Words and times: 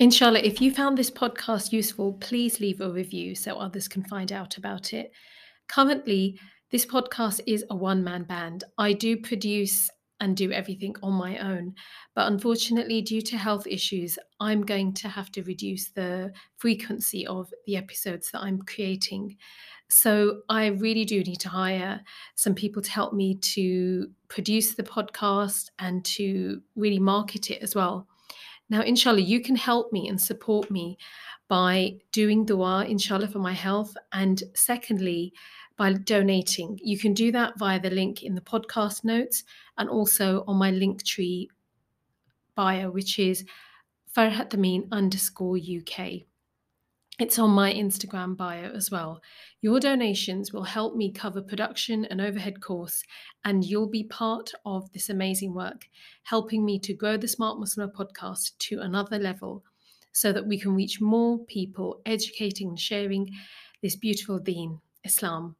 Inshallah, 0.00 0.40
if 0.40 0.60
you 0.60 0.72
found 0.72 0.98
this 0.98 1.10
podcast 1.10 1.70
useful, 1.70 2.14
please 2.14 2.58
leave 2.58 2.80
a 2.80 2.90
review 2.90 3.36
so 3.36 3.56
others 3.56 3.86
can 3.86 4.02
find 4.02 4.32
out 4.32 4.56
about 4.56 4.92
it. 4.92 5.12
Currently, 5.68 6.36
this 6.72 6.84
podcast 6.84 7.40
is 7.46 7.64
a 7.70 7.76
one 7.76 8.02
man 8.02 8.24
band. 8.24 8.64
I 8.76 8.92
do 8.92 9.16
produce 9.16 9.88
and 10.18 10.36
do 10.36 10.50
everything 10.50 10.96
on 11.04 11.12
my 11.12 11.38
own, 11.38 11.74
but 12.16 12.26
unfortunately, 12.26 13.02
due 13.02 13.22
to 13.22 13.36
health 13.36 13.68
issues, 13.68 14.18
I'm 14.40 14.62
going 14.62 14.94
to 14.94 15.08
have 15.08 15.30
to 15.32 15.44
reduce 15.44 15.90
the 15.90 16.32
frequency 16.56 17.24
of 17.28 17.52
the 17.66 17.76
episodes 17.76 18.32
that 18.32 18.42
I'm 18.42 18.62
creating. 18.62 19.36
So, 19.88 20.40
I 20.48 20.66
really 20.68 21.04
do 21.04 21.22
need 21.22 21.40
to 21.40 21.48
hire 21.48 22.00
some 22.34 22.54
people 22.56 22.82
to 22.82 22.90
help 22.90 23.12
me 23.12 23.36
to 23.54 24.08
produce 24.26 24.74
the 24.74 24.82
podcast 24.82 25.70
and 25.78 26.04
to 26.06 26.62
really 26.74 26.98
market 26.98 27.50
it 27.52 27.62
as 27.62 27.76
well. 27.76 28.08
Now, 28.74 28.82
inshallah, 28.82 29.20
you 29.20 29.38
can 29.40 29.54
help 29.54 29.92
me 29.92 30.08
and 30.08 30.20
support 30.20 30.68
me 30.68 30.98
by 31.46 31.98
doing 32.10 32.44
dua, 32.44 32.84
inshallah, 32.84 33.28
for 33.28 33.38
my 33.38 33.52
health. 33.52 33.96
And 34.12 34.42
secondly, 34.54 35.32
by 35.76 35.92
donating. 35.92 36.80
You 36.82 36.98
can 36.98 37.14
do 37.14 37.30
that 37.30 37.56
via 37.56 37.78
the 37.78 37.90
link 37.90 38.24
in 38.24 38.34
the 38.34 38.40
podcast 38.40 39.04
notes 39.04 39.44
and 39.78 39.88
also 39.88 40.42
on 40.48 40.56
my 40.56 40.72
Linktree 40.72 41.46
bio, 42.56 42.90
which 42.90 43.20
is 43.20 43.44
Farhat 44.12 44.90
underscore 44.90 45.56
UK. 45.56 46.22
It's 47.20 47.38
on 47.38 47.50
my 47.50 47.72
Instagram 47.72 48.36
bio 48.36 48.72
as 48.72 48.90
well. 48.90 49.22
Your 49.64 49.80
donations 49.80 50.52
will 50.52 50.64
help 50.64 50.94
me 50.94 51.10
cover 51.10 51.40
production 51.40 52.04
and 52.04 52.20
overhead 52.20 52.60
costs, 52.60 53.02
and 53.46 53.64
you'll 53.64 53.88
be 53.88 54.04
part 54.04 54.52
of 54.66 54.92
this 54.92 55.08
amazing 55.08 55.54
work, 55.54 55.88
helping 56.24 56.66
me 56.66 56.78
to 56.80 56.92
grow 56.92 57.16
the 57.16 57.26
Smart 57.26 57.58
Muslim 57.58 57.88
podcast 57.88 58.58
to 58.58 58.80
another 58.80 59.18
level 59.18 59.64
so 60.12 60.34
that 60.34 60.46
we 60.46 60.58
can 60.60 60.74
reach 60.74 61.00
more 61.00 61.38
people, 61.46 62.02
educating 62.04 62.68
and 62.68 62.78
sharing 62.78 63.30
this 63.80 63.96
beautiful 63.96 64.38
deen, 64.38 64.80
Islam. 65.02 65.56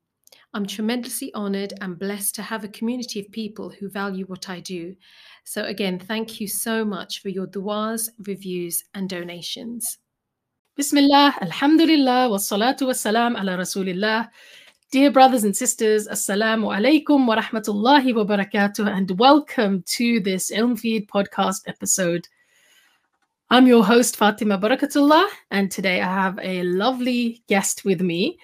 I'm 0.53 0.67
tremendously 0.67 1.33
honored 1.33 1.73
and 1.81 1.99
blessed 1.99 2.35
to 2.35 2.43
have 2.43 2.63
a 2.63 2.69
community 2.69 3.21
of 3.21 3.33
people 3.33 3.71
who 3.71 3.89
value 3.89 4.27
what 4.27 4.51
I 4.51 4.61
do. 4.61 4.97
So, 5.45 5.65
again, 5.65 5.99
thank 5.99 6.43
you 6.43 6.47
so 6.47 6.85
much 6.85 7.23
for 7.23 7.31
your 7.31 7.47
duas, 7.47 8.11
reviews, 8.19 8.85
and 8.93 9.09
donations. 9.09 9.97
Bismillah, 10.77 11.37
Alhamdulillah, 11.41 12.29
wassalatu 12.31 12.89
wassalam 12.89 13.39
ala 13.39 13.57
Rasulillah. 13.57 14.29
Dear 14.91 15.13
brothers 15.13 15.45
and 15.45 15.57
sisters, 15.57 16.09
Assalamu 16.09 16.67
alaikum 16.77 17.29
wa 17.29 17.37
rahmatullahi 17.37 18.13
wa 18.13 18.25
barakatuh, 18.25 18.93
and 18.93 19.09
welcome 19.13 19.85
to 19.87 20.19
this 20.19 20.51
Ilm 20.51 20.77
Feed 20.77 21.07
podcast 21.07 21.69
episode. 21.69 22.27
I'm 23.51 23.69
your 23.69 23.85
host, 23.85 24.17
Fatima 24.17 24.59
Barkatulla, 24.59 25.29
and 25.53 25.71
today 25.71 26.01
I 26.01 26.13
have 26.13 26.41
a 26.43 26.65
lovely 26.65 27.45
guest 27.47 27.85
with 27.85 28.01
me. 28.01 28.37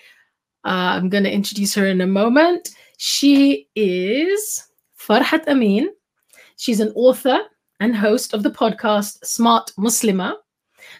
Uh, 0.65 1.03
I'm 1.03 1.09
going 1.09 1.25
to 1.25 1.33
introduce 1.33 1.75
her 1.75 1.87
in 1.89 2.01
a 2.01 2.07
moment. 2.07 2.69
She 2.99 3.67
is 3.75 4.69
Farhat 4.97 5.49
Amin. 5.49 5.91
She's 6.59 6.79
an 6.79 6.93
author 6.95 7.41
and 7.81 7.97
host 7.97 8.35
of 8.35 8.45
the 8.45 8.51
podcast 8.53 9.19
Smart 9.25 9.73
Muslima. 9.77 10.37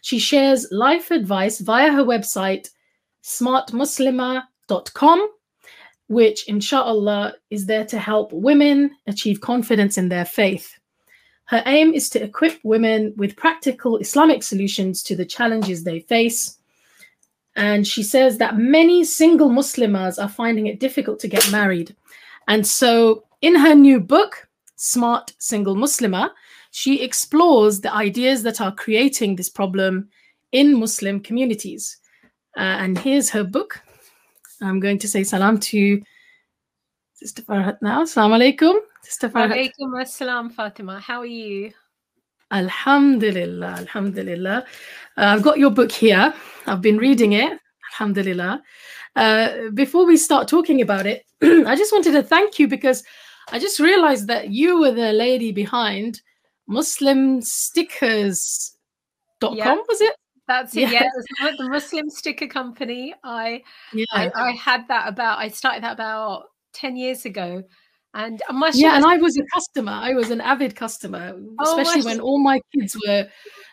She 0.03 0.19
shares 0.19 0.67
life 0.71 1.11
advice 1.11 1.61
via 1.61 1.93
her 1.93 2.05
website, 2.05 2.71
smartmuslima.com, 3.23 5.31
which, 6.09 6.49
inshallah, 6.49 7.35
is 7.51 7.67
there 7.67 7.85
to 7.87 7.99
help 7.99 8.33
women 8.33 8.91
achieve 9.07 9.41
confidence 9.41 9.99
in 9.99 10.09
their 10.09 10.25
faith. 10.25 10.77
Her 11.45 11.63
aim 11.67 11.93
is 11.93 12.09
to 12.11 12.23
equip 12.23 12.61
women 12.63 13.13
with 13.17 13.37
practical 13.37 13.97
Islamic 13.97 14.43
solutions 14.43 15.03
to 15.03 15.17
the 15.17 15.25
challenges 15.25 15.83
they 15.83 16.01
face. 16.01 16.59
And 17.57 17.87
she 17.87 18.05
says 18.05 18.39
that 18.39 18.57
many 18.57 19.03
single 19.03 19.51
Muslimas 19.51 20.23
are 20.23 20.29
finding 20.29 20.69
it 20.69 20.79
difficult 20.79 21.19
to 21.21 21.29
get 21.29 21.51
married. 21.51 21.97
And 22.47 22.67
so, 22.67 23.25
in 23.43 23.57
her 23.57 23.75
new 23.75 23.99
book, 23.99 24.49
Smart 24.77 25.33
Single 25.39 25.75
Muslima, 25.75 26.31
she 26.71 27.03
explores 27.03 27.81
the 27.81 27.93
ideas 27.93 28.43
that 28.45 28.61
are 28.61 28.75
creating 28.75 29.37
this 29.37 29.49
problem 29.49 30.09
in 30.53 30.79
Muslim 30.79 31.21
communities. 31.21 31.99
Uh, 32.57 32.61
and 32.61 32.99
here's 32.99 33.31
her 33.31 33.45
book. 33.45 33.81
I'm 34.63 34.81
going 34.81 34.99
to 34.99 35.09
say 35.09 35.25
salam 35.25 35.59
to 35.59 36.01
Sister 37.15 37.43
Farhat 37.43 37.79
now. 37.83 38.03
Assalamu 38.03 38.39
alaikum. 38.39 38.79
Sister 39.03 39.29
Farhat. 39.29 39.53
Alaikum 39.53 40.01
assalam, 40.01 40.53
Fatima. 40.53 41.01
How 41.01 41.21
are 41.21 41.27
you? 41.27 41.73
Alhamdulillah, 42.51 43.77
Alhamdulillah. 43.79 44.65
Uh, 45.17 45.21
I've 45.21 45.43
got 45.43 45.59
your 45.59 45.71
book 45.71 45.93
here. 45.93 46.35
I've 46.67 46.81
been 46.81 46.99
reading 46.99 47.33
it. 47.33 47.59
Alhamdulillah. 47.93 48.63
Uh, 49.17 49.71
before 49.75 50.07
we 50.07 50.17
start 50.17 50.49
talking 50.49 50.81
about 50.81 51.07
it, 51.07 51.25
I 51.43 51.77
just 51.77 51.93
wanted 51.93 52.13
to 52.13 52.23
thank 52.23 52.59
you 52.59 52.69
because 52.69 53.05
I 53.53 53.59
just 53.59 53.81
realized 53.81 54.27
that 54.29 54.51
you 54.51 54.81
were 54.81 54.93
the 54.93 55.13
lady 55.13 55.53
behind 55.53 56.21
Muslim 56.71 57.43
stickers.com, 57.43 59.57
Yeah. 59.57 59.75
was 59.89 60.01
it? 60.01 60.15
That's 60.47 60.75
it. 60.77 60.81
Yeah. 60.83 60.91
Yeah, 60.91 61.03
it 61.05 61.11
was 61.17 61.27
like 61.43 61.57
the 61.59 61.69
Muslim 61.69 62.11
sticker 62.11 62.47
company. 62.47 63.15
I, 63.25 63.63
Yeah. 63.93 64.05
I 64.13 64.31
I 64.35 64.51
had 64.53 64.87
that 64.89 65.09
about. 65.09 65.39
I 65.39 65.49
started 65.49 65.83
that 65.85 65.93
about 65.93 66.45
ten 66.73 66.97
years 66.97 67.25
ago, 67.25 67.63
and 68.15 68.43
my 68.53 68.71
yeah, 68.75 68.97
and 68.97 69.05
I 69.05 69.17
was 69.17 69.37
a 69.39 69.45
customer. 69.55 69.93
I 69.93 70.15
was 70.15 70.31
an 70.31 70.41
avid 70.41 70.75
customer, 70.75 71.37
Oh, 71.59 71.79
especially 71.79 72.03
when 72.03 72.21
all 72.21 72.39
my 72.43 72.61
kids 72.75 72.97
were 73.07 73.29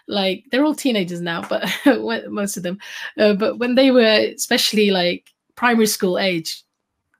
like 0.07 0.43
they're 0.51 0.63
all 0.65 0.75
teenagers 0.75 1.21
now, 1.21 1.41
but 1.47 1.65
most 2.29 2.57
of 2.57 2.63
them. 2.63 2.77
Uh, 3.17 3.33
but 3.33 3.57
when 3.57 3.75
they 3.75 3.91
were 3.91 4.31
especially 4.35 4.91
like 4.91 5.33
primary 5.55 5.87
school 5.87 6.19
age, 6.19 6.63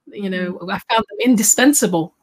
you 0.06 0.30
know, 0.30 0.52
Mm-hmm. 0.52 0.70
I 0.70 0.78
found 0.90 1.04
them 1.08 1.18
indispensable. 1.24 2.14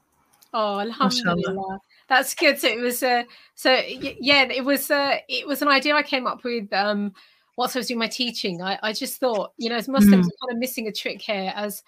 Oh, 0.53 0.79
alhamdulillah. 0.79 1.79
That's 2.07 2.35
good. 2.35 2.59
So 2.59 2.67
it 2.67 2.79
was 2.79 3.01
uh, 3.01 3.23
so 3.55 3.71
yeah, 3.87 4.43
it 4.43 4.63
was 4.63 4.91
uh, 4.91 5.17
it 5.27 5.47
was 5.47 5.61
an 5.61 5.67
idea 5.67 5.95
I 5.95 6.03
came 6.03 6.27
up 6.27 6.43
with 6.43 6.71
um 6.73 7.13
whilst 7.57 7.75
I 7.75 7.79
was 7.79 7.87
doing 7.87 7.99
my 7.99 8.07
teaching. 8.07 8.61
I, 8.61 8.77
I 8.83 8.93
just 8.93 9.19
thought, 9.19 9.53
you 9.57 9.69
know, 9.69 9.75
as 9.75 9.87
Muslims 9.87 10.27
Mm. 10.27 10.29
are 10.29 10.47
kind 10.47 10.55
of 10.55 10.59
missing 10.59 10.87
a 10.87 10.91
trick 10.91 11.21
here 11.21 11.51
as 11.55 11.81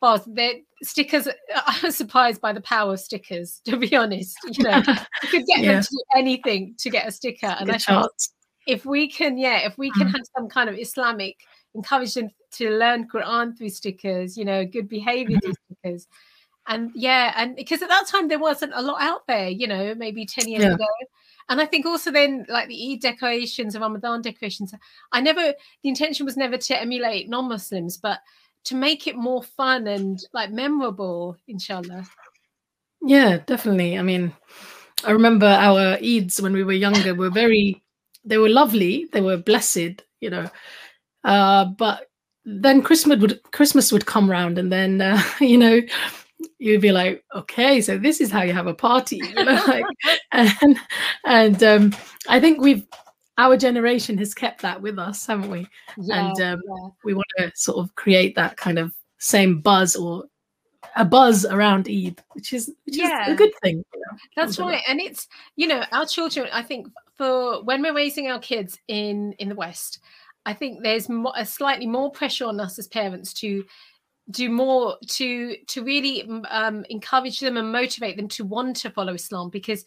Boz, 0.00 0.24
the 0.24 0.62
stickers. 0.82 1.28
I 1.54 1.78
was 1.82 1.96
surprised 1.96 2.40
by 2.40 2.52
the 2.52 2.60
power 2.62 2.92
of 2.94 3.00
stickers. 3.00 3.60
To 3.66 3.76
be 3.76 3.94
honest, 3.96 4.36
you 4.44 4.64
know, 4.64 4.76
you 5.22 5.28
could 5.30 5.46
get 5.46 5.58
Yeah. 5.62 5.72
them 5.74 5.82
to 5.82 5.88
do 5.90 6.02
anything 6.16 6.74
to 6.78 6.88
get 6.90 7.06
a 7.06 7.12
sticker, 7.12 7.46
and 7.46 7.66
Good 7.66 7.74
I 7.76 7.78
thought 7.78 8.10
if 8.66 8.84
we 8.86 9.08
can, 9.08 9.38
yeah, 9.38 9.66
if 9.66 9.76
we 9.78 9.90
can 9.92 10.08
Mm. 10.08 10.12
have 10.12 10.22
some 10.36 10.48
kind 10.48 10.70
of 10.70 10.78
Islamic, 10.78 11.36
encourage 11.74 12.14
them 12.14 12.30
to 12.52 12.70
learn 12.70 13.08
Quran 13.08 13.56
through 13.56 13.70
stickers, 13.70 14.36
you 14.36 14.44
know, 14.44 14.64
good 14.64 14.88
behavior 14.88 15.36
Mm-hmm. 15.36 15.50
stickers. 15.82 16.06
And 16.68 16.90
yeah, 16.94 17.32
and 17.36 17.56
because 17.56 17.80
at 17.82 17.88
that 17.88 18.06
time 18.06 18.28
there 18.28 18.38
wasn't 18.38 18.72
a 18.74 18.82
lot 18.82 19.00
out 19.00 19.26
there, 19.26 19.48
you 19.48 19.66
know, 19.66 19.94
maybe 19.94 20.26
10 20.26 20.46
years 20.48 20.62
Yeah. 20.62 20.74
ago. 20.74 20.86
And 21.48 21.60
I 21.60 21.66
think 21.66 21.86
also 21.86 22.10
then 22.10 22.44
like 22.48 22.68
the 22.68 22.92
Eid 22.92 23.00
decorations, 23.00 23.72
the 23.72 23.80
Ramadan 23.80 24.20
decorations, 24.20 24.74
I 25.12 25.20
never, 25.22 25.40
the 25.82 25.88
intention 25.88 26.26
was 26.26 26.36
never 26.36 26.58
to 26.58 26.80
emulate 26.80 27.30
non 27.30 27.48
Muslims, 27.48 27.96
but 27.96 28.20
to 28.64 28.74
make 28.74 29.06
it 29.06 29.16
more 29.16 29.42
fun 29.42 29.86
and 29.86 30.18
like 30.34 30.50
memorable, 30.50 31.38
inshallah. 31.48 32.04
Yeah, 33.00 33.38
definitely. 33.46 33.98
I 33.98 34.02
mean, 34.02 34.34
I 35.04 35.12
remember 35.12 35.46
our 35.46 35.96
Eids 35.98 36.40
when 36.40 36.52
we 36.52 36.64
were 36.64 36.72
younger 36.72 37.14
were 37.14 37.30
very, 37.30 37.82
they 38.24 38.36
were 38.36 38.48
lovely, 38.50 39.06
they 39.12 39.22
were 39.22 39.38
blessed, 39.38 40.02
you 40.20 40.28
know. 40.28 40.50
Uh, 41.24 41.64
but 41.64 42.10
then 42.44 42.82
Christmas 42.82 43.18
would 43.20 43.42
Christmas 43.52 43.92
would 43.92 44.06
come 44.06 44.30
round, 44.30 44.58
and 44.58 44.72
then 44.72 45.00
uh, 45.00 45.22
you 45.40 45.58
know 45.58 45.80
you'd 46.58 46.80
be 46.80 46.92
like, 46.92 47.24
okay, 47.34 47.80
so 47.80 47.98
this 47.98 48.20
is 48.20 48.30
how 48.30 48.42
you 48.42 48.52
have 48.52 48.66
a 48.66 48.74
party, 48.74 49.16
you 49.16 49.34
know, 49.34 49.64
like, 49.66 49.84
and 50.32 50.78
and 51.24 51.62
um, 51.62 51.94
I 52.28 52.40
think 52.40 52.60
we've 52.60 52.86
our 53.38 53.56
generation 53.56 54.18
has 54.18 54.34
kept 54.34 54.62
that 54.62 54.82
with 54.82 54.98
us, 54.98 55.26
haven't 55.26 55.50
we? 55.50 55.66
Yeah, 55.96 56.28
and 56.28 56.40
um, 56.40 56.60
yeah. 56.66 56.88
we 57.04 57.14
want 57.14 57.28
to 57.38 57.52
sort 57.54 57.78
of 57.78 57.94
create 57.94 58.34
that 58.34 58.56
kind 58.56 58.78
of 58.78 58.92
same 59.18 59.60
buzz 59.60 59.96
or 59.96 60.24
a 60.96 61.04
buzz 61.04 61.44
around 61.44 61.88
Eid, 61.88 62.20
which 62.32 62.52
is 62.52 62.72
which 62.84 62.98
is 62.98 63.10
a 63.26 63.34
good 63.34 63.52
thing. 63.62 63.84
You 63.94 64.00
know? 64.00 64.18
That's 64.36 64.58
right, 64.58 64.82
and 64.88 65.00
it's 65.00 65.28
you 65.56 65.66
know 65.66 65.84
our 65.92 66.06
children. 66.06 66.48
I 66.52 66.62
think 66.62 66.88
for 67.16 67.62
when 67.62 67.82
we're 67.82 67.94
raising 67.94 68.28
our 68.28 68.40
kids 68.40 68.78
in 68.88 69.32
in 69.34 69.48
the 69.48 69.54
West, 69.54 70.00
I 70.44 70.52
think 70.52 70.82
there's 70.82 71.08
mo- 71.08 71.32
a 71.36 71.46
slightly 71.46 71.86
more 71.86 72.10
pressure 72.10 72.46
on 72.46 72.58
us 72.60 72.78
as 72.78 72.88
parents 72.88 73.32
to 73.34 73.64
do 74.30 74.50
more 74.50 74.96
to 75.06 75.56
to 75.66 75.82
really 75.82 76.28
um, 76.50 76.84
encourage 76.90 77.40
them 77.40 77.56
and 77.56 77.72
motivate 77.72 78.16
them 78.16 78.28
to 78.28 78.44
want 78.44 78.76
to 78.76 78.90
follow 78.90 79.14
Islam 79.14 79.48
because 79.50 79.84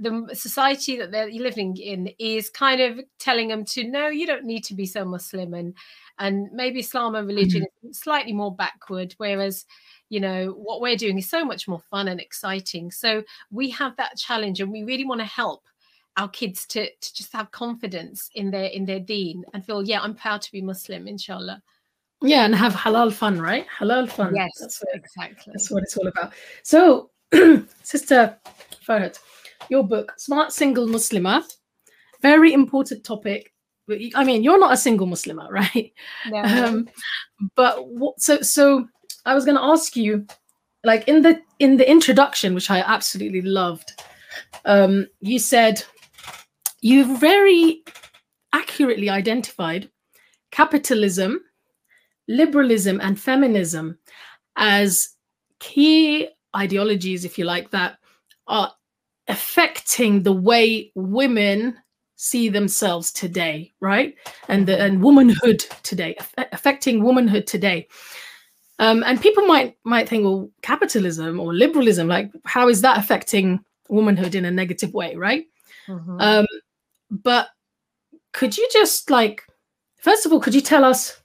the 0.00 0.28
society 0.32 0.96
that 0.98 1.10
they're 1.10 1.30
living 1.30 1.76
in 1.76 2.08
is 2.18 2.50
kind 2.50 2.80
of 2.80 3.00
telling 3.18 3.48
them 3.48 3.64
to 3.64 3.84
no, 3.84 4.08
you 4.08 4.26
don't 4.26 4.44
need 4.44 4.64
to 4.64 4.74
be 4.74 4.86
so 4.86 5.04
Muslim 5.04 5.54
and 5.54 5.74
and 6.18 6.50
maybe 6.52 6.80
Islam 6.80 7.14
and 7.14 7.26
religion 7.26 7.64
is 7.84 8.00
slightly 8.00 8.32
more 8.32 8.54
backward, 8.54 9.14
whereas 9.18 9.64
you 10.08 10.20
know 10.20 10.50
what 10.50 10.80
we're 10.80 10.96
doing 10.96 11.18
is 11.18 11.28
so 11.28 11.44
much 11.44 11.68
more 11.68 11.82
fun 11.90 12.08
and 12.08 12.20
exciting. 12.20 12.90
So 12.90 13.22
we 13.50 13.70
have 13.70 13.96
that 13.96 14.16
challenge, 14.16 14.60
and 14.60 14.70
we 14.70 14.84
really 14.84 15.04
want 15.04 15.20
to 15.20 15.26
help 15.26 15.64
our 16.16 16.28
kids 16.28 16.66
to 16.66 16.88
to 16.88 17.14
just 17.14 17.32
have 17.32 17.50
confidence 17.50 18.30
in 18.34 18.50
their 18.50 18.66
in 18.66 18.84
their 18.84 19.00
deen 19.00 19.44
and 19.54 19.64
feel 19.64 19.86
yeah, 19.86 20.00
I'm 20.00 20.14
proud 20.14 20.42
to 20.42 20.52
be 20.52 20.60
Muslim, 20.60 21.08
inshallah. 21.08 21.62
Yeah, 22.22 22.44
and 22.44 22.54
have 22.54 22.74
halal 22.74 23.12
fun, 23.12 23.40
right? 23.40 23.66
Halal 23.78 24.10
fun. 24.10 24.34
Yes, 24.34 24.50
that's 24.60 24.82
what, 24.82 24.96
exactly. 24.96 25.52
that's 25.52 25.70
what 25.70 25.82
it's 25.84 25.96
all 25.96 26.08
about. 26.08 26.32
So, 26.62 27.10
Sister 27.82 28.36
Farhat, 28.86 29.18
your 29.68 29.84
book, 29.84 30.14
Smart 30.18 30.52
Single 30.52 30.86
Muslimah, 30.86 31.44
very 32.20 32.52
important 32.52 33.04
topic. 33.04 33.52
I 34.14 34.24
mean, 34.24 34.42
you're 34.42 34.58
not 34.58 34.72
a 34.72 34.76
single 34.76 35.06
Muslimah, 35.06 35.48
right? 35.50 35.92
No. 36.28 36.42
um 36.42 36.88
but 37.54 37.88
what 37.88 38.20
so 38.20 38.40
so 38.40 38.86
i 39.26 39.34
was 39.34 39.44
going 39.44 39.56
to 39.56 39.62
ask 39.62 39.96
you 39.96 40.26
like 40.84 41.06
in 41.08 41.22
the 41.22 41.40
in 41.58 41.76
the 41.76 41.88
introduction 41.88 42.54
which 42.54 42.70
i 42.70 42.80
absolutely 42.80 43.42
loved 43.42 44.02
um 44.64 45.06
you 45.20 45.38
said 45.38 45.82
you 46.80 47.16
very 47.18 47.82
accurately 48.52 49.10
identified 49.10 49.90
capitalism 50.50 51.40
liberalism 52.28 53.00
and 53.00 53.18
feminism 53.18 53.98
as 54.56 55.10
key 55.60 56.28
ideologies 56.54 57.24
if 57.24 57.38
you 57.38 57.44
like 57.44 57.70
that 57.70 57.98
are 58.46 58.72
affecting 59.28 60.22
the 60.22 60.32
way 60.32 60.90
women 60.94 61.76
see 62.16 62.48
themselves 62.48 63.12
today 63.12 63.72
right? 63.80 64.14
And 64.48 64.66
the, 64.66 64.80
and 64.80 65.02
womanhood 65.02 65.60
today 65.82 66.16
affecting 66.52 67.02
womanhood 67.02 67.46
today. 67.46 67.88
Um, 68.80 69.02
and 69.06 69.20
people 69.20 69.44
might 69.46 69.76
might 69.84 70.08
think 70.08 70.24
well 70.24 70.50
capitalism 70.62 71.40
or 71.40 71.52
liberalism 71.52 72.06
like 72.08 72.30
how 72.44 72.68
is 72.68 72.80
that 72.82 72.98
affecting 72.98 73.60
womanhood 73.88 74.34
in 74.34 74.44
a 74.44 74.50
negative 74.50 74.92
way 74.94 75.14
right? 75.16 75.46
Mhm. 75.88 76.20
um, 76.20 76.46
but 77.10 77.48
could 78.32 78.56
you 78.56 78.68
just 78.72 79.10
like 79.10 79.42
first 79.96 80.26
of 80.26 80.32
all 80.32 80.40
could 80.40 80.54
you 80.54 80.60
tell 80.60 80.84
us 80.84 81.17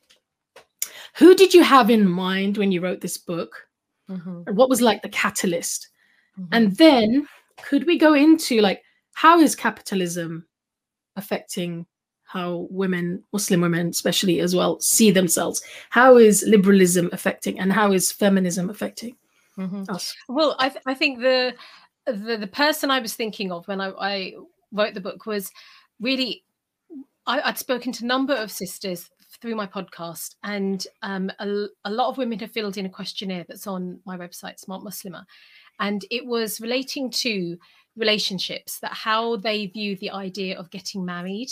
who 1.15 1.35
did 1.35 1.53
you 1.53 1.63
have 1.63 1.89
in 1.89 2.07
mind 2.07 2.57
when 2.57 2.71
you 2.71 2.81
wrote 2.81 3.01
this 3.01 3.17
book 3.17 3.67
Mhm. 4.09 4.47
and 4.47 4.57
what 4.57 4.69
was 4.69 4.81
like 4.81 5.01
the 5.01 5.09
catalyst 5.09 5.89
Mhm. 6.39 6.47
and 6.51 6.75
then 6.77 7.27
could 7.61 7.85
we 7.85 7.97
go 7.97 8.13
into 8.13 8.59
like 8.61 8.81
how 9.13 9.39
is 9.39 9.55
capitalism 9.55 10.45
affecting 11.15 11.85
how 12.23 12.67
women, 12.71 13.23
Muslim 13.31 13.61
women 13.61 13.87
especially 13.89 14.39
as 14.39 14.55
well, 14.55 14.79
see 14.79 15.11
themselves? 15.11 15.61
How 15.91 16.17
is 16.17 16.43
liberalism 16.47 17.09
affecting 17.13 17.59
and 17.59 17.71
how 17.71 17.91
is 17.91 18.11
feminism 18.11 18.69
affecting 18.71 19.15
Mhm. 19.57 19.87
us? 19.89 20.15
Well, 20.27 20.55
I, 20.57 20.69
th- 20.69 20.81
I 20.87 20.95
think 20.95 21.19
the, 21.19 21.53
the 22.07 22.37
the 22.37 22.47
person 22.47 22.89
I 22.89 22.99
was 22.99 23.13
thinking 23.15 23.51
of 23.51 23.67
when 23.67 23.79
I, 23.79 23.89
I 23.91 24.33
wrote 24.71 24.95
the 24.95 25.01
book 25.01 25.27
was 25.27 25.51
really 26.01 26.43
I, 27.27 27.39
I'd 27.41 27.57
spoken 27.59 27.91
to 27.93 28.03
a 28.03 28.07
number 28.07 28.33
of 28.33 28.51
sisters 28.51 29.09
through 29.43 29.55
my 29.55 29.67
podcast, 29.67 30.35
and 30.41 30.87
um, 31.01 31.29
a, 31.37 31.65
a 31.83 31.91
lot 31.91 32.07
of 32.07 32.17
women 32.17 32.39
have 32.39 32.53
filled 32.53 32.77
in 32.77 32.85
a 32.85 32.89
questionnaire 32.89 33.43
that's 33.45 33.67
on 33.67 33.99
my 34.05 34.17
website, 34.17 34.57
Smart 34.57 34.85
Muslimah, 34.85 35.25
and 35.81 36.05
it 36.09 36.25
was 36.25 36.61
relating 36.61 37.09
to 37.09 37.57
relationships 37.97 38.79
that 38.79 38.93
how 38.93 39.35
they 39.35 39.65
view 39.65 39.97
the 39.97 40.11
idea 40.11 40.57
of 40.57 40.71
getting 40.71 41.03
married, 41.03 41.49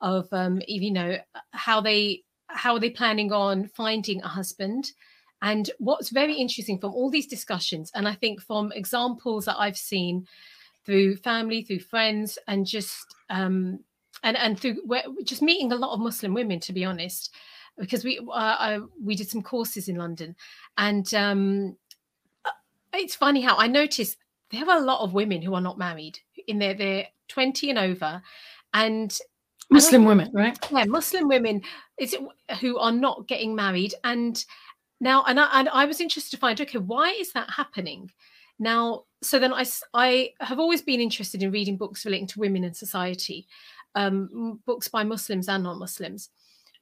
of 0.00 0.26
um, 0.32 0.60
you 0.66 0.90
know 0.90 1.16
how 1.52 1.80
they 1.80 2.24
how 2.48 2.74
are 2.74 2.80
they 2.80 2.90
planning 2.90 3.30
on 3.30 3.68
finding 3.68 4.20
a 4.22 4.28
husband 4.28 4.90
and 5.40 5.70
what's 5.78 6.08
very 6.10 6.34
interesting 6.34 6.80
from 6.80 6.92
all 6.92 7.08
these 7.08 7.28
discussions, 7.28 7.92
and 7.94 8.08
I 8.08 8.14
think 8.14 8.42
from 8.42 8.72
examples 8.72 9.44
that 9.44 9.60
I've 9.60 9.78
seen 9.78 10.26
through 10.84 11.18
family, 11.18 11.62
through 11.62 11.80
friends, 11.80 12.36
and 12.48 12.66
just 12.66 13.14
um, 13.30 13.78
and 14.22 14.36
and 14.36 14.58
through 14.58 14.76
just 15.24 15.42
meeting 15.42 15.72
a 15.72 15.76
lot 15.76 15.94
of 15.94 16.00
Muslim 16.00 16.34
women, 16.34 16.60
to 16.60 16.72
be 16.72 16.84
honest, 16.84 17.34
because 17.78 18.04
we 18.04 18.18
uh, 18.18 18.32
I, 18.32 18.80
we 19.02 19.14
did 19.14 19.28
some 19.28 19.42
courses 19.42 19.88
in 19.88 19.96
London, 19.96 20.36
and 20.76 21.12
um, 21.14 21.76
uh, 22.44 22.50
it's 22.94 23.14
funny 23.14 23.40
how 23.40 23.56
I 23.56 23.66
noticed 23.66 24.18
there 24.50 24.68
are 24.68 24.78
a 24.78 24.84
lot 24.84 25.02
of 25.02 25.14
women 25.14 25.42
who 25.42 25.54
are 25.54 25.60
not 25.60 25.78
married 25.78 26.18
in 26.46 26.58
their 26.58 26.74
their 26.74 27.06
twenty 27.28 27.70
and 27.70 27.78
over, 27.78 28.22
and 28.74 29.18
Muslim 29.70 30.04
women, 30.04 30.30
right? 30.32 30.58
yeah 30.72 30.84
muslim 30.84 31.28
women 31.28 31.60
is 31.98 32.14
it 32.14 32.20
who 32.60 32.78
are 32.78 32.92
not 32.92 33.28
getting 33.28 33.54
married 33.54 33.94
and 34.04 34.44
now 35.00 35.24
and 35.24 35.38
I, 35.38 35.60
and 35.60 35.68
I 35.68 35.84
was 35.84 36.00
interested 36.00 36.30
to 36.30 36.40
find 36.40 36.60
okay 36.60 36.78
why 36.78 37.10
is 37.10 37.32
that 37.32 37.50
happening 37.50 38.10
now 38.58 39.04
so 39.22 39.38
then 39.38 39.52
I, 39.52 39.66
I 39.94 40.30
have 40.40 40.58
always 40.58 40.80
been 40.80 41.00
interested 41.00 41.42
in 41.42 41.50
reading 41.50 41.76
books 41.76 42.04
relating 42.04 42.28
to 42.28 42.40
women 42.40 42.64
in 42.64 42.72
society 42.72 43.46
um 43.94 44.60
books 44.66 44.88
by 44.88 45.04
muslims 45.04 45.48
and 45.48 45.64
non-muslims. 45.64 46.30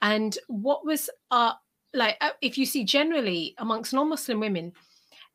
And 0.02 0.36
what 0.48 0.84
was 0.84 1.08
uh 1.30 1.54
like 1.94 2.16
uh, 2.20 2.30
if 2.42 2.58
you 2.58 2.66
see 2.66 2.84
generally 2.84 3.54
amongst 3.58 3.92
non-muslim 3.92 4.40
women 4.40 4.72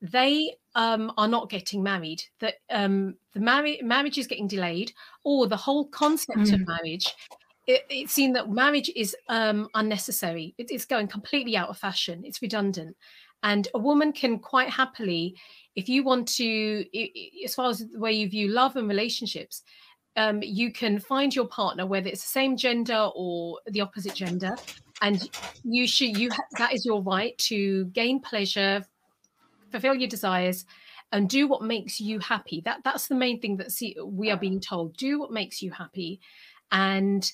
they 0.02 0.56
um, 0.74 1.12
are 1.18 1.28
not 1.28 1.50
getting 1.50 1.84
married 1.84 2.24
that 2.40 2.56
um, 2.72 3.16
the 3.34 3.40
marri- 3.40 3.82
marriage 3.84 4.18
is 4.18 4.26
getting 4.28 4.48
delayed 4.48 4.92
or 5.24 5.48
the 5.48 5.58
whole 5.58 5.88
concept 5.90 6.52
of 6.52 6.60
Mm. 6.62 6.68
marriage 6.68 7.14
it, 7.68 7.86
it's 7.90 8.14
seen 8.14 8.34
that 8.34 8.50
marriage 8.50 8.90
is 8.96 9.16
um, 9.30 9.70
unnecessary. 9.76 10.56
It, 10.58 10.72
it's 10.72 10.86
going 10.86 11.08
completely 11.08 11.56
out 11.56 11.70
of 11.70 11.78
fashion. 11.78 12.24
It's 12.26 12.42
redundant. 12.42 12.98
And 13.44 13.68
a 13.76 13.80
woman 13.80 14.14
can 14.14 14.40
quite 14.40 14.70
happily 14.70 15.38
if 15.76 15.88
you 15.88 16.04
want 16.04 16.28
to 16.30 16.86
i- 16.96 17.12
i- 17.16 17.46
as 17.46 17.54
far 17.56 17.70
as 17.70 17.80
the 17.88 18.00
way 18.00 18.12
you 18.14 18.28
view 18.30 18.48
love 18.50 18.76
and 18.76 18.88
relationships 18.88 19.62
um, 20.18 20.42
you 20.42 20.72
can 20.72 21.00
find 21.00 21.34
your 21.34 21.48
partner 21.48 21.86
whether 21.86 22.08
it's 22.08 22.22
the 22.22 22.28
same 22.28 22.58
gender 22.58 23.10
or 23.16 23.60
the 23.68 23.82
opposite 23.82 24.14
gender 24.14 24.56
and 25.02 25.30
you 25.64 25.88
should 25.88 26.18
you 26.18 26.30
ha- 26.32 26.44
that 26.58 26.74
is 26.74 26.86
your 26.86 27.02
right 27.02 27.38
to 27.38 27.86
gain 27.86 28.20
pleasure 28.20 28.84
fulfill 29.72 29.96
your 29.96 30.10
desires 30.10 30.66
and 31.12 31.30
do 31.30 31.48
what 31.48 31.62
makes 31.62 32.00
you 32.00 32.20
happy. 32.20 32.62
That 32.64 32.82
that's 32.84 33.08
the 33.08 33.16
main 33.16 33.40
thing 33.40 33.58
that 33.58 33.72
see, 33.72 33.96
we 34.04 34.32
are 34.32 34.38
being 34.38 34.60
told. 34.60 34.96
Do 34.96 35.20
what 35.20 35.32
makes 35.32 35.62
you 35.62 35.72
happy. 35.72 36.20
And 36.72 37.30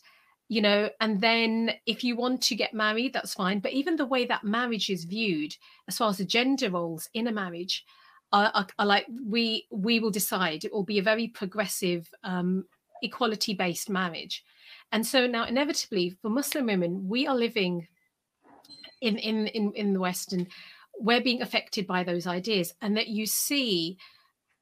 you 0.50 0.62
know 0.62 0.90
and 1.02 1.20
then 1.20 1.72
if 1.86 2.06
you 2.06 2.16
want 2.16 2.42
to 2.42 2.56
get 2.56 2.74
married 2.74 3.14
that's 3.14 3.34
fine. 3.34 3.60
But 3.60 3.74
even 3.74 3.98
the 3.98 4.06
way 4.06 4.26
that 4.26 4.44
marriage 4.44 4.90
is 4.90 5.04
viewed 5.04 5.56
as 5.88 5.98
far 5.98 6.10
as 6.10 6.18
the 6.18 6.26
gender 6.26 6.70
roles 6.70 7.10
in 7.14 7.28
a 7.28 7.32
marriage 7.32 7.86
are, 8.34 8.52
are, 8.54 8.68
are 8.80 8.86
like 8.86 9.06
we 9.26 9.68
we 9.72 10.00
will 10.00 10.12
decide. 10.12 10.66
It 10.66 10.74
will 10.74 10.84
be 10.84 11.00
a 11.00 11.04
very 11.04 11.28
progressive 11.28 12.10
um, 12.24 12.66
equality 13.02 13.54
based 13.54 13.90
marriage. 13.90 14.44
And 14.92 15.06
so 15.06 15.28
now 15.28 15.46
inevitably 15.46 16.12
for 16.22 16.30
muslim 16.30 16.66
women 16.66 17.08
we 17.08 17.28
are 17.28 17.36
living 17.36 17.88
in 19.02 19.18
in 19.18 19.48
in, 19.48 19.72
in 19.74 19.94
the 19.94 20.00
west 20.00 20.34
and 20.34 20.48
we're 21.00 21.22
being 21.22 21.42
affected 21.42 21.86
by 21.86 22.04
those 22.04 22.26
ideas 22.26 22.74
and 22.82 22.98
that 22.98 23.08
you 23.08 23.26
see 23.26 23.98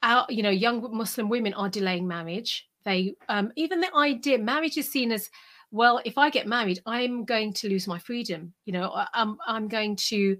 our 0.03 0.25
you 0.29 0.43
know 0.43 0.49
young 0.49 0.95
muslim 0.95 1.29
women 1.29 1.53
are 1.53 1.69
delaying 1.69 2.07
marriage. 2.07 2.67
They 2.83 3.15
um, 3.29 3.51
even 3.55 3.79
the 3.81 3.95
idea 3.95 4.37
marriage 4.37 4.77
is 4.77 4.89
seen 4.89 5.11
as 5.11 5.29
well 5.71 5.99
if 6.05 6.17
i 6.17 6.29
get 6.29 6.47
married 6.47 6.79
i'm 6.85 7.25
going 7.25 7.51
to 7.53 7.69
lose 7.69 7.87
my 7.87 7.99
freedom. 7.99 8.53
You 8.65 8.73
know 8.73 9.05
i'm 9.13 9.37
i'm 9.47 9.67
going 9.67 9.95
to 10.07 10.37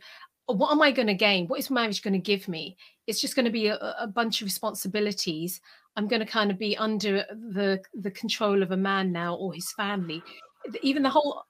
what 0.48 0.72
am 0.72 0.82
i 0.82 0.92
going 0.92 1.08
to 1.08 1.14
gain? 1.14 1.48
What 1.48 1.60
is 1.60 1.70
marriage 1.70 2.02
going 2.02 2.14
to 2.14 2.20
give 2.20 2.48
me 2.48 2.78
it's 3.08 3.22
just 3.22 3.36
going 3.36 3.46
to 3.46 3.52
be 3.52 3.68
a, 3.68 3.78
a 4.00 4.08
bunch 4.08 4.42
of 4.42 4.46
responsibilities 4.46 5.62
i'm 5.96 6.08
going 6.08 6.20
to 6.20 6.26
kind 6.26 6.52
of 6.52 6.58
be 6.58 6.78
under 6.78 7.26
the 7.52 7.82
the 7.94 8.12
control 8.12 8.62
of 8.62 8.72
a 8.72 8.78
man 8.78 9.12
now 9.12 9.36
or 9.36 9.54
his 9.54 9.72
family 9.74 10.22
even 10.82 11.04
the 11.04 11.10
whole 11.10 11.44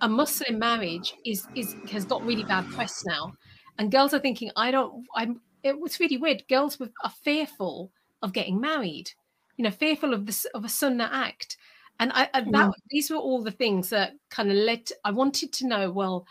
a 0.00 0.08
muslim 0.08 0.58
marriage 0.58 1.14
is 1.24 1.46
is 1.54 1.76
has 1.90 2.04
got 2.04 2.24
really 2.24 2.44
bad 2.44 2.66
press 2.70 3.04
now 3.06 3.32
and 3.78 3.92
girls 3.92 4.12
are 4.12 4.18
thinking 4.18 4.50
i 4.56 4.70
don't 4.70 5.04
i'm 5.14 5.40
it 5.62 5.78
was 5.78 6.00
really 6.00 6.16
weird 6.16 6.42
girls 6.48 6.80
are 6.80 7.12
fearful 7.22 7.90
of 8.22 8.32
getting 8.32 8.60
married 8.60 9.10
you 9.56 9.62
know 9.62 9.70
fearful 9.70 10.12
of 10.12 10.26
this 10.26 10.44
of 10.46 10.64
a 10.64 10.68
sunnah 10.68 11.08
act 11.12 11.56
and 11.98 12.12
I, 12.14 12.28
I 12.34 12.40
that 12.42 12.50
mm. 12.50 12.72
these 12.90 13.10
were 13.10 13.16
all 13.16 13.42
the 13.42 13.50
things 13.50 13.90
that 13.90 14.12
kind 14.30 14.50
of 14.50 14.56
led. 14.56 14.86
To, 14.86 14.96
I 15.04 15.10
wanted 15.10 15.52
to 15.54 15.66
know. 15.66 15.90
Well, 15.90 16.26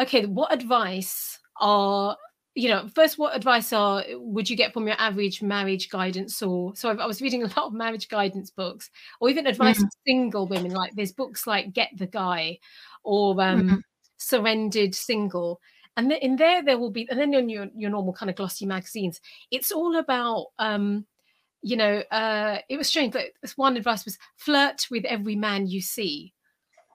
okay, 0.00 0.26
what 0.26 0.52
advice 0.52 1.38
are 1.60 2.16
you 2.56 2.68
know 2.68 2.88
first 2.94 3.18
what 3.18 3.36
advice 3.36 3.72
are 3.72 4.02
would 4.14 4.48
you 4.50 4.56
get 4.56 4.72
from 4.72 4.86
your 4.86 4.96
average 4.98 5.42
marriage 5.42 5.88
guidance 5.90 6.42
or 6.42 6.74
so 6.74 6.88
i 6.88 7.06
was 7.06 7.20
reading 7.22 7.42
a 7.42 7.46
lot 7.48 7.66
of 7.66 7.72
marriage 7.72 8.08
guidance 8.08 8.50
books 8.50 8.90
or 9.20 9.28
even 9.28 9.46
advice 9.46 9.78
mm. 9.78 9.82
to 9.82 9.96
single 10.06 10.48
women 10.48 10.72
like 10.72 10.92
there's 10.94 11.12
books 11.12 11.46
like 11.46 11.72
get 11.72 11.90
the 11.96 12.06
guy 12.06 12.58
or 13.04 13.40
um, 13.40 13.68
mm. 13.68 13.80
surrendered 14.16 14.94
single 14.94 15.60
and 15.96 16.10
then 16.10 16.18
in 16.18 16.36
there 16.36 16.64
there 16.64 16.78
will 16.78 16.90
be 16.90 17.06
and 17.10 17.20
then 17.20 17.32
in 17.34 17.48
your, 17.48 17.66
your 17.76 17.90
normal 17.90 18.14
kind 18.14 18.30
of 18.30 18.36
glossy 18.36 18.66
magazines 18.66 19.20
it's 19.50 19.70
all 19.70 19.96
about 19.96 20.46
um 20.58 21.06
you 21.66 21.76
know, 21.76 22.00
uh, 22.12 22.58
it 22.68 22.76
was 22.76 22.86
strange. 22.86 23.12
That 23.14 23.30
one 23.56 23.76
advice 23.76 24.04
was 24.04 24.18
flirt 24.36 24.86
with 24.88 25.04
every 25.04 25.34
man 25.34 25.66
you 25.66 25.80
see, 25.80 26.32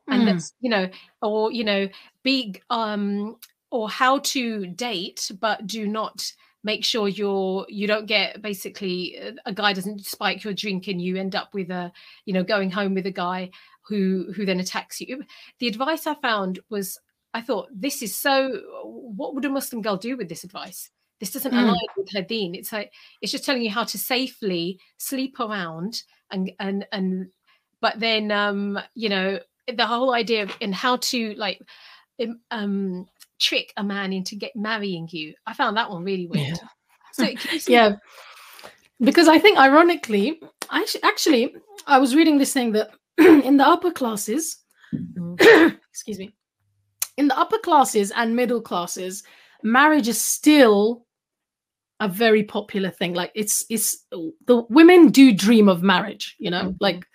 and 0.08 0.24
mm. 0.24 0.26
that's 0.28 0.54
you 0.62 0.70
know, 0.70 0.90
or 1.22 1.52
you 1.52 1.66
know, 1.66 1.90
be 2.24 2.56
um, 2.70 3.36
or 3.72 3.90
how 3.90 4.20
to 4.20 4.68
date, 4.68 5.32
but 5.40 5.66
do 5.66 5.88
not 5.88 6.32
make 6.64 6.86
sure 6.86 7.08
you're 7.08 7.66
you 7.70 7.88
don't 7.88 8.06
get 8.06 8.42
basically 8.42 9.20
uh, 9.20 9.32
a 9.46 9.54
guy 9.54 9.74
doesn't 9.74 10.06
spike 10.06 10.44
your 10.44 10.54
drink 10.54 10.88
and 10.88 11.02
you 11.02 11.18
end 11.18 11.36
up 11.36 11.54
with 11.56 11.72
a 11.72 11.92
you 12.26 12.34
know 12.34 12.44
going 12.44 12.70
home 12.70 12.94
with 12.94 13.08
a 13.08 13.12
guy 13.12 13.50
who 13.88 14.32
who 14.36 14.46
then 14.46 14.60
attacks 14.60 15.02
you 15.02 15.24
the 15.58 15.68
advice 15.68 16.06
i 16.06 16.14
found 16.14 16.60
was 16.70 17.00
i 17.34 17.42
thought 17.42 17.68
this 17.74 18.04
is 18.04 18.16
so 18.16 18.62
what 18.84 19.34
would 19.34 19.44
a 19.44 19.50
muslim 19.50 19.82
girl 19.82 19.98
do 19.98 20.16
with 20.16 20.30
this 20.30 20.44
advice 20.44 20.92
this 21.22 21.32
doesn't 21.32 21.54
mm. 21.54 21.64
align 21.64 21.78
with 21.96 22.12
her 22.14 22.24
deen. 22.24 22.56
It's 22.56 22.74
like 22.74 22.92
it's 23.22 23.32
just 23.32 23.46
telling 23.46 23.62
you 23.62 23.70
how 23.70 23.86
to 23.86 23.98
safely 23.98 24.80
sleep 24.98 25.40
around 25.40 26.02
and 26.32 26.52
and 26.60 26.86
and 26.92 27.28
but 27.80 28.00
then 28.00 28.32
um 28.32 28.80
you 28.96 29.08
know 29.08 29.40
the 29.72 29.86
whole 29.86 30.14
idea 30.14 30.44
of 30.44 30.52
and 30.60 30.74
how 30.74 30.98
to 30.98 31.36
like 31.36 31.62
um 32.50 33.06
trick 33.42 33.74
a 33.76 33.84
man 33.84 34.14
into 34.14 34.36
get 34.36 34.56
marrying 34.56 35.08
you. 35.12 35.34
I 35.46 35.54
found 35.54 35.76
that 35.78 35.90
one 35.90 36.04
really 36.04 36.28
weird. 36.28 36.60
Yeah. 36.62 36.68
So 37.14 37.28
yeah. 37.72 37.96
Because 39.02 39.28
I 39.28 39.40
think 39.40 39.58
ironically, 39.58 40.40
I 40.70 40.86
actually 41.04 41.56
I 41.88 41.98
was 41.98 42.16
reading 42.16 42.38
this 42.38 42.54
thing 42.54 42.72
that 42.74 42.92
in 43.18 43.58
the 43.58 43.68
upper 43.68 43.92
classes, 43.92 44.58
mm. 44.94 45.76
excuse 45.90 46.20
me, 46.20 46.34
in 47.18 47.28
the 47.28 47.38
upper 47.38 47.58
classes 47.58 48.12
and 48.16 48.36
middle 48.36 48.62
classes, 48.62 49.24
marriage 49.64 50.08
is 50.08 50.22
still 50.22 51.06
a 52.00 52.08
very 52.08 52.44
popular 52.44 52.90
thing 52.90 53.14
like 53.14 53.32
it's 53.36 53.64
it's 53.70 54.06
the 54.10 54.66
women 54.70 55.10
do 55.10 55.32
dream 55.32 55.70
of 55.70 55.84
marriage 55.84 56.36
you 56.40 56.50
know 56.50 56.64
mm-hmm. 56.64 56.78
like 56.80 57.06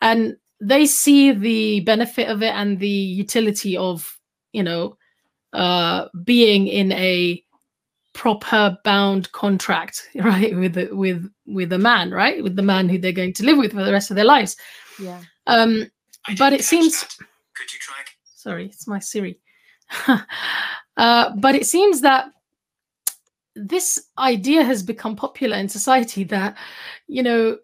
and 0.00 0.36
they 0.60 0.86
see 0.86 1.32
the 1.32 1.80
benefit 1.80 2.28
of 2.28 2.40
it 2.40 2.54
and 2.54 2.78
the 2.78 2.88
utility 2.88 3.76
of 3.76 4.16
you 4.52 4.62
know 4.62 4.96
uh 5.52 6.08
being 6.24 6.66
in 6.66 6.92
a 6.92 7.42
proper 8.14 8.76
bound 8.84 9.30
contract 9.32 10.08
right 10.16 10.54
with 10.56 10.74
the, 10.74 10.88
with 10.92 11.30
with 11.46 11.72
a 11.72 11.78
man 11.78 12.10
right? 12.10 12.42
With 12.42 12.56
the 12.56 12.62
man 12.62 12.88
who 12.88 12.98
they're 12.98 13.12
going 13.12 13.32
to 13.34 13.44
live 13.44 13.58
with 13.58 13.72
for 13.72 13.84
the 13.84 13.92
rest 13.92 14.10
of 14.10 14.16
their 14.16 14.24
lives. 14.24 14.56
Yeah. 15.00 15.20
Um 15.46 15.90
but 16.38 16.52
it 16.52 16.64
seems 16.64 17.00
that. 17.00 17.16
could 17.56 17.72
you 17.72 17.78
try 17.80 17.96
sorry 18.34 18.66
it's 18.66 18.86
my 18.86 18.98
siri. 18.98 19.38
Uh 20.98 21.34
but 21.36 21.54
it 21.54 21.66
seems 21.66 22.02
that 22.02 22.30
this 23.54 24.08
idea 24.18 24.62
has 24.62 24.82
become 24.82 25.16
popular 25.16 25.56
in 25.56 25.68
society 25.68 26.24
that 26.24 26.56
you 27.08 27.22
know 27.22 27.56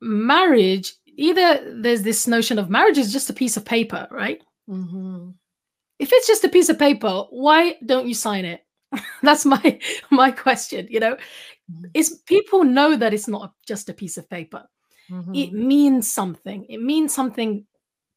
marriage 0.00 0.92
either 1.06 1.80
there's 1.80 2.02
this 2.02 2.26
notion 2.26 2.58
of 2.58 2.70
marriage 2.70 2.98
is 2.98 3.12
just 3.12 3.30
a 3.30 3.34
piece 3.34 3.56
of 3.56 3.64
paper 3.64 4.06
right? 4.10 4.40
Mm-hmm. 4.68 5.30
If 6.02 6.12
it's 6.12 6.26
just 6.26 6.44
a 6.44 6.48
piece 6.48 6.68
of 6.68 6.78
paper 6.78 7.24
why 7.30 7.76
don't 7.86 8.08
you 8.08 8.14
sign 8.14 8.44
it 8.44 8.60
that's 9.22 9.44
my 9.44 9.78
my 10.10 10.30
question 10.30 10.86
you 10.90 11.00
know 11.00 11.14
mm-hmm. 11.14 11.84
is 11.94 12.20
people 12.26 12.64
know 12.64 12.96
that 12.96 13.14
it's 13.14 13.28
not 13.28 13.54
just 13.66 13.88
a 13.88 13.94
piece 13.94 14.18
of 14.18 14.28
paper 14.28 14.64
mm-hmm. 15.10 15.34
it 15.34 15.52
means 15.52 16.12
something 16.12 16.66
it 16.68 16.82
means 16.82 17.14
something 17.14 17.64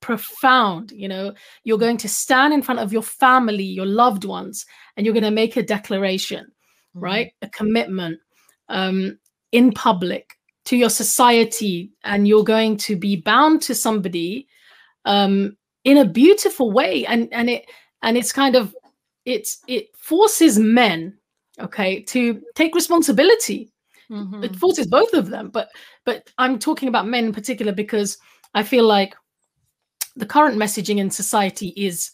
profound 0.01 0.91
you 0.91 1.07
know 1.07 1.33
you're 1.63 1.79
going 1.79 1.97
to 1.97 2.09
stand 2.09 2.53
in 2.53 2.61
front 2.61 2.79
of 2.79 2.93
your 2.93 3.01
family 3.01 3.63
your 3.63 3.87
loved 3.87 4.25
ones 4.25 4.65
and 4.95 5.05
you're 5.05 5.13
going 5.13 5.23
to 5.23 5.31
make 5.31 5.57
a 5.57 5.63
declaration 5.63 6.45
mm-hmm. 6.95 7.03
right? 7.03 7.33
A 7.41 7.49
commitment 7.49 8.19
um, 8.69 9.19
in 9.51 9.71
public 9.71 10.33
to 10.65 10.75
your 10.75 10.89
society, 10.89 11.91
and 12.03 12.27
you're 12.27 12.43
going 12.43 12.77
to 12.77 12.95
be 12.95 13.15
bound 13.15 13.61
to 13.63 13.75
somebody 13.75 14.47
um, 15.05 15.55
in 15.85 15.97
a 15.97 16.05
beautiful 16.05 16.71
way, 16.71 17.05
and 17.05 17.31
and 17.31 17.49
it 17.49 17.65
and 18.01 18.17
it's 18.17 18.33
kind 18.33 18.55
of 18.55 18.75
it's 19.23 19.61
it 19.67 19.95
forces 19.95 20.59
men, 20.59 21.17
okay, 21.59 22.01
to 22.03 22.41
take 22.55 22.75
responsibility. 22.75 23.71
Mm-hmm. 24.11 24.43
It 24.43 24.55
forces 24.55 24.87
both 24.87 25.13
of 25.13 25.29
them, 25.29 25.49
but 25.49 25.69
but 26.05 26.29
I'm 26.37 26.59
talking 26.59 26.89
about 26.89 27.07
men 27.07 27.25
in 27.25 27.33
particular 27.33 27.71
because 27.71 28.17
I 28.53 28.63
feel 28.63 28.85
like 28.85 29.15
the 30.15 30.25
current 30.25 30.57
messaging 30.57 30.97
in 30.97 31.09
society 31.09 31.69
is 31.75 32.11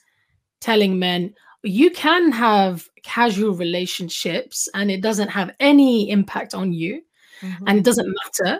telling 0.60 1.00
men 1.00 1.34
you 1.64 1.92
can 1.92 2.32
have 2.32 2.88
casual 3.04 3.54
relationships 3.54 4.68
and 4.74 4.90
it 4.90 5.02
doesn't 5.02 5.28
have 5.28 5.52
any 5.60 6.10
impact 6.10 6.54
on 6.54 6.74
you 6.74 7.02
mm-hmm. 7.42 7.68
and 7.68 7.78
it 7.78 7.86
doesn't 7.86 8.14
matter 8.24 8.60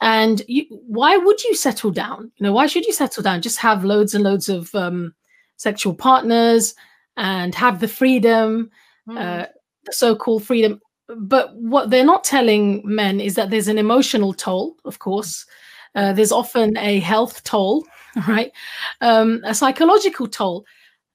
and 0.00 0.42
you, 0.46 0.64
why 0.68 1.16
would 1.16 1.42
you 1.44 1.54
settle 1.54 1.90
down? 1.90 2.30
You 2.36 2.44
know 2.44 2.52
why 2.52 2.66
should 2.66 2.86
you 2.86 2.92
settle 2.92 3.22
down? 3.22 3.42
Just 3.42 3.58
have 3.58 3.84
loads 3.84 4.14
and 4.14 4.24
loads 4.24 4.48
of 4.48 4.74
um, 4.74 5.14
sexual 5.56 5.94
partners 5.94 6.74
and 7.16 7.54
have 7.54 7.80
the 7.80 7.88
freedom 7.88 8.70
mm. 9.08 9.18
uh, 9.18 9.46
the 9.84 9.92
so-called 9.92 10.44
freedom. 10.44 10.80
But 11.08 11.56
what 11.56 11.90
they're 11.90 12.04
not 12.04 12.24
telling 12.24 12.82
men 12.84 13.20
is 13.20 13.34
that 13.36 13.50
there's 13.50 13.68
an 13.68 13.78
emotional 13.78 14.34
toll 14.34 14.76
of 14.84 14.98
course. 14.98 15.46
Uh, 15.94 16.12
there's 16.12 16.32
often 16.32 16.76
a 16.76 17.00
health 17.00 17.42
toll 17.44 17.84
right? 18.28 18.52
Um, 19.00 19.42
a 19.44 19.54
psychological 19.54 20.26
toll 20.26 20.64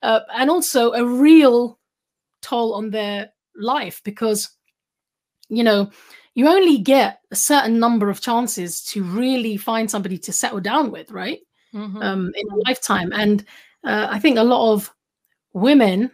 uh, 0.01 0.21
and 0.35 0.49
also 0.49 0.93
a 0.93 1.05
real 1.05 1.79
toll 2.41 2.73
on 2.73 2.91
their 2.91 3.31
life 3.55 4.01
because 4.03 4.49
you 5.49 5.63
know 5.63 5.89
you 6.35 6.47
only 6.47 6.79
get 6.79 7.19
a 7.31 7.35
certain 7.35 7.79
number 7.79 8.09
of 8.09 8.21
chances 8.21 8.83
to 8.83 9.03
really 9.03 9.57
find 9.57 9.89
somebody 9.89 10.17
to 10.17 10.33
settle 10.33 10.59
down 10.59 10.91
with 10.91 11.11
right 11.11 11.39
mm-hmm. 11.73 12.01
um, 12.01 12.31
in 12.35 12.47
a 12.51 12.55
lifetime 12.67 13.11
and 13.13 13.45
uh, 13.83 14.07
i 14.09 14.19
think 14.19 14.37
a 14.37 14.43
lot 14.43 14.73
of 14.73 14.93
women 15.53 16.11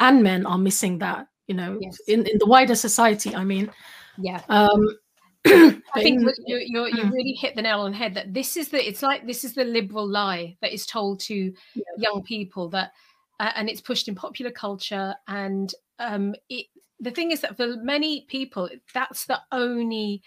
and 0.00 0.22
men 0.22 0.46
are 0.46 0.58
missing 0.58 0.98
that 0.98 1.26
you 1.46 1.54
know 1.54 1.78
yes. 1.80 1.98
in, 2.08 2.26
in 2.26 2.38
the 2.38 2.46
wider 2.46 2.74
society 2.74 3.34
i 3.34 3.44
mean 3.44 3.70
yeah 4.18 4.40
um 4.48 4.96
I 5.44 5.80
think 5.96 6.22
you 6.46 6.56
you 6.64 6.86
you 6.86 7.02
mm. 7.02 7.12
really 7.12 7.32
hit 7.32 7.56
the 7.56 7.62
nail 7.62 7.80
on 7.80 7.90
the 7.90 7.96
head 7.96 8.14
that 8.14 8.32
this 8.32 8.56
is 8.56 8.68
the 8.68 8.88
it's 8.88 9.02
like 9.02 9.26
this 9.26 9.42
is 9.42 9.54
the 9.54 9.64
liberal 9.64 10.08
lie 10.08 10.56
that 10.60 10.72
is 10.72 10.86
told 10.86 11.18
to 11.20 11.52
yeah. 11.74 11.82
young 11.98 12.22
people 12.22 12.68
that 12.68 12.92
uh, 13.40 13.50
and 13.56 13.68
it's 13.68 13.80
pushed 13.80 14.06
in 14.06 14.14
popular 14.14 14.52
culture 14.52 15.16
and 15.26 15.74
um, 15.98 16.32
it 16.48 16.66
the 17.02 17.10
thing 17.10 17.30
is 17.32 17.40
that 17.42 17.56
for 17.56 17.76
many 17.76 18.24
people 18.28 18.68
that's 18.94 19.26
the 19.26 19.40
only 19.50 20.22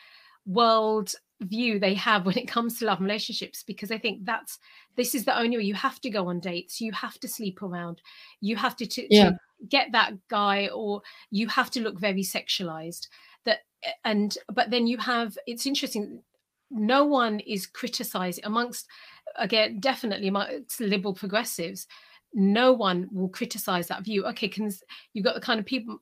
world 0.45 1.15
view 1.41 1.79
they 1.79 1.93
have 1.93 2.25
when 2.25 2.37
it 2.37 2.47
comes 2.47 2.79
to 2.79 2.85
love 2.85 2.99
and 2.99 3.07
relationships 3.07 3.63
because 3.63 3.91
I 3.91 3.97
think 3.97 4.25
that's 4.25 4.59
this 4.95 5.15
is 5.15 5.25
the 5.25 5.37
only 5.37 5.57
way 5.57 5.63
you 5.63 5.73
have 5.73 5.99
to 6.01 6.09
go 6.09 6.27
on 6.29 6.39
dates, 6.39 6.79
you 6.79 6.91
have 6.93 7.19
to 7.19 7.27
sleep 7.27 7.61
around, 7.61 8.01
you 8.41 8.55
have 8.55 8.75
to, 8.77 8.85
to, 8.85 9.07
Yeah. 9.13 9.31
to 9.31 9.37
get 9.67 9.91
that 9.91 10.13
guy, 10.29 10.69
or 10.69 11.01
you 11.31 11.47
have 11.47 11.69
to 11.71 11.81
look 11.81 11.99
very 11.99 12.21
sexualized. 12.23 13.07
That 13.45 13.59
and 14.03 14.37
but 14.53 14.69
then 14.69 14.87
you 14.87 14.97
have 14.97 15.37
it's 15.47 15.65
interesting. 15.65 16.21
No 16.71 17.05
one 17.05 17.39
is 17.41 17.67
criticizing 17.67 18.43
amongst 18.45 18.87
again 19.37 19.79
definitely 19.79 20.27
amongst 20.29 20.79
liberal 20.79 21.13
progressives. 21.13 21.87
No 22.33 22.73
one 22.73 23.07
will 23.11 23.29
criticize 23.29 23.87
that 23.87 24.03
view. 24.03 24.25
Okay, 24.27 24.47
can 24.47 24.71
you've 25.13 25.25
got 25.25 25.35
the 25.35 25.41
kind 25.41 25.59
of 25.59 25.65
people 25.65 26.01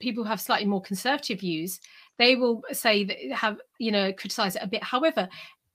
people 0.00 0.24
who 0.24 0.28
have 0.30 0.40
slightly 0.40 0.66
more 0.66 0.82
conservative 0.82 1.40
views 1.40 1.80
they 2.18 2.36
will 2.36 2.62
say 2.72 3.04
that 3.04 3.16
have 3.32 3.58
you 3.78 3.90
know 3.90 4.12
criticize 4.12 4.54
it 4.56 4.62
a 4.62 4.66
bit. 4.66 4.82
However 4.82 5.28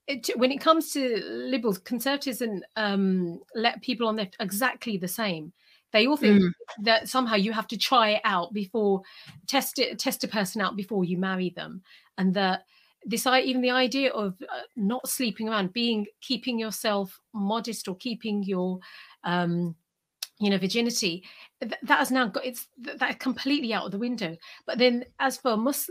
it, 0.06 0.30
when 0.36 0.52
it 0.52 0.60
comes 0.60 0.92
to 0.92 1.20
liberals 1.24 1.78
conservatives 1.78 2.40
and 2.40 2.64
um 2.76 3.40
let 3.54 3.82
people 3.82 4.06
on 4.06 4.16
there 4.16 4.30
exactly 4.38 4.96
the 4.96 5.08
same. 5.08 5.52
They 5.92 6.06
all 6.06 6.16
think 6.16 6.40
Mm. 6.42 6.52
that 6.82 7.08
somehow 7.08 7.36
you 7.36 7.52
have 7.52 7.66
to 7.68 7.76
try 7.76 8.10
it 8.10 8.20
out 8.24 8.52
before 8.52 9.02
test 9.48 9.78
it 9.78 9.98
test 9.98 10.22
a 10.24 10.28
person 10.28 10.60
out 10.60 10.76
before 10.76 11.04
you 11.04 11.18
marry 11.18 11.50
them. 11.50 11.82
And 12.18 12.34
that 12.34 12.66
this 13.04 13.26
even 13.26 13.62
the 13.62 13.70
idea 13.70 14.10
of 14.12 14.34
uh, 14.42 14.62
not 14.76 15.08
sleeping 15.08 15.48
around 15.48 15.72
being 15.72 16.06
keeping 16.20 16.58
yourself 16.58 17.20
modest 17.32 17.88
or 17.88 17.96
keeping 17.96 18.42
your 18.44 18.78
um 19.24 19.74
you 20.38 20.50
know 20.50 20.58
virginity 20.58 21.24
th- 21.60 21.72
that 21.82 21.98
has 21.98 22.10
now 22.10 22.26
got 22.26 22.44
it's 22.44 22.68
th- 22.84 22.98
that 22.98 23.18
completely 23.18 23.72
out 23.72 23.86
of 23.86 23.92
the 23.92 23.98
window. 23.98 24.36
But 24.66 24.78
then 24.78 25.04
as 25.18 25.36
for 25.36 25.56
mus 25.56 25.88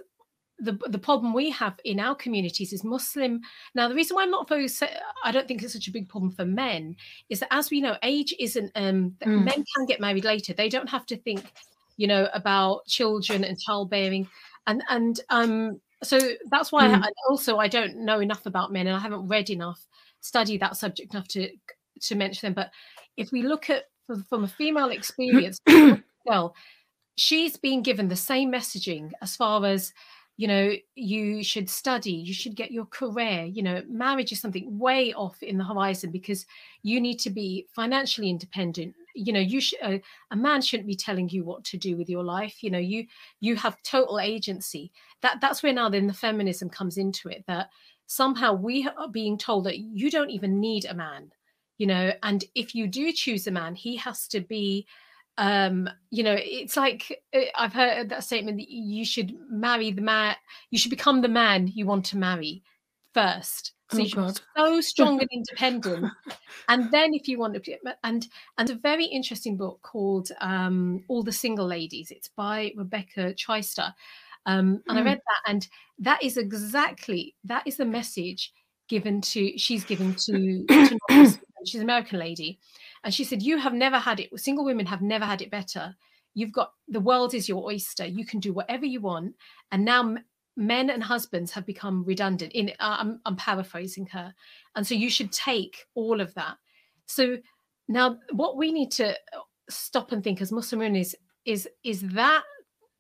the 0.60 0.74
the 0.88 1.00
problem 1.00 1.34
we 1.34 1.50
have 1.50 1.78
in 1.84 2.00
our 2.00 2.16
communities 2.16 2.72
is 2.72 2.84
muslim. 2.84 3.42
Now 3.74 3.88
the 3.90 3.96
reason 3.96 4.16
why 4.16 4.24
i'm 4.24 4.32
not 4.32 4.48
very 4.48 4.70
i 5.24 5.32
don't 5.32 5.48
think 5.48 5.64
it's 5.64 5.74
such 5.74 5.88
a 5.88 5.92
big 5.92 6.08
problem 6.08 6.32
for 6.32 6.46
men 6.46 6.96
is 7.30 7.40
that 7.42 7.54
as 7.54 7.70
we 7.72 7.82
know 7.82 7.98
age 8.04 8.34
isn't 8.40 8.72
um 8.76 9.16
Mm. 9.26 9.44
men 9.46 9.64
can 9.76 9.86
get 9.88 10.00
married 10.00 10.24
later. 10.26 10.54
They 10.54 10.70
don't 10.70 10.90
have 10.90 11.06
to 11.08 11.18
think 11.18 11.52
you 11.98 12.08
know 12.08 12.30
about 12.34 12.86
children 12.88 13.44
and 13.44 13.60
childbearing. 13.60 14.28
And 14.68 14.84
and 14.90 15.20
um 15.30 15.82
so 16.04 16.20
that's 16.52 16.72
why 16.72 16.88
Mm. 16.88 17.04
I, 17.04 17.10
also 17.30 17.58
i 17.58 17.68
don't 17.68 17.98
know 17.98 18.20
enough 18.20 18.46
about 18.46 18.72
men 18.72 18.88
and 18.88 18.96
i 18.96 19.00
haven't 19.00 19.28
read 19.28 19.50
enough 19.50 19.82
studied 20.22 20.60
that 20.62 20.76
subject 20.78 21.14
enough 21.14 21.28
to 21.30 21.50
to 22.02 22.16
mention 22.16 22.48
them. 22.48 22.54
But 22.54 22.72
if 23.18 23.32
we 23.32 23.42
look 23.44 23.70
at 23.70 23.84
from, 24.06 24.24
from 24.24 24.44
a 24.44 24.48
female 24.48 24.90
experience 24.90 25.60
she's 27.18 27.58
been 27.58 27.82
given 27.82 28.08
the 28.08 28.16
same 28.16 28.52
messaging 28.52 29.12
as 29.22 29.36
far 29.36 29.66
as 29.66 29.94
you 30.38 30.48
know 30.48 30.74
you 30.96 31.44
should 31.44 31.70
study 31.70 32.12
you 32.12 32.34
should 32.34 32.56
get 32.56 32.72
your 32.72 32.86
career 32.86 33.46
you 33.46 33.64
know 33.64 33.82
marriage 33.88 34.32
is 34.32 34.42
something 34.42 34.78
way 34.78 35.14
off 35.14 35.42
in 35.42 35.58
the 35.58 35.64
horizon 35.64 36.12
because 36.12 36.46
you 36.84 37.02
need 37.02 37.18
to 37.20 37.32
be 37.32 37.66
financially 37.74 38.30
independent. 38.30 38.94
You 39.16 39.34
know 39.34 39.40
you 39.40 39.60
should 39.60 39.80
uh, 39.82 39.98
a 40.30 40.36
man 40.36 40.62
shouldn't 40.62 40.88
be 40.88 40.96
telling 40.96 41.30
you 41.30 41.44
what 41.44 41.64
to 41.66 41.78
do 41.78 41.98
with 41.98 42.10
your 42.10 42.24
life. 42.24 42.62
You 42.62 42.70
know 42.70 42.80
you 42.80 43.08
you 43.40 43.56
have 43.56 43.82
total 43.82 44.20
agency. 44.20 44.92
That 45.22 45.42
that's 45.42 45.64
where 45.64 45.74
now 45.74 45.90
then 45.90 46.06
the 46.06 46.14
feminism 46.14 46.70
comes 46.70 46.98
into 46.98 47.30
it 47.30 47.44
that 47.48 47.70
somehow 48.06 48.54
we 48.54 48.88
are 48.88 49.08
being 49.08 49.38
told 49.38 49.64
that 49.66 49.80
you 49.80 50.12
don't 50.12 50.30
even 50.30 50.60
need 50.60 50.86
a 50.86 50.94
man 50.94 51.32
you 51.78 51.88
know 51.88 52.12
and 52.24 52.46
if 52.56 52.74
you 52.76 52.88
do 52.88 53.12
choose 53.12 53.48
a 53.48 53.52
man 53.52 53.76
he 53.76 53.96
has 53.96 54.28
to 54.28 54.40
be 54.42 54.86
um 55.38 55.90
you 56.12 56.24
know 56.24 56.36
it's 56.38 56.78
like 56.78 57.22
uh, 57.34 57.42
i've 57.56 57.74
heard 57.74 58.10
that 58.10 58.24
statement 58.24 58.58
that 58.58 58.70
you 58.70 59.04
should 59.04 59.36
marry 59.50 59.92
the 59.92 60.02
man 60.02 60.36
you 60.72 60.78
should 60.80 60.90
become 60.90 61.22
the 61.22 61.28
man 61.28 61.68
you 61.68 61.86
want 61.86 62.06
to 62.06 62.18
marry 62.18 62.64
first. 63.14 63.72
So 63.90 63.98
Oh, 63.98 64.04
you 64.04 64.10
should 64.10 64.42
so 64.58 64.82
strong 64.82 65.20
and 65.22 65.30
independent. 65.32 66.12
And 66.68 66.92
then 66.92 67.14
if 67.14 67.28
you 67.28 67.40
want 67.40 67.54
to 67.54 67.60
be- 67.60 67.78
and 68.04 68.28
and 68.58 68.70
a 68.70 68.76
very 68.76 69.06
interesting 69.06 69.58
book 69.58 69.82
called 69.82 70.32
um 70.42 71.04
all 71.08 71.24
the 71.24 71.32
single 71.32 71.66
ladies. 71.68 72.12
It's 72.12 72.28
by 72.28 72.74
rebecca 72.76 73.34
Traister. 73.34 73.94
um 74.46 74.84
and 74.90 75.00
i 75.00 75.02
Mm. 75.02 75.06
read 75.06 75.20
that 75.20 75.52
and 75.52 75.68
that 76.00 76.22
is 76.24 76.38
exactly 76.38 77.36
that 77.44 77.66
is 77.66 77.78
the 77.78 77.86
message 77.86 78.52
given 78.88 79.22
to 79.22 79.58
she's 79.58 79.84
given 79.86 80.14
to, 80.16 80.66
to 80.68 81.00
she's 81.66 81.82
an 81.82 81.86
american 81.86 82.20
lady 82.20 82.60
and 83.04 83.14
she 83.14 83.24
said 83.24 83.42
you 83.42 83.58
have 83.58 83.74
never 83.74 83.98
had 84.00 84.20
it 84.20 84.30
single 84.40 84.66
women 84.66 84.86
have 84.86 85.02
never 85.02 85.26
had 85.26 85.42
it 85.42 85.52
better. 85.52 85.96
You've 86.34 86.52
got 86.52 86.74
the 86.90 87.00
world 87.00 87.34
is 87.34 87.48
your 87.48 87.64
oyster. 87.64 88.06
You 88.06 88.26
can 88.26 88.42
do 88.42 88.52
whatever 88.52 88.86
you 88.86 89.00
want. 89.00 89.36
And 89.72 89.86
now 89.86 90.18
men 90.58 90.90
and 90.90 91.02
husbands 91.02 91.52
have 91.54 91.66
become 91.66 92.04
redundant 92.04 92.52
in 92.52 92.70
uh, 92.80 92.98
I'm, 93.00 93.22
I'm 93.26 93.38
paraphrasing 93.38 94.08
her. 94.08 94.34
And 94.76 94.86
so 94.86 94.96
you 94.96 95.10
should 95.10 95.32
take 95.32 95.86
all 95.94 96.20
of 96.20 96.34
that. 96.34 96.58
So 97.06 97.38
now 97.88 98.18
what 98.32 98.58
we 98.58 98.72
need 98.72 98.92
to 98.94 99.16
stop 99.70 100.12
and 100.12 100.24
think 100.24 100.42
as 100.42 100.52
muslim 100.52 100.80
women 100.80 100.96
is 100.98 101.16
is 101.46 101.70
is 101.84 102.02
that 102.02 102.44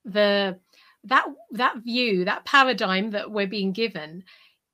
the 0.06 0.58
that 1.04 1.26
that 1.52 1.78
view 1.84 2.26
that 2.26 2.46
paradigm 2.46 3.12
that 3.12 3.30
we're 3.30 3.48
being 3.48 3.72
given 3.74 4.24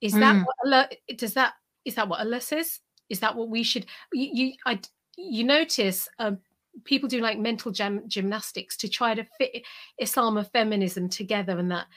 is 0.01 0.13
that 0.13 0.35
Mm. 0.35 0.45
what 0.45 0.55
Allah, 0.65 0.89
does 1.15 1.33
that 1.33 1.53
is 1.85 1.95
that 1.95 2.07
what 2.07 2.19
Allah 2.19 2.41
says 2.41 2.79
is 3.11 3.19
that 3.19 3.35
what 3.35 3.49
we 3.49 3.63
should 3.63 3.85
you 4.13 4.29
you, 4.33 4.53
I, 4.65 4.79
you 5.17 5.43
notice 5.43 6.09
um, 6.19 6.39
people 6.85 7.09
do 7.09 7.19
like 7.19 7.37
mental 7.37 7.71
gym, 7.71 8.03
gymnastics 8.07 8.77
to 8.77 8.87
try 8.87 9.13
to 9.13 9.25
fit 9.37 9.63
islam 9.99 10.37
and 10.37 10.49
feminism 10.51 11.09
together 11.09 11.59
and 11.59 11.69
that 11.69 11.87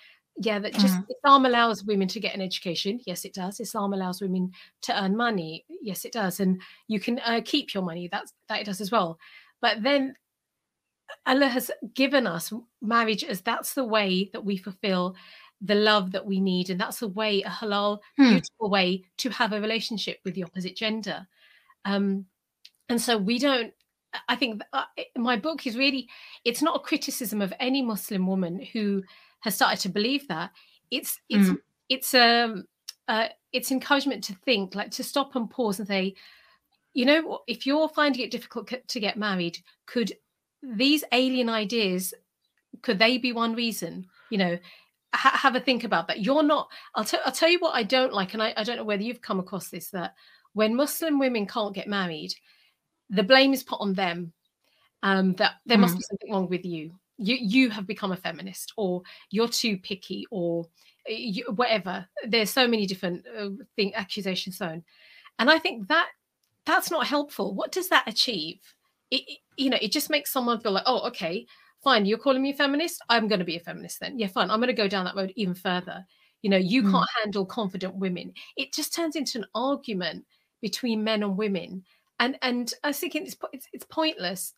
yeah 0.42 0.58
that 0.58 0.74
just 0.74 0.98
islam 1.08 1.46
allows 1.46 1.84
women 1.84 2.08
to 2.08 2.18
get 2.18 2.34
an 2.34 2.42
education. 2.42 2.98
Yes 3.06 3.24
it 3.24 3.34
does. 3.34 3.60
Islam 3.60 3.92
allows 3.92 4.20
women 4.20 4.50
to 4.82 5.02
earn 5.02 5.16
money. 5.16 5.64
Yes 5.80 6.04
it 6.04 6.12
does. 6.12 6.40
And 6.40 6.60
you 6.88 6.98
can 6.98 7.20
uh, 7.20 7.40
keep 7.44 7.72
your 7.72 7.84
money. 7.84 8.08
That's 8.10 8.32
that 8.48 8.60
it 8.60 8.66
does 8.66 8.80
as 8.80 8.90
well. 8.90 9.18
But 9.60 9.82
then 9.82 10.14
allah 11.26 11.46
has 11.46 11.70
given 11.94 12.26
us 12.26 12.52
marriage 12.80 13.22
as 13.24 13.40
that's 13.42 13.74
the 13.74 13.84
way 13.84 14.30
that 14.32 14.44
we 14.44 14.56
fulfill 14.56 15.14
the 15.64 15.74
love 15.74 16.12
that 16.12 16.26
we 16.26 16.40
need 16.40 16.70
and 16.70 16.78
that's 16.80 17.02
a 17.02 17.08
way 17.08 17.42
a 17.42 17.48
halal 17.50 17.98
Hmm. 18.16 18.30
beautiful 18.30 18.70
way 18.70 19.04
to 19.16 19.30
have 19.30 19.52
a 19.52 19.60
relationship 19.60 20.18
with 20.24 20.34
the 20.34 20.44
opposite 20.44 20.76
gender 20.76 21.26
um 21.84 22.26
and 22.88 23.00
so 23.00 23.16
we 23.18 23.38
don't 23.38 23.72
i 24.28 24.36
think 24.36 24.62
uh, 24.72 24.84
my 25.16 25.36
book 25.36 25.66
is 25.66 25.76
really 25.76 26.08
it's 26.44 26.62
not 26.62 26.76
a 26.76 26.80
criticism 26.80 27.40
of 27.42 27.52
any 27.60 27.82
muslim 27.82 28.26
woman 28.26 28.60
who 28.72 29.02
has 29.40 29.54
started 29.54 29.80
to 29.80 29.88
believe 29.88 30.28
that 30.28 30.50
it's 30.90 31.20
it's 31.28 31.48
Mm. 31.48 31.58
it's 31.88 32.14
um 32.14 32.64
uh, 33.08 33.28
it's 33.52 33.70
encouragement 33.70 34.24
to 34.24 34.34
think 34.34 34.74
like 34.74 34.90
to 34.92 35.04
stop 35.04 35.36
and 35.36 35.50
pause 35.50 35.78
and 35.78 35.88
say 35.88 36.14
you 36.94 37.04
know 37.04 37.40
if 37.46 37.66
you're 37.66 37.88
finding 37.88 38.22
it 38.22 38.30
difficult 38.30 38.70
to 38.88 39.00
get 39.00 39.16
married 39.18 39.58
could 39.86 40.12
these 40.62 41.04
alien 41.12 41.48
ideas 41.50 42.14
could 42.82 42.98
they 42.98 43.18
be 43.18 43.32
one 43.32 43.54
reason 43.54 44.06
you 44.30 44.38
know 44.38 44.58
ha- 45.16 45.36
have 45.36 45.54
a 45.56 45.60
think 45.60 45.84
about 45.84 46.08
that. 46.08 46.20
You're 46.20 46.42
not 46.42 46.68
I'll, 46.94 47.04
t- 47.04 47.18
I'll 47.24 47.32
tell 47.32 47.48
you 47.50 47.58
what 47.60 47.74
i 47.74 47.82
don't 47.82 48.12
like 48.12 48.34
and 48.34 48.42
I, 48.42 48.52
I 48.56 48.64
don't 48.64 48.76
know 48.76 48.84
whether 48.84 49.02
you've 49.02 49.20
come 49.22 49.40
across 49.40 49.68
this 49.68 49.90
that 49.90 50.14
when 50.52 50.74
muslim 50.76 51.18
women 51.18 51.46
can't 51.46 51.74
get 51.74 51.88
married 51.88 52.34
the 53.10 53.22
blame 53.22 53.52
is 53.52 53.62
put 53.62 53.80
on 53.80 53.94
them 53.94 54.32
um 55.02 55.34
that 55.34 55.56
there 55.66 55.78
must 55.78 55.94
Mm. 55.94 55.98
be 55.98 56.04
something 56.04 56.32
wrong 56.32 56.48
with 56.48 56.64
you. 56.64 56.98
You 57.18 57.36
you 57.40 57.70
have 57.70 57.86
become 57.86 58.12
a 58.12 58.16
feminist 58.16 58.72
or 58.76 59.02
you're 59.30 59.48
too 59.48 59.76
picky 59.78 60.26
or 60.30 60.64
uh, 61.08 61.12
you, 61.12 61.44
whatever. 61.54 62.06
There's 62.26 62.50
so 62.50 62.66
many 62.66 62.86
different 62.86 63.24
uh, 63.38 63.50
thing 63.76 63.94
accusations 63.94 64.58
thrown. 64.58 64.82
And 65.38 65.50
i 65.50 65.58
think 65.58 65.86
that 65.88 66.08
that's 66.66 66.90
not 66.90 67.06
helpful. 67.06 67.54
What 67.54 67.70
does 67.72 67.88
that 67.90 68.08
achieve? 68.08 68.58
It, 69.10 69.22
it- 69.28 69.38
you 69.56 69.70
know 69.70 69.78
it 69.80 69.92
just 69.92 70.10
makes 70.10 70.32
someone 70.32 70.58
feel 70.60 70.72
like 70.72 70.82
oh 70.86 71.06
okay 71.08 71.46
fine 71.84 72.06
you're 72.06 72.18
calling 72.18 72.42
me 72.42 72.50
a 72.50 72.54
feminist? 72.54 73.02
I'm 73.08 73.28
going 73.28 73.38
to 73.38 73.44
be 73.44 73.56
a 73.56 73.60
feminist 73.60 74.00
then. 74.00 74.18
Yeah 74.18 74.26
fine 74.28 74.50
i'm 74.50 74.58
going 74.60 74.68
to 74.68 74.82
go 74.82 74.88
down 74.88 75.04
that 75.04 75.16
road 75.16 75.32
even 75.36 75.54
further. 75.54 76.04
You 76.42 76.50
know 76.50 76.56
you 76.56 76.82
Mm. 76.82 76.90
can't 76.92 77.10
handle 77.22 77.46
confident 77.46 77.94
women. 77.94 78.32
It 78.56 78.72
just 78.72 78.94
turns 78.94 79.16
into 79.16 79.38
an 79.38 79.46
argument 79.54 80.24
between 80.60 81.04
men 81.04 81.22
and 81.22 81.36
women. 81.36 81.84
And 82.20 82.38
and 82.42 82.72
i 82.82 82.88
was 82.88 82.98
thinking 82.98 83.22
it's 83.26 83.36
it's, 83.52 83.68
it's 83.72 83.86
pointless. 83.86 84.54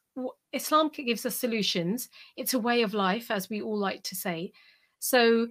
Islam 0.52 0.90
gives 0.94 1.26
us 1.26 1.36
solutions. 1.36 2.08
It's 2.36 2.54
a 2.54 2.58
way 2.58 2.82
of 2.82 2.94
life 2.94 3.30
as 3.30 3.50
we 3.50 3.60
all 3.60 3.78
like 3.78 4.02
to 4.04 4.14
say. 4.16 4.52
So 4.98 5.48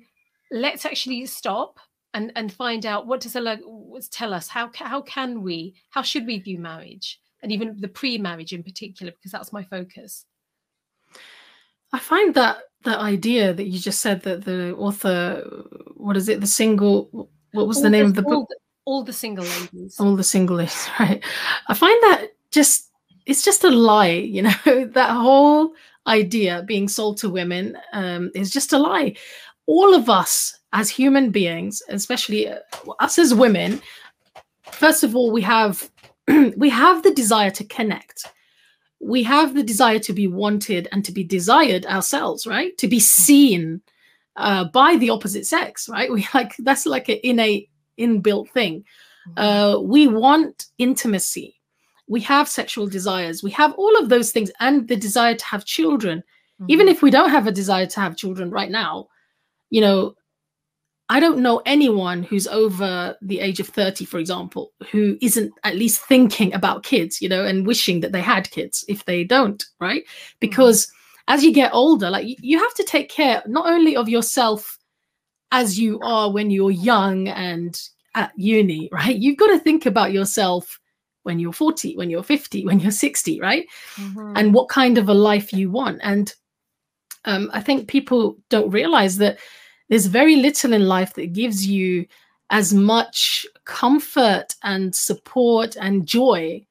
let's 0.51 0.85
actually 0.85 1.25
stop 1.25 1.79
and 2.13 2.31
and 2.35 2.51
find 2.51 2.85
out 2.85 3.05
what 3.07 3.21
does 3.21 3.35
allah 3.35 3.57
tell 4.11 4.33
us? 4.33 4.47
How 4.47 4.71
how 4.73 5.01
can 5.01 5.41
we 5.41 5.75
how 5.91 6.01
should 6.01 6.25
we 6.25 6.39
view 6.39 6.57
marriage? 6.59 7.19
And 7.43 7.51
even 7.51 7.77
the 7.79 7.87
pre-marriage 7.87 8.53
in 8.53 8.63
particular 8.63 9.11
because 9.11 9.31
that's 9.31 9.53
my 9.53 9.63
focus 9.63 10.25
I 11.95 11.99
find 11.99 12.33
that 12.33 12.57
that 12.83 12.99
idea 12.99 13.53
that 13.53 13.67
you 13.67 13.79
just 13.79 14.01
said 14.01 14.21
that 14.23 14.43
the 14.43 14.75
author, 14.75 15.41
what 15.95 16.17
is 16.17 16.27
it, 16.27 16.41
the 16.41 16.47
single, 16.61 17.29
what 17.53 17.67
was 17.67 17.77
the 17.77 17.85
All 17.85 17.89
name 17.89 18.07
of 18.07 18.15
the 18.15 18.23
all 18.23 18.41
book? 18.41 18.49
the, 18.49 18.57
all 18.83 19.03
the 19.03 19.13
single 19.13 19.45
ladies 19.45 19.97
All 19.97 20.17
the 20.17 20.23
single 20.23 20.57
ladies, 20.57 20.89
right? 20.99 21.23
I 21.69 21.73
find 21.73 21.97
that 22.03 22.31
just 22.51 22.91
it's 23.25 23.43
just 23.43 23.63
a 23.63 23.69
lie, 23.69 24.19
you 24.35 24.41
know. 24.41 24.59
that 24.93 25.11
whole 25.11 25.73
idea 26.05 26.63
being 26.67 26.89
sold 26.89 27.17
to 27.19 27.29
women 27.29 27.77
um, 27.93 28.29
is 28.35 28.51
just 28.51 28.73
a 28.73 28.77
lie. 28.77 29.15
All 29.67 29.95
of 29.95 30.09
us 30.09 30.59
as 30.73 30.89
human 30.89 31.31
beings, 31.31 31.81
especially 31.87 32.49
uh, 32.49 32.59
us 32.99 33.17
as 33.17 33.33
women, 33.33 33.81
first 34.69 35.05
of 35.05 35.15
all, 35.15 35.31
we 35.31 35.41
have 35.43 35.89
we 36.57 36.69
have 36.69 37.03
the 37.03 37.13
desire 37.13 37.51
to 37.51 37.63
connect. 37.63 38.25
We 39.05 39.23
have 39.23 39.53
the 39.53 39.63
desire 39.63 39.99
to 39.99 40.13
be 40.13 40.27
wanted 40.27 40.87
and 40.91 41.05
to 41.05 41.11
be 41.11 41.23
desired 41.23 41.85
ourselves, 41.85 42.47
right? 42.47 42.77
To 42.79 42.87
be 42.87 42.99
seen 42.99 43.81
uh, 44.35 44.65
by 44.65 44.97
the 44.97 45.09
opposite 45.09 45.45
sex, 45.45 45.87
right? 45.87 46.11
We 46.11 46.27
like 46.33 46.55
that's 46.59 46.85
like 46.85 47.09
an 47.09 47.19
innate 47.23 47.69
inbuilt 47.99 48.49
thing. 48.49 48.83
Mm-hmm. 49.29 49.39
Uh, 49.39 49.79
we 49.79 50.07
want 50.07 50.65
intimacy. 50.77 51.55
We 52.07 52.21
have 52.21 52.47
sexual 52.47 52.87
desires. 52.87 53.41
We 53.41 53.51
have 53.51 53.73
all 53.73 53.97
of 53.97 54.09
those 54.09 54.31
things 54.31 54.51
and 54.59 54.87
the 54.87 54.95
desire 54.95 55.35
to 55.35 55.45
have 55.45 55.65
children. 55.65 56.19
Mm-hmm. 56.61 56.71
Even 56.71 56.87
if 56.87 57.01
we 57.01 57.11
don't 57.11 57.31
have 57.31 57.47
a 57.47 57.51
desire 57.51 57.87
to 57.87 57.99
have 57.99 58.17
children 58.17 58.51
right 58.51 58.69
now, 58.69 59.07
you 59.69 59.81
know, 59.81 60.15
I 61.09 61.19
don't 61.19 61.39
know 61.39 61.61
anyone 61.65 62.23
who's 62.23 62.47
over 62.47 63.15
the 63.21 63.39
age 63.39 63.59
of 63.59 63.67
30, 63.67 64.05
for 64.05 64.17
example, 64.17 64.71
who 64.91 65.17
isn't 65.21 65.53
at 65.63 65.75
least 65.75 66.01
thinking 66.01 66.53
about 66.53 66.83
kids, 66.83 67.21
you 67.21 67.29
know, 67.29 67.45
and 67.45 67.67
wishing 67.67 67.99
that 67.99 68.11
they 68.11 68.21
had 68.21 68.49
kids 68.49 68.83
if 68.87 69.05
they 69.05 69.23
don't, 69.23 69.63
right? 69.79 70.03
Mm-hmm. 70.03 70.37
Because 70.39 70.91
as 71.27 71.43
you 71.43 71.53
get 71.53 71.73
older, 71.73 72.09
like 72.09 72.25
you 72.41 72.57
have 72.59 72.73
to 72.75 72.83
take 72.83 73.09
care 73.09 73.43
not 73.45 73.67
only 73.67 73.95
of 73.95 74.09
yourself 74.09 74.79
as 75.51 75.79
you 75.79 75.99
are 76.01 76.31
when 76.31 76.49
you're 76.49 76.71
young 76.71 77.27
and 77.27 77.79
at 78.15 78.31
uni, 78.35 78.89
right? 78.91 79.15
You've 79.15 79.37
got 79.37 79.47
to 79.47 79.59
think 79.59 79.85
about 79.85 80.11
yourself 80.11 80.79
when 81.23 81.39
you're 81.39 81.53
40, 81.53 81.97
when 81.97 82.09
you're 82.09 82.23
50, 82.23 82.65
when 82.65 82.79
you're 82.79 82.91
60, 82.91 83.39
right? 83.41 83.65
Mm-hmm. 83.95 84.33
And 84.35 84.53
what 84.53 84.69
kind 84.69 84.97
of 84.97 85.09
a 85.09 85.13
life 85.13 85.53
you 85.53 85.69
want. 85.69 85.99
And 86.03 86.33
um, 87.25 87.49
I 87.53 87.61
think 87.61 87.87
people 87.87 88.37
don't 88.49 88.69
realize 88.71 89.17
that 89.17 89.39
there's 89.89 90.07
very 90.07 90.35
little 90.35 90.73
in 90.73 90.87
life 90.87 91.13
that 91.13 91.33
gives 91.33 91.65
you 91.65 92.05
as 92.49 92.73
much 92.73 93.45
comfort 93.65 94.55
and 94.63 94.95
support 94.95 95.75
and 95.79 96.05
joy 96.05 96.65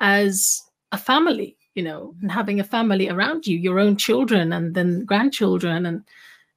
as 0.00 0.62
a 0.92 0.98
family 0.98 1.56
you 1.74 1.82
know 1.82 2.14
and 2.20 2.30
having 2.30 2.60
a 2.60 2.64
family 2.64 3.08
around 3.08 3.46
you 3.46 3.56
your 3.56 3.78
own 3.78 3.96
children 3.96 4.52
and 4.52 4.74
then 4.74 5.04
grandchildren. 5.04 5.86
And 5.86 6.04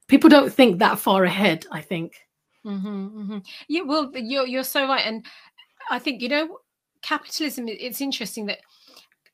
people 0.07 0.29
don't 0.29 0.53
think 0.53 0.79
that 0.79 0.99
far 0.99 1.23
ahead 1.23 1.65
i 1.71 1.81
think. 1.81 2.15
Mm-hmm, 2.65 3.21
mm-hmm. 3.21 3.37
yeah 3.67 3.81
well 3.81 4.11
you're, 4.15 4.47
you're 4.47 4.63
so 4.63 4.87
right. 4.87 5.05
And 5.05 5.25
i 5.89 5.99
think 5.99 6.21
you 6.21 6.29
know 6.29 6.59
capitalism 7.01 7.67
it's 7.67 8.01
interesting 8.01 8.47
that 8.47 8.57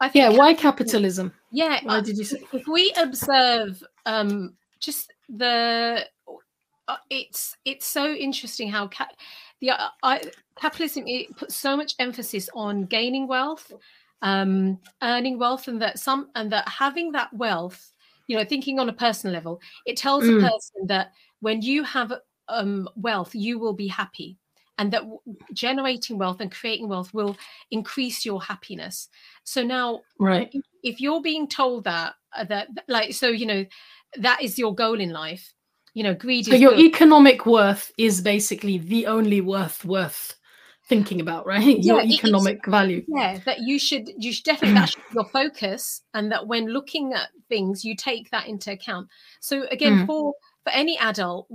i 0.02 0.10
think 0.10 0.24
yeah 0.24 0.38
why 0.38 0.54
capitalism? 0.54 1.34
Yeah 1.52 1.80
why 1.84 2.02
did 2.02 2.18
you 2.18 2.26
say 2.26 2.44
if 2.52 2.68
we 2.68 2.94
observe 2.98 3.82
um 4.06 4.54
just 4.80 5.14
the 5.30 6.06
it's 7.10 7.58
it's 7.66 7.86
so 7.86 8.14
interesting 8.14 8.70
how 8.70 8.88
ca- 8.88 9.08
the 9.60 9.72
uh, 9.72 9.90
I, 10.04 10.22
capitalism 10.60 11.04
it 11.08 11.36
puts 11.36 11.56
so 11.56 11.78
much 11.78 11.96
emphasis 12.00 12.50
on 12.54 12.86
gaining 12.86 13.28
wealth, 13.28 13.72
um, 14.22 14.80
earning 15.02 15.40
wealth, 15.40 15.68
and 15.68 15.82
that 15.82 16.00
some 16.00 16.30
and 16.36 16.52
that 16.52 16.68
having 16.68 17.12
that 17.14 17.34
wealth, 17.34 17.94
you 18.28 18.38
know, 18.38 18.44
thinking 18.44 18.80
on 18.80 18.90
a 18.90 18.94
personal 18.94 19.34
level, 19.34 19.62
it 19.86 19.98
tells 19.98 20.24
mm. 20.24 20.38
a 20.38 20.42
person 20.42 20.88
that 20.88 21.12
when 21.42 21.62
you 21.62 21.84
have 21.84 22.14
um, 22.48 22.88
wealth, 22.96 23.34
you 23.34 23.60
will 23.60 23.74
be 23.74 23.88
happy, 23.88 24.38
and 24.78 24.92
that 24.92 25.02
w- 25.02 25.20
generating 25.54 26.18
wealth 26.18 26.42
and 26.42 26.52
creating 26.52 26.90
wealth 26.90 27.14
will 27.14 27.38
increase 27.72 28.26
your 28.26 28.42
happiness. 28.42 29.10
So 29.44 29.64
now, 29.64 30.02
right, 30.20 30.50
if, 30.54 30.64
if 30.84 31.02
you're 31.02 31.22
being 31.22 31.48
told 31.48 31.84
that 31.86 32.16
uh, 32.36 32.46
that 32.46 32.70
like 32.88 33.14
so, 33.14 33.28
you 33.28 33.46
know, 33.46 33.66
that 34.18 34.42
is 34.42 34.58
your 34.58 34.74
goal 34.74 35.00
in 35.00 35.12
life 35.12 35.54
you 35.94 36.04
know 36.04 36.14
greed 36.14 36.46
so 36.46 36.56
your 36.56 36.72
good. 36.72 36.80
economic 36.80 37.46
worth 37.46 37.92
is 37.98 38.22
basically 38.22 38.78
the 38.78 39.08
only 39.08 39.42
worth 39.42 39.84
worth 39.86 40.38
thinking 40.86 41.22
about 41.22 41.46
right 41.46 41.78
yeah, 41.80 41.94
your 41.94 42.02
economic 42.02 42.66
value 42.66 43.04
yeah 43.08 43.40
that 43.46 43.60
you 43.60 43.78
should 43.78 44.10
you 44.18 44.32
should 44.32 44.44
definitely 44.44 44.76
that 44.76 44.90
should 44.90 45.04
be 45.10 45.16
your 45.16 45.30
focus 45.30 46.02
and 46.14 46.32
that 46.32 46.46
when 46.48 46.68
looking 46.68 47.14
at 47.14 47.30
things 47.50 47.86
you 47.86 47.96
take 47.96 48.30
that 48.32 48.48
into 48.48 48.72
account 48.72 49.08
so 49.40 49.66
again 49.72 50.00
mm. 50.00 50.06
for 50.06 50.34
for 50.64 50.72
any 50.74 50.98
adult 51.00 51.48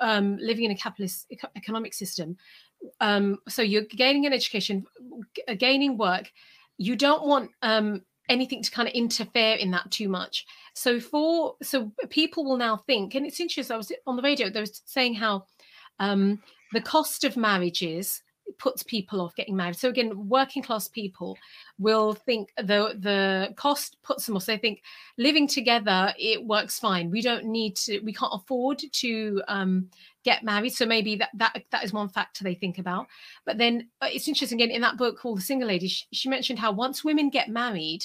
um, 0.00 0.36
living 0.40 0.64
in 0.64 0.70
a 0.70 0.76
capitalist 0.76 1.26
economic 1.56 1.94
system 1.94 2.36
um, 3.00 3.38
so 3.48 3.62
you're 3.62 3.82
gaining 3.82 4.26
an 4.26 4.32
education 4.32 4.84
gaining 5.58 5.96
work 5.96 6.32
you 6.78 6.96
don't 6.96 7.26
want 7.26 7.50
um, 7.62 8.02
anything 8.28 8.62
to 8.62 8.70
kind 8.70 8.88
of 8.88 8.94
interfere 8.94 9.54
in 9.54 9.70
that 9.72 9.90
too 9.90 10.08
much. 10.08 10.46
So 10.74 11.00
for 11.00 11.56
so 11.62 11.92
people 12.10 12.44
will 12.44 12.56
now 12.56 12.76
think, 12.76 13.14
and 13.14 13.26
it's 13.26 13.40
interesting. 13.40 13.74
I 13.74 13.78
was 13.78 13.92
on 14.06 14.16
the 14.16 14.22
radio. 14.22 14.50
They 14.50 14.60
was 14.60 14.82
saying 14.84 15.14
how 15.14 15.46
um, 15.98 16.40
the 16.72 16.80
cost 16.80 17.24
of 17.24 17.36
marriages 17.36 18.22
puts 18.58 18.82
people 18.82 19.20
off 19.20 19.34
getting 19.34 19.56
married. 19.56 19.76
So 19.76 19.88
again, 19.88 20.28
working 20.28 20.62
class 20.62 20.88
people 20.88 21.36
will 21.78 22.14
think 22.14 22.50
the 22.56 22.96
the 22.98 23.54
cost 23.56 23.98
puts 24.02 24.26
them 24.26 24.36
off. 24.36 24.44
So 24.44 24.52
they 24.52 24.58
think 24.58 24.82
living 25.16 25.46
together 25.46 26.14
it 26.18 26.44
works 26.44 26.78
fine. 26.78 27.10
We 27.10 27.22
don't 27.22 27.46
need 27.46 27.76
to. 27.76 28.00
We 28.00 28.12
can't 28.12 28.32
afford 28.34 28.82
to 28.90 29.42
um, 29.48 29.90
get 30.28 30.44
married. 30.44 30.74
So 30.74 30.84
maybe 30.84 31.16
that 31.16 31.30
that 31.34 31.64
that 31.70 31.84
is 31.84 31.92
one 31.92 32.08
factor 32.08 32.44
they 32.44 32.54
think 32.54 32.78
about. 32.78 33.06
But 33.46 33.58
then 33.58 33.88
uh, 34.02 34.08
it's 34.10 34.28
interesting 34.28 34.60
again 34.60 34.74
in 34.74 34.82
that 34.82 34.98
book 34.98 35.18
called 35.18 35.38
The 35.38 35.42
Single 35.42 35.68
Lady, 35.68 35.88
she, 35.88 36.04
she 36.12 36.28
mentioned 36.28 36.58
how 36.58 36.72
once 36.72 37.04
women 37.04 37.30
get 37.30 37.48
married 37.48 38.04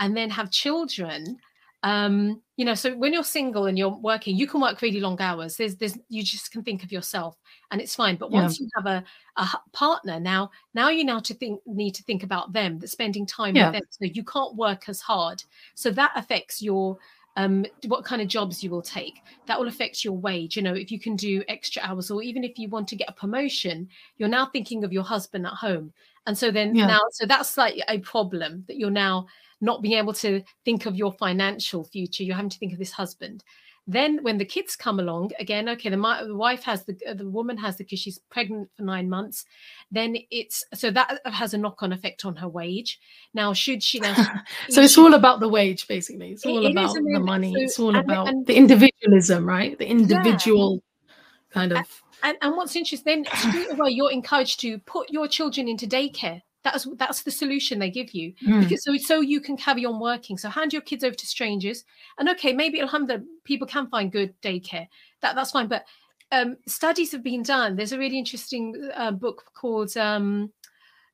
and 0.00 0.16
then 0.16 0.30
have 0.30 0.50
children 0.50 1.38
um 1.84 2.40
you 2.56 2.64
know 2.64 2.72
so 2.74 2.96
when 2.96 3.12
you're 3.12 3.22
single 3.22 3.66
and 3.66 3.76
you're 3.76 3.90
working 3.90 4.34
you 4.34 4.46
can 4.46 4.58
work 4.58 4.80
really 4.80 5.00
long 5.00 5.20
hours 5.20 5.58
there's 5.58 5.76
there's 5.76 5.98
you 6.08 6.22
just 6.22 6.50
can 6.50 6.62
think 6.62 6.82
of 6.82 6.90
yourself 6.90 7.36
and 7.70 7.78
it's 7.78 7.94
fine 7.94 8.16
but 8.16 8.30
once 8.30 8.58
yeah. 8.58 8.64
you 8.64 8.70
have 8.74 8.86
a, 8.86 9.04
a 9.36 9.48
partner 9.74 10.18
now 10.18 10.50
now 10.72 10.88
you 10.88 11.04
now 11.04 11.20
to 11.20 11.34
think 11.34 11.60
need 11.66 11.94
to 11.94 12.02
think 12.04 12.22
about 12.22 12.54
them 12.54 12.78
that 12.78 12.88
spending 12.88 13.26
time 13.26 13.54
yeah. 13.54 13.66
with 13.66 13.74
them 13.74 13.88
so 13.90 14.04
you 14.06 14.24
can't 14.24 14.56
work 14.56 14.88
as 14.88 15.02
hard 15.02 15.44
so 15.74 15.90
that 15.90 16.12
affects 16.16 16.62
your 16.62 16.96
um, 17.36 17.66
what 17.86 18.04
kind 18.04 18.22
of 18.22 18.28
jobs 18.28 18.62
you 18.62 18.70
will 18.70 18.82
take 18.82 19.20
that 19.46 19.58
will 19.58 19.68
affect 19.68 20.04
your 20.04 20.14
wage 20.14 20.56
you 20.56 20.62
know 20.62 20.74
if 20.74 20.90
you 20.90 21.00
can 21.00 21.16
do 21.16 21.42
extra 21.48 21.82
hours 21.82 22.10
or 22.10 22.22
even 22.22 22.44
if 22.44 22.58
you 22.58 22.68
want 22.68 22.86
to 22.88 22.96
get 22.96 23.08
a 23.08 23.12
promotion 23.12 23.88
you're 24.18 24.28
now 24.28 24.46
thinking 24.46 24.84
of 24.84 24.92
your 24.92 25.02
husband 25.02 25.44
at 25.46 25.52
home 25.52 25.92
and 26.26 26.38
so 26.38 26.50
then 26.50 26.74
yeah. 26.74 26.86
now 26.86 27.00
so 27.10 27.26
that's 27.26 27.56
like 27.56 27.74
a 27.88 27.98
problem 27.98 28.64
that 28.68 28.76
you're 28.76 28.90
now 28.90 29.26
not 29.64 29.82
being 29.82 29.98
able 29.98 30.12
to 30.12 30.42
think 30.64 30.86
of 30.86 30.94
your 30.94 31.12
financial 31.12 31.84
future. 31.84 32.22
You're 32.22 32.36
having 32.36 32.50
to 32.50 32.58
think 32.58 32.72
of 32.72 32.78
this 32.78 32.92
husband. 32.92 33.42
Then, 33.86 34.22
when 34.22 34.38
the 34.38 34.46
kids 34.46 34.76
come 34.76 34.98
along, 34.98 35.32
again, 35.38 35.68
okay, 35.68 35.90
the, 35.90 35.96
the 35.96 36.34
wife 36.34 36.62
has 36.62 36.84
the 36.84 36.96
uh, 37.06 37.14
the 37.14 37.28
woman 37.28 37.58
has 37.58 37.76
the 37.76 37.84
because 37.84 37.98
she's 37.98 38.18
pregnant 38.30 38.70
for 38.74 38.82
nine 38.82 39.10
months. 39.10 39.44
Then 39.90 40.16
it's 40.30 40.64
so 40.72 40.90
that 40.90 41.20
has 41.26 41.52
a 41.52 41.58
knock 41.58 41.82
on 41.82 41.92
effect 41.92 42.24
on 42.24 42.34
her 42.36 42.48
wage. 42.48 42.98
Now, 43.34 43.52
should 43.52 43.82
she 43.82 44.00
now? 44.00 44.14
so 44.70 44.80
it's 44.80 44.96
all 44.96 45.12
about 45.12 45.40
the 45.40 45.48
wage, 45.48 45.86
basically. 45.86 46.32
It's 46.32 46.46
all 46.46 46.64
it 46.64 46.70
about 46.70 46.94
the 46.94 47.20
money. 47.20 47.52
So, 47.52 47.60
it's 47.60 47.78
all 47.78 47.88
and, 47.94 47.98
about 47.98 48.28
and, 48.28 48.46
the 48.46 48.56
individualism, 48.56 49.46
right? 49.46 49.78
The 49.78 49.86
individual 49.86 50.82
yeah. 51.06 51.14
kind 51.50 51.72
of. 51.72 52.02
And, 52.22 52.38
and 52.40 52.56
what's 52.56 52.74
interesting, 52.74 53.24
then 53.24 53.50
straight 53.50 53.72
away 53.72 53.90
you're 53.90 54.10
encouraged 54.10 54.60
to 54.60 54.78
put 54.78 55.10
your 55.10 55.28
children 55.28 55.68
into 55.68 55.86
daycare 55.86 56.40
that's 56.64 56.86
that's 56.96 57.22
the 57.22 57.30
solution 57.30 57.78
they 57.78 57.90
give 57.90 58.12
you. 58.12 58.32
Mm. 58.46 58.62
because 58.62 58.84
so 58.84 58.96
so 58.96 59.20
you 59.20 59.40
can 59.40 59.56
carry 59.56 59.84
on 59.84 60.00
working. 60.00 60.38
So 60.38 60.48
hand 60.48 60.72
your 60.72 60.82
kids 60.82 61.04
over 61.04 61.14
to 61.14 61.26
strangers. 61.26 61.84
And 62.18 62.28
okay 62.30 62.52
maybe 62.52 62.80
alhamdulillah 62.80 63.24
people 63.44 63.66
can 63.66 63.88
find 63.88 64.10
good 64.10 64.34
daycare. 64.42 64.88
That 65.20 65.34
that's 65.34 65.52
fine. 65.52 65.68
But 65.68 65.84
um, 66.32 66.56
studies 66.66 67.12
have 67.12 67.22
been 67.22 67.42
done. 67.42 67.76
There's 67.76 67.92
a 67.92 67.98
really 67.98 68.18
interesting 68.18 68.90
uh, 68.94 69.12
book 69.12 69.44
called 69.54 69.96
um, 69.96 70.52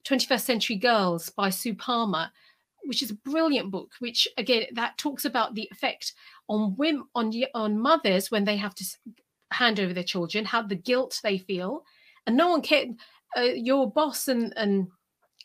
21st 0.05 0.41
century 0.41 0.77
girls 0.77 1.29
by 1.29 1.51
sue 1.51 1.75
palmer 1.75 2.31
which 2.85 3.03
is 3.03 3.11
a 3.11 3.15
brilliant 3.31 3.71
book 3.71 3.91
which 3.99 4.27
again 4.39 4.65
that 4.73 4.97
talks 4.97 5.27
about 5.27 5.55
the 5.55 5.69
effect 5.71 6.15
on 6.49 6.75
women 6.79 7.05
on 7.15 7.31
on 7.55 7.79
mothers 7.79 8.31
when 8.31 8.45
they 8.45 8.57
have 8.57 8.75
to 8.75 8.85
hand 9.51 9.81
over 9.81 9.93
their 9.93 10.05
children 10.05 10.45
how 10.45 10.63
the 10.63 10.75
guilt 10.75 11.21
they 11.23 11.39
feel. 11.39 11.85
And 12.27 12.37
no 12.37 12.49
one 12.49 12.63
can 12.63 12.97
uh, 13.37 13.43
your 13.43 13.91
boss 13.91 14.29
and 14.29 14.53
and 14.57 14.89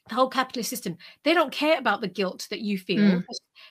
the 0.10 0.16
whole 0.16 0.30
capitalist 0.30 0.70
system 0.70 0.98
they 1.24 1.34
don't 1.34 1.52
care 1.52 1.80
about 1.80 2.02
the 2.02 2.08
guilt 2.08 2.48
that 2.50 2.62
you 2.62 2.78
feel. 2.78 3.00
Mm. 3.00 3.26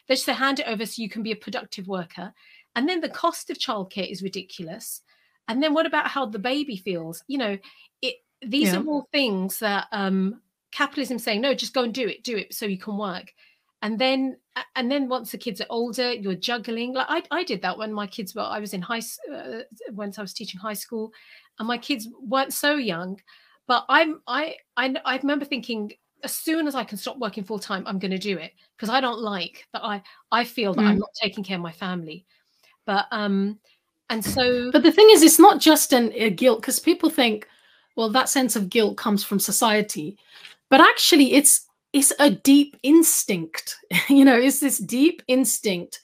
they 0.08 0.14
just 0.14 0.26
hand 0.26 0.60
it 0.60 0.66
over 0.66 0.84
so 0.84 1.02
you 1.02 1.08
can 1.08 1.22
be 1.22 1.32
a 1.32 1.36
productive 1.36 1.86
worker. 1.86 2.32
And 2.76 2.88
then 2.88 3.00
the 3.00 3.08
cost 3.08 3.50
of 3.50 3.58
childcare 3.58 4.10
is 4.10 4.22
ridiculous. 4.22 5.02
And 5.46 5.62
then 5.62 5.74
what 5.74 5.86
about 5.86 6.08
how 6.08 6.26
the 6.26 6.40
baby 6.40 6.76
feels? 6.76 7.22
You 7.28 7.38
know 7.38 7.58
it 8.02 8.16
these 8.42 8.72
yeah. 8.72 8.80
are 8.80 8.84
all 8.84 9.08
things 9.12 9.58
that 9.60 9.86
um 9.92 10.40
capitalism 10.72 11.18
saying 11.18 11.40
no 11.40 11.54
just 11.54 11.72
go 11.72 11.84
and 11.84 11.94
do 11.94 12.08
it 12.08 12.24
do 12.24 12.36
it 12.36 12.54
so 12.54 12.66
you 12.66 12.78
can 12.78 12.98
work. 12.98 13.32
And 13.82 13.98
then 13.98 14.36
and 14.74 14.90
then 14.90 15.08
once 15.08 15.30
the 15.30 15.38
kids 15.38 15.60
are 15.60 15.66
older 15.70 16.12
you're 16.12 16.34
juggling. 16.34 16.94
Like 16.94 17.06
i, 17.08 17.22
I 17.30 17.44
did 17.44 17.62
that 17.62 17.78
when 17.78 17.92
my 17.92 18.06
kids 18.06 18.34
were 18.34 18.42
i 18.42 18.58
was 18.58 18.74
in 18.74 18.82
high 18.82 19.02
uh, 19.32 19.60
once 19.92 20.18
i 20.18 20.22
was 20.22 20.32
teaching 20.32 20.60
high 20.60 20.74
school 20.74 21.12
and 21.58 21.68
my 21.68 21.78
kids 21.78 22.08
weren't 22.20 22.52
so 22.52 22.74
young 22.76 23.20
but 23.66 23.84
i'm 23.88 24.20
i 24.26 24.56
i, 24.76 24.94
I 25.04 25.16
remember 25.18 25.44
thinking 25.44 25.92
as 26.24 26.34
soon 26.34 26.66
as 26.66 26.74
I 26.74 26.84
can 26.84 26.98
stop 26.98 27.18
working 27.18 27.44
full 27.44 27.58
time, 27.58 27.84
I'm 27.86 27.98
going 27.98 28.10
to 28.10 28.18
do 28.18 28.38
it 28.38 28.52
because 28.76 28.88
I 28.88 29.00
don't 29.00 29.20
like 29.20 29.66
that. 29.72 29.84
I 29.84 30.02
I 30.32 30.44
feel 30.44 30.74
that 30.74 30.82
mm. 30.82 30.88
I'm 30.88 30.98
not 30.98 31.10
taking 31.20 31.44
care 31.44 31.56
of 31.56 31.62
my 31.62 31.72
family. 31.72 32.24
But 32.86 33.06
um, 33.12 33.58
and 34.10 34.24
so 34.24 34.70
but 34.70 34.82
the 34.82 34.92
thing 34.92 35.08
is 35.10 35.22
it's 35.22 35.38
not 35.38 35.60
just 35.60 35.92
an, 35.92 36.12
a 36.14 36.30
guilt 36.30 36.60
because 36.60 36.78
people 36.78 37.10
think 37.10 37.48
well 37.96 38.10
that 38.10 38.28
sense 38.28 38.56
of 38.56 38.68
guilt 38.68 38.96
comes 38.96 39.24
from 39.24 39.38
society 39.38 40.16
but 40.70 40.80
actually 40.80 41.34
it's 41.34 41.66
it's 41.92 42.12
a 42.18 42.30
deep 42.30 42.76
instinct 42.82 43.76
you 44.08 44.24
know 44.24 44.36
it's 44.36 44.60
this 44.60 44.78
deep 44.78 45.22
instinct 45.28 46.00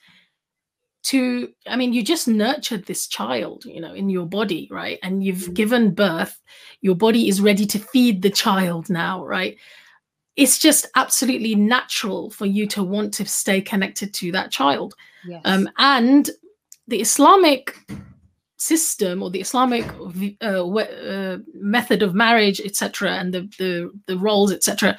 to 1.02 1.48
i 1.66 1.76
mean 1.76 1.92
you 1.92 2.02
just 2.02 2.28
nurtured 2.28 2.85
this 2.87 3.06
child 3.06 3.64
you 3.64 3.80
know 3.80 3.94
in 3.94 4.11
your 4.11 4.26
body 4.26 4.68
right 4.70 4.98
and 5.02 5.24
you've 5.24 5.48
mm. 5.48 5.54
given 5.54 5.92
birth 5.92 6.40
your 6.80 6.94
body 6.94 7.28
is 7.28 7.40
ready 7.40 7.66
to 7.66 7.78
feed 7.78 8.22
the 8.22 8.30
child 8.30 8.88
now 8.90 9.24
right 9.24 9.56
it's 10.40 10.59
just 10.59 10.87
absolutely 10.96 11.55
natural 11.55 12.31
for 12.31 12.46
you 12.46 12.66
to 12.66 12.83
want 12.83 13.12
to 13.12 13.26
stay 13.26 13.61
connected 13.61 14.14
to 14.14 14.33
that 14.33 14.50
child 14.50 14.94
yes. 15.26 15.42
um, 15.44 15.68
and 15.76 16.31
the 16.88 17.00
islamic 17.00 17.76
system 18.57 19.22
or 19.22 19.31
the 19.31 19.40
islamic 19.40 19.85
uh, 20.42 20.64
uh, 20.64 21.38
method 21.55 22.03
of 22.03 22.14
marriage 22.14 22.61
etc 22.64 23.12
and 23.12 23.35
the, 23.35 23.42
the 23.59 23.90
the 24.07 24.16
roles 24.16 24.50
etc 24.53 24.98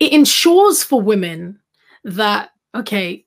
it 0.00 0.12
ensures 0.12 0.82
for 0.82 1.00
women 1.00 1.58
that 2.04 2.50
okay 2.74 3.24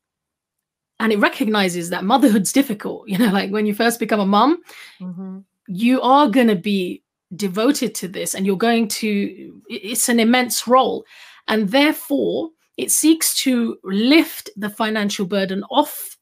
and 1.00 1.12
it 1.12 1.20
recognizes 1.20 1.90
that 1.92 2.04
motherhood's 2.04 2.52
difficult 2.52 3.08
you 3.08 3.18
know 3.18 3.32
like 3.32 3.52
when 3.52 3.68
you 3.68 3.76
first 3.76 4.00
become 4.00 4.20
a 4.20 4.26
mom 4.26 4.62
mm-hmm. 5.00 5.40
you 5.68 6.02
are 6.02 6.28
going 6.28 6.48
to 6.48 6.56
be 6.56 7.04
devoted 7.36 7.96
to 7.96 8.08
this 8.08 8.36
and 8.36 8.46
you're 8.46 8.58
going 8.58 8.88
to 8.88 9.62
it's 9.68 10.10
an 10.10 10.20
immense 10.20 10.68
role. 10.68 11.06
And 11.48 11.70
therefore 11.70 12.50
it 12.78 12.92
seeks 12.92 13.40
to 13.44 13.78
lift 13.84 14.50
the 14.56 14.70
financial 14.70 15.26
burden 15.26 15.64
off 15.70 16.18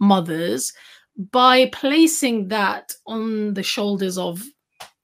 mothers 0.00 0.72
by 1.32 1.66
placing 1.72 2.48
that 2.48 2.92
on 3.06 3.54
the 3.54 3.62
shoulders 3.62 4.18
of 4.18 4.42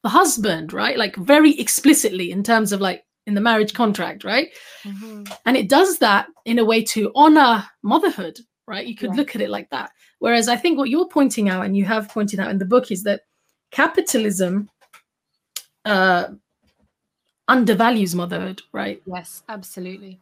the 0.03 0.09
husband 0.09 0.73
right? 0.73 0.99
Like 0.99 1.17
very 1.17 1.59
explicitly 1.59 2.31
in 2.31 2.43
terms 2.43 2.73
of 2.73 2.81
like 2.81 3.05
in 3.27 3.35
the 3.35 3.41
marriage 3.41 3.73
contract 3.73 4.25
right? 4.25 4.49
Mm-hmm. 4.85 5.25
and 5.47 5.57
it 5.57 5.69
does 5.69 5.99
that 5.99 6.27
in 6.45 6.59
a 6.59 6.65
way 6.65 6.83
to 6.85 7.11
honor 7.15 7.65
motherhood 7.83 8.39
right? 8.67 8.87
You 8.87 8.97
could 8.97 9.11
yeah. 9.11 9.17
look 9.17 9.35
at 9.35 9.43
it 9.43 9.51
like 9.51 9.71
that. 9.71 9.91
Whereas 10.19 10.49
i 10.49 10.57
think 10.57 10.79
what 10.79 10.89
you're 10.89 11.09
pointing 11.09 11.49
out 11.49 11.65
and 11.65 11.77
you 11.77 11.85
have 11.85 12.09
pointed 12.09 12.41
out 12.41 12.51
in 12.51 12.59
the 12.59 12.65
book 12.65 12.91
is 12.91 13.03
that 13.03 13.23
capitalism 13.75 14.71
uh, 15.85 16.29
undervalues 17.49 18.15
motherhood, 18.15 18.63
right? 18.73 19.03
Yes, 19.07 19.43
absolutely. 19.49 20.21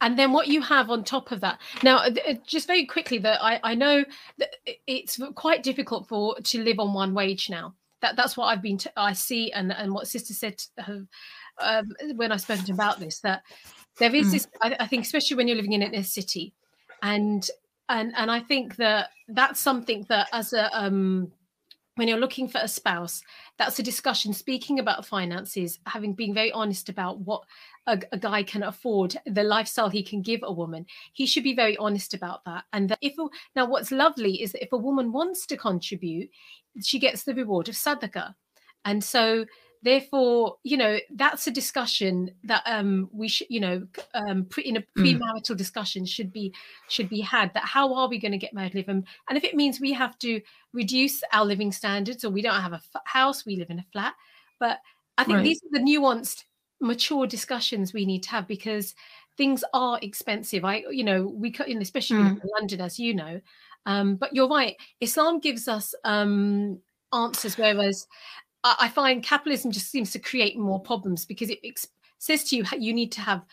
And 0.00 0.18
then 0.18 0.32
what 0.32 0.46
you 0.46 0.62
have 0.62 0.90
on 0.90 1.02
top 1.02 1.32
of 1.32 1.40
that. 1.40 1.58
Now, 1.82 1.98
uh, 1.98 2.10
just 2.46 2.68
very 2.68 2.86
quickly, 2.86 3.18
that 3.18 3.42
I, 3.42 3.60
I 3.64 3.74
know 3.74 4.04
that 4.38 4.54
it's 4.86 5.20
quite 5.34 5.62
difficult 5.64 6.06
for 6.08 6.36
to 6.36 6.62
live 6.62 6.78
on 6.78 6.94
one 6.94 7.14
wage 7.14 7.50
now. 7.50 7.74
That 8.00 8.14
that's 8.14 8.36
what 8.36 8.46
I've 8.46 8.62
been. 8.62 8.78
T- 8.78 8.90
I 8.96 9.12
see, 9.12 9.50
and 9.50 9.72
and 9.72 9.92
what 9.92 10.06
Sister 10.06 10.34
said 10.34 10.62
um, 11.58 11.88
when 12.14 12.30
I 12.30 12.36
spoke 12.36 12.68
about 12.68 13.00
this. 13.00 13.18
That 13.20 13.42
there 13.98 14.14
is 14.14 14.28
mm. 14.28 14.32
this. 14.32 14.46
I, 14.62 14.76
I 14.78 14.86
think, 14.86 15.04
especially 15.04 15.36
when 15.36 15.48
you're 15.48 15.56
living 15.56 15.72
in 15.72 15.82
a 15.82 16.04
city, 16.04 16.54
and 17.02 17.48
and 17.88 18.12
and 18.16 18.30
I 18.30 18.38
think 18.38 18.76
that 18.76 19.10
that's 19.26 19.58
something 19.58 20.06
that 20.08 20.28
as 20.32 20.52
a 20.52 20.70
um 20.78 21.32
when 21.98 22.06
you're 22.06 22.16
looking 22.16 22.46
for 22.46 22.60
a 22.62 22.68
spouse 22.68 23.22
that's 23.58 23.80
a 23.80 23.82
discussion 23.82 24.32
speaking 24.32 24.78
about 24.78 25.04
finances 25.04 25.80
having 25.84 26.12
been 26.12 26.32
very 26.32 26.52
honest 26.52 26.88
about 26.88 27.18
what 27.20 27.42
a, 27.88 28.00
a, 28.12 28.18
guy 28.18 28.42
can 28.42 28.62
afford 28.62 29.16
the 29.26 29.42
lifestyle 29.42 29.88
he 29.88 30.02
can 30.02 30.22
give 30.22 30.40
a 30.44 30.52
woman. 30.52 30.86
He 31.12 31.26
should 31.26 31.42
be 31.42 31.56
very 31.56 31.76
honest 31.78 32.14
about 32.14 32.44
that. 32.44 32.64
And 32.72 32.88
that 32.90 32.98
if 33.00 33.14
now 33.56 33.66
what's 33.66 33.90
lovely 33.90 34.42
is 34.42 34.52
that 34.52 34.62
if 34.62 34.72
a 34.72 34.76
woman 34.76 35.10
wants 35.10 35.44
to 35.46 35.56
contribute 35.56 36.30
she 36.82 37.00
gets 37.00 37.24
the 37.24 37.34
reward 37.34 37.68
of 37.68 37.74
sadaqah 37.74 38.34
and 38.84 39.02
so 39.02 39.44
therefore 39.82 40.56
you 40.64 40.76
know 40.76 40.98
that's 41.14 41.46
a 41.46 41.50
discussion 41.50 42.30
that 42.44 42.62
um 42.66 43.08
we 43.12 43.28
should 43.28 43.46
you 43.50 43.60
know 43.60 43.86
um 44.14 44.44
pre- 44.44 44.64
in 44.64 44.76
a 44.76 44.80
mm. 44.80 44.86
premarital 44.96 45.54
mm. 45.54 45.56
discussion 45.56 46.04
should 46.04 46.32
be 46.32 46.52
should 46.88 47.08
be 47.08 47.20
had 47.20 47.52
that 47.54 47.64
how 47.64 47.94
are 47.94 48.08
we 48.08 48.18
going 48.18 48.32
to 48.32 48.38
get 48.38 48.52
married 48.52 48.74
live 48.74 48.88
and, 48.88 49.06
and 49.28 49.38
if 49.38 49.44
it 49.44 49.54
means 49.54 49.80
we 49.80 49.92
have 49.92 50.18
to 50.18 50.40
reduce 50.72 51.22
our 51.32 51.44
living 51.44 51.72
standards 51.72 52.24
or 52.24 52.30
we 52.30 52.42
don't 52.42 52.60
have 52.60 52.72
a 52.72 52.76
f- 52.94 53.02
house 53.04 53.46
we 53.46 53.56
live 53.56 53.70
in 53.70 53.78
a 53.78 53.86
flat 53.92 54.14
but 54.58 54.78
i 55.16 55.24
think 55.24 55.36
right. 55.36 55.44
these 55.44 55.60
are 55.62 55.78
the 55.78 55.84
nuanced 55.84 56.44
mature 56.80 57.26
discussions 57.26 57.92
we 57.92 58.06
need 58.06 58.22
to 58.22 58.30
have 58.30 58.46
because 58.46 58.94
things 59.36 59.62
are 59.74 59.98
expensive 60.02 60.64
i 60.64 60.84
you 60.90 61.04
know 61.04 61.26
we 61.26 61.54
in 61.66 61.80
especially 61.80 62.18
mm. 62.18 62.42
in 62.42 62.48
london 62.58 62.80
as 62.80 62.98
you 62.98 63.14
know 63.14 63.40
um 63.86 64.16
but 64.16 64.34
you're 64.34 64.48
right 64.48 64.76
islam 65.00 65.38
gives 65.38 65.68
us 65.68 65.94
um 66.04 66.78
answers 67.12 67.56
whereas 67.56 68.06
I 68.64 68.88
find 68.88 69.22
capitalism 69.22 69.70
just 69.70 69.90
seems 69.90 70.10
to 70.12 70.18
create 70.18 70.58
more 70.58 70.80
problems 70.80 71.24
because 71.24 71.50
it 71.50 71.60
ex- 71.64 71.88
says 72.18 72.44
to 72.44 72.56
you 72.56 72.64
you 72.78 72.92
need 72.92 73.12
to 73.12 73.20
have 73.20 73.44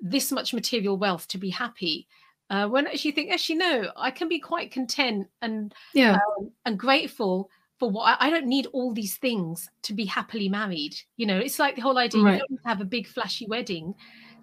this 0.00 0.32
much 0.32 0.54
material 0.54 0.96
wealth 0.96 1.28
to 1.28 1.38
be 1.38 1.50
happy. 1.50 2.06
Uh, 2.50 2.68
when 2.68 2.86
actually 2.86 3.10
you 3.10 3.12
think 3.14 3.32
actually 3.32 3.56
no, 3.56 3.90
I 3.96 4.10
can 4.10 4.28
be 4.28 4.38
quite 4.38 4.70
content 4.70 5.28
and 5.40 5.74
yeah 5.94 6.18
um, 6.38 6.50
and 6.64 6.78
grateful 6.78 7.50
for 7.78 7.90
what 7.90 8.04
I, 8.20 8.26
I, 8.26 8.30
don't 8.30 8.46
need 8.46 8.66
all 8.72 8.92
these 8.92 9.16
things 9.16 9.68
to 9.82 9.94
be 9.94 10.04
happily 10.04 10.48
married. 10.48 10.94
You 11.16 11.26
know, 11.26 11.38
it's 11.38 11.58
like 11.58 11.76
the 11.76 11.82
whole 11.82 11.98
idea 11.98 12.22
right. 12.22 12.34
you 12.34 12.56
don't 12.56 12.66
have 12.66 12.80
a 12.80 12.84
big 12.84 13.06
flashy 13.06 13.46
wedding 13.46 13.94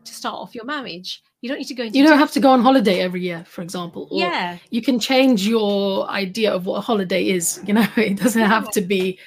to 0.04 0.14
start 0.14 0.36
off 0.36 0.56
your 0.56 0.66
marriage. 0.66 1.24
You 1.42 1.50
don't 1.50 1.60
need 1.60 1.68
to 1.68 1.74
go 1.74 1.84
into 1.84 1.98
You 1.98 2.04
don't 2.04 2.18
have 2.18 2.32
to 2.32 2.40
go 2.40 2.50
on 2.50 2.62
holiday 2.62 3.00
every 3.00 3.22
year, 3.22 3.46
for 3.48 3.62
example. 3.62 4.10
yeah. 4.12 4.58
You 4.72 4.82
can 4.82 5.00
change 5.00 5.48
your 5.48 6.10
idea 6.10 6.52
of 6.52 6.66
what 6.66 6.78
a 6.78 6.82
holiday 6.82 7.28
is. 7.28 7.62
You 7.66 7.74
know, 7.76 7.88
it 7.96 8.18
doesn't 8.18 8.42
yeah. 8.42 8.48
have 8.48 8.70
to 8.72 8.82
be 8.82 9.20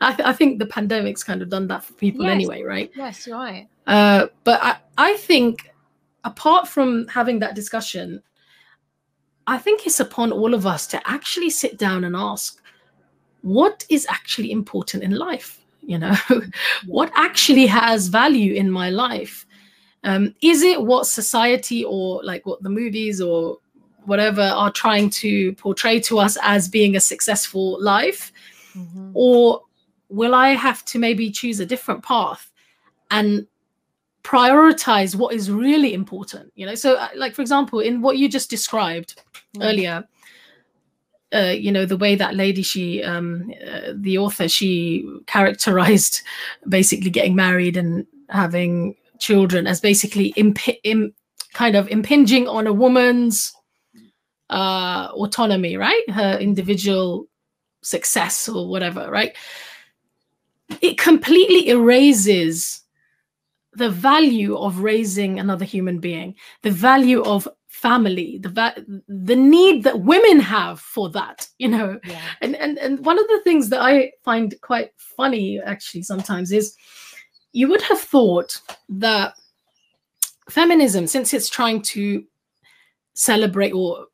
I, 0.00 0.12
th- 0.12 0.26
I 0.26 0.32
think 0.32 0.58
the 0.58 0.66
pandemic's 0.66 1.24
kind 1.24 1.42
of 1.42 1.48
done 1.48 1.66
that 1.68 1.84
for 1.84 1.92
people 1.94 2.24
yes. 2.24 2.32
anyway, 2.32 2.62
right? 2.62 2.90
Yes, 2.94 3.26
right. 3.26 3.68
Uh, 3.86 4.26
but 4.44 4.62
I, 4.62 4.76
I 4.96 5.16
think 5.16 5.70
apart 6.24 6.68
from 6.68 7.08
having 7.08 7.38
that 7.40 7.54
discussion, 7.54 8.22
I 9.46 9.58
think 9.58 9.86
it's 9.86 9.98
upon 9.98 10.30
all 10.30 10.54
of 10.54 10.66
us 10.66 10.86
to 10.88 11.10
actually 11.10 11.50
sit 11.50 11.78
down 11.78 12.04
and 12.04 12.14
ask, 12.14 12.62
what 13.42 13.84
is 13.88 14.06
actually 14.10 14.52
important 14.52 15.02
in 15.02 15.12
life? 15.12 15.64
You 15.82 15.98
know, 15.98 16.14
what 16.86 17.10
actually 17.14 17.66
has 17.66 18.08
value 18.08 18.54
in 18.54 18.70
my 18.70 18.90
life? 18.90 19.46
Um, 20.04 20.34
is 20.42 20.62
it 20.62 20.82
what 20.82 21.06
society 21.06 21.82
or 21.84 22.22
like 22.22 22.46
what 22.46 22.62
the 22.62 22.70
movies 22.70 23.20
or 23.20 23.58
whatever 24.04 24.42
are 24.42 24.70
trying 24.70 25.10
to 25.10 25.54
portray 25.54 25.98
to 26.00 26.18
us 26.18 26.36
as 26.42 26.68
being 26.68 26.94
a 26.94 27.00
successful 27.00 27.82
life? 27.82 28.32
Mm-hmm. 28.76 29.12
Or 29.14 29.62
will 30.08 30.34
I 30.34 30.50
have 30.50 30.84
to 30.86 30.98
maybe 30.98 31.30
choose 31.30 31.60
a 31.60 31.66
different 31.66 32.02
path 32.02 32.50
and 33.10 33.46
prioritize 34.22 35.14
what 35.14 35.34
is 35.34 35.50
really 35.50 35.94
important? 35.94 36.52
You 36.54 36.66
know, 36.66 36.74
so 36.74 36.96
uh, 36.96 37.08
like 37.16 37.34
for 37.34 37.42
example, 37.42 37.80
in 37.80 38.02
what 38.02 38.18
you 38.18 38.28
just 38.28 38.50
described 38.50 39.20
mm. 39.56 39.64
earlier, 39.64 40.04
uh, 41.34 41.54
you 41.56 41.70
know, 41.70 41.84
the 41.84 41.96
way 41.96 42.14
that 42.14 42.34
lady, 42.34 42.62
she, 42.62 43.02
um, 43.02 43.52
uh, 43.66 43.92
the 43.94 44.16
author, 44.18 44.48
she 44.48 45.06
characterized 45.26 46.22
basically 46.68 47.10
getting 47.10 47.34
married 47.34 47.76
and 47.76 48.06
having 48.30 48.94
children 49.18 49.66
as 49.66 49.80
basically 49.80 50.28
imp- 50.36 50.84
Im- 50.84 51.14
kind 51.52 51.76
of 51.76 51.88
impinging 51.88 52.48
on 52.48 52.66
a 52.66 52.72
woman's 52.72 53.52
uh, 54.50 55.08
autonomy, 55.12 55.76
right? 55.76 56.08
Her 56.10 56.38
individual 56.38 57.26
success 57.82 58.48
or 58.48 58.68
whatever, 58.68 59.10
right? 59.10 59.36
It 60.80 60.98
completely 60.98 61.68
erases 61.68 62.82
the 63.74 63.90
value 63.90 64.56
of 64.56 64.80
raising 64.80 65.38
another 65.38 65.64
human 65.64 65.98
being, 65.98 66.34
the 66.62 66.70
value 66.70 67.22
of 67.22 67.48
family, 67.68 68.38
the 68.42 68.48
va- 68.48 68.84
the 69.06 69.36
need 69.36 69.84
that 69.84 70.00
women 70.00 70.40
have 70.40 70.80
for 70.80 71.08
that, 71.10 71.48
you 71.58 71.68
know. 71.68 71.98
Yeah. 72.04 72.20
And 72.40 72.56
and 72.56 72.78
and 72.78 73.04
one 73.04 73.18
of 73.18 73.26
the 73.28 73.40
things 73.44 73.68
that 73.70 73.80
I 73.80 74.12
find 74.24 74.54
quite 74.60 74.90
funny 74.96 75.60
actually 75.60 76.02
sometimes 76.02 76.52
is 76.52 76.74
you 77.52 77.68
would 77.68 77.82
have 77.82 78.00
thought 78.00 78.60
that 78.88 79.34
feminism, 80.50 81.06
since 81.06 81.32
it's 81.32 81.48
trying 81.48 81.82
to 81.82 82.24
celebrate 83.14 83.72
or 83.72 84.06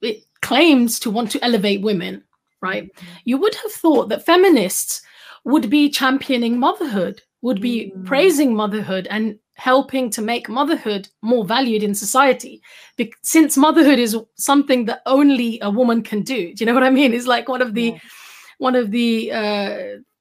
it 0.00 0.24
claims 0.40 0.98
to 1.00 1.10
want 1.10 1.30
to 1.30 1.44
elevate 1.44 1.82
women, 1.82 2.22
right? 2.62 2.84
Mm-hmm. 2.84 3.06
You 3.24 3.38
would 3.38 3.54
have 3.56 3.72
thought 3.72 4.08
that 4.08 4.24
feminists 4.24 5.02
would 5.44 5.70
be 5.70 5.90
championing 5.90 6.58
motherhood, 6.58 7.22
would 7.42 7.60
be 7.60 7.92
mm. 7.96 8.04
praising 8.04 8.54
motherhood 8.54 9.06
and 9.10 9.38
helping 9.54 10.08
to 10.10 10.22
make 10.22 10.48
motherhood 10.48 11.08
more 11.22 11.44
valued 11.44 11.82
in 11.82 11.94
society. 11.94 12.62
Be- 12.96 13.12
since 13.22 13.56
motherhood 13.56 13.98
is 13.98 14.16
something 14.36 14.86
that 14.86 15.02
only 15.06 15.58
a 15.60 15.70
woman 15.70 16.02
can 16.02 16.22
do. 16.22 16.54
Do 16.54 16.64
you 16.64 16.66
know 16.66 16.74
what 16.74 16.82
I 16.82 16.90
mean? 16.90 17.12
It's 17.12 17.26
like 17.26 17.48
one 17.48 17.62
of 17.62 17.74
the 17.74 17.92
yeah. 17.92 17.98
one 18.58 18.74
of 18.74 18.90
the 18.90 19.32
uh, 19.32 19.76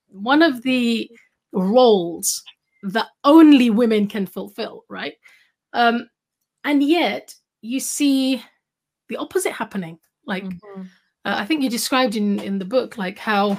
one 0.09 0.41
of 0.41 0.61
the 0.63 1.09
roles 1.53 2.43
that 2.83 3.07
only 3.23 3.69
women 3.69 4.07
can 4.07 4.25
fulfill, 4.25 4.83
right? 4.89 5.13
Um, 5.73 6.09
and 6.63 6.83
yet 6.83 7.33
you 7.61 7.79
see 7.79 8.43
the 9.07 9.17
opposite 9.17 9.53
happening. 9.53 9.99
Like 10.25 10.43
mm-hmm. 10.43 10.81
uh, 11.25 11.35
I 11.37 11.45
think 11.45 11.63
you 11.63 11.69
described 11.69 12.15
in 12.15 12.39
in 12.39 12.59
the 12.59 12.65
book 12.65 12.97
like 12.97 13.17
how, 13.17 13.57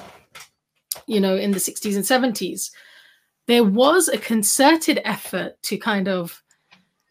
you 1.06 1.20
know, 1.20 1.36
in 1.36 1.52
the 1.52 1.58
60s 1.58 1.96
and 1.96 2.04
70s, 2.04 2.70
there 3.46 3.64
was 3.64 4.08
a 4.08 4.18
concerted 4.18 5.00
effort 5.04 5.60
to 5.62 5.76
kind 5.76 6.08
of 6.08 6.42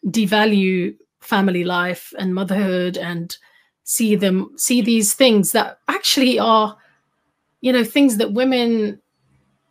devalue 0.06 0.96
family 1.20 1.64
life 1.64 2.12
and 2.18 2.34
motherhood 2.34 2.96
and 2.96 3.36
see 3.84 4.14
them 4.16 4.50
see 4.56 4.80
these 4.80 5.14
things 5.14 5.52
that 5.52 5.78
actually 5.88 6.38
are 6.38 6.76
you 7.60 7.72
know 7.72 7.84
things 7.84 8.16
that 8.16 8.32
women 8.32 9.00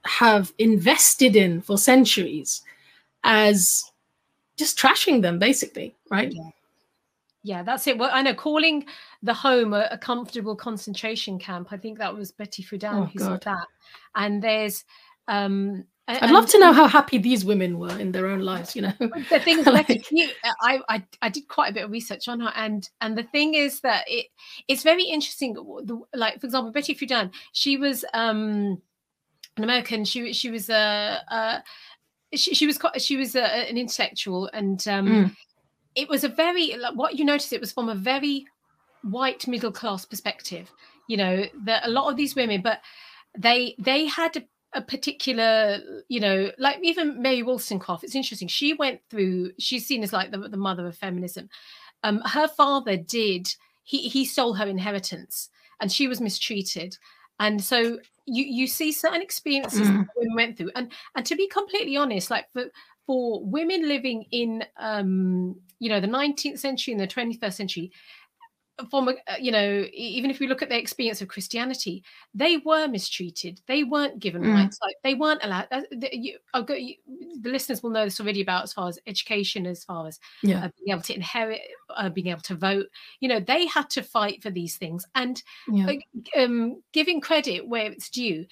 have 0.06 0.54
invested 0.60 1.36
in 1.36 1.62
for 1.62 1.78
centuries 1.78 2.62
as 3.24 3.84
just 4.58 4.78
trashing 4.78 5.22
them 5.22 5.40
basically 5.40 5.96
right? 6.12 6.32
Yeah, 6.32 6.50
yeah 7.44 7.64
that's 7.64 7.88
it. 7.88 7.98
Well 7.98 8.10
i 8.14 8.22
know 8.22 8.34
calling 8.34 8.86
the 9.24 9.34
home 9.34 9.74
a, 9.74 9.88
a 9.92 9.98
comfortable 9.98 10.56
concentration 10.56 11.40
camp 11.40 11.70
i 11.72 11.78
think 11.78 11.98
that 12.00 12.16
was 12.16 12.32
betty 12.32 12.64
friedan 12.64 13.04
Oh, 13.04 13.06
who 13.06 13.20
said 13.20 13.42
that. 13.44 13.66
And 14.16 14.42
there's 14.42 14.84
um 15.28 15.86
i'd 16.08 16.32
love 16.32 16.48
to 16.50 16.60
know 16.60 16.74
how 16.74 16.88
happy 16.88 17.18
these 17.20 17.46
women 17.46 17.78
were 17.78 17.96
in 18.00 18.12
their 18.12 18.26
own 18.28 18.40
lives 18.40 18.76
you 18.76 18.82
know? 18.82 18.94
The 19.30 19.40
thing 19.40 19.60
is 19.64 19.68
Like- 19.68 20.06
I, 20.62 20.80
I 20.90 21.04
I 21.22 21.30
did 21.30 21.48
quite 21.48 21.70
a 21.70 21.74
bit 21.74 21.86
of 21.86 21.92
research 21.92 22.28
on 22.28 22.40
her 22.40 22.52
and 22.56 22.90
and 23.00 23.18
the 23.18 23.24
thing 23.24 23.54
is 23.54 23.82
that 23.82 24.06
it 24.08 24.26
it's 24.68 24.84
very 24.84 25.04
interesting 25.04 25.54
the, 25.54 26.02
like 26.14 26.40
for 26.42 26.48
example 26.48 26.72
Betty 26.72 26.96
Friedan 26.96 27.32
she 27.54 27.78
was 27.78 28.04
um 28.14 28.82
an 29.58 29.64
American. 29.64 30.06
She 30.06 30.32
she 30.34 30.50
was 30.50 30.70
a 30.70 31.20
uh, 31.30 31.60
she, 32.34 32.54
she 32.56 32.66
was 32.66 32.78
quite, 32.78 33.02
she 33.02 33.18
was 33.18 33.36
a, 33.36 33.44
an 33.44 33.78
intellectual 33.78 34.50
and 34.54 34.80
um 34.88 35.08
Mm. 35.08 35.36
It 35.96 36.10
was 36.10 36.24
a 36.24 36.30
very 36.30 36.76
like, 36.78 36.96
what 36.96 37.18
you 37.18 37.26
notice 37.26 37.52
it 37.52 37.62
was 37.62 37.72
from 37.72 37.90
a 37.90 37.96
very 37.96 38.46
white 39.04 39.48
middle 39.48 39.72
class 39.72 40.06
perspective 40.06 40.72
you 41.08 41.18
know 41.18 41.46
that 41.64 41.86
a 41.86 41.90
lot 41.90 42.10
of 42.10 42.18
these 42.18 42.36
women 42.36 42.62
but 42.62 42.80
they 43.38 43.76
they 43.80 44.06
had 44.06 44.36
a, 44.38 44.44
a 44.74 44.82
particular 44.82 45.80
you 46.10 46.20
know 46.20 46.52
like 46.58 46.78
even 46.84 47.22
mary 47.22 47.42
wollstonecraft 47.44 48.04
it's 48.04 48.16
interesting 48.16 48.48
she 48.48 48.74
went 48.74 49.00
through 49.10 49.52
she's 49.58 49.86
seen 49.88 50.04
as 50.04 50.12
like 50.14 50.32
the, 50.32 50.38
the 50.38 50.58
mother 50.58 50.86
of 50.88 50.98
feminism. 50.98 51.50
Um 52.04 52.22
her 52.26 52.48
father 52.48 52.98
did 52.98 53.48
he 53.84 54.08
he 54.10 54.26
stole 54.26 54.54
her 54.54 54.68
inheritance 54.68 55.50
and 55.82 55.92
she 55.92 56.08
was 56.08 56.22
mistreated. 56.22 56.98
And 57.40 57.64
so 57.64 58.00
you 58.26 58.44
you 58.44 58.68
see 58.68 58.92
certain 58.92 59.22
experiences 59.22 59.80
Mm. 59.80 59.98
that 59.98 60.08
women 60.18 60.36
went 60.36 60.58
through. 60.58 60.72
And 60.76 60.92
and 61.16 61.26
to 61.26 61.36
be 61.36 61.48
completely 61.48 61.98
honest 61.98 62.30
like 62.30 62.46
for 62.54 62.66
for 63.10 63.44
women 63.44 63.88
living 63.88 64.24
in 64.30 64.64
um 64.78 65.56
you 65.80 65.90
know 65.90 66.00
the 66.00 66.06
19th 66.08 66.60
century 66.60 66.94
and 66.94 67.02
the 67.02 67.08
21st 67.08 67.54
century 67.54 67.92
from 68.92 69.10
a, 69.10 69.14
uh, 69.28 69.36
you 69.40 69.52
know 69.52 69.88
even 69.94 70.30
if 70.30 70.40
we 70.40 70.46
look 70.48 70.62
at 70.62 70.70
their 70.70 70.78
experience 70.78 71.20
of 71.20 71.28
christianity 71.28 72.04
they 72.36 72.58
were 72.58 72.88
mistreated. 72.88 73.60
They 73.68 73.84
weren't 73.84 74.20
given 74.20 74.44
Mm. 74.44 74.54
rights. 74.54 74.78
Like 74.82 74.96
they 75.04 75.16
weren't 75.16 75.44
allowed 75.44 75.68
uh, 75.72 75.82
the, 75.92 76.10
you, 76.16 76.38
go, 76.64 76.76
you, 76.76 76.96
the 77.42 77.50
listeners 77.50 77.82
will 77.82 77.90
know 77.90 78.06
this 78.06 78.20
already 78.20 78.42
about 78.42 78.64
as 78.64 78.74
far 78.74 78.88
as 78.88 79.00
education 79.08 79.66
as 79.66 79.84
far 79.84 80.08
as 80.08 80.20
yeah. 80.44 80.66
uh, 80.66 80.70
being 80.78 80.94
able 80.94 81.02
to 81.02 81.16
inherit 81.16 81.62
uh, 81.96 82.10
being 82.10 82.28
able 82.28 82.42
to 82.42 82.56
vote. 82.56 82.86
You 83.20 83.30
know 83.30 83.40
they 83.40 83.66
had 83.66 83.90
to 83.92 84.04
fight 84.04 84.44
for 84.44 84.52
these 84.52 84.78
things. 84.78 85.06
And 85.16 85.42
yeah. 85.68 85.86
like, 85.88 86.08
um, 86.38 86.84
giving 86.94 87.20
credit 87.20 87.68
where 87.68 87.92
it's 87.92 88.10
due. 88.10 88.46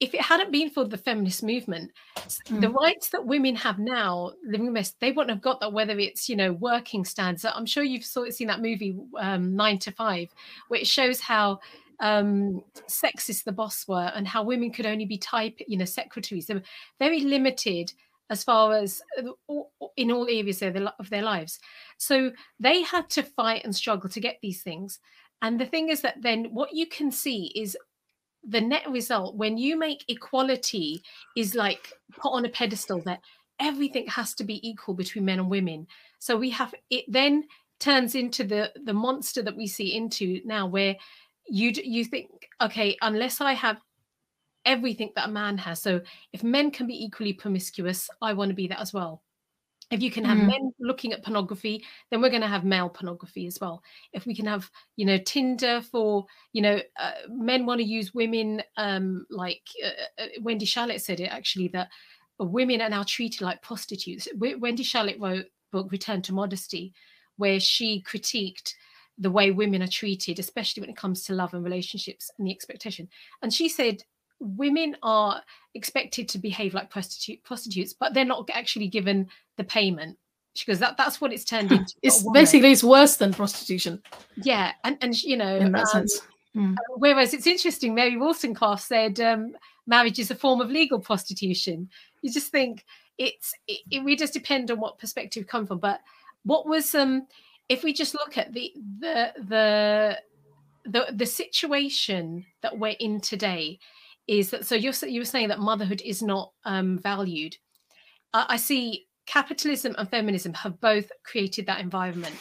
If 0.00 0.14
it 0.14 0.20
hadn't 0.20 0.52
been 0.52 0.70
for 0.70 0.84
the 0.84 0.96
feminist 0.96 1.42
movement, 1.42 1.90
s- 2.16 2.40
the 2.48 2.70
rights 2.70 3.08
that 3.10 3.26
women 3.26 3.56
have 3.56 3.78
now, 3.78 4.32
living 4.44 4.72
West, 4.72 4.96
they 5.00 5.10
wouldn't 5.10 5.30
have 5.30 5.42
got 5.42 5.60
that. 5.60 5.72
Whether 5.72 5.98
it's 5.98 6.28
you 6.28 6.36
know 6.36 6.52
working 6.52 7.04
standards, 7.04 7.44
I'm 7.44 7.66
sure 7.66 7.82
you've 7.82 8.04
sort 8.04 8.28
of 8.28 8.34
seen 8.34 8.46
that 8.48 8.62
movie 8.62 8.96
um, 9.18 9.56
Nine 9.56 9.78
to 9.80 9.90
Five, 9.92 10.28
where 10.68 10.80
it 10.80 10.86
shows 10.86 11.20
how 11.20 11.58
um 12.00 12.62
sexist 12.88 13.42
the 13.42 13.50
boss 13.50 13.88
were 13.88 14.12
and 14.14 14.28
how 14.28 14.44
women 14.44 14.70
could 14.70 14.86
only 14.86 15.04
be 15.04 15.18
type 15.18 15.58
you 15.66 15.76
know 15.76 15.84
secretaries. 15.84 16.46
They 16.46 16.54
were 16.54 16.62
very 17.00 17.20
limited 17.20 17.92
as 18.30 18.44
far 18.44 18.74
as 18.74 19.02
uh, 19.18 19.32
in 19.96 20.12
all 20.12 20.28
areas 20.28 20.62
of 20.62 20.74
their, 20.74 20.82
li- 20.82 20.98
of 21.00 21.10
their 21.10 21.22
lives. 21.22 21.58
So 21.96 22.30
they 22.60 22.82
had 22.82 23.08
to 23.10 23.22
fight 23.22 23.64
and 23.64 23.74
struggle 23.74 24.10
to 24.10 24.20
get 24.20 24.38
these 24.42 24.62
things. 24.62 25.00
And 25.40 25.58
the 25.58 25.66
thing 25.66 25.88
is 25.88 26.02
that 26.02 26.20
then 26.20 26.46
what 26.52 26.74
you 26.74 26.86
can 26.86 27.10
see 27.10 27.52
is 27.56 27.76
the 28.46 28.60
net 28.60 28.88
result 28.90 29.36
when 29.36 29.58
you 29.58 29.78
make 29.78 30.04
equality 30.08 31.02
is 31.36 31.54
like 31.54 31.92
put 32.16 32.30
on 32.30 32.44
a 32.44 32.48
pedestal 32.48 33.00
that 33.02 33.20
everything 33.60 34.06
has 34.06 34.34
to 34.34 34.44
be 34.44 34.66
equal 34.68 34.94
between 34.94 35.24
men 35.24 35.38
and 35.38 35.50
women. 35.50 35.86
So 36.18 36.36
we 36.36 36.50
have 36.50 36.74
it 36.90 37.04
then 37.08 37.44
turns 37.80 38.14
into 38.14 38.44
the 38.44 38.72
the 38.84 38.92
monster 38.92 39.42
that 39.42 39.56
we 39.56 39.66
see 39.66 39.94
into 39.94 40.40
now 40.44 40.66
where 40.66 40.96
you 41.46 41.72
you 41.82 42.04
think 42.04 42.48
okay 42.60 42.96
unless 43.02 43.40
I 43.40 43.52
have 43.52 43.80
everything 44.64 45.12
that 45.14 45.28
a 45.28 45.32
man 45.32 45.56
has 45.58 45.80
so 45.80 46.00
if 46.32 46.42
men 46.42 46.70
can 46.70 46.86
be 46.86 47.04
equally 47.04 47.32
promiscuous 47.32 48.10
I 48.20 48.32
want 48.32 48.50
to 48.50 48.54
be 48.54 48.66
that 48.68 48.80
as 48.80 48.92
well 48.92 49.22
if 49.90 50.02
you 50.02 50.10
can 50.10 50.24
have 50.24 50.38
Mm. 50.38 50.46
men 50.46 50.72
looking 50.80 51.12
at 51.12 51.24
pornography 51.24 51.84
then 52.10 52.20
we're 52.20 52.28
going 52.30 52.42
to 52.42 52.46
have 52.48 52.64
male 52.64 52.88
pornography 52.88 53.46
as 53.46 53.58
well. 53.60 53.82
If 54.12 54.26
we 54.26 54.34
can 54.34 54.46
have 54.46 54.70
you 54.96 55.06
know 55.06 55.18
tinder 55.18 55.80
for 55.80 56.26
you 56.52 56.62
know 56.62 56.80
uh, 57.00 57.12
men 57.28 57.66
want 57.66 57.80
to 57.80 57.86
use 57.86 58.12
women 58.14 58.62
um 58.76 59.26
like 59.30 59.62
uh, 59.84 60.22
uh, 60.22 60.26
wendy 60.42 60.66
Shalit 60.66 61.00
said 61.00 61.20
it 61.20 61.32
actually 61.32 61.68
that 61.68 61.88
women 62.38 62.80
are 62.80 62.90
now 62.90 63.02
treated 63.02 63.40
like 63.40 63.62
prostitutes. 63.62 64.28
Wendy 64.36 64.84
Shalit 64.84 65.20
wrote 65.20 65.46
book 65.72 65.90
return 65.90 66.22
to 66.22 66.32
modesty 66.34 66.92
where 67.36 67.60
she 67.60 68.02
critiqued 68.06 68.74
the 69.18 69.30
way 69.30 69.50
women 69.50 69.82
are 69.82 69.88
treated 69.88 70.38
especially 70.38 70.80
when 70.80 70.90
it 70.90 70.96
comes 70.96 71.24
to 71.24 71.34
love 71.34 71.52
and 71.54 71.64
relationships 71.64 72.30
and 72.38 72.46
the 72.46 72.52
expectation. 72.52 73.08
And 73.42 73.52
she 73.52 73.68
said 73.68 74.02
women 74.40 74.96
are 75.02 75.42
expected 75.74 76.28
to 76.28 76.38
behave 76.38 76.74
like 76.74 76.90
prostitute 76.90 77.42
prostitutes 77.44 77.92
but 77.92 78.14
they're 78.14 78.24
not 78.24 78.48
actually 78.52 78.88
given 78.88 79.28
the 79.56 79.64
payment 79.64 80.16
she 80.54 80.66
goes 80.66 80.78
that 80.78 80.96
that's 80.96 81.20
what 81.20 81.32
it's 81.32 81.44
turned 81.44 81.70
into 81.72 81.94
it's 82.02 82.24
basically 82.32 82.72
it's 82.72 82.84
worse 82.84 83.16
than 83.16 83.32
prostitution. 83.32 84.02
Yeah 84.36 84.72
and 84.84 84.96
and 85.00 85.22
you 85.22 85.36
know 85.36 85.56
in 85.56 85.72
that 85.72 85.82
um, 85.82 85.86
sense. 85.86 86.20
Mm. 86.56 86.76
whereas 86.96 87.34
it's 87.34 87.46
interesting 87.46 87.94
mary 87.94 88.16
wollstonecraft 88.16 88.82
said 88.82 89.20
um, 89.20 89.52
marriage 89.88 90.18
is 90.18 90.30
a 90.30 90.36
form 90.36 90.60
of 90.60 90.70
legal 90.70 91.00
prostitution. 91.00 91.88
You 92.22 92.30
just 92.30 92.52
think 92.52 92.84
it's 93.16 93.54
it, 93.66 93.80
it 93.90 94.04
we 94.04 94.14
just 94.14 94.34
depend 94.34 94.70
on 94.70 94.78
what 94.78 94.98
perspective 94.98 95.48
come 95.48 95.66
from 95.66 95.78
but 95.78 96.00
what 96.44 96.68
was 96.68 96.94
um 96.94 97.26
if 97.68 97.82
we 97.82 97.92
just 97.92 98.14
look 98.14 98.38
at 98.38 98.52
the 98.52 98.72
the 99.00 99.32
the 99.48 100.18
the, 100.84 101.06
the 101.12 101.26
situation 101.26 102.46
that 102.62 102.78
we're 102.78 102.96
in 103.00 103.20
today 103.20 103.78
is 104.28 104.50
that 104.50 104.66
so 104.66 104.74
you're 104.74 104.92
you 105.06 105.20
were 105.20 105.24
saying 105.24 105.48
that 105.48 105.58
motherhood 105.58 106.02
is 106.04 106.22
not 106.22 106.52
um 106.64 106.98
valued 106.98 107.56
I 108.32 108.46
I 108.50 108.56
see 108.56 109.08
capitalism 109.26 109.94
and 109.98 110.08
feminism 110.08 110.54
have 110.54 110.80
both 110.80 111.10
created 111.24 111.66
that 111.66 111.80
environment. 111.80 112.34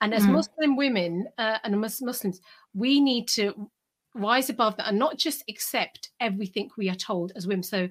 And 0.00 0.14
as 0.14 0.24
Mm. 0.24 0.32
Muslim 0.32 0.76
women 0.76 1.28
uh, 1.36 1.58
and 1.62 1.78
Mus- 1.78 2.00
Muslims, 2.00 2.40
we 2.72 3.00
need 3.00 3.28
to 3.28 3.70
rise 4.14 4.48
above 4.48 4.76
that 4.76 4.88
and 4.88 4.98
not 4.98 5.18
just 5.18 5.44
accept 5.48 6.10
everything 6.18 6.70
we 6.78 6.88
are 6.88 6.94
told 6.94 7.32
as 7.36 7.46
women. 7.46 7.62
So 7.62 7.88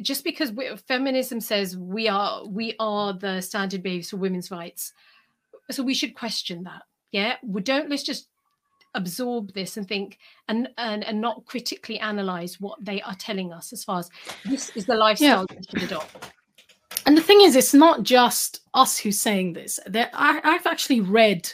just 0.00 0.22
because 0.22 0.52
feminism 0.86 1.40
says 1.40 1.76
we 1.76 2.08
are 2.08 2.46
we 2.46 2.76
are 2.78 3.12
the 3.12 3.40
standard 3.40 3.82
bearers 3.82 4.10
for 4.10 4.18
women's 4.18 4.50
rights, 4.50 4.92
so 5.70 5.82
we 5.82 5.94
should 5.94 6.14
question 6.14 6.62
that. 6.64 6.82
Yeah, 7.10 7.36
we 7.42 7.62
don't 7.62 7.90
let's 7.90 8.04
just 8.04 8.28
absorb 8.96 9.52
this 9.52 9.76
and 9.76 9.86
think 9.86 10.18
and 10.48 10.68
and, 10.78 11.04
and 11.04 11.20
not 11.20 11.44
critically 11.46 11.98
analyze 12.00 12.60
what 12.60 12.84
they 12.84 13.00
are 13.02 13.14
telling 13.14 13.52
us 13.52 13.72
as 13.72 13.84
far 13.84 14.00
as 14.00 14.10
this 14.44 14.70
is 14.70 14.86
the 14.86 14.94
lifestyle 14.94 15.46
we 15.50 15.62
should 15.70 15.82
adopt. 15.84 16.32
And 17.04 17.16
the 17.16 17.22
thing 17.22 17.40
is, 17.42 17.54
it's 17.54 17.74
not 17.74 18.02
just 18.02 18.62
us 18.74 18.98
who's 18.98 19.20
saying 19.20 19.52
this. 19.52 19.78
There, 19.86 20.10
I, 20.12 20.40
I've 20.42 20.66
actually 20.66 21.00
read 21.00 21.48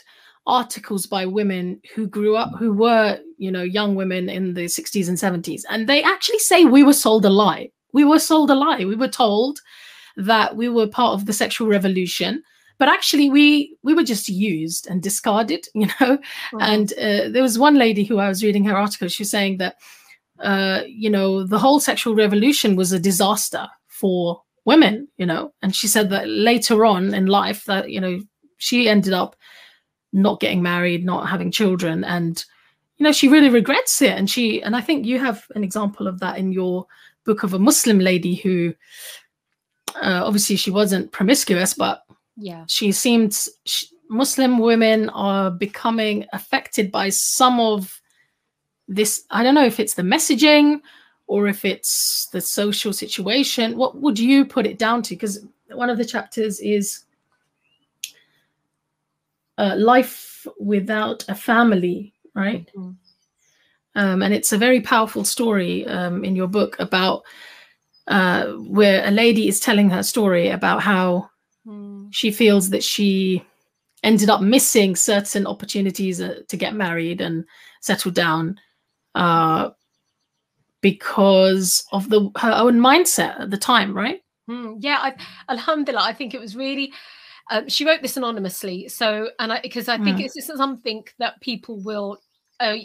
articles 0.47 1.05
by 1.05 1.25
women 1.27 1.79
who 1.93 2.07
grew 2.07 2.35
up, 2.35 2.51
who 2.57 2.73
were, 2.73 3.19
you 3.37 3.51
know, 3.51 3.61
young 3.61 3.93
women 3.93 4.29
in 4.29 4.55
the 4.55 4.65
60s 4.65 5.07
and 5.07 5.17
70s, 5.17 5.61
and 5.69 5.87
they 5.87 6.01
actually 6.01 6.39
say 6.39 6.65
we 6.65 6.81
were 6.81 6.93
sold 6.93 7.25
a 7.25 7.29
lie. 7.29 7.69
We 7.93 8.03
were 8.03 8.19
sold 8.19 8.49
a 8.49 8.55
lie. 8.55 8.83
We 8.83 8.95
were 8.95 9.07
told 9.07 9.59
that 10.17 10.55
we 10.55 10.69
were 10.69 10.87
part 10.87 11.13
of 11.13 11.27
the 11.27 11.33
sexual 11.33 11.67
revolution, 11.67 12.43
but 12.77 12.87
actually 12.87 13.29
we 13.29 13.75
we 13.83 13.93
were 13.93 14.03
just 14.03 14.29
used 14.29 14.87
and 14.87 15.01
discarded, 15.01 15.67
you 15.73 15.87
know. 15.99 16.17
And 16.59 16.91
uh, 16.93 17.29
there 17.29 17.43
was 17.43 17.59
one 17.59 17.75
lady 17.75 18.03
who 18.03 18.19
I 18.19 18.29
was 18.29 18.43
reading 18.43 18.65
her 18.65 18.77
article. 18.77 19.07
She 19.07 19.23
was 19.23 19.31
saying 19.31 19.57
that, 19.57 19.77
uh, 20.39 20.81
you 20.87 21.09
know, 21.09 21.45
the 21.45 21.59
whole 21.59 21.79
sexual 21.79 22.15
revolution 22.15 22.75
was 22.75 22.91
a 22.91 22.99
disaster 22.99 23.67
for 23.87 24.41
women, 24.65 25.07
you 25.17 25.25
know. 25.25 25.53
And 25.61 25.75
she 25.75 25.87
said 25.87 26.09
that 26.09 26.27
later 26.27 26.85
on 26.85 27.13
in 27.13 27.27
life, 27.27 27.65
that 27.65 27.89
you 27.89 28.01
know, 28.01 28.19
she 28.57 28.89
ended 28.89 29.13
up 29.13 29.35
not 30.11 30.39
getting 30.39 30.61
married, 30.61 31.05
not 31.05 31.29
having 31.29 31.51
children, 31.51 32.03
and 32.03 32.43
you 32.97 33.03
know, 33.03 33.11
she 33.11 33.27
really 33.27 33.49
regrets 33.49 34.01
it. 34.01 34.11
And 34.11 34.29
she, 34.29 34.61
and 34.61 34.75
I 34.75 34.81
think 34.81 35.05
you 35.05 35.19
have 35.19 35.45
an 35.55 35.63
example 35.63 36.07
of 36.07 36.19
that 36.19 36.37
in 36.37 36.51
your 36.51 36.85
book 37.25 37.43
of 37.43 37.53
a 37.53 37.59
Muslim 37.59 37.99
lady 37.99 38.35
who, 38.35 38.73
uh, 39.95 40.21
obviously, 40.23 40.55
she 40.55 40.71
wasn't 40.71 41.11
promiscuous, 41.11 41.73
but 41.73 42.02
yeah 42.37 42.65
she 42.67 42.91
seemed 42.91 43.35
sh 43.65 43.85
Muslim 44.09 44.59
women 44.59 45.09
are 45.09 45.49
becoming 45.49 46.25
affected 46.33 46.91
by 46.91 47.09
some 47.09 47.59
of 47.59 47.99
this 48.87 49.23
i 49.31 49.41
don't 49.41 49.55
know 49.55 49.65
if 49.65 49.79
it's 49.79 49.95
the 49.95 50.03
messaging 50.03 50.81
or 51.27 51.47
if 51.47 51.65
it's 51.65 52.27
the 52.31 52.41
social 52.41 52.93
situation 52.93 53.77
what 53.77 53.95
would 53.97 54.19
you 54.19 54.45
put 54.45 54.67
it 54.67 54.77
down 54.77 55.01
to 55.01 55.15
because 55.15 55.45
one 55.71 55.89
of 55.89 55.97
the 55.97 56.05
chapters 56.05 56.59
is 56.59 57.05
uh, 59.57 59.75
life 59.77 60.45
without 60.59 61.23
a 61.29 61.35
family 61.35 62.13
right 62.35 62.69
mm-hmm. 62.75 62.91
um, 63.95 64.21
and 64.21 64.33
it's 64.33 64.51
a 64.51 64.57
very 64.57 64.81
powerful 64.81 65.23
story 65.23 65.85
um, 65.87 66.23
in 66.23 66.35
your 66.35 66.47
book 66.47 66.75
about 66.79 67.23
uh, 68.07 68.47
where 68.53 69.07
a 69.07 69.11
lady 69.11 69.47
is 69.47 69.59
telling 69.59 69.89
her 69.89 70.03
story 70.03 70.49
about 70.49 70.81
how 70.81 71.29
mm. 71.65 71.92
She 72.13 72.31
feels 72.31 72.69
that 72.69 72.83
she 72.83 73.43
ended 74.03 74.29
up 74.29 74.41
missing 74.41 74.95
certain 74.95 75.47
opportunities 75.47 76.21
uh, 76.21 76.41
to 76.47 76.55
get 76.55 76.75
married 76.75 77.21
and 77.21 77.43
settle 77.81 78.11
down 78.11 78.59
uh, 79.15 79.71
because 80.81 81.83
of 81.91 82.09
the 82.09 82.29
her 82.37 82.51
own 82.51 82.79
mindset 82.79 83.39
at 83.39 83.49
the 83.49 83.57
time, 83.57 83.95
right? 83.95 84.21
Mm, 84.49 84.77
yeah, 84.79 84.99
I, 85.01 85.15
Alhamdulillah, 85.49 86.03
I 86.03 86.13
think 86.13 86.33
it 86.33 86.41
was 86.41 86.55
really. 86.55 86.93
Um, 87.51 87.67
she 87.67 87.85
wrote 87.85 88.01
this 88.01 88.15
anonymously, 88.15 88.87
so 88.89 89.29
and 89.39 89.51
I 89.51 89.59
because 89.61 89.89
I 89.89 89.97
think 89.97 90.17
mm. 90.17 90.25
it's, 90.25 90.37
it's 90.37 90.47
something 90.47 91.03
that 91.17 91.41
people 91.41 91.81
will 91.81 92.19
uh, 92.59 92.75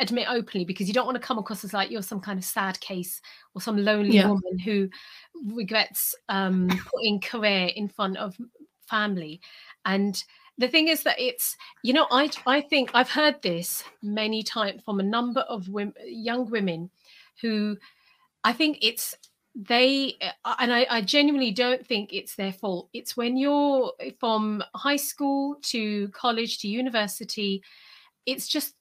admit 0.00 0.28
openly 0.28 0.64
because 0.64 0.86
you 0.86 0.94
don't 0.94 1.06
want 1.06 1.16
to 1.16 1.26
come 1.26 1.38
across 1.38 1.64
as 1.64 1.72
like 1.72 1.90
you're 1.90 2.02
some 2.02 2.20
kind 2.20 2.38
of 2.38 2.44
sad 2.44 2.78
case 2.80 3.20
or 3.54 3.60
some 3.60 3.76
lonely 3.76 4.16
yeah. 4.16 4.28
woman 4.28 4.58
who 4.58 4.88
regrets 5.46 6.14
um, 6.28 6.68
putting 6.92 7.20
career 7.20 7.70
in 7.74 7.88
front 7.88 8.16
of 8.16 8.36
family. 8.88 9.40
And 9.84 10.22
the 10.58 10.68
thing 10.68 10.88
is 10.88 11.04
that 11.04 11.18
it's 11.18 11.56
you 11.82 11.92
know 11.92 12.06
i 12.10 12.28
i 12.46 12.60
think 12.60 12.90
i've 12.92 13.10
heard 13.10 13.40
this 13.42 13.84
many 14.02 14.42
times 14.42 14.82
from 14.84 14.98
a 14.98 15.04
number 15.04 15.40
of 15.42 15.68
women, 15.68 15.94
young 16.04 16.50
women 16.50 16.90
who 17.40 17.76
i 18.44 18.52
think 18.52 18.76
it's 18.82 19.14
they 19.54 20.16
uh, 20.44 20.54
and 20.60 20.72
I, 20.72 20.86
I 20.88 21.00
genuinely 21.00 21.50
don't 21.50 21.84
think 21.84 22.12
it's 22.12 22.36
their 22.36 22.52
fault. 22.52 22.88
It's 22.92 23.16
when 23.16 23.36
you're 23.36 23.92
from 24.20 24.62
high 24.74 24.96
school 24.96 25.56
to 25.62 26.08
college 26.10 26.58
to 26.60 26.68
university 26.68 27.62
it's 28.24 28.46
just 28.46 28.74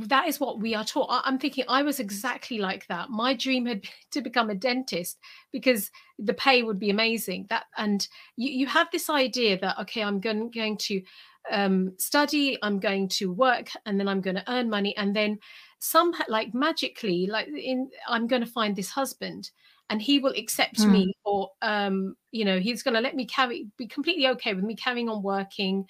that 0.00 0.26
is 0.28 0.40
what 0.40 0.60
we 0.60 0.74
are 0.74 0.84
taught. 0.84 1.22
I'm 1.24 1.38
thinking 1.38 1.64
i 1.68 1.82
was 1.82 2.00
exactly 2.00 2.58
like 2.58 2.86
that. 2.88 3.10
My 3.10 3.34
dream 3.34 3.66
had 3.66 3.82
been 3.82 3.90
to 4.12 4.22
become 4.22 4.50
a 4.50 4.54
dentist 4.54 5.18
because 5.52 5.90
the 6.18 6.34
pay 6.34 6.62
would 6.62 6.78
be 6.78 6.90
amazing. 6.90 7.46
That 7.50 7.64
and 7.76 8.06
you, 8.36 8.50
you 8.50 8.66
have 8.66 8.88
this 8.90 9.08
idea 9.08 9.58
that 9.60 9.78
okay 9.80 10.02
i'm 10.02 10.20
going, 10.20 10.50
going 10.50 10.76
to 10.78 11.02
um, 11.50 11.92
study 11.98 12.58
i'm 12.62 12.80
going 12.80 13.08
to 13.08 13.32
work 13.32 13.68
and 13.84 14.00
then 14.00 14.08
i'm 14.08 14.20
going 14.20 14.36
to 14.36 14.50
earn 14.50 14.70
money 14.70 14.96
and 14.96 15.14
then 15.14 15.38
some 15.78 16.14
like 16.28 16.54
magically 16.54 17.26
like 17.26 17.46
in 17.48 17.90
i'm 18.08 18.26
going 18.26 18.40
to 18.40 18.50
find 18.50 18.74
this 18.74 18.90
husband 18.90 19.50
and 19.90 20.00
he 20.00 20.18
will 20.18 20.32
accept 20.32 20.78
mm. 20.78 20.90
me 20.90 21.14
or 21.24 21.50
um 21.60 22.16
you 22.30 22.44
know 22.44 22.58
he's 22.58 22.82
going 22.82 22.94
to 22.94 23.00
let 23.00 23.14
me 23.14 23.26
carry 23.26 23.68
be 23.76 23.86
completely 23.86 24.26
okay 24.26 24.54
with 24.54 24.64
me 24.64 24.74
carrying 24.74 25.10
on 25.10 25.22
working 25.22 25.84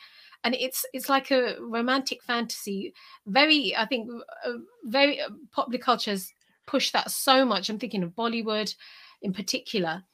and 0.44 0.54
it's 0.54 0.84
it's 0.92 1.08
like 1.08 1.30
a 1.30 1.56
romantic 1.60 2.22
fantasy. 2.22 2.92
Very 3.26 3.74
i 3.76 3.86
think 3.86 4.08
uh, 4.46 4.52
very 4.84 5.20
uh, 5.20 5.30
popular 5.50 5.78
culture 5.78 6.12
has 6.12 6.32
pushed 6.66 6.92
that 6.92 7.10
so 7.10 7.44
much. 7.44 7.68
I'm 7.68 7.78
thinking 7.78 8.02
of 8.02 8.10
bollywood 8.10 8.74
in 9.22 9.32
particular. 9.32 10.04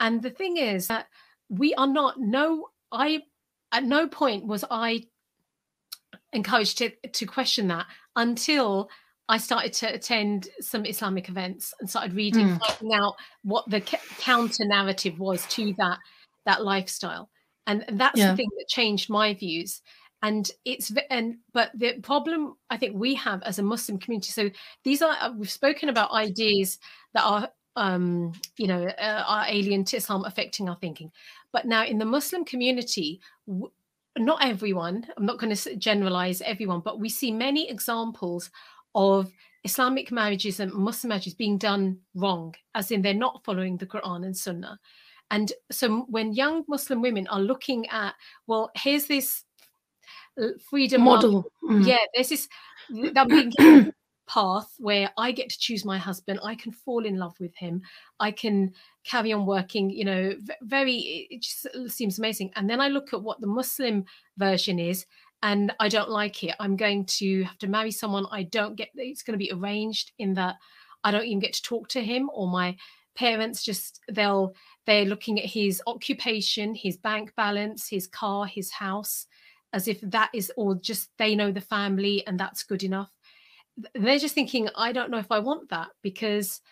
And 0.00 0.22
the 0.22 0.30
thing 0.30 0.58
is 0.58 0.86
that 0.86 1.06
we 1.48 1.74
are 1.74 1.86
not 1.86 2.20
no 2.20 2.68
i 2.92 3.22
at 3.72 3.84
no 3.84 4.06
point 4.06 4.46
was 4.46 4.64
i 4.70 5.02
encouraged 6.32 6.78
to 6.78 6.90
to 7.12 7.26
question 7.26 7.68
that 7.68 7.86
until 8.16 8.88
I 9.30 9.36
started 9.36 9.74
to 9.74 9.94
attend 9.94 10.48
some 10.60 10.86
Islamic 10.86 11.28
events 11.28 11.74
and 11.78 11.90
started 11.90 12.14
reading, 12.14 12.48
mm. 12.48 12.58
finding 12.60 12.94
out 12.94 13.14
what 13.42 13.68
the 13.68 13.82
counter 13.82 14.64
narrative 14.64 15.18
was 15.18 15.44
to 15.48 15.74
that 15.74 15.98
that 16.46 16.64
lifestyle 16.64 17.28
and, 17.68 17.84
and 17.86 18.00
that's 18.00 18.18
yeah. 18.18 18.30
the 18.30 18.36
thing 18.36 18.48
that 18.56 18.66
changed 18.68 19.08
my 19.10 19.34
views. 19.34 19.82
And 20.22 20.50
it's 20.64 20.92
and 21.10 21.36
but 21.52 21.70
the 21.76 22.00
problem 22.00 22.56
i 22.70 22.76
think 22.76 22.96
we 22.96 23.14
have 23.14 23.40
as 23.44 23.60
a 23.60 23.62
muslim 23.62 24.00
community 24.00 24.32
so 24.32 24.50
these 24.82 25.00
are 25.00 25.16
uh, 25.20 25.30
we've 25.30 25.48
spoken 25.48 25.90
about 25.90 26.10
ideas 26.10 26.80
that 27.14 27.22
are 27.22 27.48
um 27.76 28.32
you 28.56 28.66
know 28.66 28.84
uh, 28.84 29.22
are 29.24 29.44
alien 29.46 29.84
to 29.84 29.96
islam 29.96 30.24
affecting 30.24 30.68
our 30.68 30.74
thinking. 30.80 31.12
But 31.52 31.66
now 31.66 31.84
in 31.84 31.98
the 31.98 32.04
muslim 32.04 32.44
community 32.44 33.20
w- 33.46 33.70
not 34.18 34.44
everyone 34.44 35.06
i'm 35.16 35.24
not 35.24 35.38
going 35.38 35.54
to 35.54 35.76
generalize 35.76 36.42
everyone 36.42 36.80
but 36.80 36.98
we 36.98 37.08
see 37.08 37.30
many 37.30 37.70
examples 37.70 38.50
of 38.96 39.30
islamic 39.62 40.10
marriages 40.10 40.58
and 40.58 40.72
muslim 40.72 41.10
marriages 41.10 41.34
being 41.34 41.58
done 41.58 41.96
wrong 42.16 42.52
as 42.74 42.90
in 42.90 43.02
they're 43.02 43.14
not 43.14 43.44
following 43.44 43.76
the 43.76 43.86
quran 43.86 44.26
and 44.26 44.36
sunnah 44.36 44.80
and 45.30 45.52
so 45.70 46.06
when 46.08 46.32
young 46.32 46.64
Muslim 46.68 47.02
women 47.02 47.26
are 47.28 47.40
looking 47.40 47.88
at, 47.88 48.14
well, 48.46 48.70
here's 48.74 49.06
this 49.06 49.44
freedom 50.70 51.02
model. 51.02 51.50
mm. 51.64 51.86
Yeah, 51.86 51.98
there's 52.14 52.28
this 52.30 52.48
that 53.12 53.28
being 53.28 53.92
path 54.28 54.74
where 54.78 55.10
I 55.16 55.32
get 55.32 55.48
to 55.50 55.58
choose 55.58 55.84
my 55.84 55.98
husband. 55.98 56.38
I 56.44 56.54
can 56.54 56.70
fall 56.72 57.04
in 57.04 57.18
love 57.18 57.34
with 57.40 57.54
him. 57.56 57.82
I 58.20 58.30
can 58.30 58.72
carry 59.04 59.32
on 59.32 59.46
working. 59.46 59.90
You 59.90 60.04
know, 60.04 60.32
very. 60.62 61.26
It 61.30 61.42
just 61.42 61.66
seems 61.88 62.18
amazing. 62.18 62.52
And 62.56 62.68
then 62.68 62.80
I 62.80 62.88
look 62.88 63.12
at 63.12 63.22
what 63.22 63.40
the 63.40 63.46
Muslim 63.46 64.04
version 64.36 64.78
is, 64.78 65.06
and 65.42 65.72
I 65.80 65.88
don't 65.88 66.10
like 66.10 66.44
it. 66.44 66.54
I'm 66.60 66.76
going 66.76 67.06
to 67.06 67.42
have 67.44 67.58
to 67.58 67.66
marry 67.66 67.90
someone 67.90 68.26
I 68.30 68.44
don't 68.44 68.76
get. 68.76 68.90
It's 68.94 69.22
going 69.22 69.38
to 69.38 69.44
be 69.44 69.52
arranged 69.52 70.12
in 70.18 70.34
that 70.34 70.56
I 71.04 71.10
don't 71.10 71.26
even 71.26 71.40
get 71.40 71.54
to 71.54 71.62
talk 71.62 71.88
to 71.90 72.04
him, 72.04 72.30
or 72.32 72.48
my 72.48 72.76
parents 73.16 73.64
just 73.64 74.00
they'll 74.12 74.54
they're 74.88 75.04
looking 75.04 75.38
at 75.38 75.44
his 75.44 75.82
occupation, 75.86 76.74
his 76.74 76.96
bank 76.96 77.34
balance, 77.36 77.86
his 77.86 78.06
car, 78.06 78.46
his 78.46 78.70
house, 78.70 79.26
as 79.74 79.86
if 79.86 80.00
that 80.00 80.30
is 80.32 80.50
all 80.56 80.74
just 80.74 81.10
they 81.18 81.36
know 81.36 81.52
the 81.52 81.60
family 81.60 82.26
and 82.26 82.40
that's 82.40 82.62
good 82.62 82.82
enough. 82.82 83.12
They're 83.94 84.18
just 84.18 84.34
thinking, 84.34 84.70
I 84.74 84.92
don't 84.92 85.10
know 85.10 85.18
if 85.18 85.30
I 85.30 85.40
want 85.40 85.68
that 85.68 85.88
because 86.00 86.62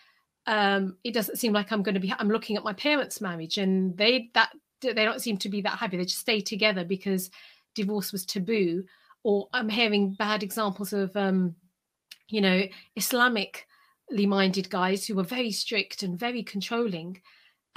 um, 0.47 0.97
it 1.03 1.13
doesn't 1.13 1.35
seem 1.35 1.53
like 1.53 1.71
I'm 1.71 1.83
going 1.83 1.93
to 1.93 2.01
be. 2.01 2.11
I'm 2.17 2.31
looking 2.31 2.57
at 2.57 2.63
my 2.63 2.73
parents' 2.73 3.21
marriage 3.21 3.59
and 3.59 3.95
they 3.95 4.31
that 4.33 4.49
they 4.81 5.05
don't 5.05 5.21
seem 5.21 5.37
to 5.37 5.49
be 5.49 5.61
that 5.61 5.77
happy. 5.77 5.97
They 5.97 6.05
just 6.05 6.17
stay 6.17 6.41
together 6.41 6.83
because 6.83 7.29
divorce 7.75 8.11
was 8.11 8.25
taboo. 8.25 8.83
Or 9.21 9.47
I'm 9.53 9.69
hearing 9.69 10.13
bad 10.13 10.41
examples 10.41 10.91
of, 10.91 11.15
um, 11.15 11.53
you 12.29 12.41
know, 12.41 12.63
Islamically 12.97 14.27
minded 14.27 14.71
guys 14.71 15.05
who 15.05 15.13
were 15.13 15.23
very 15.23 15.51
strict 15.51 16.01
and 16.01 16.17
very 16.17 16.41
controlling 16.41 17.21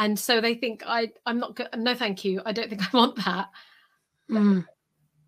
and 0.00 0.18
so 0.18 0.40
they 0.40 0.54
think 0.54 0.82
I 0.86 1.12
I'm 1.26 1.38
not 1.38 1.54
good. 1.54 1.68
No, 1.76 1.94
thank 1.94 2.24
you. 2.24 2.40
I 2.44 2.52
don't 2.52 2.68
think 2.68 2.82
I 2.94 2.96
want 2.96 3.16
that. 3.24 3.48
Mm. 4.30 4.66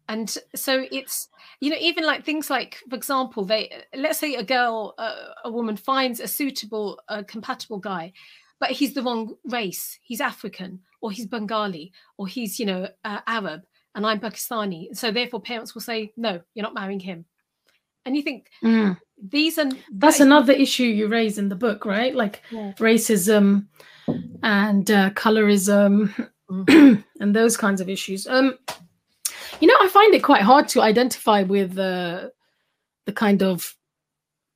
And 0.08 0.36
so 0.56 0.86
it's 0.90 1.28
you 1.60 1.70
know 1.70 1.76
even 1.78 2.04
like 2.04 2.24
things 2.24 2.50
like 2.50 2.78
for 2.88 2.96
example 2.96 3.44
they 3.44 3.70
let's 3.94 4.18
say 4.18 4.34
a 4.34 4.42
girl 4.42 4.94
uh, 4.98 5.28
a 5.44 5.52
woman 5.52 5.76
finds 5.76 6.20
a 6.20 6.26
suitable 6.26 7.00
uh, 7.08 7.22
compatible 7.28 7.78
guy, 7.78 8.14
but 8.58 8.70
he's 8.70 8.94
the 8.94 9.02
wrong 9.02 9.34
race. 9.44 9.98
He's 10.02 10.22
African 10.22 10.80
or 11.02 11.10
he's 11.10 11.26
Bengali 11.26 11.92
or 12.16 12.26
he's 12.26 12.58
you 12.58 12.64
know 12.64 12.88
uh, 13.04 13.20
Arab 13.26 13.62
and 13.94 14.06
I'm 14.06 14.20
Pakistani. 14.20 14.96
So 14.96 15.12
therefore 15.12 15.42
parents 15.42 15.74
will 15.74 15.82
say 15.82 16.12
no, 16.16 16.40
you're 16.54 16.64
not 16.64 16.74
marrying 16.74 17.00
him. 17.00 17.26
And 18.06 18.16
you 18.16 18.22
think 18.22 18.48
mm. 18.64 18.98
These 19.22 19.58
are 19.58 19.68
that's 19.92 20.18
that 20.18 20.26
another 20.26 20.52
issue 20.52 20.84
you 20.84 21.06
raise 21.06 21.38
in 21.38 21.48
the 21.48 21.54
book, 21.54 21.84
right? 21.84 22.14
Like 22.14 22.42
yeah. 22.50 22.72
racism 22.78 23.66
and 24.42 24.90
uh, 24.90 25.10
colorism 25.10 26.12
mm-hmm. 26.50 27.00
and 27.20 27.34
those 27.34 27.56
kinds 27.56 27.80
of 27.80 27.88
issues. 27.88 28.26
Um, 28.26 28.58
you 29.60 29.68
know, 29.68 29.76
I 29.80 29.88
find 29.88 30.12
it 30.14 30.22
quite 30.22 30.42
hard 30.42 30.68
to 30.68 30.82
identify 30.82 31.42
with 31.42 31.78
uh, 31.78 32.28
the 33.06 33.12
kind 33.12 33.42
of 33.42 33.76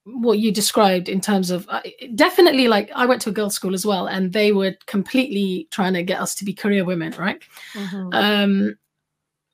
what 0.05 0.39
you 0.39 0.53
described 0.53 1.09
in 1.09 1.21
terms 1.21 1.51
of 1.51 1.67
uh, 1.69 1.81
definitely 2.15 2.69
like 2.69 2.91
I 2.95 3.07
went 3.07 3.21
to 3.23 3.31
a 3.31 3.33
girls' 3.33 3.55
school 3.55 3.75
as 3.75 3.87
well, 3.87 4.07
and 4.07 4.33
they 4.33 4.53
were 4.53 4.75
completely 4.87 5.69
trying 5.71 5.95
to 5.95 6.03
get 6.03 6.21
us 6.21 6.35
to 6.37 6.45
be 6.45 6.53
career 6.53 6.85
women, 6.85 7.13
right? 7.19 7.43
Mm-hmm. 7.75 8.09
Um, 8.13 8.79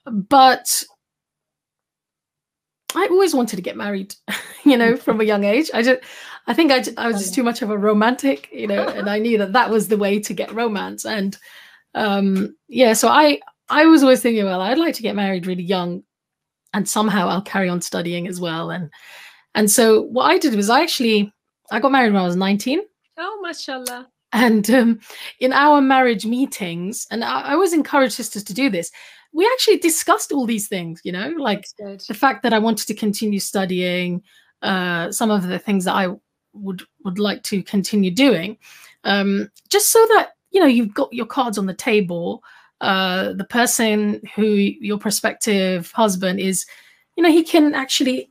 but 0.06 0.84
I 2.94 3.06
always 3.10 3.34
wanted 3.34 3.56
to 3.56 3.62
get 3.62 3.76
married, 3.76 4.14
you 4.64 4.76
know, 4.76 4.96
from 4.96 5.20
a 5.20 5.24
young 5.24 5.44
age. 5.44 5.70
I 5.72 5.82
just, 5.82 6.00
I 6.46 6.54
think 6.54 6.72
I, 6.72 6.84
I 6.96 7.08
was 7.08 7.18
just 7.18 7.34
too 7.34 7.42
much 7.42 7.62
of 7.62 7.70
a 7.70 7.78
romantic, 7.78 8.48
you 8.52 8.66
know, 8.66 8.88
and 8.88 9.08
I 9.08 9.18
knew 9.18 9.38
that 9.38 9.52
that 9.52 9.70
was 9.70 9.88
the 9.88 9.96
way 9.96 10.18
to 10.20 10.34
get 10.34 10.52
romance. 10.52 11.04
And 11.04 11.36
um, 11.94 12.56
yeah, 12.68 12.92
so 12.92 13.08
I, 13.08 13.40
I 13.68 13.86
was 13.86 14.02
always 14.02 14.20
thinking, 14.20 14.44
well, 14.44 14.60
I'd 14.60 14.78
like 14.78 14.94
to 14.96 15.02
get 15.02 15.16
married 15.16 15.46
really 15.46 15.62
young, 15.62 16.02
and 16.74 16.88
somehow 16.88 17.28
I'll 17.28 17.42
carry 17.42 17.68
on 17.68 17.80
studying 17.80 18.26
as 18.26 18.40
well. 18.40 18.70
And 18.70 18.90
and 19.54 19.70
so 19.70 20.02
what 20.02 20.24
I 20.24 20.38
did 20.38 20.54
was 20.54 20.68
I 20.68 20.82
actually 20.82 21.32
I 21.70 21.80
got 21.80 21.92
married 21.92 22.12
when 22.12 22.22
I 22.22 22.26
was 22.26 22.36
nineteen. 22.36 22.80
Oh, 23.18 23.40
mashallah. 23.42 24.08
And 24.34 24.70
um, 24.70 25.00
in 25.40 25.52
our 25.52 25.80
marriage 25.80 26.24
meetings, 26.24 27.06
and 27.10 27.22
I, 27.22 27.40
I 27.42 27.52
always 27.52 27.74
encourage 27.74 28.12
sisters 28.12 28.44
to 28.44 28.54
do 28.54 28.70
this 28.70 28.90
we 29.32 29.48
actually 29.52 29.78
discussed 29.78 30.32
all 30.32 30.46
these 30.46 30.68
things, 30.68 31.00
you 31.04 31.12
know, 31.12 31.32
like 31.38 31.66
the 31.78 32.14
fact 32.14 32.42
that 32.42 32.52
I 32.52 32.58
wanted 32.58 32.86
to 32.88 32.94
continue 32.94 33.40
studying, 33.40 34.22
uh, 34.60 35.10
some 35.10 35.30
of 35.30 35.46
the 35.46 35.58
things 35.58 35.84
that 35.86 35.94
I 35.94 36.08
would 36.52 36.82
would 37.04 37.18
like 37.18 37.42
to 37.44 37.62
continue 37.62 38.10
doing, 38.10 38.58
um, 39.04 39.50
just 39.70 39.90
so 39.90 40.04
that 40.14 40.32
you 40.50 40.60
know 40.60 40.66
you've 40.66 40.94
got 40.94 41.12
your 41.12 41.26
cards 41.26 41.58
on 41.58 41.66
the 41.66 41.74
table. 41.74 42.42
Uh, 42.80 43.32
the 43.34 43.44
person 43.44 44.20
who 44.34 44.44
your 44.44 44.98
prospective 44.98 45.92
husband 45.92 46.40
is, 46.40 46.66
you 47.16 47.22
know, 47.22 47.30
he 47.30 47.44
can 47.44 47.74
actually, 47.74 48.28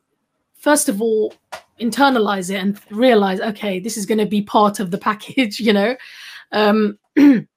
first 0.57 0.89
of 0.89 1.01
all, 1.01 1.33
internalize 1.79 2.49
it 2.49 2.57
and 2.57 2.79
realize, 2.91 3.39
okay, 3.39 3.79
this 3.79 3.95
is 3.95 4.05
going 4.05 4.17
to 4.17 4.25
be 4.25 4.41
part 4.41 4.81
of 4.81 4.91
the 4.91 4.97
package, 4.97 5.59
you 5.67 5.71
know, 5.71 5.95
um, 6.51 6.99
and 7.15 7.47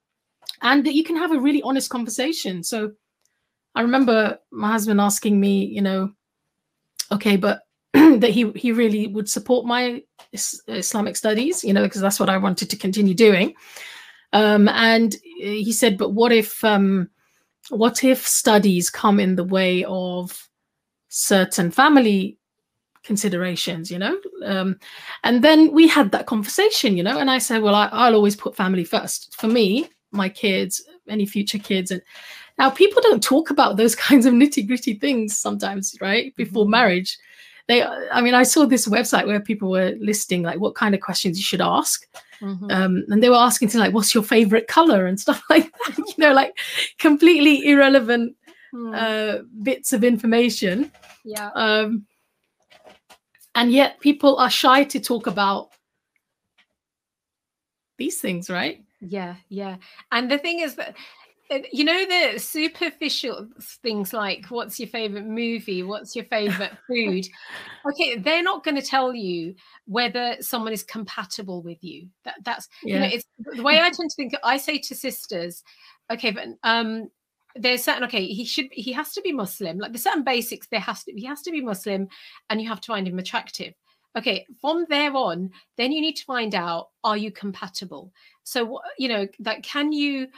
that 0.62 0.94
you 0.94 1.02
can 1.02 1.16
have 1.16 1.32
a 1.32 1.40
really 1.40 1.62
honest 1.62 1.90
conversation. 1.90 2.62
So, 2.62 2.92
I 3.74 3.82
remember 3.82 4.38
my 4.50 4.72
husband 4.72 5.00
asking 5.00 5.40
me, 5.40 5.64
you 5.64 5.82
know, 5.82 6.12
okay, 7.10 7.36
but 7.36 7.62
that 7.92 8.30
he 8.30 8.50
he 8.52 8.72
really 8.72 9.06
would 9.08 9.28
support 9.28 9.66
my 9.66 10.02
Islamic 10.32 11.16
studies, 11.16 11.64
you 11.64 11.72
know, 11.72 11.82
because 11.82 12.00
that's 12.00 12.20
what 12.20 12.28
I 12.28 12.38
wanted 12.38 12.70
to 12.70 12.76
continue 12.76 13.14
doing. 13.14 13.54
Um, 14.32 14.68
and 14.68 15.14
he 15.22 15.72
said, 15.72 15.96
but 15.96 16.10
what 16.10 16.32
if 16.32 16.62
um, 16.64 17.08
what 17.70 18.04
if 18.04 18.26
studies 18.26 18.90
come 18.90 19.20
in 19.20 19.36
the 19.36 19.44
way 19.44 19.84
of 19.84 20.48
certain 21.08 21.70
family 21.70 22.38
considerations, 23.04 23.90
you 23.90 23.98
know? 23.98 24.18
Um, 24.44 24.78
and 25.22 25.42
then 25.42 25.72
we 25.72 25.86
had 25.86 26.10
that 26.12 26.26
conversation, 26.26 26.96
you 26.96 27.02
know, 27.02 27.18
and 27.18 27.30
I 27.30 27.38
said, 27.38 27.62
well, 27.62 27.74
I, 27.74 27.88
I'll 27.92 28.14
always 28.14 28.36
put 28.36 28.56
family 28.56 28.84
first. 28.84 29.34
For 29.36 29.46
me, 29.46 29.88
my 30.10 30.28
kids, 30.28 30.82
any 31.08 31.26
future 31.26 31.58
kids, 31.58 31.90
and 31.90 32.02
now, 32.58 32.70
people 32.70 33.02
don't 33.02 33.22
talk 33.22 33.50
about 33.50 33.76
those 33.76 33.94
kinds 33.94 34.26
of 34.26 34.34
nitty 34.34 34.66
gritty 34.66 34.94
things 34.94 35.36
sometimes, 35.36 35.96
right? 36.00 36.34
Before 36.36 36.64
mm-hmm. 36.64 36.70
marriage. 36.72 37.18
They, 37.66 37.82
I 37.82 38.20
mean, 38.20 38.34
I 38.34 38.42
saw 38.42 38.66
this 38.66 38.86
website 38.86 39.26
where 39.26 39.40
people 39.40 39.70
were 39.70 39.94
listing 39.98 40.42
like 40.42 40.60
what 40.60 40.74
kind 40.74 40.94
of 40.94 41.00
questions 41.00 41.38
you 41.38 41.42
should 41.42 41.62
ask. 41.62 42.06
Mm-hmm. 42.42 42.70
Um, 42.70 43.04
and 43.08 43.22
they 43.22 43.30
were 43.30 43.36
asking 43.36 43.68
things 43.68 43.80
like, 43.80 43.94
what's 43.94 44.14
your 44.14 44.22
favorite 44.22 44.68
color 44.68 45.06
and 45.06 45.18
stuff 45.18 45.42
like 45.50 45.72
that, 45.72 45.96
you 45.96 46.14
know, 46.18 46.34
like 46.34 46.52
completely 46.98 47.66
irrelevant 47.66 48.36
mm. 48.74 48.94
uh, 48.94 49.44
bits 49.62 49.94
of 49.94 50.04
information. 50.04 50.92
Yeah. 51.24 51.50
Um, 51.54 52.04
and 53.54 53.72
yet 53.72 53.98
people 54.00 54.36
are 54.36 54.50
shy 54.50 54.84
to 54.84 55.00
talk 55.00 55.26
about 55.26 55.70
these 57.96 58.20
things, 58.20 58.50
right? 58.50 58.84
Yeah, 59.00 59.36
yeah. 59.48 59.76
And 60.12 60.30
the 60.30 60.38
thing 60.38 60.60
is 60.60 60.74
that 60.74 60.96
you 61.72 61.84
know 61.84 62.04
the 62.06 62.38
superficial 62.38 63.48
things 63.82 64.12
like 64.12 64.46
what's 64.46 64.80
your 64.80 64.88
favorite 64.88 65.26
movie? 65.26 65.82
What's 65.82 66.16
your 66.16 66.24
favorite 66.26 66.72
food? 66.88 67.26
Okay 67.86 68.16
they're 68.16 68.42
not 68.42 68.64
going 68.64 68.76
to 68.76 68.82
tell 68.82 69.14
you 69.14 69.54
whether 69.86 70.36
someone 70.40 70.72
is 70.72 70.82
compatible 70.82 71.62
with 71.62 71.82
you. 71.82 72.08
That 72.24 72.36
that's 72.44 72.68
yeah. 72.82 72.94
you 72.94 73.00
know 73.00 73.06
it's 73.06 73.24
the 73.38 73.62
way 73.62 73.80
i 73.80 73.90
tend 73.90 74.10
to 74.10 74.16
think 74.16 74.34
i 74.42 74.56
say 74.56 74.78
to 74.78 74.94
sisters 74.94 75.62
okay 76.10 76.30
but 76.30 76.46
um 76.62 77.10
there's 77.56 77.84
certain 77.84 78.04
okay 78.04 78.26
he 78.26 78.44
should 78.44 78.66
he 78.72 78.92
has 78.92 79.12
to 79.12 79.20
be 79.20 79.32
muslim. 79.32 79.78
Like 79.78 79.92
the 79.92 79.98
certain 79.98 80.24
basics 80.24 80.66
there 80.68 80.80
has 80.80 81.04
to 81.04 81.12
he 81.12 81.26
has 81.26 81.42
to 81.42 81.50
be 81.50 81.60
muslim 81.60 82.08
and 82.48 82.60
you 82.60 82.68
have 82.68 82.80
to 82.80 82.88
find 82.88 83.06
him 83.06 83.18
attractive. 83.18 83.74
Okay 84.16 84.46
from 84.60 84.86
there 84.88 85.14
on 85.14 85.50
then 85.76 85.92
you 85.92 86.00
need 86.00 86.16
to 86.16 86.24
find 86.24 86.54
out 86.54 86.88
are 87.04 87.18
you 87.18 87.30
compatible? 87.30 88.12
So 88.44 88.80
you 88.98 89.08
know 89.08 89.28
that 89.40 89.62
can 89.62 89.92
you 89.92 90.28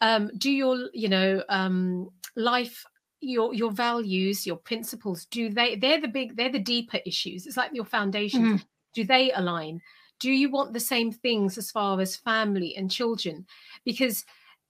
um, 0.00 0.30
do 0.38 0.50
your 0.50 0.88
you 0.92 1.08
know 1.08 1.42
um, 1.48 2.10
life 2.36 2.84
your 3.20 3.54
your 3.54 3.70
values 3.70 4.46
your 4.46 4.56
principles 4.56 5.24
do 5.26 5.48
they 5.48 5.76
they're 5.76 6.00
the 6.00 6.08
big 6.08 6.36
they're 6.36 6.52
the 6.52 6.58
deeper 6.58 6.98
issues. 7.06 7.46
It's 7.46 7.56
like 7.56 7.70
your 7.72 7.84
foundation 7.84 8.42
mm-hmm. 8.42 8.56
do 8.94 9.04
they 9.04 9.32
align? 9.32 9.80
Do 10.20 10.30
you 10.30 10.50
want 10.50 10.72
the 10.72 10.80
same 10.80 11.10
things 11.10 11.58
as 11.58 11.70
far 11.70 12.00
as 12.00 12.16
family 12.16 12.76
and 12.76 12.90
children? 12.90 13.46
Because 13.84 14.24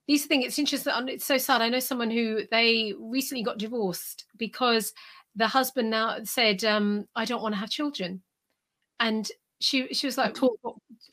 these 0.07 0.27
things 0.27 0.47
it's 0.47 0.59
interesting 0.59 0.93
it's 1.09 1.25
so 1.25 1.39
sad. 1.39 1.63
I 1.63 1.69
know 1.69 1.81
someone 1.81 2.11
who 2.11 2.43
they 2.51 2.95
recently 2.99 3.43
got 3.43 3.59
divorced 3.59 4.27
because 4.37 4.93
the 5.37 5.49
husband 5.49 5.91
now 5.91 6.19
said 6.23 6.65
um, 6.65 7.09
i 7.17 7.25
don't 7.25 7.43
want 7.43 7.55
to 7.55 7.61
have 7.61 7.71
children. 7.71 8.23
And 9.01 9.29
she 9.65 9.93
she 9.95 10.07
was 10.07 10.19
like 10.19 10.37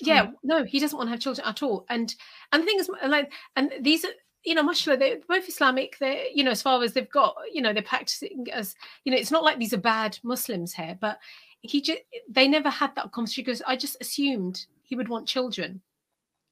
yeah 0.01 0.25
mm. 0.25 0.33
no 0.43 0.63
he 0.63 0.79
doesn't 0.79 0.97
want 0.97 1.07
to 1.07 1.11
have 1.11 1.19
children 1.19 1.47
at 1.47 1.63
all. 1.63 1.85
And 1.89 2.13
and 2.51 2.61
the 2.61 2.65
thing 2.65 2.79
is 2.79 2.89
like 3.07 3.31
and 3.55 3.71
these 3.79 4.03
are 4.03 4.11
you 4.43 4.55
know 4.55 4.63
mashallah 4.63 4.97
they're 4.97 5.19
both 5.27 5.47
islamic 5.47 5.97
they're 5.99 6.25
you 6.33 6.43
know 6.43 6.49
as 6.49 6.63
far 6.63 6.81
as 6.81 6.93
they've 6.93 7.11
got 7.11 7.35
you 7.53 7.61
know 7.61 7.73
they're 7.73 7.83
practicing 7.83 8.47
as 8.51 8.73
you 9.05 9.11
know 9.11 9.17
it's 9.17 9.29
not 9.29 9.43
like 9.43 9.59
these 9.59 9.71
are 9.71 9.77
bad 9.77 10.17
muslims 10.23 10.73
here 10.73 10.97
but 10.99 11.19
he 11.61 11.79
just 11.79 11.99
they 12.27 12.47
never 12.47 12.67
had 12.67 12.89
that 12.95 13.11
conversation 13.11 13.43
because 13.43 13.61
i 13.67 13.75
just 13.75 13.97
assumed 14.01 14.65
he 14.91 14.95
would 14.97 15.07
want 15.07 15.25
children. 15.25 15.81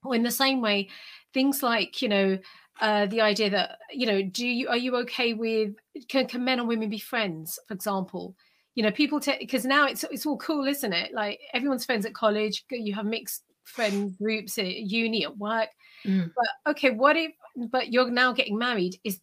Or 0.02 0.16
in 0.16 0.24
the 0.24 0.32
same 0.32 0.62
way 0.62 0.88
things 1.34 1.62
like 1.62 2.02
you 2.02 2.08
know 2.08 2.39
uh, 2.80 3.06
the 3.08 3.20
idea 3.20 3.50
that 3.50 3.80
you 3.91 4.08
know 4.08 4.22
do 4.22 4.47
you 4.47 4.70
are 4.70 4.78
you 4.78 4.95
okay 4.95 5.34
with 5.34 5.76
can, 6.08 6.26
can 6.26 6.45
men 6.45 6.60
and 6.60 6.68
women 6.68 6.89
be 6.89 7.00
friends? 7.00 7.60
for 7.68 7.74
example 7.74 8.38
you 8.76 8.84
know 8.84 8.91
people 8.91 9.20
take 9.20 9.39
because 9.39 9.65
now 9.65 9.86
it's 9.86 10.03
it's 10.05 10.26
all 10.26 10.38
cool 10.38 10.65
isn't 10.65 10.93
it 10.93 11.13
like 11.13 11.39
everyone's 11.53 11.86
friends 11.86 12.05
at 12.05 12.13
college 12.13 12.65
you 12.70 12.93
have 12.93 13.05
mixed 13.05 13.43
friend 13.63 14.17
groups 14.17 14.57
at 14.57 14.67
uni 14.67 15.24
at 15.24 15.38
work 15.38 15.70
mm. 16.05 16.32
but 16.36 16.72
okay 16.72 16.91
what 16.91 17.15
if 17.15 17.32
but 17.72 17.91
you're 17.91 18.09
now 18.09 18.32
getting 18.32 18.57
married 18.57 18.95
is 19.03 19.20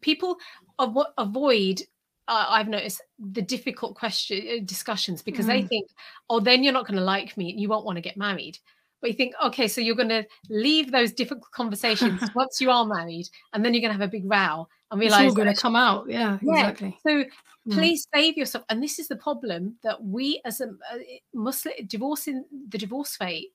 people 0.00 0.36
avo- 0.78 1.12
avoid 1.18 1.82
uh, 2.28 2.46
I've 2.48 2.68
noticed 2.68 3.02
the 3.18 3.42
difficult 3.42 3.94
question 3.94 4.42
uh, 4.48 4.64
discussions 4.64 5.22
because 5.22 5.46
mm. 5.46 5.48
they 5.48 5.62
think, 5.62 5.88
oh, 6.28 6.40
then 6.40 6.64
you're 6.64 6.72
not 6.72 6.86
going 6.86 6.98
to 6.98 7.04
like 7.04 7.36
me 7.36 7.50
and 7.50 7.60
you 7.60 7.68
won't 7.68 7.84
want 7.84 7.96
to 7.96 8.02
get 8.02 8.16
married. 8.16 8.58
But 9.00 9.10
you 9.10 9.16
think, 9.16 9.34
okay, 9.44 9.68
so 9.68 9.80
you're 9.80 9.94
going 9.94 10.08
to 10.08 10.26
leave 10.50 10.90
those 10.90 11.12
difficult 11.12 11.50
conversations 11.52 12.22
once 12.34 12.60
you 12.60 12.70
are 12.70 12.84
married, 12.84 13.28
and 13.52 13.64
then 13.64 13.74
you're 13.74 13.80
going 13.80 13.92
to 13.92 13.98
have 13.98 14.08
a 14.08 14.10
big 14.10 14.28
row 14.28 14.66
and 14.90 15.00
realize 15.00 15.26
it's 15.26 15.38
all 15.38 15.44
going 15.44 15.54
to 15.54 15.60
come 15.60 15.76
out. 15.76 16.08
Yeah, 16.08 16.38
yeah, 16.42 16.68
exactly. 16.68 16.98
So 17.06 17.24
Mm. 17.66 17.74
please 17.74 18.06
save 18.14 18.36
yourself 18.36 18.64
and 18.68 18.80
this 18.80 19.00
is 19.00 19.08
the 19.08 19.16
problem 19.16 19.76
that 19.82 20.00
we 20.04 20.40
as 20.44 20.60
a, 20.60 20.68
a 20.94 21.20
muslim 21.34 21.74
divorcing 21.88 22.44
the 22.68 22.78
divorce 22.78 23.18
rate 23.20 23.48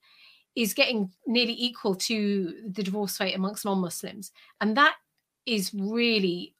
is 0.54 0.74
getting 0.74 1.10
nearly 1.26 1.54
equal 1.58 1.94
to 1.94 2.54
the 2.68 2.82
divorce 2.82 3.18
rate 3.20 3.34
amongst 3.34 3.64
non-muslims 3.64 4.32
and 4.60 4.76
that 4.76 4.96
is 5.46 5.72
really 5.72 6.54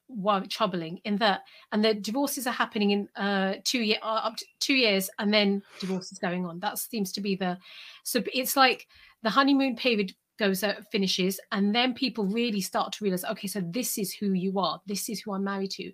troubling 0.48 0.98
in 1.04 1.16
that 1.18 1.42
and 1.72 1.84
the 1.84 1.92
divorces 1.92 2.46
are 2.46 2.52
happening 2.52 2.90
in 2.92 3.08
uh 3.16 3.54
two 3.64 3.82
year 3.82 3.98
uh, 4.02 4.20
up 4.24 4.36
to 4.36 4.46
two 4.58 4.74
years 4.74 5.10
and 5.18 5.32
then 5.32 5.62
divorce 5.78 6.10
is 6.10 6.18
going 6.18 6.46
on 6.46 6.58
that 6.60 6.78
seems 6.78 7.12
to 7.12 7.20
be 7.20 7.36
the 7.36 7.58
so 8.02 8.22
it's 8.32 8.56
like 8.56 8.86
the 9.22 9.30
honeymoon 9.30 9.76
period 9.76 10.14
goes 10.38 10.64
uh, 10.64 10.74
finishes 10.90 11.38
and 11.52 11.74
then 11.74 11.92
people 11.94 12.24
really 12.24 12.60
start 12.60 12.92
to 12.92 13.04
realize 13.04 13.24
okay 13.24 13.46
so 13.46 13.60
this 13.60 13.98
is 13.98 14.12
who 14.12 14.32
you 14.32 14.58
are 14.58 14.80
this 14.86 15.08
is 15.08 15.20
who 15.20 15.32
i'm 15.32 15.44
married 15.44 15.70
to 15.70 15.92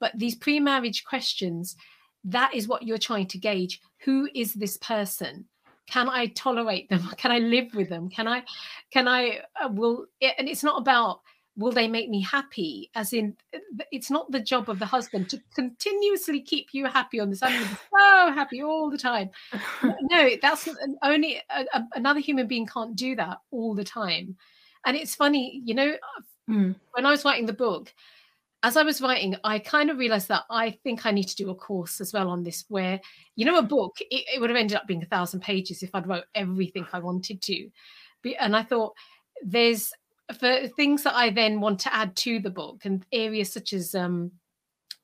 but 0.00 0.18
these 0.18 0.34
pre 0.34 0.58
marriage 0.58 1.04
questions, 1.04 1.76
that 2.24 2.52
is 2.54 2.66
what 2.66 2.82
you're 2.82 2.98
trying 2.98 3.26
to 3.28 3.38
gauge. 3.38 3.80
Who 4.04 4.28
is 4.34 4.54
this 4.54 4.78
person? 4.78 5.44
Can 5.86 6.08
I 6.08 6.26
tolerate 6.28 6.88
them? 6.88 7.08
Can 7.16 7.30
I 7.30 7.38
live 7.38 7.72
with 7.74 7.88
them? 7.88 8.08
Can 8.08 8.26
I, 8.26 8.42
can 8.90 9.06
I, 9.06 9.40
uh, 9.62 9.68
will, 9.68 10.06
and 10.20 10.48
it's 10.48 10.64
not 10.64 10.80
about, 10.80 11.20
will 11.60 11.72
they 11.72 11.86
make 11.86 12.08
me 12.08 12.20
happy 12.20 12.90
as 12.94 13.12
in 13.12 13.36
it's 13.92 14.10
not 14.10 14.30
the 14.30 14.40
job 14.40 14.68
of 14.68 14.78
the 14.78 14.86
husband 14.86 15.28
to 15.28 15.40
continuously 15.54 16.40
keep 16.40 16.68
you 16.72 16.86
happy 16.86 17.20
on 17.20 17.30
this 17.30 17.42
i'm 17.42 17.64
so 17.64 18.32
happy 18.32 18.62
all 18.62 18.90
the 18.90 18.98
time 18.98 19.30
no 20.10 20.30
that's 20.42 20.68
only 21.02 21.40
a, 21.50 21.64
a, 21.72 21.84
another 21.94 22.20
human 22.20 22.46
being 22.46 22.66
can't 22.66 22.96
do 22.96 23.14
that 23.14 23.38
all 23.50 23.74
the 23.74 23.84
time 23.84 24.36
and 24.86 24.96
it's 24.96 25.14
funny 25.14 25.60
you 25.64 25.74
know 25.74 25.94
mm. 26.48 26.74
when 26.92 27.06
i 27.06 27.10
was 27.10 27.24
writing 27.24 27.46
the 27.46 27.52
book 27.52 27.92
as 28.62 28.76
I 28.76 28.82
was 28.82 29.00
writing, 29.00 29.36
I 29.42 29.58
kind 29.58 29.88
of 29.88 29.96
realized 29.96 30.28
that 30.28 30.42
I 30.50 30.72
think 30.84 31.06
I 31.06 31.12
need 31.12 31.28
to 31.28 31.36
do 31.36 31.50
a 31.50 31.54
course 31.54 31.98
as 31.98 32.12
well 32.12 32.28
on 32.28 32.42
this, 32.42 32.66
where, 32.68 33.00
you 33.34 33.46
know, 33.46 33.56
a 33.56 33.62
book, 33.62 33.96
it, 34.00 34.24
it 34.34 34.38
would 34.38 34.50
have 34.50 34.56
ended 34.58 34.76
up 34.76 34.86
being 34.86 35.02
a 35.02 35.06
thousand 35.06 35.40
pages 35.40 35.82
if 35.82 35.94
I'd 35.94 36.06
wrote 36.06 36.24
everything 36.34 36.86
I 36.92 36.98
wanted 36.98 37.40
to. 37.40 37.70
And 38.38 38.54
I 38.54 38.62
thought 38.62 38.92
there's 39.42 39.92
for 40.32 40.68
things 40.68 41.02
that 41.02 41.14
I 41.14 41.30
then 41.30 41.60
want 41.60 41.78
to 41.80 41.94
add 41.94 42.16
to 42.16 42.40
the 42.40 42.50
book 42.50 42.84
and 42.84 43.04
areas 43.12 43.52
such 43.52 43.72
as 43.72 43.94
um, 43.94 44.32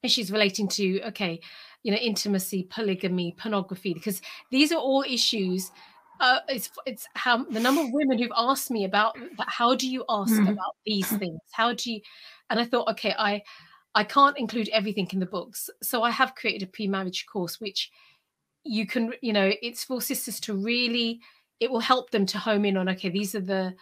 issues 0.03 0.31
relating 0.31 0.69
to, 0.69 1.01
okay, 1.03 1.41
you 1.83 1.93
know, 1.93 1.99
intimacy, 1.99 2.67
polygamy, 2.71 3.35
pornography, 3.39 3.95
because 3.95 4.21
these 4.51 4.73
are 4.73 4.81
all 4.81 5.05
issues 5.09 5.71
uh, 6.19 6.39
it's 6.49 6.71
it's 6.87 7.07
how 7.15 7.45
the 7.45 7.61
number 7.61 7.83
of 7.83 7.89
women 7.93 8.19
who've 8.19 8.33
asked 8.35 8.71
me 8.71 8.87
about. 8.87 9.19
How 9.49 9.75
do 9.75 9.87
you 9.87 10.03
ask 10.09 10.33
mm-hmm. 10.33 10.49
about 10.49 10.75
these 10.87 11.07
things? 11.19 11.39
How 11.53 11.75
do 11.75 11.93
you? 11.93 12.01
and 12.51 12.61
i 12.61 12.65
thought 12.65 12.89
okay 12.89 13.15
i 13.19 13.43
i 13.95 14.05
can't 14.05 14.39
include 14.39 14.69
everything 14.71 15.09
in 15.13 15.21
the 15.21 15.27
books 15.27 15.71
so 15.83 16.03
i 16.03 16.11
have 16.11 16.35
created 16.35 16.63
a 16.63 16.71
pre-marriage 16.71 17.27
course 17.27 17.61
which 17.61 17.91
you 18.65 18.87
can 18.87 19.13
you 19.23 19.33
know 19.33 19.53
it's 19.63 19.85
for 19.85 20.01
sisters 20.01 20.41
to 20.41 20.55
really 20.55 21.21
it 21.61 21.71
will 21.71 21.81
help 21.81 22.11
them 22.11 22.27
to 22.27 22.39
home 22.39 22.65
in 22.65 22.77
on 22.77 22.89
okay 22.89 23.09
these 23.09 23.35
are 23.35 23.41
the 23.41 23.75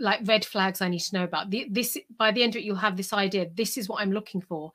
like 0.00 0.20
red 0.24 0.44
flags 0.44 0.80
i 0.80 0.88
need 0.88 1.00
to 1.00 1.16
know 1.16 1.24
about 1.24 1.50
the, 1.50 1.66
this 1.70 1.96
by 2.18 2.30
the 2.32 2.42
end 2.42 2.54
of 2.54 2.60
it 2.60 2.64
you'll 2.64 2.76
have 2.76 2.96
this 2.96 3.12
idea 3.12 3.46
this 3.54 3.76
is 3.76 3.88
what 3.88 4.00
i'm 4.00 4.12
looking 4.12 4.40
for 4.40 4.72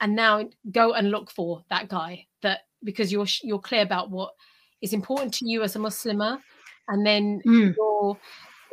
and 0.00 0.16
now 0.16 0.48
go 0.70 0.92
and 0.92 1.10
look 1.10 1.30
for 1.30 1.64
that 1.70 1.88
guy 1.88 2.26
that 2.42 2.60
because 2.82 3.12
you're 3.12 3.26
you're 3.42 3.58
clear 3.58 3.82
about 3.82 4.10
what 4.10 4.32
is 4.80 4.92
important 4.92 5.34
to 5.34 5.46
you 5.46 5.62
as 5.62 5.76
a 5.76 5.78
Muslimah, 5.78 6.40
and 6.88 7.06
then 7.06 7.42
Mm. 7.46 7.74
you're 7.76 8.18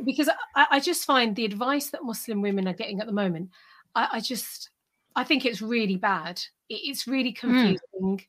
because 0.06 0.30
I, 0.56 0.68
I 0.72 0.80
just 0.80 1.06
find 1.06 1.36
the 1.36 1.46
advice 1.46 1.90
that 1.90 2.04
Muslim 2.04 2.42
women 2.42 2.68
are 2.68 2.74
getting 2.74 3.00
at 3.00 3.08
the 3.08 3.14
moment, 3.14 3.50
I, 3.96 4.08
I 4.14 4.20
just 4.20 4.70
I 5.16 5.24
think 5.24 5.46
it's 5.46 5.62
really 5.62 5.98
bad. 5.98 6.42
It, 6.70 6.82
it's 6.84 7.08
really 7.08 7.34
confusing, 7.34 8.26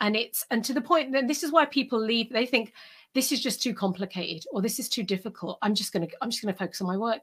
and 0.00 0.16
it's 0.16 0.44
and 0.50 0.64
to 0.64 0.74
the 0.74 0.80
point 0.80 1.12
that 1.12 1.28
this 1.28 1.42
is 1.42 1.52
why 1.52 1.66
people 1.66 2.00
leave. 2.00 2.30
They 2.30 2.46
think 2.46 2.72
this 3.14 3.32
is 3.32 3.40
just 3.42 3.62
too 3.62 3.74
complicated 3.74 4.44
or 4.52 4.62
this 4.62 4.78
is 4.78 4.88
too 4.88 5.02
difficult. 5.02 5.58
I'm 5.62 5.74
just 5.74 5.92
gonna 5.92 6.08
I'm 6.20 6.30
just 6.30 6.42
gonna 6.42 6.54
focus 6.56 6.80
on 6.80 6.86
my 6.86 6.96
work. 6.96 7.22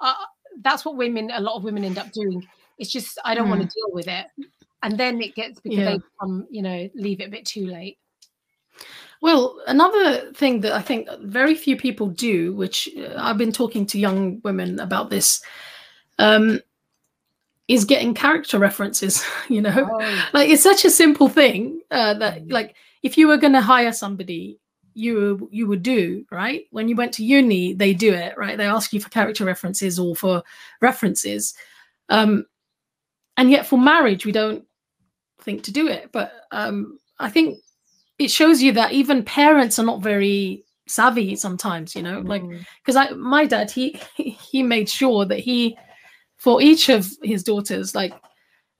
Uh, 0.00 0.14
that's 0.62 0.84
what 0.84 0.96
women 0.96 1.30
a 1.32 1.40
lot 1.40 1.56
of 1.56 1.64
women 1.64 1.84
end 1.84 1.98
up 1.98 2.12
doing. 2.12 2.46
It's 2.78 2.90
just 2.92 3.18
I 3.24 3.34
don't 3.34 3.48
want 3.48 3.62
to 3.62 3.66
deal 3.68 3.90
with 3.92 4.08
it, 4.08 4.26
and 4.82 4.98
then 4.98 5.20
it 5.22 5.34
gets 5.34 5.60
because 5.60 5.78
Yeah. 5.78 5.84
they 5.92 5.98
become 5.98 6.46
you 6.50 6.62
know 6.62 6.88
leave 6.94 7.20
it 7.20 7.28
a 7.28 7.30
bit 7.30 7.44
too 7.46 7.66
late. 7.66 7.98
Well, 9.20 9.60
another 9.66 10.32
thing 10.32 10.60
that 10.62 10.72
I 10.72 10.82
think 10.82 11.08
very 11.22 11.54
few 11.54 11.76
people 11.76 12.08
do, 12.08 12.52
which 12.54 12.88
uh, 12.98 13.14
I've 13.16 13.38
been 13.38 13.52
talking 13.52 13.86
to 13.86 13.98
young 13.98 14.40
women 14.44 14.78
about 14.80 15.08
this, 15.08 15.40
um, 16.18 16.60
is 17.68 17.84
getting 17.86 18.12
character 18.14 18.58
references. 18.58 19.24
You 19.48 19.62
know, 19.62 19.88
Oh. 19.92 20.24
like 20.34 20.50
it's 20.50 20.62
such 20.62 20.84
a 20.84 20.90
simple 20.90 21.28
thing 21.28 21.80
uh, 21.90 22.14
that, 22.14 22.48
like, 22.48 22.74
if 23.02 23.16
you 23.16 23.28
were 23.28 23.36
going 23.38 23.52
to 23.54 23.60
hire 23.62 23.92
somebody, 23.92 24.58
you 24.94 25.48
you 25.52 25.66
would 25.66 25.82
do 25.82 26.24
right 26.30 26.64
when 26.70 26.88
you 26.88 26.96
went 26.96 27.12
to 27.14 27.24
uni. 27.24 27.74
They 27.74 27.92
do 27.94 28.12
it 28.12 28.36
right. 28.38 28.56
They 28.56 28.66
ask 28.66 28.92
you 28.92 29.00
for 29.00 29.10
character 29.10 29.44
references 29.44 29.98
or 29.98 30.14
for 30.16 30.42
references, 30.80 31.54
um, 32.08 32.46
and 33.36 33.50
yet 33.50 33.66
for 33.66 33.78
marriage 33.78 34.24
we 34.24 34.32
don't 34.32 34.64
think 35.42 35.62
to 35.64 35.72
do 35.72 35.88
it. 35.88 36.10
But 36.12 36.32
um, 36.52 36.98
I 37.18 37.28
think 37.28 37.58
it 38.18 38.30
shows 38.30 38.62
you 38.62 38.72
that 38.72 38.92
even 38.92 39.24
parents 39.24 39.78
are 39.78 39.84
not 39.84 40.02
very 40.02 40.64
savvy 40.86 41.34
sometimes 41.34 41.96
you 41.96 42.02
know 42.02 42.20
like 42.20 42.42
Mm. 42.42 42.62
because 42.82 42.94
i 42.94 43.08
my 43.12 43.46
dad 43.46 43.70
he 43.70 43.98
he 44.16 44.62
made 44.62 44.86
sure 44.86 45.24
that 45.24 45.38
he 45.38 45.78
for 46.36 46.60
each 46.60 46.90
of 46.90 47.08
his 47.22 47.42
daughters 47.42 47.94
like 47.94 48.12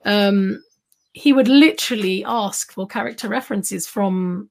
um 0.05 0.63
he 1.15 1.33
would 1.33 1.49
literally 1.49 2.23
ask 2.27 2.73
for 2.73 2.87
character 2.87 3.27
references 3.27 3.87
from 3.87 4.51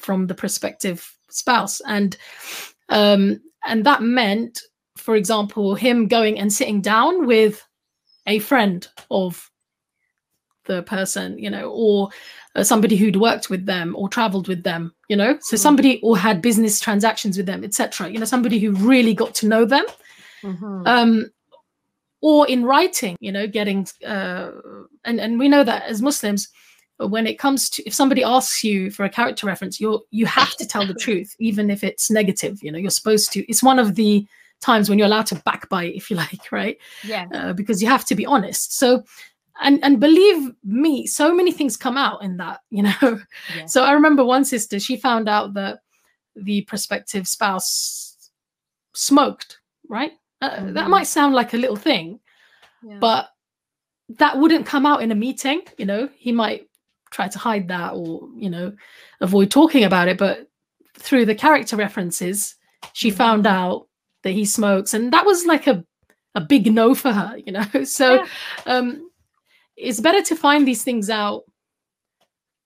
from 0.00 0.26
the 0.26 0.34
prospective 0.34 1.14
spouse. 1.30 1.80
And 1.86 2.16
um 2.88 3.40
and 3.66 3.84
that 3.84 4.02
meant 4.02 4.60
for 4.96 5.14
example 5.16 5.74
him 5.74 6.08
going 6.08 6.38
and 6.38 6.52
sitting 6.52 6.80
down 6.80 7.26
with 7.26 7.66
a 8.26 8.38
friend 8.40 8.86
of 9.10 9.50
the 10.66 10.82
person 10.82 11.38
you 11.38 11.48
know 11.50 11.70
or 11.70 12.10
uh, 12.54 12.62
somebody 12.62 12.96
who'd 12.96 13.16
worked 13.16 13.48
with 13.50 13.64
them 13.66 13.94
or 13.96 14.08
traveled 14.08 14.48
with 14.48 14.62
them 14.62 14.92
you 15.08 15.16
know? 15.16 15.38
So 15.40 15.56
somebody 15.56 16.00
or 16.02 16.16
had 16.18 16.42
business 16.42 16.80
transactions 16.80 17.36
with 17.36 17.46
them 17.46 17.64
etc 17.64 18.08
you 18.08 18.18
know 18.18 18.26
somebody 18.26 18.58
who 18.58 18.72
really 18.72 19.14
got 19.14 19.34
to 19.36 19.46
know 19.48 19.64
them. 19.64 19.84
Mhm. 20.42 20.86
um 20.86 21.30
or 22.22 22.46
in 22.48 22.64
writing 22.64 23.16
you 23.20 23.32
know 23.32 23.46
getting 23.46 23.86
uh 24.06 24.50
and 25.04 25.20
and 25.20 25.38
we 25.38 25.48
know 25.48 25.64
that 25.64 25.82
as 25.84 26.00
muslims 26.02 26.48
when 27.08 27.26
it 27.26 27.38
comes 27.38 27.70
to 27.70 27.82
if 27.86 27.94
somebody 27.94 28.22
asks 28.22 28.62
you 28.62 28.90
for 28.90 29.04
a 29.04 29.10
character 29.10 29.46
reference 29.46 29.80
you're 29.80 30.00
you 30.10 30.26
have 30.26 30.54
to 30.56 30.66
tell 30.66 30.86
the 30.86 30.94
truth 30.94 31.34
even 31.38 31.70
if 31.70 31.82
it's 31.82 32.10
negative 32.10 32.62
you 32.62 32.70
know 32.70 32.78
you're 32.78 32.90
supposed 32.90 33.32
to 33.32 33.44
it's 33.48 33.62
one 33.62 33.78
of 33.78 33.94
the 33.94 34.26
times 34.60 34.88
when 34.90 34.98
you're 34.98 35.06
allowed 35.06 35.24
to 35.26 35.34
backbite 35.36 35.94
if 35.94 36.10
you 36.10 36.16
like 36.16 36.52
right 36.52 36.76
yeah. 37.04 37.26
uh, 37.32 37.52
because 37.52 37.80
you 37.82 37.88
have 37.88 38.04
to 38.04 38.14
be 38.14 38.26
honest 38.26 38.76
so 38.76 39.02
and 39.62 39.82
and 39.84 39.98
believe 40.00 40.50
me 40.64 41.06
so 41.06 41.34
many 41.34 41.52
things 41.52 41.76
come 41.76 41.96
out 41.96 42.22
in 42.22 42.36
that 42.36 42.60
you 42.70 42.82
know 42.82 43.20
Yeah. 43.56 43.66
so 43.66 43.84
i 43.84 43.92
remember 43.92 44.24
one 44.24 44.44
sister 44.44 44.78
she 44.78 44.96
found 44.96 45.28
out 45.28 45.54
that 45.54 45.80
the 46.36 46.62
prospective 46.62 47.26
spouse 47.26 48.30
smoked 48.94 49.58
right 49.88 50.12
uh, 50.42 50.64
that 50.72 50.86
Mhm. 50.86 50.90
might 50.90 51.06
sound 51.06 51.34
like 51.34 51.54
a 51.54 51.58
little 51.58 51.76
thing 51.76 52.20
yeah. 52.82 52.98
but 52.98 53.28
that 54.18 54.38
wouldn't 54.38 54.66
come 54.66 54.86
out 54.86 55.02
in 55.02 55.12
a 55.12 55.14
meeting 55.14 55.62
you 55.78 55.84
know 55.86 56.08
he 56.16 56.32
might 56.32 56.66
try 57.10 57.28
to 57.28 57.38
hide 57.38 57.68
that 57.68 57.92
or 57.94 58.28
you 58.36 58.48
know 58.50 58.72
avoid 59.20 59.50
talking 59.50 59.84
about 59.84 60.08
it 60.08 60.16
but 60.18 60.48
through 60.98 61.24
the 61.26 61.34
character 61.34 61.76
references 61.76 62.54
she 62.92 63.10
Mhm. 63.10 63.14
found 63.16 63.46
out 63.46 63.88
that 64.22 64.30
he 64.32 64.44
smokes 64.44 64.94
and 64.94 65.12
that 65.12 65.26
was 65.26 65.44
like 65.46 65.66
a 65.66 65.84
a 66.34 66.40
big 66.40 66.72
no 66.72 66.94
for 66.94 67.12
her 67.12 67.36
you 67.44 67.52
know 67.52 67.64
so 67.84 68.14
Yeah. 68.14 68.26
um 68.66 69.10
it's 69.76 70.00
better 70.00 70.22
to 70.22 70.36
find 70.36 70.66
these 70.68 70.84
things 70.84 71.10
out 71.10 71.42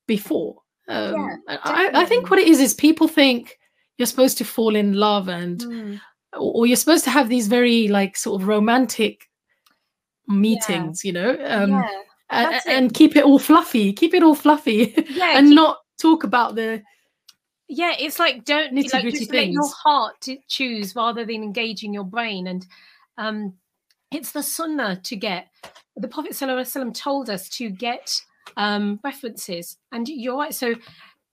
before 0.06 0.56
um 0.88 1.14
Yeah, 1.14 1.36
I, 1.64 1.90
I 1.94 2.04
think 2.04 2.28
what 2.30 2.38
it 2.38 2.48
is 2.48 2.60
is 2.60 2.74
people 2.74 3.08
think 3.08 3.58
you're 3.96 4.06
supposed 4.06 4.36
to 4.38 4.44
fall 4.44 4.76
in 4.76 4.92
love 4.94 5.28
and 5.28 5.60
Mm. 5.60 6.00
or 6.36 6.66
you're 6.66 6.76
supposed 6.76 7.04
to 7.04 7.10
have 7.10 7.28
these 7.28 7.46
very 7.48 7.88
like 7.88 8.16
sort 8.16 8.42
of 8.42 8.48
romantic 8.48 9.30
meetings 10.26 11.04
you 11.04 11.12
know 11.12 11.30
um 11.46 11.70
yeah. 11.70 11.88
A- 12.30 12.42
that's 12.42 12.66
a- 12.66 12.70
it. 12.70 12.74
and 12.74 12.94
keep 12.94 13.16
it 13.16 13.24
all 13.24 13.38
fluffy 13.38 13.92
keep 13.92 14.14
it 14.14 14.22
all 14.22 14.34
fluffy 14.34 14.94
Yeah, 15.10 15.32
and 15.38 15.48
keep- 15.48 15.56
not 15.56 15.78
talk 16.00 16.24
about 16.24 16.54
the 16.54 16.82
yeah 17.68 17.94
it's 17.98 18.18
like 18.18 18.44
don't 18.44 18.74
like 18.74 19.04
just 19.10 19.32
let 19.32 19.48
your 19.48 19.68
heart 19.70 20.20
to 20.22 20.36
choose 20.48 20.94
rather 20.94 21.24
than 21.24 21.42
engaging 21.42 21.94
your 21.94 22.04
brain 22.04 22.46
and 22.46 22.66
um 23.18 23.54
it's 24.10 24.32
the 24.32 24.42
sunnah 24.42 25.00
to 25.02 25.16
get 25.16 25.48
the 25.96 26.08
prophet 26.08 26.32
sallallahu 26.32 26.60
alaihi 26.60 26.84
wasallam 26.84 26.94
told 26.94 27.30
us 27.30 27.48
to 27.48 27.70
get 27.70 28.20
um 28.56 29.00
references 29.02 29.78
and 29.92 30.08
you're 30.08 30.36
right 30.36 30.54
so 30.54 30.74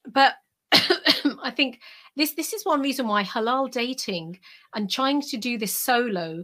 but 0.07 0.35
i 0.71 1.51
think 1.53 1.79
this 2.15 2.33
this 2.33 2.53
is 2.53 2.65
one 2.65 2.81
reason 2.81 3.07
why 3.07 3.23
halal 3.23 3.69
dating 3.69 4.39
and 4.75 4.89
trying 4.89 5.21
to 5.21 5.37
do 5.37 5.57
this 5.57 5.75
solo 5.75 6.43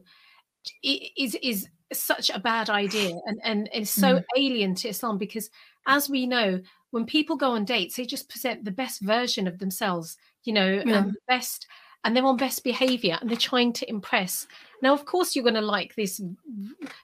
is 0.83 1.35
is 1.41 1.67
such 1.93 2.29
a 2.29 2.39
bad 2.39 2.69
idea 2.69 3.11
and 3.27 3.39
and 3.43 3.69
is 3.73 3.89
so 3.89 4.15
Mm. 4.17 4.23
alien 4.37 4.75
to 4.75 4.89
islam 4.89 5.17
because 5.17 5.49
as 5.87 6.09
we 6.09 6.27
know 6.27 6.59
when 6.91 7.05
people 7.05 7.35
go 7.37 7.51
on 7.51 7.65
dates 7.65 7.95
they 7.95 8.05
just 8.05 8.29
present 8.29 8.63
the 8.65 8.71
best 8.71 9.01
version 9.01 9.47
of 9.47 9.57
themselves 9.59 10.17
you 10.43 10.53
know 10.53 10.83
Yeah. 10.85 10.97
and 10.97 11.13
the 11.13 11.19
best 11.27 11.67
and 12.03 12.15
they're 12.15 12.25
on 12.25 12.37
best 12.37 12.63
behavior 12.63 13.17
and 13.19 13.29
they're 13.29 13.37
trying 13.37 13.73
to 13.73 13.89
impress 13.89 14.47
now 14.81 14.93
of 14.93 15.05
course 15.05 15.35
you're 15.35 15.43
going 15.43 15.53
to 15.55 15.61
like 15.61 15.95
this 15.95 16.21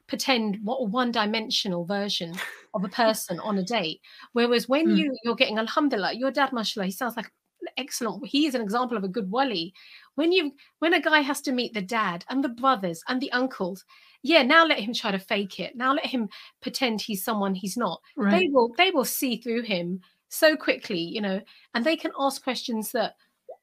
pretend 0.07 0.59
what 0.63 0.89
one 0.89 1.11
dimensional 1.11 1.85
version 1.85 2.33
of 2.73 2.83
a 2.83 2.89
person 3.03 3.39
on 3.39 3.57
a 3.57 3.63
date 3.63 4.01
whereas 4.33 4.67
when 4.67 4.87
Mm. 4.87 4.97
you 4.97 5.17
you're 5.23 5.35
getting 5.35 5.57
alhamdulillah 5.59 6.13
your 6.13 6.31
dad 6.31 6.51
mashallah 6.51 6.85
he 6.85 6.91
sounds 6.91 7.15
like 7.15 7.31
excellent 7.77 8.25
he 8.27 8.45
is 8.45 8.55
an 8.55 8.61
example 8.61 8.97
of 8.97 9.05
a 9.05 9.07
good 9.07 9.31
wali 9.31 9.73
when 10.15 10.31
you 10.33 10.53
when 10.79 10.93
a 10.93 10.99
guy 11.01 11.21
has 11.21 11.39
to 11.41 11.53
meet 11.53 11.73
the 11.73 11.81
dad 11.81 12.25
and 12.29 12.43
the 12.43 12.49
brothers 12.49 13.01
and 13.07 13.21
the 13.21 13.31
uncles 13.31 13.85
yeah 14.23 14.41
now 14.41 14.65
let 14.65 14.79
him 14.79 14.93
try 14.93 15.11
to 15.11 15.19
fake 15.19 15.59
it 15.59 15.75
now 15.75 15.93
let 15.93 16.05
him 16.05 16.29
pretend 16.61 17.01
he's 17.01 17.23
someone 17.23 17.53
he's 17.53 17.77
not 17.77 18.01
they 18.31 18.47
will 18.51 18.73
they 18.77 18.89
will 18.91 19.05
see 19.05 19.37
through 19.37 19.61
him 19.61 19.99
so 20.29 20.55
quickly 20.55 20.99
you 20.99 21.21
know 21.21 21.39
and 21.73 21.85
they 21.85 21.95
can 21.95 22.11
ask 22.19 22.43
questions 22.43 22.91
that 22.91 23.15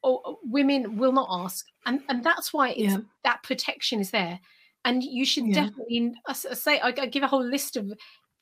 oh, 0.04 0.38
women 0.44 0.96
will 0.96 1.12
not 1.12 1.28
ask 1.30 1.66
and 1.86 2.00
and 2.08 2.22
that's 2.22 2.52
why 2.52 2.70
it's 2.70 2.94
Yeah. 2.94 2.98
that 3.24 3.42
protection 3.42 4.00
is 4.00 4.11
there 4.11 4.38
and 4.84 5.02
you 5.02 5.24
should 5.24 5.46
Yeah. 5.46 5.64
definitely 5.64 6.12
I 6.26 6.30
I 6.30 6.54
say 6.54 6.78
I, 6.78 6.88
I 6.88 7.06
give 7.06 7.22
a 7.22 7.28
whole 7.28 7.44
list 7.44 7.76
of 7.76 7.92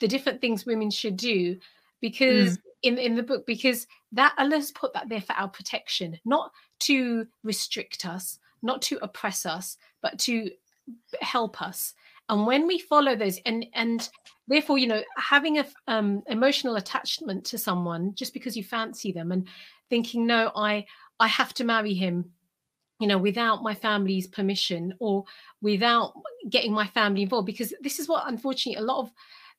the 0.01 0.09
different 0.09 0.41
things 0.41 0.66
women 0.66 0.91
should 0.91 1.16
do 1.16 1.59
because 2.01 2.59
Mm. 2.59 2.62
in 2.83 2.99
in 2.99 3.14
the 3.16 3.23
book 3.23 3.47
because 3.47 3.87
that 4.12 4.35
Allah's 4.39 4.71
put 4.73 4.93
that 4.93 5.09
there 5.09 5.21
for 5.21 5.33
our 5.35 5.49
protection 5.49 6.19
not 6.25 6.53
to 6.81 7.27
restrict 7.43 8.05
us 8.07 8.39
not 8.62 8.83
to 8.83 8.99
oppress 9.03 9.47
us 9.47 9.77
but 10.03 10.19
to 10.21 10.51
help 11.21 11.61
us 11.61 11.95
and 12.29 12.47
when 12.47 12.66
we 12.66 12.79
follow 12.79 13.16
those 13.16 13.39
and 13.47 13.66
and 13.74 14.09
therefore 14.47 14.79
you 14.79 14.87
know 14.87 15.03
having 15.16 15.59
a 15.59 15.66
um 15.87 16.22
emotional 16.26 16.76
attachment 16.76 17.45
to 17.45 17.59
someone 17.59 18.14
just 18.14 18.33
because 18.33 18.57
you 18.57 18.62
fancy 18.62 19.12
them 19.12 19.33
and 19.33 19.49
thinking 19.89 20.26
no 20.26 20.51
i 20.57 20.85
i 21.20 21.26
have 21.26 21.55
to 21.55 21.64
marry 21.64 21.95
him 21.95 22.24
you 23.01 23.07
know 23.07 23.18
without 23.18 23.62
my 23.62 23.74
family's 23.74 24.26
permission 24.26 24.93
or 24.99 25.24
without 25.62 26.12
getting 26.51 26.72
my 26.72 26.87
family 26.87 27.22
involved 27.22 27.47
because 27.47 27.72
this 27.81 27.99
is 27.99 28.09
what 28.09 28.24
unfortunately 28.26 28.81
a 28.81 28.85
lot 28.85 29.01
of 29.01 29.11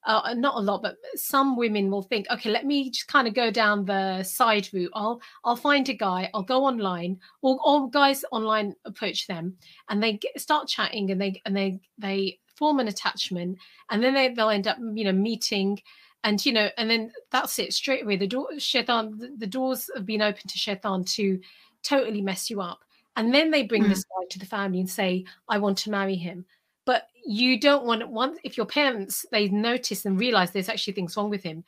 uh, 0.06 0.34
not 0.38 0.56
a 0.56 0.60
lot 0.60 0.82
but 0.82 0.96
some 1.16 1.58
women 1.58 1.92
will 1.92 2.02
think 2.02 2.26
okay 2.32 2.50
let 2.50 2.66
me 2.66 2.90
just 2.90 3.08
kind 3.08 3.28
of 3.28 3.34
go 3.34 3.52
down 3.52 3.84
the 3.84 4.24
side 4.24 4.68
route. 4.72 4.92
I'll 4.94 5.22
i'll 5.44 5.58
find 5.58 5.88
a 5.90 5.94
guy 5.94 6.30
i'll 6.34 6.42
go 6.42 6.64
online 6.64 7.20
or, 7.42 7.60
or 7.66 7.90
guys 7.90 8.24
online 8.32 8.76
approach 8.86 9.28
them 9.28 9.58
and 9.90 10.02
they 10.02 10.14
get, 10.14 10.40
start 10.40 10.70
chatting 10.70 11.12
and 11.12 11.20
they 11.20 11.42
and 11.46 11.56
they 11.56 11.82
they 11.98 12.40
form 12.60 12.80
an 12.80 12.88
attachment 12.88 13.58
and 13.90 14.04
then 14.04 14.14
they, 14.14 14.30
they'll 14.30 14.50
end 14.50 14.68
up 14.68 14.78
you 14.94 15.06
know 15.06 15.12
meeting 15.14 15.80
and 16.24 16.46
you 16.46 16.54
know 16.54 16.70
and 16.78 16.90
then 16.90 17.12
that's 17.32 17.58
it 17.58 17.74
straight 17.74 18.04
away 18.04 18.18
the 18.18 18.28
door 18.28 18.48
shaitan 18.60 19.18
the, 19.18 19.34
the 19.38 19.48
doors 19.48 19.90
have 19.96 20.06
been 20.06 20.22
open 20.22 20.42
to 20.48 20.58
shaitan 20.58 21.04
to 21.04 21.40
totally 21.82 22.22
mess 22.22 22.50
you 22.50 22.62
up 22.62 22.80
and 23.16 23.34
then 23.34 23.50
they 23.50 23.64
bring 23.64 23.84
Mm. 23.86 23.90
this 23.90 24.04
guy 24.04 24.26
to 24.30 24.40
the 24.40 24.46
family 24.46 24.82
and 24.82 24.90
say 24.90 25.24
i 25.48 25.58
want 25.58 25.78
to 25.80 25.90
marry 25.90 26.16
him 26.16 26.46
but 26.86 27.08
you 27.26 27.60
don't 27.60 27.86
want 27.86 28.08
once 28.10 28.38
if 28.44 28.58
your 28.58 28.66
parents 28.66 29.26
they 29.32 29.48
notice 29.48 30.06
and 30.06 30.20
realize 30.20 30.52
there's 30.52 30.70
actually 30.70 30.94
things 30.94 31.16
wrong 31.16 31.30
with 31.30 31.44
him 31.44 31.64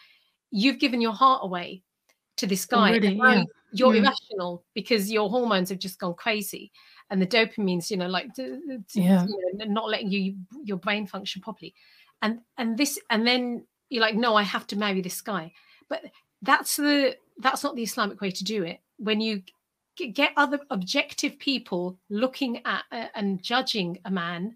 you've 0.52 0.80
given 0.80 1.00
your 1.02 1.14
heart 1.14 1.42
away 1.44 1.82
to 2.38 2.48
this 2.48 2.66
guy. 2.66 2.90
Already, 2.90 3.20
yeah. 3.24 3.44
You're 3.72 3.94
Mm. 3.94 4.00
irrational 4.00 4.66
because 4.74 5.12
your 5.12 5.30
hormones 5.30 5.70
have 5.70 5.80
just 5.80 6.00
gone 6.00 6.16
crazy, 6.16 6.72
and 7.12 7.22
the 7.22 7.28
dopamine's, 7.28 7.92
you 7.92 7.98
know, 7.98 8.08
like 8.08 8.34
d- 8.34 8.58
d- 8.92 9.02
Yeah. 9.02 9.28
you 9.28 9.52
know, 9.54 9.66
not 9.66 9.90
letting 9.90 10.10
you 10.10 10.38
your 10.64 10.78
brain 10.78 11.06
function 11.06 11.42
properly, 11.42 11.76
and 12.22 12.40
and 12.58 12.78
this 12.78 12.98
and 13.10 13.28
then 13.28 13.68
you're 13.90 14.02
like, 14.02 14.16
no, 14.16 14.36
I 14.36 14.44
have 14.44 14.66
to 14.68 14.78
marry 14.78 15.02
this 15.02 15.22
guy, 15.22 15.52
but 15.90 16.02
that's 16.42 16.78
the 16.78 17.18
that's 17.38 17.64
not 17.64 17.76
the 17.76 17.84
Islamic 17.84 18.22
way 18.22 18.32
to 18.32 18.44
do 18.44 18.64
it. 18.64 18.80
When 18.98 19.22
you 19.22 19.44
get 20.14 20.32
other 20.38 20.60
objective 20.70 21.38
people 21.38 22.00
looking 22.10 22.66
at 22.66 22.84
uh, 22.92 23.08
and 23.14 23.44
judging 23.44 24.00
a 24.06 24.12
man, 24.12 24.56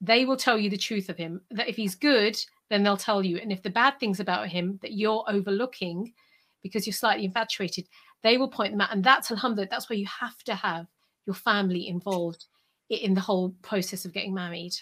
they 0.00 0.24
will 0.24 0.36
tell 0.36 0.58
you 0.58 0.70
the 0.70 0.76
truth 0.76 1.08
of 1.08 1.16
him. 1.18 1.40
That 1.50 1.68
if 1.68 1.76
he's 1.76 1.96
good, 1.96 2.38
then 2.70 2.82
they'll 2.82 2.96
tell 2.96 3.24
you, 3.24 3.38
and 3.38 3.50
if 3.52 3.62
the 3.62 3.70
bad 3.70 3.98
things 3.98 4.20
about 4.20 4.48
him 4.48 4.78
that 4.82 4.92
you're 4.92 5.24
overlooking 5.28 6.14
because 6.62 6.86
you're 6.86 6.94
slightly 6.94 7.24
infatuated, 7.24 7.88
they 8.22 8.38
will 8.38 8.48
point 8.48 8.72
them 8.72 8.80
out. 8.80 8.92
And 8.92 9.02
that's 9.02 9.30
alhamdulillah, 9.30 9.68
that's 9.70 9.88
where 9.90 9.98
you 9.98 10.06
have 10.06 10.38
to 10.44 10.54
have 10.54 10.86
your 11.26 11.34
family 11.34 11.88
involved 11.88 12.44
in 12.88 13.14
the 13.14 13.20
whole 13.20 13.50
process 13.62 14.04
of 14.04 14.12
getting 14.12 14.32
married. 14.34 14.72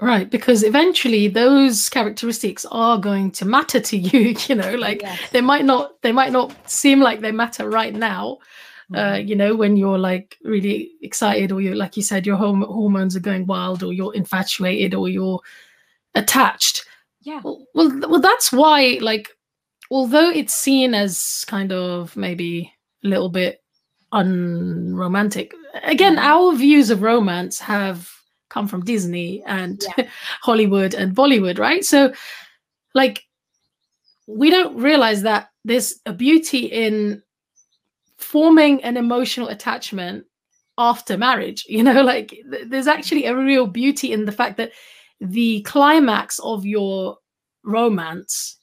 Right, 0.00 0.28
because 0.28 0.64
eventually 0.64 1.28
those 1.28 1.88
characteristics 1.88 2.66
are 2.72 2.98
going 2.98 3.30
to 3.32 3.44
matter 3.44 3.78
to 3.78 3.96
you, 4.08 4.34
you 4.48 4.54
know, 4.56 4.74
like 4.74 5.02
Yes. 5.02 5.30
they 5.30 5.40
might 5.40 5.64
not 5.64 6.02
they 6.02 6.10
might 6.12 6.32
not 6.32 6.52
seem 6.68 7.00
like 7.00 7.20
they 7.20 7.30
matter 7.32 7.68
right 7.70 7.94
now. 7.94 8.38
Uh, 8.92 9.14
Mhm. 9.16 9.28
you 9.28 9.36
know, 9.36 9.54
when 9.56 9.76
you're 9.78 9.98
like 9.98 10.36
really 10.42 10.90
excited 11.00 11.50
or 11.52 11.60
you're 11.60 11.74
like 11.76 11.96
you 11.96 12.02
said, 12.02 12.26
your 12.26 12.36
hom- 12.36 12.62
hormones 12.62 13.16
are 13.16 13.20
going 13.20 13.46
wild 13.46 13.82
or 13.82 13.92
you're 13.94 14.14
infatuated 14.14 14.94
or 14.94 15.08
you're 15.08 15.40
attached. 16.14 16.84
yeah. 17.22 17.40
Well, 17.42 17.64
well, 17.74 18.00
well, 18.10 18.20
that's 18.20 18.52
why, 18.52 18.98
like, 19.00 19.30
although 19.90 20.28
it's 20.28 20.52
seen 20.54 20.92
as 20.94 21.44
kind 21.48 21.72
of 21.72 22.14
maybe 22.16 22.74
a 23.02 23.08
little 23.08 23.30
bit 23.30 23.63
unromantic, 24.14 25.52
again, 25.82 26.16
mm-hmm. 26.16 26.24
our 26.24 26.54
views 26.54 26.90
of 26.90 27.02
romance 27.02 27.58
have 27.60 28.10
come 28.48 28.68
from 28.68 28.84
Disney 28.84 29.42
and 29.46 29.84
Hollywood 30.40 30.94
and 30.94 31.14
Bollywood, 31.14 31.58
right? 31.58 31.84
So, 31.84 32.12
like, 32.94 33.24
we 34.26 34.48
don't 34.48 34.76
realize 34.76 35.22
that 35.22 35.50
there's 35.64 36.00
a 36.06 36.12
beauty 36.12 36.66
in 36.66 37.22
forming 38.16 38.82
an 38.84 38.96
emotional 38.96 39.48
attachment 39.48 40.24
after 40.78 41.18
marriage. 41.18 41.66
You 41.74 41.82
know, 41.82 42.02
like, 42.02 42.28
th- 42.28 42.68
there's 42.68 42.86
actually 42.86 43.26
a 43.26 43.36
real 43.36 43.66
beauty 43.66 44.12
in 44.12 44.24
the 44.24 44.32
fact 44.32 44.56
that 44.56 44.72
the 45.20 45.62
climax 45.62 46.38
of 46.40 46.64
your 46.64 47.18
romance 47.64 48.58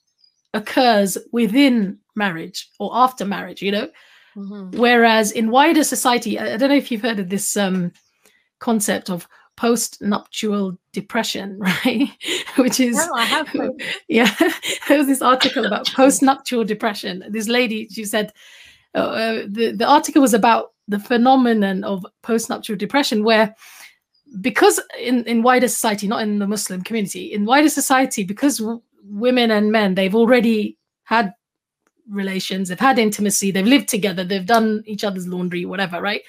occurs 0.53 1.17
within 1.31 1.97
marriage 2.15 2.69
or 2.79 2.91
after 2.93 3.25
marriage 3.25 3.61
you 3.61 3.71
know 3.71 3.89
Mhm. 4.35 4.75
whereas 4.75 5.31
in 5.31 5.51
wider 5.51 5.83
society 5.83 6.39
i 6.39 6.53
I 6.53 6.57
don't 6.57 6.69
know 6.69 6.75
if 6.75 6.91
you've 6.91 7.01
heard 7.01 7.19
of 7.19 7.29
this 7.29 7.57
um 7.57 7.91
concept 8.59 9.09
of 9.09 9.27
post-nuptial 9.57 10.77
depression 10.93 11.59
right? 11.85 12.09
Which 12.57 12.79
is 12.79 12.95
No, 12.95 13.13
I 13.15 13.25
have 13.25 13.49
yeah 14.07 14.33
there 14.87 14.97
was 14.97 15.07
this 15.07 15.21
article 15.21 15.65
about 15.65 15.87
post-nuptial 15.93 16.63
depression. 16.63 17.23
This 17.29 17.47
lady 17.47 17.87
she 17.91 18.05
said 18.05 18.31
uh, 18.95 18.97
uh, 18.99 19.45
the, 19.47 19.71
the 19.71 19.85
article 19.85 20.21
was 20.21 20.33
about 20.33 20.71
the 20.87 20.99
phenomenon 20.99 21.83
of 21.83 22.05
post-nuptial 22.23 22.75
depression 22.75 23.23
where 23.23 23.55
because 24.39 24.79
in, 24.99 25.23
in 25.25 25.43
wider 25.43 25.67
society 25.67 26.07
not 26.07 26.21
in 26.21 26.39
the 26.39 26.47
muslim 26.47 26.81
community 26.81 27.25
in 27.33 27.45
wider 27.45 27.69
society 27.69 28.23
because 28.23 28.57
w- 28.59 28.81
women 29.03 29.51
and 29.51 29.71
men 29.71 29.95
they've 29.95 30.15
already 30.15 30.77
had 31.03 31.33
relations 32.11 32.67
they've 32.69 32.79
had 32.79 32.99
intimacy 32.99 33.51
they've 33.51 33.65
lived 33.65 33.87
together 33.87 34.23
they've 34.23 34.45
done 34.45 34.83
each 34.85 35.03
other's 35.03 35.27
laundry 35.27 35.65
whatever 35.65 36.01
right? 36.01 36.21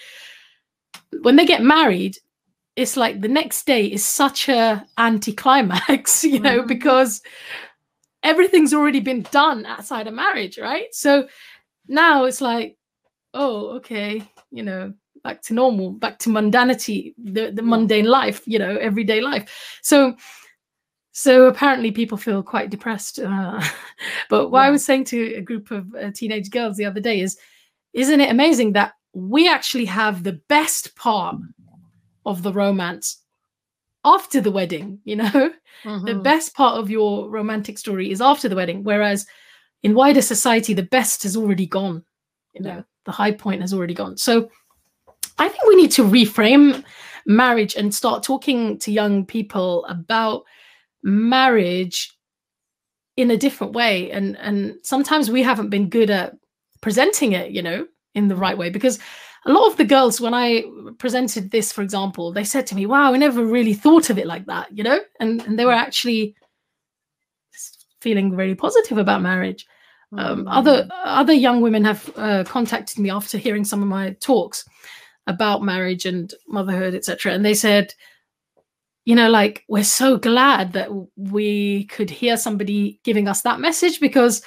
When 1.22 1.36
they 1.36 1.44
get 1.46 1.62
married 1.62 2.16
it's 2.76 2.96
like 2.96 3.20
the 3.20 3.28
next 3.28 3.66
day 3.66 3.86
is 3.86 4.04
such 4.04 4.48
a 4.48 4.84
anticlimax 4.96 6.24
you 6.32 6.40
know 6.40 6.62
Mhm. 6.62 6.68
because 6.68 7.20
everything's 8.22 8.72
already 8.72 9.00
been 9.00 9.22
done 9.30 9.66
outside 9.66 10.06
of 10.06 10.14
marriage 10.14 10.58
right? 10.58 10.86
So 10.94 11.28
now 11.88 12.24
it's 12.24 12.40
like 12.40 12.76
oh 13.34 13.76
okay 13.76 14.22
you 14.50 14.62
know 14.62 14.92
back 15.24 15.42
to 15.42 15.54
normal 15.54 15.92
back 15.92 16.18
to 16.18 16.30
mundanity 16.30 17.14
the, 17.22 17.50
the 17.50 17.62
mundane 17.62 18.06
life 18.06 18.42
you 18.46 18.58
know 18.58 18.76
everyday 18.76 19.20
life. 19.20 19.78
So 19.82 20.16
so 21.12 21.46
apparently 21.46 21.90
people 21.92 22.16
feel 22.16 22.42
quite 22.42 22.70
depressed 22.70 23.18
uh, 23.18 23.62
but 24.30 24.50
what 24.50 24.62
i 24.64 24.70
was 24.70 24.84
saying 24.84 25.04
to 25.04 25.34
a 25.34 25.40
group 25.40 25.70
of 25.70 25.94
uh, 25.94 26.10
teenage 26.14 26.50
girls 26.50 26.76
the 26.76 26.84
other 26.84 27.00
day 27.00 27.20
is 27.20 27.38
isn't 27.92 28.20
it 28.20 28.30
amazing 28.30 28.72
that 28.72 28.94
we 29.14 29.46
actually 29.48 29.84
have 29.84 30.22
the 30.22 30.40
best 30.48 30.96
part 30.96 31.36
of 32.24 32.42
the 32.42 32.52
romance 32.52 33.18
after 34.04 34.40
the 34.40 34.50
wedding 34.50 34.98
you 35.04 35.16
know 35.16 35.30
the 35.32 36.12
Mhm. 36.14 36.22
best 36.22 36.54
part 36.54 36.78
of 36.78 36.90
your 36.90 37.28
romantic 37.30 37.76
story 37.78 38.10
is 38.10 38.20
after 38.20 38.48
the 38.48 38.56
wedding 38.56 38.82
whereas 38.84 39.26
in 39.82 39.94
wider 39.94 40.22
society 40.22 40.74
the 40.74 40.82
best 40.96 41.22
has 41.24 41.36
already 41.36 41.66
gone 41.66 42.02
you 42.54 42.62
know 42.62 42.76
Yeah. 42.76 42.82
the 43.04 43.12
high 43.12 43.32
point 43.32 43.60
has 43.60 43.74
already 43.74 43.94
gone 43.94 44.16
so 44.16 44.48
i 45.38 45.48
think 45.48 45.64
we 45.68 45.76
need 45.76 45.90
to 45.92 46.04
reframe 46.04 46.84
marriage 47.26 47.74
and 47.76 47.94
start 47.94 48.22
talking 48.22 48.78
to 48.78 48.90
young 48.92 49.26
people 49.26 49.84
about 49.86 50.44
marriage 51.02 52.16
in 53.16 53.30
a 53.30 53.36
different 53.36 53.72
way. 53.72 54.10
And 54.10 54.36
and 54.38 54.76
sometimes 54.82 55.30
we 55.30 55.42
haven't 55.42 55.70
been 55.70 55.88
good 55.88 56.10
at 56.10 56.34
presenting 56.80 57.32
it 57.32 57.52
you 57.52 57.62
know 57.62 57.86
in 58.14 58.28
the 58.28 58.36
right 58.36 58.56
way. 58.56 58.70
Because 58.70 58.98
a 59.44 59.52
lot 59.52 59.68
of 59.68 59.76
the 59.76 59.84
girls 59.84 60.20
when 60.20 60.34
i 60.34 60.62
presented 60.98 61.50
this 61.50 61.72
for 61.72 61.82
example 61.82 62.32
they 62.32 62.44
said 62.44 62.64
to 62.64 62.76
me 62.76 62.86
wow 62.86 63.12
i 63.12 63.16
never 63.16 63.44
really 63.44 63.74
thought 63.74 64.08
of 64.08 64.16
it 64.16 64.26
like 64.26 64.46
that 64.46 64.68
you 64.76 64.84
know? 64.84 65.00
And 65.18 65.42
and 65.42 65.58
they 65.58 65.64
were 65.64 65.72
actually 65.72 66.36
feeling 68.00 68.36
very 68.36 68.54
positive 68.54 68.98
about 68.98 69.22
marriage. 69.22 69.66
Um, 70.18 70.46
other 70.46 70.86
other 71.04 71.32
young 71.32 71.62
women 71.62 71.84
have 71.84 72.12
uh, 72.16 72.44
contacted 72.44 72.98
me 72.98 73.08
after 73.08 73.38
hearing 73.38 73.64
some 73.64 73.82
of 73.82 73.88
my 73.88 74.10
talks 74.20 74.68
about 75.26 75.62
marriage 75.62 76.04
and 76.04 76.34
motherhood 76.48 76.94
etc 76.94 77.32
and 77.32 77.44
they 77.44 77.54
said 77.54 77.94
you 79.04 79.14
know 79.14 79.28
like 79.30 79.64
we're 79.68 79.84
so 79.84 80.16
glad 80.16 80.72
that 80.72 80.88
we 81.16 81.84
could 81.86 82.10
hear 82.10 82.36
somebody 82.36 83.00
giving 83.04 83.28
us 83.28 83.42
that 83.42 83.60
message 83.60 84.00
because 84.00 84.42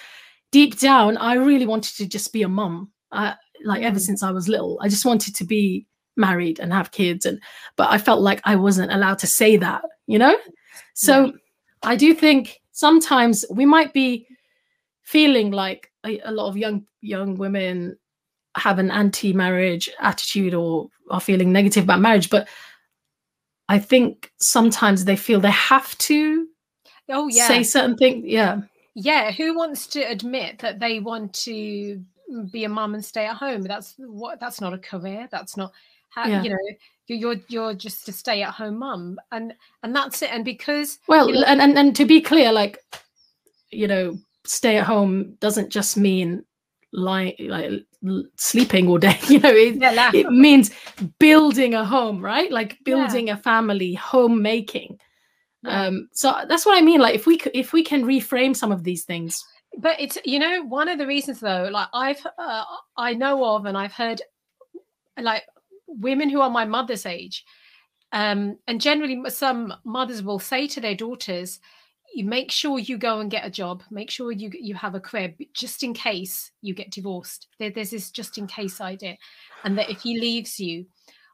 deep 0.51 0.80
down 0.80 1.18
i 1.18 1.34
really 1.34 1.66
wanted 1.66 1.95
to 1.97 2.08
just 2.08 2.32
be 2.32 2.43
a 2.43 2.47
mum. 2.49 2.91
Like 3.64 3.84
ever 3.84 3.97
Mm. 3.97 4.01
since 4.01 4.24
i 4.24 4.32
was 4.32 4.47
little 4.47 4.78
i 4.82 4.88
just 4.89 5.06
wanted 5.06 5.36
to 5.36 5.45
be 5.45 5.86
married 6.18 6.60
and 6.60 6.72
have 6.72 6.91
kids 6.91 7.26
and 7.26 7.41
but 7.76 7.89
i 7.91 7.97
felt 7.97 8.22
like 8.22 8.39
i 8.45 8.56
wasn't 8.56 8.91
allowed 8.91 9.20
to 9.20 9.28
say 9.28 9.58
that 9.58 9.82
you 10.08 10.20
know? 10.20 10.38
So 10.93 11.34
i 11.84 11.95
do 11.95 12.14
think 12.14 12.60
sometimes 12.72 13.45
we 13.49 13.66
might 13.66 13.93
be 13.93 14.28
feeling 15.03 15.51
like 15.51 15.91
a, 16.06 16.20
a 16.26 16.32
lot 16.32 16.47
of 16.49 16.58
young 16.58 16.86
young 17.01 17.36
women 17.36 17.97
have 18.58 18.80
an 18.80 18.89
anti-marriage 18.91 19.89
attitude 19.99 20.53
or 20.53 20.88
are 21.10 21.20
feeling 21.20 21.51
negative 21.51 21.84
about 21.84 21.99
marriage 21.99 22.30
but 22.30 22.47
i 23.70 23.80
think 23.80 24.32
sometimes 24.39 25.05
they 25.05 25.16
feel 25.16 25.39
they 25.39 25.51
have 25.51 25.97
to 25.97 26.47
oh 27.09 27.28
yeah. 27.28 27.47
say 27.47 27.63
certain 27.63 27.95
things 27.97 28.26
yeah. 28.26 28.61
Yeah 28.95 29.32
who 29.32 29.55
wants 29.57 29.88
to 29.88 30.01
admit 30.01 30.59
that 30.59 30.80
they 30.80 30.99
want 30.99 31.34
to 31.43 32.01
mm, 32.32 32.51
be 32.51 32.63
a 32.63 32.70
mum 32.70 32.93
and 32.93 33.03
stay 33.03 33.26
at 33.26 33.36
home? 33.36 33.61
That's 33.63 33.93
what 33.97 34.39
that's 34.39 34.61
not 34.61 34.74
a 34.74 34.78
career 34.78 35.28
that's 35.30 35.57
not 35.57 35.74
how 36.09 36.28
Yeah. 36.28 36.43
you 36.43 36.49
know 36.51 36.57
you're, 37.07 37.36
you're 37.49 37.74
just 37.76 38.07
a 38.07 38.11
stay 38.11 38.41
at 38.41 38.53
home 38.53 38.80
mum 38.80 39.20
and 39.32 39.53
and 39.84 39.93
that's 39.95 40.22
it 40.22 40.32
and 40.32 40.45
because 40.45 40.97
well 41.07 41.28
you 41.30 41.36
know- 41.36 41.45
and, 41.45 41.61
and 41.61 41.78
and 41.78 41.95
to 41.97 42.05
be 42.05 42.22
clear 42.22 42.51
like 42.53 42.80
you 43.70 43.88
know 43.88 44.18
stay 44.45 44.78
at 44.78 44.86
home 44.86 45.36
doesn't 45.41 45.70
just 45.70 45.97
mean 45.97 46.45
lying 46.93 47.36
like 47.39 47.84
sleeping 48.38 48.88
all 48.88 48.97
day 48.97 49.18
you 49.28 49.39
know 49.39 49.51
it, 49.51 49.76
yeah, 49.76 50.12
it 50.14 50.30
means 50.32 50.72
building 51.20 51.74
a 51.74 51.84
home 51.86 52.24
right 52.24 52.51
like 52.51 52.78
Yeah. 52.86 52.95
building 52.95 53.30
a 53.30 53.38
family 53.38 53.93
homemaking 53.93 54.99
Yeah. 55.64 55.88
um 55.88 56.10
so 56.14 56.34
that's 56.47 56.66
what 56.66 56.78
i 56.78 56.82
mean 56.82 56.99
like 56.99 57.16
if 57.16 57.26
we 57.26 57.39
if 57.53 57.74
we 57.74 57.84
can 57.84 58.03
reframe 58.06 58.56
some 58.56 58.72
of 58.72 58.84
these 58.84 59.03
things 59.06 59.43
but 59.78 59.99
it's 59.99 60.18
you 60.26 60.39
know 60.39 60.64
one 60.64 60.88
of 60.88 60.97
the 60.97 61.08
reasons 61.08 61.39
though 61.39 61.70
like 61.72 61.88
i've 61.93 62.26
uh, 62.38 62.64
i 62.97 63.14
know 63.14 63.43
of 63.43 63.66
and 63.66 63.78
i've 63.78 63.93
heard 63.93 64.22
like 65.20 65.43
women 65.88 66.30
who 66.30 66.41
are 66.41 66.49
my 66.49 66.66
mother's 66.66 67.06
age 67.06 67.43
um 68.12 68.58
and 68.68 68.80
generally 68.82 69.22
some 69.30 69.74
mothers 69.84 70.22
will 70.24 70.39
say 70.39 70.68
to 70.68 70.80
their 70.80 70.95
daughters 70.95 71.60
you 72.16 72.24
make 72.24 72.49
sure 72.49 72.80
you 72.80 72.97
go 72.97 73.20
and 73.20 73.30
get 73.30 73.45
a 73.45 73.49
job 73.49 73.84
make 73.91 74.09
sure 74.09 74.32
you 74.32 74.49
you 74.53 74.74
have 74.74 74.95
a 74.95 75.01
crib 75.01 75.34
just 75.53 75.84
in 75.84 75.93
case 75.93 76.49
you 76.61 76.74
get 76.74 76.89
divorced. 76.89 77.47
There, 77.59 77.70
there's 77.70 77.91
this 77.91 78.09
just 78.09 78.38
in 78.38 78.47
case 78.47 78.80
idea 78.80 79.18
and 79.66 79.78
that 79.78 79.89
if 79.89 80.01
he 80.01 80.20
leaves 80.20 80.57
you 80.57 80.86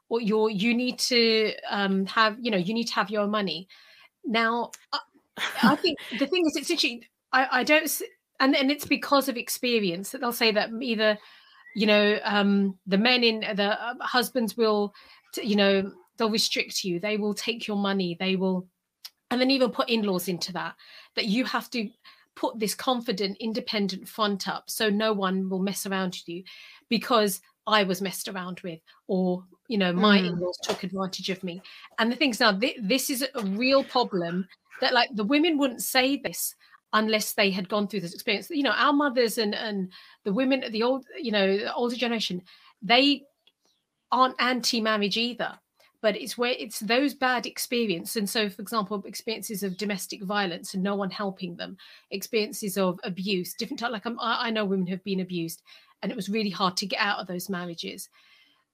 or 0.08 0.20
you're 0.20 0.50
you 0.50 0.74
need 0.74 0.98
to 0.98 1.54
um 1.70 2.04
have 2.06 2.36
you 2.40 2.50
know 2.50 2.58
you 2.58 2.74
need 2.74 2.88
to 2.88 2.94
have 2.94 3.10
your 3.10 3.28
money. 3.28 3.68
Now 4.24 4.72
I, 4.92 4.98
I 5.62 5.76
think 5.76 5.98
the 6.18 6.26
thing 6.26 6.44
is 6.46 6.56
it's 6.56 6.70
actually 6.70 7.08
I, 7.32 7.60
I 7.60 7.62
don't 7.62 7.88
and 8.40 8.56
and 8.56 8.70
it's 8.70 8.86
because 8.86 9.28
of 9.28 9.36
experience 9.36 10.10
that 10.10 10.20
they'll 10.20 10.32
say 10.32 10.50
that 10.50 10.70
either 10.80 11.16
you 11.76 11.86
know 11.86 12.18
um 12.24 12.76
the 12.88 12.98
men 12.98 13.22
in 13.22 13.40
the 13.54 13.80
uh, 13.80 13.94
husbands 14.00 14.56
will 14.56 14.92
you 15.40 15.54
know 15.54 15.92
they'll 16.18 16.28
restrict 16.28 16.82
you 16.82 16.98
they 16.98 17.16
will 17.16 17.34
take 17.34 17.68
your 17.68 17.76
money 17.76 18.16
they 18.18 18.34
will 18.34 18.66
and 19.32 19.40
then 19.40 19.50
even 19.50 19.70
put 19.70 19.88
in-laws 19.88 20.28
into 20.28 20.52
that 20.52 20.74
that 21.16 21.24
you 21.26 21.44
have 21.44 21.68
to 21.70 21.88
put 22.36 22.58
this 22.58 22.74
confident 22.74 23.36
independent 23.40 24.08
front 24.08 24.46
up 24.48 24.64
so 24.70 24.88
no 24.88 25.12
one 25.12 25.48
will 25.48 25.58
mess 25.58 25.86
around 25.86 26.10
with 26.14 26.28
you 26.28 26.44
because 26.88 27.40
i 27.66 27.82
was 27.82 28.00
messed 28.00 28.28
around 28.28 28.60
with 28.62 28.80
or 29.08 29.42
you 29.68 29.78
know 29.78 29.92
my 29.92 30.18
Mm. 30.18 30.26
in-laws 30.28 30.58
took 30.62 30.82
advantage 30.84 31.30
of 31.30 31.42
me. 31.42 31.62
And 31.98 32.10
the 32.12 32.16
things 32.16 32.40
now 32.40 32.58
thi- 32.58 32.78
this 32.82 33.08
is 33.10 33.24
a 33.34 33.44
real 33.44 33.82
problem 33.84 34.46
that 34.80 34.92
like 34.92 35.10
the 35.14 35.24
women 35.24 35.56
wouldn't 35.58 35.82
say 35.82 36.16
this 36.16 36.54
unless 36.92 37.32
they 37.34 37.50
had 37.50 37.68
gone 37.68 37.86
through 37.88 38.00
this 38.00 38.12
experience. 38.14 38.50
You 38.50 38.64
know 38.64 38.72
our 38.72 38.92
mothers 38.92 39.38
and 39.38 39.54
and 39.54 39.92
the 40.24 40.32
women 40.32 40.64
the 40.70 40.82
old 40.82 41.06
you 41.18 41.32
know 41.32 41.56
the 41.56 41.72
older 41.74 41.96
generation 41.96 42.42
they 42.82 43.22
aren't 44.10 44.34
anti-marriage 44.40 45.16
either 45.16 45.58
but 46.02 46.16
it's 46.16 46.36
where 46.36 46.54
it's 46.58 46.80
those 46.80 47.14
bad 47.14 47.46
experiences 47.46 48.16
and 48.16 48.28
so 48.28 48.50
for 48.50 48.60
example 48.60 49.02
experiences 49.06 49.62
of 49.62 49.78
domestic 49.78 50.22
violence 50.22 50.74
and 50.74 50.82
no 50.82 50.94
one 50.94 51.10
helping 51.10 51.56
them 51.56 51.76
experiences 52.10 52.76
of 52.76 53.00
abuse 53.04 53.54
different 53.54 53.80
type 53.80 53.92
like 53.92 54.04
I'm, 54.04 54.18
i 54.20 54.48
I 54.48 54.50
know 54.50 54.64
women 54.66 54.88
have 54.88 55.02
been 55.04 55.20
abused 55.20 55.62
and 56.02 56.10
it 56.10 56.16
was 56.16 56.28
really 56.28 56.50
hard 56.50 56.76
to 56.78 56.86
get 56.86 57.00
out 57.00 57.20
of 57.20 57.28
those 57.28 57.48
marriages 57.48 58.10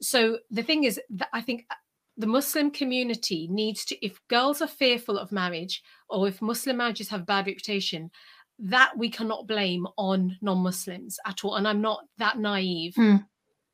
so 0.01 0.39
the 0.51 0.63
thing 0.63 0.85
is 0.85 1.01
that 1.11 1.29
i 1.33 1.41
think 1.41 1.67
uh, 1.71 1.75
the 2.17 2.27
muslim 2.27 2.71
community 2.71 3.47
needs 3.51 3.85
to 3.85 4.05
if 4.05 4.19
girls 4.29 4.61
are 4.61 4.69
fearful 4.69 5.19
of 5.19 5.31
marriage 5.31 5.83
or 6.09 6.27
if 6.27 6.43
muslim 6.43 6.79
marriages 6.79 7.09
have 7.09 7.27
bad 7.27 7.47
reputation 7.47 8.11
that 8.61 8.97
we 8.97 9.09
cannot 9.09 9.47
blame 9.47 9.87
on 9.97 10.37
non-muslims 10.41 11.19
at 11.27 11.45
all 11.45 11.57
and 11.57 11.69
i'm 11.69 11.81
not 11.81 12.01
that 12.17 12.39
naive 12.39 12.95
Hmm. 12.97 13.17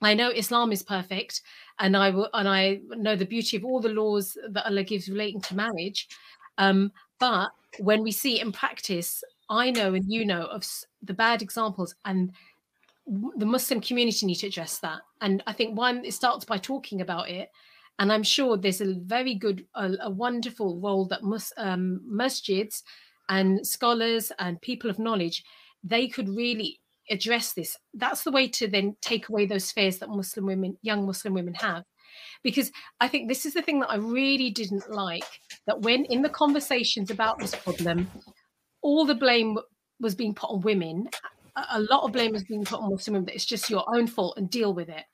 I 0.05 0.15
know 0.15 0.31
Islam 0.31 0.73
is 0.73 0.83
perfect, 0.83 1.41
and 1.79 1.97
I 1.97 2.09
and 2.09 2.49
I 2.49 2.81
know 2.91 3.17
the 3.17 3.27
beauty 3.27 3.57
of 3.57 3.65
all 3.65 3.81
the 3.81 3.89
laws 3.89 4.37
that 4.51 4.67
Allah 4.67 4.85
gives 4.85 5.09
relating 5.09 5.41
to 5.43 5.57
marriage. 5.57 6.09
Um, 6.59 6.93
but 7.19 7.51
when 7.79 8.03
we 8.03 8.13
see 8.13 8.41
in 8.41 8.53
practice, 8.53 9.25
I 9.49 9.71
know 9.71 9.95
and 9.95 10.05
you 10.07 10.25
know 10.25 10.43
of 10.47 10.65
the 11.03 11.15
bad 11.15 11.43
examples, 11.43 11.95
and 12.05 12.33
the 13.07 13.47
Muslim 13.47 13.81
community 13.81 14.27
need 14.27 14.37
to 14.37 14.47
address 14.47 14.79
that. 14.81 15.01
And 15.21 15.43
I 15.47 15.53
think 15.53 15.77
one, 15.77 16.05
it 16.05 16.15
starts 16.15 16.45
by 16.45 16.59
talking 16.59 17.01
about 17.01 17.29
it, 17.31 17.51
and 17.99 18.13
I'm 18.13 18.23
sure 18.23 18.57
there's 18.57 18.81
a 18.81 18.95
very 18.95 19.35
good, 19.35 19.67
a, 19.75 19.93
a 20.03 20.11
wonderful 20.11 20.81
role 20.81 21.07
that 21.07 21.23
mus, 21.23 21.53
um, 21.57 22.01
masjids 22.11 22.83
and 23.29 23.67
scholars 23.67 24.31
and 24.39 24.61
people 24.61 24.91
of 24.91 24.99
knowledge 24.99 25.43
they 25.85 26.09
could 26.09 26.29
really 26.31 26.81
address 27.11 27.53
this 27.53 27.77
that's 27.95 28.25
the 28.25 28.31
way 28.31 28.49
to 28.49 28.67
then 28.67 28.97
take 29.03 29.29
away 29.29 29.47
those 29.47 29.71
fears 29.71 29.99
that 29.99 30.09
muslim 30.09 30.47
women 30.47 30.77
young 30.83 31.07
muslim 31.07 31.35
women 31.35 31.55
have. 31.55 31.85
Because 32.43 32.71
i 33.01 33.09
think 33.09 33.29
this 33.29 33.45
is 33.45 33.55
the 33.55 33.63
thing 33.63 33.81
that 33.81 33.91
i 33.91 33.97
really 33.97 34.51
didn't 34.51 34.91
like 34.91 35.41
that 35.67 35.81
when 35.81 36.05
in 36.07 36.23
the 36.23 36.29
conversations 36.29 37.11
about 37.11 37.39
this 37.39 37.55
problem 37.55 38.09
all 38.83 39.05
the 39.05 39.15
blame 39.15 39.57
was 40.01 40.15
being 40.15 40.35
put 40.35 40.51
on 40.51 40.61
women. 40.61 41.09
A, 41.71 41.81
lot 41.81 42.03
of 42.05 42.13
blame 42.13 42.33
was 42.33 42.45
being 42.45 42.65
put 42.65 42.81
on 42.81 42.91
muslim 42.91 43.15
women 43.15 43.27
that 43.27 43.35
it's 43.35 43.47
just 43.47 43.71
your 43.71 43.85
own 43.95 44.07
fault 44.07 44.37
and 44.37 44.51
deal 44.51 44.75
with 44.75 44.89
it. 44.89 45.05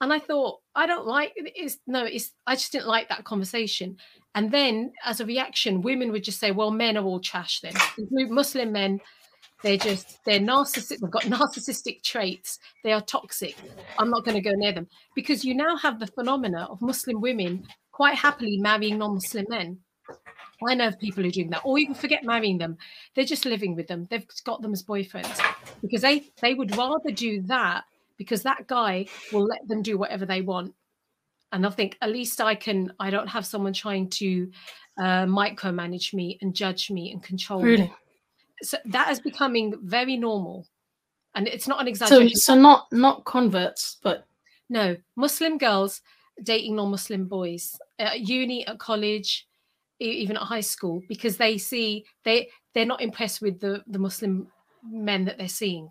And 0.00 0.12
i 0.12 0.18
thought 0.18 0.60
i 0.74 0.86
don't 0.86 1.06
like 1.06 1.32
it's 1.36 1.78
no 1.86 2.04
it's 2.04 2.32
i 2.46 2.54
just 2.54 2.72
didn't 2.72 2.88
like 2.88 3.08
that 3.08 3.24
conversation. 3.24 3.96
And 4.34 4.50
then 4.50 4.92
as 5.04 5.20
a 5.20 5.26
reaction 5.26 5.82
women 5.82 6.12
would 6.12 6.24
just 6.24 6.40
say 6.40 6.50
well 6.50 6.70
men 6.70 6.96
are 6.96 7.04
all 7.04 7.20
trash 7.20 7.60
then. 7.60 7.74
Muslim 8.10 8.72
men 8.72 9.00
they're 9.64 9.78
just 9.78 10.18
they're 10.24 10.38
narcissistic 10.38 11.00
they've 11.00 11.10
got 11.10 11.22
narcissistic 11.38 12.02
traits. 12.02 12.58
They 12.84 12.92
are 12.92 13.00
toxic. 13.00 13.56
I'm 13.98 14.10
not 14.10 14.24
going 14.24 14.36
to 14.36 14.48
go 14.48 14.54
near 14.54 14.72
them. 14.72 14.86
Because 15.16 15.44
you 15.44 15.54
now 15.54 15.76
have 15.78 15.98
the 15.98 16.06
phenomena 16.06 16.68
of 16.70 16.80
muslim 16.82 17.20
women 17.20 17.66
quite 17.90 18.16
happily 18.16 18.58
marrying 18.58 18.98
non-muslim 18.98 19.46
men. 19.48 19.78
I 20.68 20.74
know 20.74 20.88
of 20.88 20.98
people 20.98 21.24
who 21.24 21.30
do 21.30 21.48
that 21.48 21.62
or 21.64 21.78
even 21.78 21.94
forget 21.94 22.24
marrying 22.24 22.58
them. 22.58 22.76
They're 23.14 23.24
just 23.24 23.44
living 23.44 23.74
with 23.74 23.88
them. 23.88 24.06
They've 24.10 24.26
got 24.44 24.62
them 24.62 24.72
as 24.72 24.82
boyfriends. 24.82 25.40
Because 25.80 26.02
they 26.02 26.30
they 26.40 26.54
would 26.54 26.76
rather 26.76 27.10
do 27.12 27.42
that 27.42 27.84
because 28.18 28.42
that 28.42 28.66
guy 28.66 29.06
will 29.32 29.44
let 29.44 29.66
them 29.66 29.82
do 29.82 29.98
whatever 29.98 30.26
they 30.26 30.42
want. 30.42 30.74
And 31.52 31.66
i 31.66 31.70
think 31.70 31.96
at 32.02 32.10
least 32.10 32.40
i 32.40 32.54
can 32.54 32.92
i 32.98 33.10
don't 33.10 33.28
have 33.28 33.46
someone 33.46 33.72
trying 33.72 34.10
to 34.20 34.50
uh, 34.98 35.24
micromanage 35.24 36.12
me 36.12 36.38
and 36.42 36.54
judge 36.54 36.90
me 36.90 37.12
and 37.12 37.22
control 37.22 37.62
me. 37.62 37.70
Really? 37.70 37.92
So 38.62 38.78
that 38.86 39.10
is 39.10 39.20
becoming 39.20 39.74
very 39.82 40.16
normal. 40.16 40.66
And 41.34 41.48
it's 41.48 41.66
not 41.66 41.80
an 41.80 41.88
exaggeration. 41.88 42.36
so 42.36 42.54
so 42.54 42.60
not 42.60 42.86
not 42.92 43.24
converts, 43.24 43.98
but 44.02 44.26
no 44.68 44.96
muslim 45.16 45.58
girls 45.58 46.00
dating 46.42 46.76
non-muslim 46.76 47.26
boys 47.26 47.78
at 47.98 48.20
uni 48.20 48.66
at 48.66 48.78
college 48.78 49.46
even 50.00 50.36
at 50.36 50.42
high 50.42 50.60
school 50.60 51.02
because 51.08 51.36
they 51.36 51.56
see 51.56 52.04
they 52.24 52.48
they're 52.72 52.84
not 52.84 53.00
impressed 53.00 53.40
with 53.40 53.60
the 53.60 53.82
the 53.86 53.98
muslim 53.98 54.48
men 54.82 55.24
that 55.24 55.38
they're 55.38 55.48
seeing. 55.48 55.88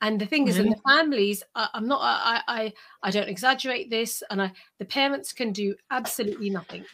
And 0.00 0.20
the 0.20 0.26
thing 0.26 0.46
is 0.46 0.58
in 0.58 0.70
the 0.70 0.80
families 0.86 1.42
I, 1.56 1.68
i'm 1.74 1.88
not 1.88 2.00
I, 2.00 2.42
I 2.46 2.72
i 3.02 3.10
don't 3.10 3.28
exaggerate 3.28 3.90
this 3.90 4.22
and 4.30 4.40
i 4.40 4.52
the 4.78 4.84
parents 4.84 5.32
can 5.32 5.50
do 5.52 5.74
absolutely 5.90 6.50
nothing 6.50 6.84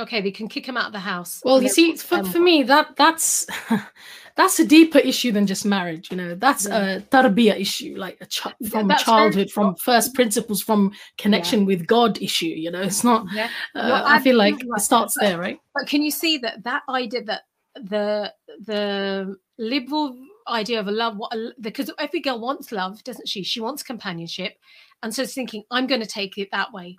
okay 0.00 0.20
they 0.20 0.30
can 0.30 0.48
kick 0.48 0.66
him 0.66 0.76
out 0.76 0.86
of 0.86 0.92
the 0.92 0.98
house 0.98 1.40
well, 1.44 1.62
you 1.62 1.68
see, 1.68 1.96
for, 1.96 2.22
for 2.24 2.38
me, 2.38 2.62
that 2.64 2.96
that's 2.96 3.46
that's 4.36 4.58
a 4.60 4.66
deeper 4.66 4.98
issue 4.98 5.32
than 5.32 5.46
just 5.46 5.64
marriage. 5.64 6.10
You 6.10 6.16
know, 6.16 6.34
that's 6.34 6.66
a 6.66 7.02
tarbiyah 7.10 7.58
issue, 7.58 7.94
like 7.96 8.18
a 8.20 8.26
ch- 8.26 8.42
from 8.70 8.88
very 8.88 8.98
childhood, 9.00 9.50
from 9.50 9.74
first 9.76 10.14
principles, 10.14 10.62
from 10.62 10.92
connection 11.18 11.64
with 11.64 11.86
God 11.86 12.20
issue. 12.22 12.46
You 12.46 12.70
know, 12.70 12.82
it's 12.82 13.02
not. 13.04 13.26
yeah 13.32 13.48
Uh, 13.74 14.02
I 14.04 14.20
feel 14.20 14.36
like 14.36 14.54
absolutely 14.54 14.76
it 14.76 14.82
starts 14.82 15.14
But- 15.14 15.26
there, 15.26 15.38
right? 15.38 15.58
But 15.74 15.86
can 15.86 16.02
you 16.02 16.10
see 16.10 16.38
that 16.38 16.62
that 16.64 16.82
idea 16.88 17.24
that 17.24 17.42
the 17.74 18.32
the 18.64 19.36
liberal 19.58 20.16
idea 20.48 20.80
of 20.80 20.88
a 20.88 20.92
love 20.92 21.16
what 21.16 21.34
a, 21.34 21.52
because 21.60 21.90
every 21.98 22.20
girl 22.20 22.40
wants 22.40 22.72
love, 22.72 23.02
doesn't 23.04 23.28
she? 23.28 23.42
She 23.42 23.60
wants 23.60 23.82
companionship, 23.82 24.58
and 25.02 25.14
so 25.14 25.22
it's 25.22 25.34
thinking 25.34 25.64
I'm 25.70 25.86
going 25.86 26.00
to 26.02 26.06
take 26.06 26.38
it 26.38 26.48
that 26.52 26.72
way 26.72 26.96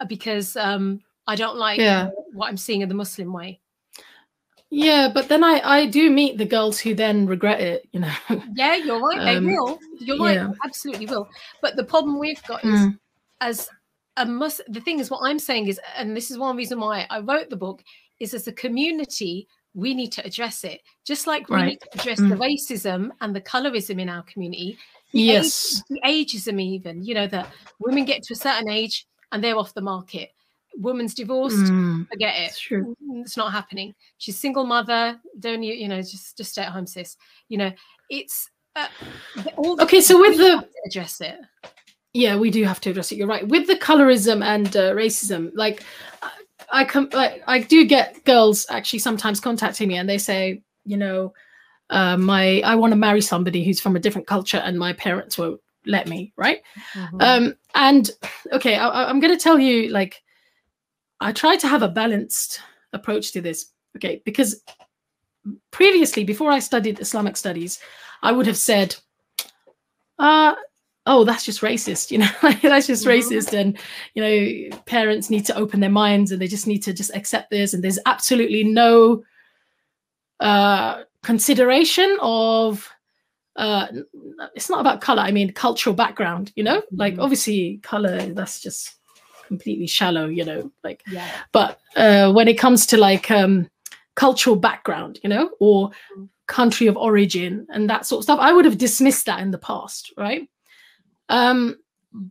uh, 0.00 0.06
because 0.06 0.56
um 0.56 1.00
I 1.26 1.36
don't 1.36 1.56
like 1.56 1.78
Yeah. 1.80 2.10
what 2.32 2.48
I'm 2.48 2.56
seeing 2.56 2.82
in 2.82 2.88
the 2.88 2.94
Muslim 2.94 3.32
way. 3.32 3.60
Yeah, 4.70 5.08
but 5.12 5.28
then 5.28 5.44
I 5.44 5.60
I 5.64 5.86
do 5.86 6.10
meet 6.10 6.36
the 6.38 6.44
girls 6.46 6.80
who 6.80 6.94
then 6.94 7.26
regret 7.26 7.60
it. 7.60 7.88
You 7.92 8.00
know. 8.00 8.14
Yeah, 8.54 8.74
you're 8.76 9.00
right. 9.00 9.20
They 9.24 9.36
Um, 9.36 9.46
will. 9.46 9.78
You're 10.00 10.18
right. 10.18 10.34
yeah. 10.34 10.50
Absolutely 10.64 11.06
will. 11.06 11.28
But 11.62 11.76
the 11.76 11.84
problem 11.84 12.18
we've 12.18 12.42
got 12.44 12.64
is 12.64 12.80
Mm. 12.80 12.98
as 13.40 13.68
a 14.16 14.24
mus 14.26 14.60
the 14.68 14.80
thing 14.80 15.00
is 15.00 15.10
what 15.10 15.18
i'm 15.28 15.40
saying 15.40 15.66
is 15.66 15.80
and 15.96 16.16
this 16.16 16.30
is 16.30 16.38
one 16.38 16.56
reason 16.56 16.78
why 16.78 17.04
i 17.10 17.18
wrote 17.18 17.50
the 17.50 17.56
book 17.56 17.82
is 18.20 18.32
as 18.32 18.46
a 18.46 18.52
community 18.52 19.48
we 19.74 19.92
need 19.92 20.12
to 20.12 20.24
address 20.24 20.62
it 20.62 20.80
just 21.04 21.26
like 21.26 21.48
we 21.48 21.56
Right. 21.56 21.66
need 21.70 21.80
to 21.80 21.98
address 21.98 22.18
the 22.20 22.36
racism 22.46 23.10
and 23.20 23.34
the 23.34 23.40
colorism 23.40 24.00
in 24.00 24.08
our 24.08 24.22
community 24.22 24.78
the 25.12 25.20
Yes. 25.20 25.82
age, 25.82 25.82
the 25.88 26.00
ageism 26.12 26.60
even 26.62 27.02
you 27.04 27.12
know 27.12 27.26
that 27.26 27.50
women 27.80 28.04
get 28.04 28.22
to 28.24 28.34
a 28.34 28.36
certain 28.36 28.68
age 28.70 29.04
and 29.32 29.42
they're 29.42 29.58
off 29.58 29.74
the 29.74 29.80
market 29.94 30.30
woman's 30.78 31.14
divorced. 31.14 31.56
Mm, 31.72 32.08
forget 32.08 32.34
it. 32.36 32.50
it's. 32.50 32.68
Mm, 32.68 32.94
it's 33.22 33.36
not 33.36 33.52
happening. 33.52 33.94
She's 34.18 34.38
single 34.38 34.64
mother. 34.64 35.18
Don't 35.38 35.62
you 35.62 35.74
you 35.74 35.88
know 35.88 36.00
just 36.02 36.36
just 36.36 36.52
stay 36.52 36.62
at 36.62 36.72
home 36.72 36.86
sis. 36.86 37.16
You 37.48 37.58
know 37.58 37.72
it's 38.10 38.50
uh, 38.76 38.88
all 39.56 39.80
Okay, 39.80 40.00
so 40.00 40.20
with 40.20 40.36
the- 40.36 40.66
address 40.86 41.20
it. 41.20 41.36
Yeah 42.12 42.36
we 42.36 42.50
do 42.50 42.62
have 42.64 42.80
to 42.82 42.90
address 42.90 43.12
it. 43.12 43.16
You're 43.18 43.26
right. 43.28 43.46
With 43.46 43.66
the 43.66 43.76
colorism 43.76 44.44
and 44.44 44.68
uh, 44.76 44.92
racism 44.94 45.50
like 45.54 45.82
I- 46.72 46.84
come 46.84 47.08
like 47.12 47.42
i 47.46 47.60
do 47.60 47.84
get 47.84 48.24
girls 48.24 48.66
actually 48.70 48.98
sometimes 49.00 49.38
contacting 49.38 49.86
me 49.88 49.96
and 49.96 50.08
they 50.08 50.18
say 50.18 50.62
you 50.84 50.96
know 50.96 51.32
uh, 51.90 52.16
my 52.16 52.60
i 52.64 52.74
want 52.74 52.92
to 52.92 52.96
marry 52.96 53.20
somebody 53.20 53.62
who's 53.64 53.80
from 53.80 53.96
a 53.96 54.00
different 54.00 54.26
culture 54.26 54.56
and 54.56 54.78
my 54.78 54.92
parents 54.94 55.36
won't 55.38 55.60
let 55.86 56.08
me 56.08 56.32
right? 56.36 56.62
Mhm. 56.94 57.22
um 57.22 57.54
and 57.74 58.10
okay 58.52 58.74
I- 58.76 59.08
i'm 59.10 59.20
going 59.20 59.36
to 59.36 59.42
tell 59.42 59.58
you 59.58 59.90
like 59.90 60.22
i 61.24 61.32
try 61.32 61.56
to 61.56 61.66
have 61.68 61.82
a 61.82 61.88
balanced 61.88 62.60
approach 62.92 63.32
to 63.32 63.40
this 63.40 63.72
okay 63.96 64.22
because 64.24 64.62
previously 65.70 66.22
before 66.24 66.50
i 66.50 66.58
studied 66.60 67.00
islamic 67.00 67.36
studies 67.36 67.78
i 68.22 68.30
would 68.32 68.46
have 68.46 68.56
said 68.56 68.94
uh 70.18 70.54
oh 71.06 71.24
that's 71.24 71.44
just 71.44 71.60
racist 71.60 72.10
you 72.12 72.18
know 72.18 72.30
that's 72.62 72.86
just 72.86 73.04
Mhm. 73.04 73.12
racist 73.18 73.52
and 73.52 73.78
you 74.14 74.22
know 74.22 74.78
parents 74.86 75.28
need 75.30 75.44
to 75.46 75.56
open 75.56 75.80
their 75.80 75.90
minds 75.90 76.30
and 76.32 76.40
they 76.40 76.46
just 76.48 76.66
need 76.66 76.82
to 76.84 76.92
just 76.92 77.14
accept 77.14 77.50
this 77.50 77.74
and 77.74 77.82
there's 77.82 77.98
absolutely 78.06 78.64
no 78.64 79.22
uh 80.40 81.02
consideration 81.22 82.16
of 82.20 82.88
uh 83.56 83.86
it's 84.54 84.68
not 84.70 84.80
about 84.80 85.00
color 85.00 85.22
i 85.22 85.30
mean 85.30 85.52
cultural 85.52 85.94
background 85.94 86.52
you 86.56 86.64
know 86.64 86.82
like 86.92 87.14
Mhm. 87.14 87.22
obviously 87.22 87.78
color 87.82 88.32
that's 88.34 88.60
just 88.60 88.96
completely 89.46 89.86
shallow 89.86 90.26
you 90.26 90.44
know 90.44 90.70
like 90.82 91.02
yeah 91.08 91.30
but 91.52 91.80
uh 91.96 92.32
when 92.32 92.48
it 92.48 92.58
comes 92.58 92.86
to 92.86 92.96
like 92.96 93.30
um 93.30 93.68
cultural 94.14 94.56
background 94.56 95.18
you 95.22 95.28
know 95.28 95.50
or 95.60 95.90
country 96.46 96.86
of 96.86 96.96
origin 96.96 97.66
and 97.70 97.88
that 97.88 98.06
sort 98.06 98.20
of 98.20 98.24
stuff. 98.24 98.38
I 98.40 98.52
would 98.52 98.64
have 98.64 98.78
dismissed 98.78 99.26
that 99.26 99.40
in 99.40 99.50
the 99.50 99.58
past, 99.58 100.12
right? 100.16 100.48
Um, 101.28 101.76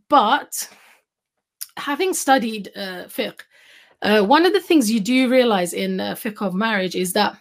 but 0.08 0.68
having 1.76 2.14
studied 2.14 2.70
uh, 2.76 3.04
fiqh, 3.06 3.40
uh, 4.02 4.22
one 4.22 4.46
of 4.46 4.52
the 4.52 4.60
things 4.60 4.90
you 4.90 5.00
do 5.00 5.28
realize 5.28 5.72
in 5.72 6.00
uh, 6.00 6.14
fiqh 6.14 6.42
of 6.42 6.54
marriage 6.54 6.94
is 6.94 7.12
that 7.14 7.36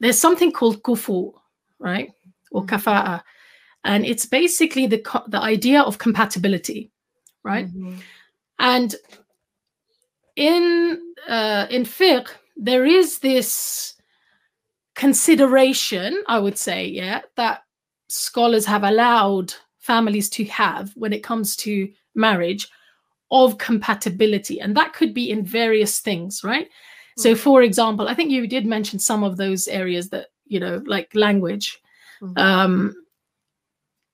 there's 0.00 0.18
something 0.18 0.52
called 0.52 0.82
kufu, 0.82 1.32
right, 1.78 2.12
or 2.50 2.62
mm-hmm. 2.62 2.74
kafa'a, 2.74 3.22
and 3.84 4.04
it's 4.04 4.26
basically 4.26 4.86
the 4.86 5.02
the 5.28 5.40
idea 5.40 5.82
of 5.82 5.98
compatibility, 5.98 6.91
right? 7.42 7.66
Mm-hmm. 7.66 7.96
And 8.58 8.94
in 10.36 11.14
uh, 11.28 11.66
in 11.70 11.84
fiqh, 11.84 12.28
there 12.56 12.84
is 12.84 13.18
this 13.18 13.94
consideration, 14.94 16.22
I 16.28 16.38
would 16.38 16.58
say, 16.58 16.86
yeah, 16.86 17.22
that 17.36 17.62
scholars 18.08 18.66
have 18.66 18.84
allowed 18.84 19.54
families 19.78 20.28
to 20.30 20.44
have 20.44 20.92
when 20.94 21.12
it 21.12 21.22
comes 21.22 21.56
to 21.56 21.90
marriage 22.14 22.68
of 23.30 23.58
compatibility. 23.58 24.60
And 24.60 24.76
that 24.76 24.92
could 24.92 25.14
be 25.14 25.30
in 25.30 25.44
various 25.44 26.00
things, 26.00 26.44
right? 26.44 26.66
Mm-hmm. 26.66 27.22
So, 27.22 27.34
for 27.34 27.62
example, 27.62 28.08
I 28.08 28.14
think 28.14 28.30
you 28.30 28.46
did 28.46 28.66
mention 28.66 28.98
some 28.98 29.24
of 29.24 29.36
those 29.36 29.66
areas 29.68 30.10
that, 30.10 30.28
you 30.46 30.60
know, 30.60 30.82
like 30.86 31.14
language, 31.14 31.80
mm-hmm. 32.20 32.38
um, 32.38 32.94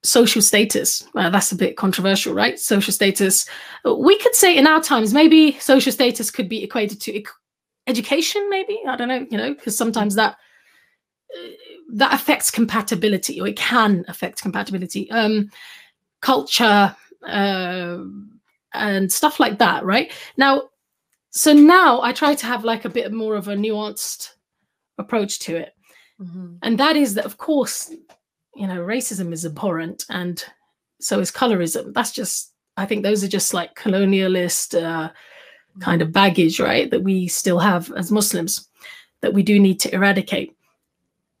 social 0.03 0.41
status. 0.41 1.03
Well, 1.13 1.31
that's 1.31 1.51
a 1.51 1.55
bit 1.55 1.77
controversial, 1.77 2.33
right? 2.33 2.59
Social 2.59 2.93
status. 2.93 3.47
We 3.85 4.17
could 4.17 4.35
say 4.35 4.57
in 4.57 4.67
our 4.67 4.81
times, 4.81 5.13
maybe 5.13 5.59
social 5.59 5.91
status 5.91 6.31
could 6.31 6.47
be 6.47 6.63
equated 6.63 7.01
to 7.01 7.23
education, 7.87 8.49
maybe. 8.49 8.79
I 8.87 8.95
don't 8.95 9.07
know, 9.07 9.27
you 9.29 9.37
know, 9.37 9.53
because 9.53 9.77
sometimes 9.77 10.15
that 10.15 10.37
that 11.91 12.13
affects 12.13 12.51
compatibility 12.51 13.41
or 13.41 13.47
it 13.47 13.55
can 13.55 14.05
affect 14.07 14.41
compatibility 14.41 15.09
um 15.11 15.49
culture 16.21 16.95
uh, 17.25 17.97
and 18.73 19.11
stuff 19.11 19.39
like 19.39 19.57
that 19.59 19.83
right 19.83 20.11
now 20.37 20.63
so 21.31 21.53
now 21.53 22.01
i 22.01 22.11
try 22.11 22.35
to 22.35 22.45
have 22.45 22.63
like 22.63 22.85
a 22.85 22.89
bit 22.89 23.11
more 23.11 23.35
of 23.35 23.47
a 23.47 23.55
nuanced 23.55 24.33
approach 24.97 25.39
to 25.39 25.55
it 25.55 25.73
mm-hmm. 26.21 26.55
and 26.61 26.77
that 26.77 26.95
is 26.95 27.13
that 27.15 27.25
of 27.25 27.37
course 27.37 27.91
you 28.59 28.67
know 28.67 28.79
racism 28.79 29.31
is 29.33 29.45
abhorrent 29.45 30.05
and 30.09 30.43
so 30.99 31.19
is 31.19 31.31
colorism 31.31 31.93
that's 31.93 32.11
just 32.11 32.53
i 32.77 32.85
think 32.85 33.03
those 33.03 33.23
are 33.23 33.27
just 33.27 33.53
like 33.53 33.73
colonialist 33.75 34.79
uh, 34.81 35.09
kind 35.79 36.01
of 36.01 36.11
baggage 36.11 36.59
right 36.59 36.91
that 36.91 37.03
we 37.03 37.27
still 37.27 37.59
have 37.59 37.91
as 37.93 38.11
muslims 38.11 38.67
that 39.21 39.33
we 39.33 39.43
do 39.43 39.59
need 39.59 39.79
to 39.79 39.93
eradicate 39.93 40.55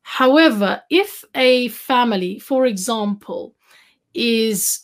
However, 0.09 0.81
if 0.89 1.23
a 1.35 1.67
family, 1.67 2.39
for 2.39 2.65
example, 2.65 3.53
is 4.15 4.79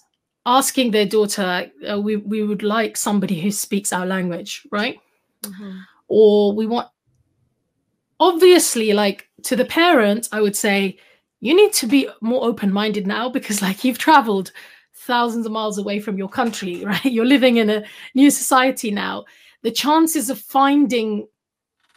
asking 0.45 0.91
their 0.91 1.07
daughter, 1.07 1.71
uh, 1.89 1.99
we, 1.99 2.17
we 2.17 2.43
would 2.43 2.61
like 2.61 2.95
somebody 2.95 3.41
who 3.41 3.49
speaks 3.49 3.91
our 3.91 4.05
language, 4.05 4.67
right? 4.71 4.99
Mm-hmm. 5.41 5.79
Or 6.09 6.53
we 6.53 6.67
want, 6.67 6.89
obviously, 8.19 8.93
like 8.93 9.27
to 9.45 9.55
the 9.55 9.65
parents, 9.65 10.29
I 10.31 10.41
would 10.41 10.55
say, 10.55 10.99
you 11.41 11.55
need 11.55 11.73
to 11.73 11.87
be 11.87 12.07
more 12.21 12.45
open 12.45 12.71
minded 12.71 13.07
now 13.07 13.29
because, 13.29 13.61
like, 13.61 13.83
you've 13.83 13.97
traveled 13.97 14.51
thousands 14.93 15.45
of 15.45 15.51
miles 15.51 15.77
away 15.77 15.99
from 15.99 16.17
your 16.17 16.29
country, 16.29 16.83
right? 16.85 17.05
You're 17.05 17.25
living 17.25 17.57
in 17.57 17.69
a 17.69 17.83
new 18.13 18.31
society 18.31 18.91
now. 18.91 19.25
The 19.61 19.71
chances 19.71 20.29
of 20.29 20.39
finding 20.39 21.27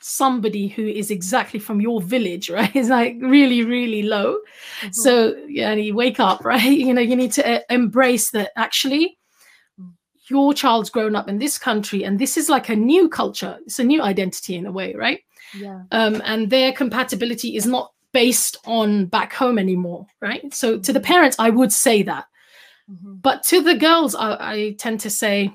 somebody 0.00 0.68
who 0.68 0.86
is 0.86 1.10
exactly 1.10 1.60
from 1.60 1.80
your 1.80 2.00
village, 2.00 2.50
right? 2.58 2.74
Is 2.74 2.88
like 2.88 3.16
really, 3.20 3.64
really 3.64 4.02
low. 4.02 4.38
Mm-hmm. 4.80 4.92
So 4.92 5.36
yeah, 5.48 5.70
and 5.70 5.82
you 5.82 5.94
wake 5.94 6.20
up, 6.20 6.44
right? 6.44 6.62
You 6.62 6.94
know, 6.94 7.02
you 7.02 7.16
need 7.16 7.32
to 7.32 7.48
uh, 7.48 7.60
embrace 7.70 8.30
that 8.30 8.50
actually 8.56 9.18
your 10.30 10.52
child's 10.52 10.90
grown 10.90 11.16
up 11.16 11.26
in 11.26 11.38
this 11.38 11.56
country 11.56 12.04
and 12.04 12.18
this 12.18 12.36
is 12.36 12.50
like 12.50 12.68
a 12.68 12.76
new 12.76 13.08
culture. 13.08 13.58
It's 13.64 13.78
a 13.78 13.84
new 13.84 14.02
identity 14.02 14.56
in 14.56 14.66
a 14.66 14.72
way, 14.72 14.94
right? 14.94 15.20
Yeah. 15.56 15.84
Um, 15.90 16.20
and 16.24 16.50
their 16.50 16.70
compatibility 16.72 17.56
is 17.56 17.64
not 17.66 17.92
based 18.12 18.56
on 18.64 19.06
back 19.06 19.32
home 19.32 19.58
anymore, 19.58 20.06
right? 20.20 20.52
So 20.54 20.78
to 20.78 20.92
the 20.92 20.98
mm-hmm. 20.98 21.06
parents, 21.06 21.36
I 21.38 21.50
would 21.50 21.72
say 21.72 22.02
that. 22.02 22.26
Mm-hmm. 22.90 23.16
But 23.16 23.42
to 23.44 23.62
the 23.62 23.74
girls, 23.74 24.14
I, 24.14 24.36
I 24.40 24.76
tend 24.78 25.00
to 25.00 25.10
say, 25.10 25.54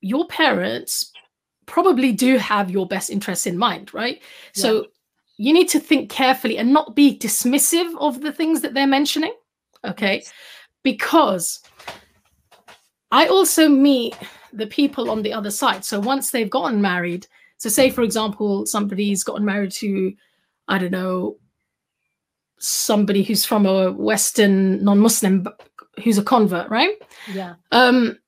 Your 0.00 0.26
parents 0.28 1.12
probably 1.66 2.12
do 2.12 2.36
have 2.36 2.70
your 2.70 2.86
best 2.86 3.10
interests 3.10 3.46
in 3.46 3.56
mind, 3.56 3.94
right? 3.94 4.20
Yeah. 4.54 4.62
So 4.62 4.86
you 5.36 5.52
need 5.52 5.68
to 5.70 5.80
think 5.80 6.10
carefully 6.10 6.58
and 6.58 6.72
not 6.72 6.94
be 6.94 7.18
dismissive 7.18 7.94
of 7.98 8.20
the 8.20 8.32
things 8.32 8.60
that 8.60 8.74
they're 8.74 8.86
mentioning, 8.86 9.34
okay? 9.84 10.16
Yes. 10.16 10.32
Because 10.82 11.60
I 13.10 13.26
also 13.26 13.68
meet 13.68 14.16
the 14.52 14.66
people 14.66 15.10
on 15.10 15.22
the 15.22 15.32
other 15.32 15.50
side. 15.50 15.84
So 15.84 16.00
once 16.00 16.30
they've 16.30 16.50
gotten 16.50 16.80
married, 16.82 17.26
so 17.58 17.68
say 17.68 17.90
for 17.90 18.02
example, 18.02 18.66
somebody's 18.66 19.22
gotten 19.22 19.44
married 19.44 19.72
to, 19.72 20.12
I 20.68 20.78
don't 20.78 20.90
know, 20.90 21.36
somebody 22.58 23.22
who's 23.22 23.44
from 23.44 23.66
a 23.66 23.92
Western 23.92 24.84
non-Muslim 24.84 25.46
who's 26.02 26.18
a 26.18 26.22
convert, 26.22 26.68
right? 26.70 26.96
Yeah. 27.32 27.54
Um, 27.72 28.18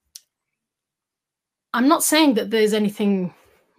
I'm 1.75 1.89
not 1.89 2.05
saying 2.05 2.35
that 2.35 2.51
there's 2.51 2.73
anything 2.75 3.33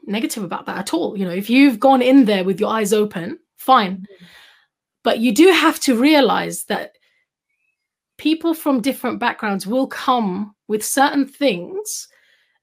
negative 0.05 0.43
about 0.43 0.65
that 0.65 0.77
at 0.77 0.93
all. 0.93 1.17
You 1.17 1.25
know, 1.25 1.31
if 1.31 1.49
you've 1.49 1.79
gone 1.79 2.01
in 2.01 2.25
there 2.25 2.43
with 2.43 2.59
your 2.59 2.69
eyes 2.69 2.93
open, 2.93 3.39
fine. 3.57 3.97
Mm-hmm. 3.97 4.25
But 5.03 5.19
you 5.19 5.33
do 5.33 5.51
have 5.51 5.79
to 5.81 5.99
realize 5.99 6.63
that 6.65 6.93
people 8.17 8.53
from 8.53 8.81
different 8.81 9.19
backgrounds 9.19 9.67
will 9.67 9.87
come 9.87 10.55
with 10.67 10.83
certain 10.83 11.27
things 11.27 12.07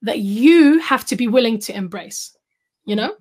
that 0.03 0.21
you 0.21 0.79
have 0.79 1.05
to 1.07 1.17
be 1.17 1.27
willing 1.27 1.59
to 1.59 1.77
embrace. 1.77 2.37
You 2.85 2.97
know, 2.97 3.15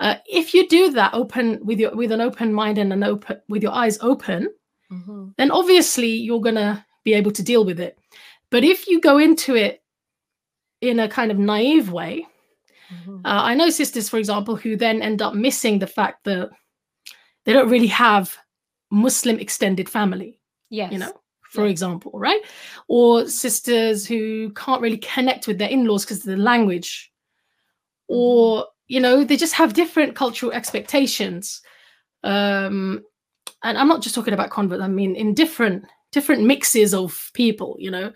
uh, 0.00 0.16
if 0.26 0.52
you 0.52 0.68
do 0.68 0.90
that 0.92 1.14
open 1.14 1.64
with 1.64 1.80
your 1.80 1.94
with 1.94 2.12
an 2.12 2.20
open 2.20 2.52
mind 2.52 2.78
and 2.78 2.92
an 2.92 3.02
open 3.02 3.40
with 3.48 3.62
your 3.62 3.72
eyes 3.72 3.98
open, 4.00 4.48
mm-hmm. 4.90 5.28
then 5.38 5.50
obviously 5.50 6.10
you're 6.10 6.40
gonna 6.40 6.84
be 7.04 7.14
able 7.14 7.32
to 7.32 7.42
deal 7.42 7.64
with 7.64 7.80
it. 7.80 7.98
But 8.50 8.64
if 8.64 8.86
you 8.86 9.00
go 9.00 9.18
into 9.18 9.56
it 9.56 9.81
in 10.82 10.98
a 10.98 11.08
kind 11.08 11.30
of 11.30 11.38
naive 11.38 11.90
way. 11.90 12.26
Mm-hmm. 12.92 13.24
Uh, 13.24 13.42
I 13.42 13.54
know 13.54 13.70
sisters, 13.70 14.08
for 14.08 14.18
example, 14.18 14.56
who 14.56 14.76
then 14.76 15.00
end 15.00 15.22
up 15.22 15.34
missing 15.34 15.78
the 15.78 15.86
fact 15.86 16.24
that 16.24 16.50
they 17.44 17.54
don't 17.54 17.70
really 17.70 17.86
have 17.86 18.36
Muslim 18.90 19.38
extended 19.38 19.88
family. 19.88 20.38
Yes. 20.68 20.92
You 20.92 20.98
know, 20.98 21.12
for 21.50 21.66
example, 21.66 22.12
right? 22.14 22.42
Or 22.88 23.26
sisters 23.28 24.06
who 24.06 24.50
can't 24.50 24.82
really 24.82 24.98
connect 24.98 25.46
with 25.46 25.58
their 25.58 25.70
in 25.70 25.86
laws 25.86 26.04
because 26.04 26.18
of 26.18 26.24
the 26.24 26.36
language. 26.36 27.10
Mm-hmm. 28.10 28.14
Or, 28.14 28.66
you 28.88 29.00
know, 29.00 29.24
they 29.24 29.36
just 29.36 29.54
have 29.54 29.72
different 29.72 30.16
cultural 30.16 30.52
expectations. 30.52 31.62
Um, 32.24 33.04
and 33.62 33.78
I'm 33.78 33.88
not 33.88 34.02
just 34.02 34.14
talking 34.14 34.34
about 34.34 34.50
converts, 34.50 34.82
I 34.82 34.88
mean, 34.88 35.14
in 35.14 35.32
different 35.32 35.84
different 36.12 36.44
mixes 36.44 36.92
of 36.92 37.30
people 37.32 37.74
you 37.78 37.90
know 37.90 38.12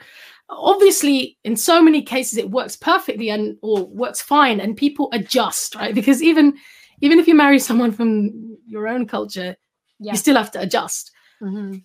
obviously 0.49 1.37
in 1.45 1.57
so 1.57 1.83
many 1.83 2.03
cases 2.03 2.39
it 2.39 2.51
works 2.51 2.77
perfectly 2.77 3.31
and 3.31 3.57
or 3.63 3.85
works 3.87 4.23
fine 4.23 4.61
and 4.61 4.77
people 4.77 5.09
adjust 5.13 5.75
right 5.75 5.95
because 5.95 6.23
even 6.23 6.57
even 7.01 7.19
if 7.19 7.27
you 7.27 7.35
marry 7.35 7.59
someone 7.59 7.91
from 7.93 8.57
your 8.67 8.87
own 8.89 9.07
culture 9.07 9.57
Yeah. 9.99 10.13
you 10.13 10.19
still 10.19 10.37
have 10.37 10.51
to 10.53 10.61
adjust 10.61 11.11
Mhm. 11.43 11.83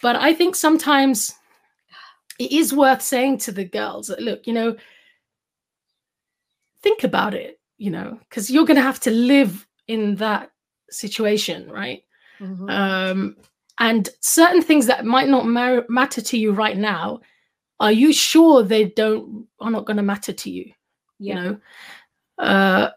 but 0.00 0.14
i 0.16 0.32
think 0.32 0.54
sometimes 0.54 1.34
it 2.38 2.52
is 2.52 2.72
worth 2.72 3.02
saying 3.02 3.38
to 3.38 3.52
the 3.52 3.64
girls 3.64 4.06
that 4.06 4.20
look 4.22 4.46
you 4.46 4.52
know 4.52 4.76
think 6.82 7.02
about 7.04 7.34
it 7.34 7.58
you 7.78 7.90
know 7.90 8.18
because 8.28 8.50
you're 8.50 8.64
going 8.66 8.76
to 8.76 8.82
have 8.82 9.00
to 9.00 9.10
live 9.10 9.66
in 9.88 10.14
that 10.16 10.50
situation 10.90 11.68
right 11.70 12.02
Mhm. 12.40 12.70
um 12.70 13.36
and 13.80 14.08
certain 14.20 14.62
things 14.62 14.86
that 14.86 15.04
might 15.04 15.28
not 15.28 15.46
mar- 15.46 15.84
matter 15.88 16.20
to 16.20 16.38
you 16.38 16.52
right 16.52 16.76
now 16.76 17.20
are 17.80 17.92
you 17.92 18.12
sure 18.12 18.62
they 18.62 18.84
don't 18.84 19.46
are 19.60 19.70
not 19.70 19.84
going 19.86 19.96
to 19.96 20.02
matter 20.02 20.32
to 20.32 20.50
you 20.50 20.72
yeah. 21.18 21.34
you 21.34 21.34
know 21.34 21.60
uh 22.38 22.90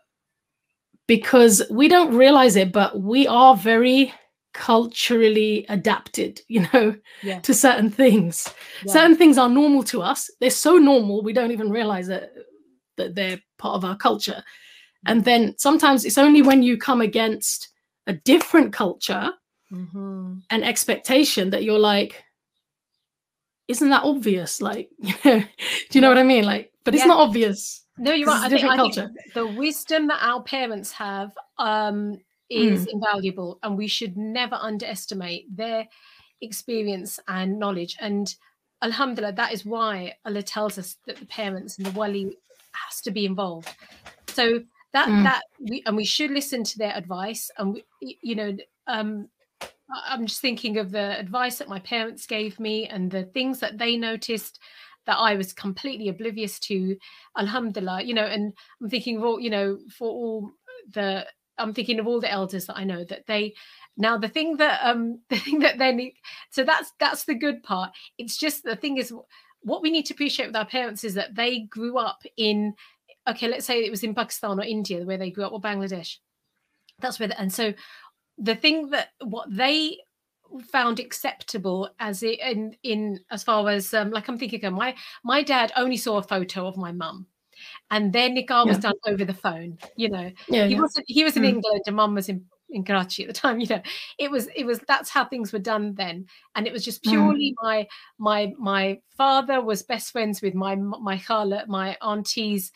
because 1.07 1.61
we 1.69 1.87
don't 1.87 2.15
realize 2.15 2.55
it 2.55 2.71
but 2.71 2.99
we 2.99 3.27
are 3.27 3.55
very 3.55 4.13
culturally 4.53 5.65
adapted 5.69 6.41
you 6.47 6.65
know 6.73 6.95
Yeah. 7.23 7.39
to 7.41 7.53
certain 7.53 7.89
things 7.89 8.53
Yeah. 8.85 8.93
certain 8.93 9.15
things 9.15 9.37
are 9.37 9.49
normal 9.49 9.83
to 9.83 10.01
us 10.01 10.29
they're 10.39 10.49
so 10.49 10.77
normal 10.77 11.23
we 11.23 11.33
don't 11.33 11.51
even 11.51 11.69
realize 11.69 12.07
that 12.07 12.31
that 12.97 13.15
they're 13.15 13.39
part 13.57 13.75
of 13.75 13.85
our 13.85 13.95
culture 13.97 14.43
and 15.07 15.23
then 15.25 15.55
sometimes 15.57 16.05
it's 16.05 16.17
only 16.19 16.41
when 16.43 16.61
you 16.61 16.77
come 16.77 17.01
against 17.01 17.69
a 18.07 18.13
different 18.13 18.73
culture 18.73 19.31
Mhm. 19.71 20.41
an 20.49 20.63
expectation 20.63 21.49
that 21.51 21.63
you're 21.63 21.79
like 21.79 22.23
isn't 23.71 23.89
that 23.89 24.03
obvious 24.03 24.61
like 24.61 24.89
you 24.99 25.13
know 25.25 25.39
do 25.89 25.91
you 25.97 26.01
know 26.01 26.09
what 26.09 26.17
i 26.17 26.23
mean 26.23 26.43
like 26.45 26.71
but 26.83 26.93
it's 26.93 27.03
Yeah. 27.03 27.07
not 27.07 27.19
obvious 27.19 27.85
No, 27.97 28.13
you're 28.13 28.27
right. 28.27 28.41
I 28.43 28.49
think, 28.49 28.63
I 28.67 28.77
think 28.79 28.95
the 29.33 29.47
wisdom 29.47 30.07
that 30.07 30.19
our 30.21 30.41
parents 30.43 30.91
have 30.93 31.37
um, 31.57 32.21
is 32.49 32.85
invaluable, 32.87 33.59
and 33.63 33.77
we 33.77 33.87
should 33.87 34.17
never 34.17 34.55
underestimate 34.55 35.55
their 35.55 35.87
experience 36.41 37.19
and 37.27 37.59
knowledge. 37.59 37.95
And 37.99 38.33
Alhamdulillah, 38.81 39.33
that 39.33 39.53
is 39.53 39.65
why 39.65 40.15
Allah 40.25 40.41
tells 40.43 40.77
us 40.77 40.97
that 41.05 41.19
the 41.19 41.25
parents 41.27 41.77
and 41.77 41.85
the 41.85 41.91
wali 41.91 42.37
has 42.73 43.01
to 43.01 43.11
be 43.11 43.25
involved. 43.25 43.69
So 44.27 44.61
that 44.93 45.09
Mm. 45.09 45.23
that 45.23 45.43
we 45.59 45.83
and 45.85 45.95
we 45.95 46.05
should 46.05 46.31
listen 46.31 46.63
to 46.63 46.77
their 46.77 46.95
advice. 46.95 47.51
And 47.57 47.73
we, 48.01 48.17
you 48.21 48.35
know, 48.35 48.57
um, 48.87 49.29
I'm 50.07 50.25
just 50.25 50.41
thinking 50.41 50.77
of 50.77 50.91
the 50.91 51.19
advice 51.19 51.57
that 51.57 51.69
my 51.69 51.79
parents 51.79 52.25
gave 52.25 52.59
me 52.59 52.87
and 52.87 53.11
the 53.11 53.23
things 53.23 53.59
that 53.59 53.77
they 53.77 53.97
noticed 53.97 54.59
that 55.05 55.17
I 55.17 55.35
was 55.35 55.53
completely 55.53 56.09
oblivious 56.09 56.59
to. 56.61 56.95
Alhamdulillah, 57.37 58.03
you 58.03 58.13
know, 58.13 58.25
and 58.25 58.53
I'm 58.81 58.89
thinking 58.89 59.17
of 59.17 59.23
all, 59.23 59.39
you 59.39 59.49
know, 59.49 59.79
for 59.97 60.09
all 60.09 60.51
the 60.93 61.25
I'm 61.57 61.73
thinking 61.73 61.99
of 61.99 62.07
all 62.07 62.19
the 62.19 62.31
elders 62.31 62.65
that 62.65 62.77
I 62.77 62.83
know 62.83 63.03
that 63.05 63.27
they 63.27 63.53
now 63.97 64.17
the 64.17 64.29
thing 64.29 64.57
that 64.57 64.79
um 64.83 65.19
the 65.29 65.37
thing 65.37 65.59
that 65.59 65.77
they 65.77 65.91
need 65.91 66.13
so 66.49 66.63
that's 66.63 66.91
that's 66.99 67.25
the 67.25 67.35
good 67.35 67.63
part. 67.63 67.91
It's 68.17 68.37
just 68.37 68.63
the 68.63 68.75
thing 68.75 68.97
is 68.97 69.13
what 69.63 69.81
we 69.81 69.91
need 69.91 70.05
to 70.07 70.13
appreciate 70.13 70.47
with 70.47 70.55
our 70.55 70.65
parents 70.65 71.03
is 71.03 71.13
that 71.15 71.35
they 71.35 71.61
grew 71.61 71.97
up 71.97 72.23
in 72.37 72.73
okay, 73.27 73.47
let's 73.47 73.65
say 73.65 73.83
it 73.83 73.91
was 73.91 74.03
in 74.03 74.15
Pakistan 74.15 74.59
or 74.59 74.63
India 74.63 75.05
where 75.05 75.17
they 75.17 75.29
grew 75.31 75.45
up 75.45 75.53
or 75.53 75.61
Bangladesh. 75.61 76.17
That's 76.99 77.19
where 77.19 77.27
the, 77.27 77.39
and 77.39 77.53
so 77.53 77.73
the 78.41 78.55
thing 78.55 78.89
that 78.89 79.09
what 79.23 79.47
they 79.55 79.97
found 80.69 80.99
acceptable 80.99 81.89
as 81.99 82.23
it 82.23 82.39
in 82.39 82.75
in 82.83 83.19
as 83.31 83.43
far 83.43 83.69
as 83.69 83.93
um, 83.93 84.11
like 84.11 84.27
I'm 84.27 84.37
thinking 84.37 84.65
of 84.65 84.73
my 84.73 84.95
my 85.23 85.43
dad 85.43 85.71
only 85.77 85.95
saw 85.97 86.17
a 86.17 86.23
photo 86.23 86.67
of 86.67 86.75
my 86.75 86.91
mum 86.91 87.27
and 87.91 88.11
their 88.11 88.29
nikah 88.29 88.65
was 88.67 88.77
Yeah. 88.77 88.81
done 88.91 88.95
over 89.07 89.23
the 89.23 89.33
phone 89.33 89.77
you 89.95 90.09
know 90.09 90.31
yeah, 90.49 90.65
he 90.65 90.73
yeah. 90.73 90.81
wasn't 90.81 91.05
he 91.07 91.23
was 91.23 91.37
in 91.37 91.43
Mm. 91.43 91.49
England 91.53 91.81
and 91.87 91.95
mum 91.95 92.15
was 92.15 92.27
in 92.27 92.43
in 92.69 92.83
Karachi 92.83 93.23
at 93.23 93.27
the 93.27 93.33
time 93.33 93.59
you 93.61 93.67
know 93.67 93.81
it 94.17 94.29
was 94.31 94.47
it 94.55 94.65
was 94.65 94.79
that's 94.87 95.09
how 95.09 95.23
things 95.25 95.53
were 95.53 95.59
done 95.73 95.93
then 95.95 96.25
and 96.55 96.67
it 96.67 96.73
was 96.73 96.83
just 96.83 97.01
Mm. 97.03 97.11
purely 97.11 97.53
my 97.61 97.87
my 98.17 98.51
my 98.57 98.99
father 99.17 99.61
was 99.61 99.83
best 99.83 100.11
friends 100.11 100.41
with 100.41 100.53
my 100.55 100.75
my 100.75 101.17
khala 101.17 101.63
my 101.67 101.95
auntie's 102.01 102.71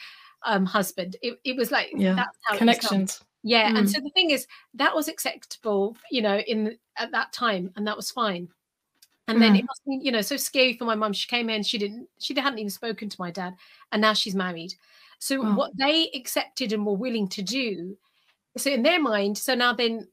um 0.46 0.66
husband 0.66 1.18
it, 1.22 1.40
it 1.44 1.56
was 1.58 1.72
like 1.72 1.90
Yeah. 1.98 2.14
that's 2.16 2.38
how 2.46 2.54
it 2.54 2.54
was 2.54 2.60
connections 2.60 3.22
Yeah, 3.46 3.72
and 3.76 3.88
Mm. 3.88 3.94
so 3.94 4.02
the 4.02 4.10
thing 4.12 4.32
is, 4.32 4.48
that 4.74 4.96
was 4.96 5.08
acceptable, 5.08 5.96
you 6.12 6.22
know, 6.24 6.40
in 6.40 6.78
at 6.98 7.12
that 7.12 7.32
time, 7.32 7.72
and 7.76 7.86
that 7.88 7.96
was 7.96 8.12
fine. 8.12 8.50
And 9.28 9.42
then 9.42 9.54
Mm. 9.54 9.60
it 9.60 9.66
must 9.66 9.82
be, 9.86 10.00
you 10.04 10.12
know, 10.12 10.22
so 10.22 10.38
scary 10.38 10.78
for 10.78 10.86
my 10.86 10.96
mum. 10.96 11.14
She 11.14 11.28
came 11.28 11.50
in, 11.50 11.64
she 11.64 11.78
didn't, 11.80 12.10
she 12.20 12.36
hadn't 12.36 12.60
even 12.60 12.70
spoken 12.72 13.10
to 13.10 13.18
my 13.22 13.32
dad, 13.32 13.56
and 13.92 14.02
now 14.02 14.14
she's 14.14 14.36
married. 14.36 14.74
So 15.20 15.44
Wow. 15.44 15.56
what 15.56 15.78
they 15.78 16.10
accepted 16.16 16.74
and 16.74 16.86
were 16.86 16.94
willing 16.96 17.30
to 17.30 17.44
do, 17.44 17.98
so 18.58 18.72
in 18.72 18.84
their 18.84 19.02
mind, 19.02 19.38
so 19.38 19.56
now 19.56 19.74
then, 19.74 20.10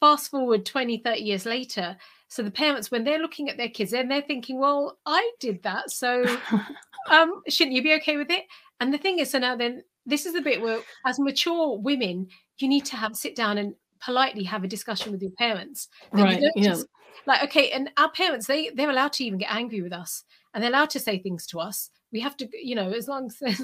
fast 0.00 0.30
forward 0.30 0.66
20, 0.66 0.98
30 0.98 1.22
years 1.22 1.46
later, 1.46 1.96
so 2.28 2.42
the 2.42 2.50
parents, 2.52 2.90
when 2.90 3.04
they're 3.04 3.20
looking 3.20 3.50
at 3.50 3.56
their 3.58 3.70
kids, 3.70 3.92
then 3.92 4.08
they're 4.08 4.22
thinking, 4.22 4.58
well, 4.60 4.98
I 5.06 5.32
did 5.40 5.62
that, 5.64 5.90
so 5.90 6.42
um, 7.10 7.42
shouldn't 7.48 7.76
you 7.76 7.82
be 7.82 7.94
okay 7.96 8.16
with 8.16 8.30
it? 8.30 8.46
And 8.80 8.92
the 8.94 8.98
thing 8.98 9.18
is, 9.20 9.30
so 9.30 9.38
now 9.38 9.56
then, 9.56 9.84
this 10.06 10.26
is 10.26 10.32
the 10.32 10.40
bit 10.40 10.60
where, 10.60 10.80
as 11.06 11.18
mature 11.18 11.78
women, 11.78 12.28
you 12.58 12.68
need 12.68 12.84
to 12.86 12.96
have 12.96 13.16
sit 13.16 13.34
down 13.34 13.58
and 13.58 13.74
politely 14.00 14.44
have 14.44 14.64
a 14.64 14.68
discussion 14.68 15.12
with 15.12 15.22
your 15.22 15.32
parents. 15.32 15.88
Right 16.12 16.40
yeah 16.56 16.70
just- 16.70 16.86
like, 17.26 17.42
okay, 17.44 17.70
and 17.70 17.90
our 17.96 18.10
parents, 18.10 18.46
they 18.46 18.70
they're 18.70 18.90
allowed 18.90 19.12
to 19.14 19.24
even 19.24 19.38
get 19.38 19.54
angry 19.54 19.80
with 19.80 19.92
us, 19.92 20.24
and 20.52 20.62
they're 20.62 20.70
allowed 20.70 20.90
to 20.90 21.00
say 21.00 21.18
things 21.18 21.46
to 21.48 21.60
us. 21.60 21.90
We 22.12 22.20
have 22.20 22.36
to, 22.38 22.48
you 22.52 22.74
know, 22.74 22.90
as 22.90 23.08
long 23.08 23.30
as 23.46 23.62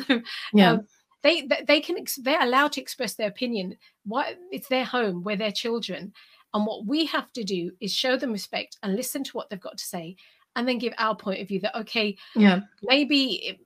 yeah 0.54 0.72
um, 0.72 0.86
they 1.22 1.46
they 1.66 1.80
can 1.80 1.96
they're 2.22 2.42
allowed 2.42 2.72
to 2.72 2.80
express 2.80 3.14
their 3.14 3.28
opinion. 3.28 3.76
Why 4.04 4.36
it's 4.50 4.68
their 4.68 4.84
home, 4.84 5.22
we're 5.24 5.36
their 5.36 5.52
children, 5.52 6.12
and 6.54 6.66
what 6.66 6.86
we 6.86 7.06
have 7.06 7.32
to 7.32 7.44
do 7.44 7.72
is 7.80 7.92
show 7.92 8.16
them 8.16 8.32
respect 8.32 8.78
and 8.82 8.96
listen 8.96 9.24
to 9.24 9.32
what 9.32 9.50
they've 9.50 9.60
got 9.60 9.76
to 9.78 9.84
say, 9.84 10.16
and 10.60 10.68
then 10.68 10.78
give 10.78 10.92
our 10.98 11.16
point 11.16 11.40
of 11.40 11.48
view. 11.48 11.60
That 11.60 11.74
okay, 11.80 12.16
yeah 12.36 12.60
maybe 12.82 13.58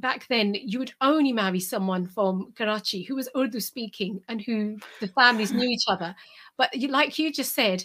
back 0.00 0.26
then 0.28 0.54
you 0.54 0.80
would 0.80 0.92
only 1.00 1.32
marry 1.32 1.60
someone 1.60 2.06
from 2.06 2.52
Karachi 2.56 3.02
who 3.04 3.14
was 3.14 3.28
Urdu 3.36 3.60
speaking 3.60 4.20
and 4.28 4.40
who 4.40 4.76
the 5.00 5.08
families 5.08 5.52
knew 5.52 5.68
each 5.68 5.84
other. 5.86 6.14
But 6.56 6.74
you, 6.74 6.88
like 6.88 7.18
you 7.18 7.32
just 7.32 7.54
said, 7.54 7.84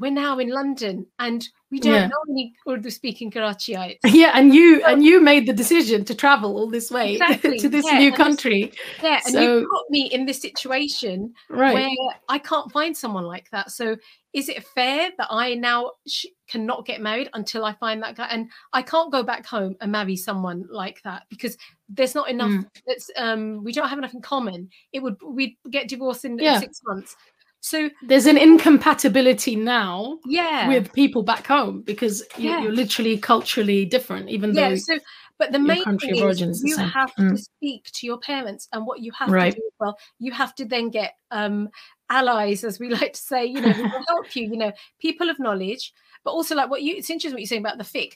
we're 0.00 0.10
now 0.10 0.38
in 0.38 0.48
London 0.48 1.06
and 1.18 1.46
we 1.70 1.78
don't 1.78 1.92
Yeah. 1.92 2.06
know 2.08 2.22
any 2.30 2.52
Urdu 2.68 2.90
speaking 2.90 3.30
Karachiites. 3.30 3.98
yeah 4.04 4.32
and 4.34 4.52
you 4.54 4.82
and 4.84 5.04
you 5.04 5.20
made 5.20 5.46
the 5.46 5.52
decision 5.52 6.04
to 6.06 6.14
travel 6.14 6.56
all 6.56 6.68
this 6.68 6.90
way 6.90 7.12
Exactly, 7.20 7.58
to 7.58 7.68
this 7.68 7.86
yeah, 7.86 7.98
new 7.98 8.12
country 8.12 8.72
Yeah, 9.02 9.20
and 9.26 9.34
you 9.34 9.68
put 9.70 9.90
me 9.90 10.06
in 10.10 10.26
this 10.26 10.40
situation 10.40 11.32
right 11.48 11.74
where 11.74 11.90
I 12.28 12.38
can't 12.38 12.72
find 12.72 12.96
someone 12.96 13.24
like 13.24 13.48
that. 13.50 13.70
So 13.70 13.96
is 14.32 14.48
it 14.48 14.64
fair 14.74 15.10
that 15.18 15.26
I 15.30 15.54
now 15.54 15.92
sh- 16.06 16.26
cannot 16.48 16.86
get 16.86 17.00
married 17.00 17.28
until 17.34 17.64
I 17.64 17.72
find 17.74 18.00
that 18.02 18.16
guy? 18.16 18.28
And 18.30 18.48
I 18.72 18.80
can't 18.82 19.10
go 19.10 19.24
back 19.24 19.44
home 19.44 19.74
and 19.80 19.90
marry 19.90 20.14
someone 20.16 20.66
like 20.70 21.02
that 21.02 21.24
because 21.30 21.56
there's 21.88 22.14
not 22.14 22.30
enough. 22.30 22.50
Mm. 22.50 22.66
It's 22.86 23.10
um 23.16 23.62
we 23.64 23.72
don't 23.72 23.88
have 23.88 23.98
enough 23.98 24.14
in 24.14 24.22
common. 24.22 24.70
It 24.92 25.02
would 25.02 25.16
we'd 25.24 25.56
get 25.70 25.88
divorced 25.88 26.24
in, 26.24 26.38
in 26.38 26.60
six 26.60 26.80
months. 26.86 27.16
So 27.60 27.90
there's 28.02 28.26
an 28.26 28.38
incompatibility 28.38 29.54
now 29.54 30.18
yeah, 30.26 30.66
with 30.68 30.92
people 30.94 31.22
back 31.22 31.46
home 31.46 31.82
because 31.82 32.22
you, 32.38 32.50
Yeah. 32.50 32.62
you're 32.62 32.72
literally 32.72 33.18
culturally 33.18 33.84
different 33.84 34.28
even 34.30 34.54
yeah. 34.54 34.70
though 34.70 34.76
So 34.76 34.98
but 35.38 35.52
the 35.52 35.58
main 35.58 35.84
thing 35.98 36.16
is 36.16 36.22
origin 36.22 36.50
is 36.50 36.60
the 36.60 36.68
you 36.68 36.76
have 36.76 37.14
to 37.14 37.22
Mm. 37.22 37.38
speak 37.38 37.84
to 37.92 38.06
your 38.06 38.18
parents, 38.18 38.68
and 38.72 38.86
what 38.86 39.00
you 39.00 39.12
have 39.18 39.30
Right. 39.30 39.54
to 39.54 39.60
do 39.60 39.70
well, 39.78 39.98
you 40.18 40.32
have 40.32 40.54
to 40.56 40.64
then 40.64 40.90
get 40.90 41.14
um 41.30 41.68
allies, 42.08 42.64
as 42.64 42.78
we 42.80 42.88
like 43.00 43.12
to 43.14 43.20
say, 43.20 43.44
you 43.46 43.60
know, 43.60 43.72
who 43.72 43.84
will 43.84 44.04
help 44.08 44.34
you. 44.36 44.44
You 44.50 44.56
know, 44.56 44.72
people 44.98 45.30
of 45.30 45.38
knowledge, 45.38 45.92
but 46.24 46.32
also 46.32 46.54
like 46.54 46.70
what 46.70 46.82
you. 46.82 46.96
It's 46.96 47.10
interesting 47.10 47.34
what 47.34 47.40
you're 47.40 47.46
saying 47.46 47.62
about 47.64 47.78
the 47.78 47.84
fiqh. 47.84 48.14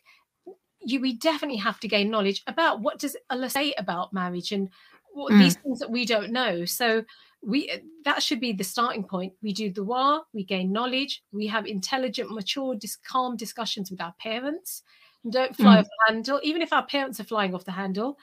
You 0.80 1.00
we 1.00 1.14
definitely 1.14 1.58
have 1.58 1.80
to 1.80 1.88
gain 1.88 2.10
knowledge 2.10 2.42
about 2.46 2.80
what 2.80 2.98
does 2.98 3.16
Allah 3.30 3.48
say 3.50 3.72
about 3.78 4.12
marriage 4.12 4.52
and 4.52 4.68
what, 5.14 5.32
Mm. 5.32 5.38
these 5.38 5.56
things 5.56 5.78
that 5.80 5.90
we 5.90 6.04
don't 6.04 6.30
know. 6.32 6.64
So 6.66 7.04
we 7.46 7.70
that 8.04 8.22
should 8.22 8.40
be 8.40 8.52
the 8.52 8.64
starting 8.64 9.04
point. 9.04 9.32
We 9.42 9.52
do 9.52 9.70
dua, 9.70 10.24
we 10.32 10.44
gain 10.44 10.72
knowledge, 10.72 11.22
we 11.32 11.46
have 11.48 11.66
intelligent, 11.66 12.30
mature, 12.30 12.74
dis- 12.74 12.96
calm 12.96 13.36
discussions 13.36 13.90
with 13.90 14.00
our 14.00 14.14
parents. 14.18 14.82
And 15.24 15.32
don't 15.32 15.56
fly 15.56 15.76
Mm. 15.76 15.80
off 15.80 15.84
the 15.86 16.12
handle, 16.14 16.40
even 16.42 16.60
if 16.62 16.72
our 16.72 16.84
parents 16.86 17.18
are 17.20 17.24
flying 17.24 17.54
off 17.54 17.64
the 17.64 17.72
handle, 17.72 18.18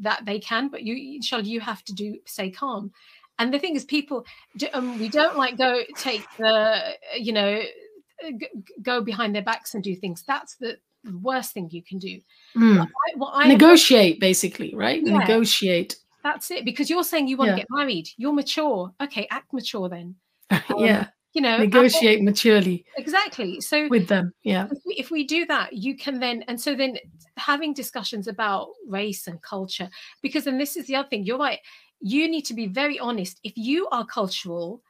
that 0.00 0.24
they 0.24 0.38
can. 0.38 0.68
But 0.68 0.82
you, 0.82 0.94
inshallah, 1.16 1.42
you 1.44 1.60
have 1.60 1.84
to 1.84 1.92
do 1.92 2.18
stay 2.24 2.50
calm. 2.50 2.92
And 3.38 3.52
the 3.52 3.58
thing 3.58 3.76
is, 3.76 3.84
people, 3.84 4.24
do, 4.56 4.66
um, 4.72 4.98
we 4.98 5.08
don't 5.08 5.36
like 5.36 5.56
go 5.58 5.82
take 5.96 6.26
the, 6.38 6.96
you 7.18 7.32
know, 7.32 7.62
g- 8.40 8.48
go 8.82 9.00
behind 9.02 9.34
their 9.34 9.42
backs 9.42 9.74
and 9.74 9.84
do 9.84 9.94
things. 9.94 10.24
That's 10.26 10.56
the 10.56 10.78
worst 11.22 11.52
thing 11.52 11.68
you 11.70 11.82
can 11.82 11.98
do. 11.98 12.18
Mm. 12.56 12.80
I, 12.86 13.16
what 13.16 13.32
I 13.34 13.42
have- 13.46 13.52
negotiate 13.52 14.18
basically 14.18 14.74
right 14.74 15.00
Yeah. 15.04 15.18
negotiate 15.18 15.96
that's 16.28 16.50
it 16.50 16.64
because 16.64 16.90
you're 16.90 17.04
saying 17.04 17.28
you 17.28 17.36
want 17.36 17.50
to 17.50 17.56
get 17.56 17.66
married. 17.70 18.08
You're 18.16 18.32
mature. 18.32 18.92
Okay, 19.00 19.26
act 19.30 19.52
mature 19.52 19.88
then. 19.88 20.16
Um, 20.70 20.84
yeah 20.84 21.06
you 21.34 21.42
know 21.42 21.58
negotiate 21.58 22.22
maturely 22.22 22.84
exactly 22.96 23.60
so 23.60 23.86
with 23.88 24.08
them 24.08 24.32
yeah 24.42 24.66
if 24.70 24.78
we, 24.86 24.94
if 24.94 25.10
we 25.10 25.24
do 25.24 25.44
that 25.46 25.72
you 25.72 25.96
can 25.96 26.18
then 26.18 26.42
and 26.48 26.58
so 26.58 26.74
then 26.74 26.96
having 27.36 27.74
discussions 27.74 28.28
about 28.28 28.68
race 28.88 29.26
and 29.26 29.40
culture 29.42 29.88
because 30.22 30.44
then 30.44 30.58
this 30.58 30.76
is 30.76 30.86
the 30.86 30.96
other 30.96 31.08
thing 31.08 31.24
you're 31.24 31.38
right 31.38 31.60
you 32.00 32.30
need 32.30 32.42
to 32.42 32.54
be 32.54 32.66
very 32.66 32.98
honest 32.98 33.38
if 33.44 33.52
you 33.56 33.86
are 33.92 34.06
cultural 34.06 34.82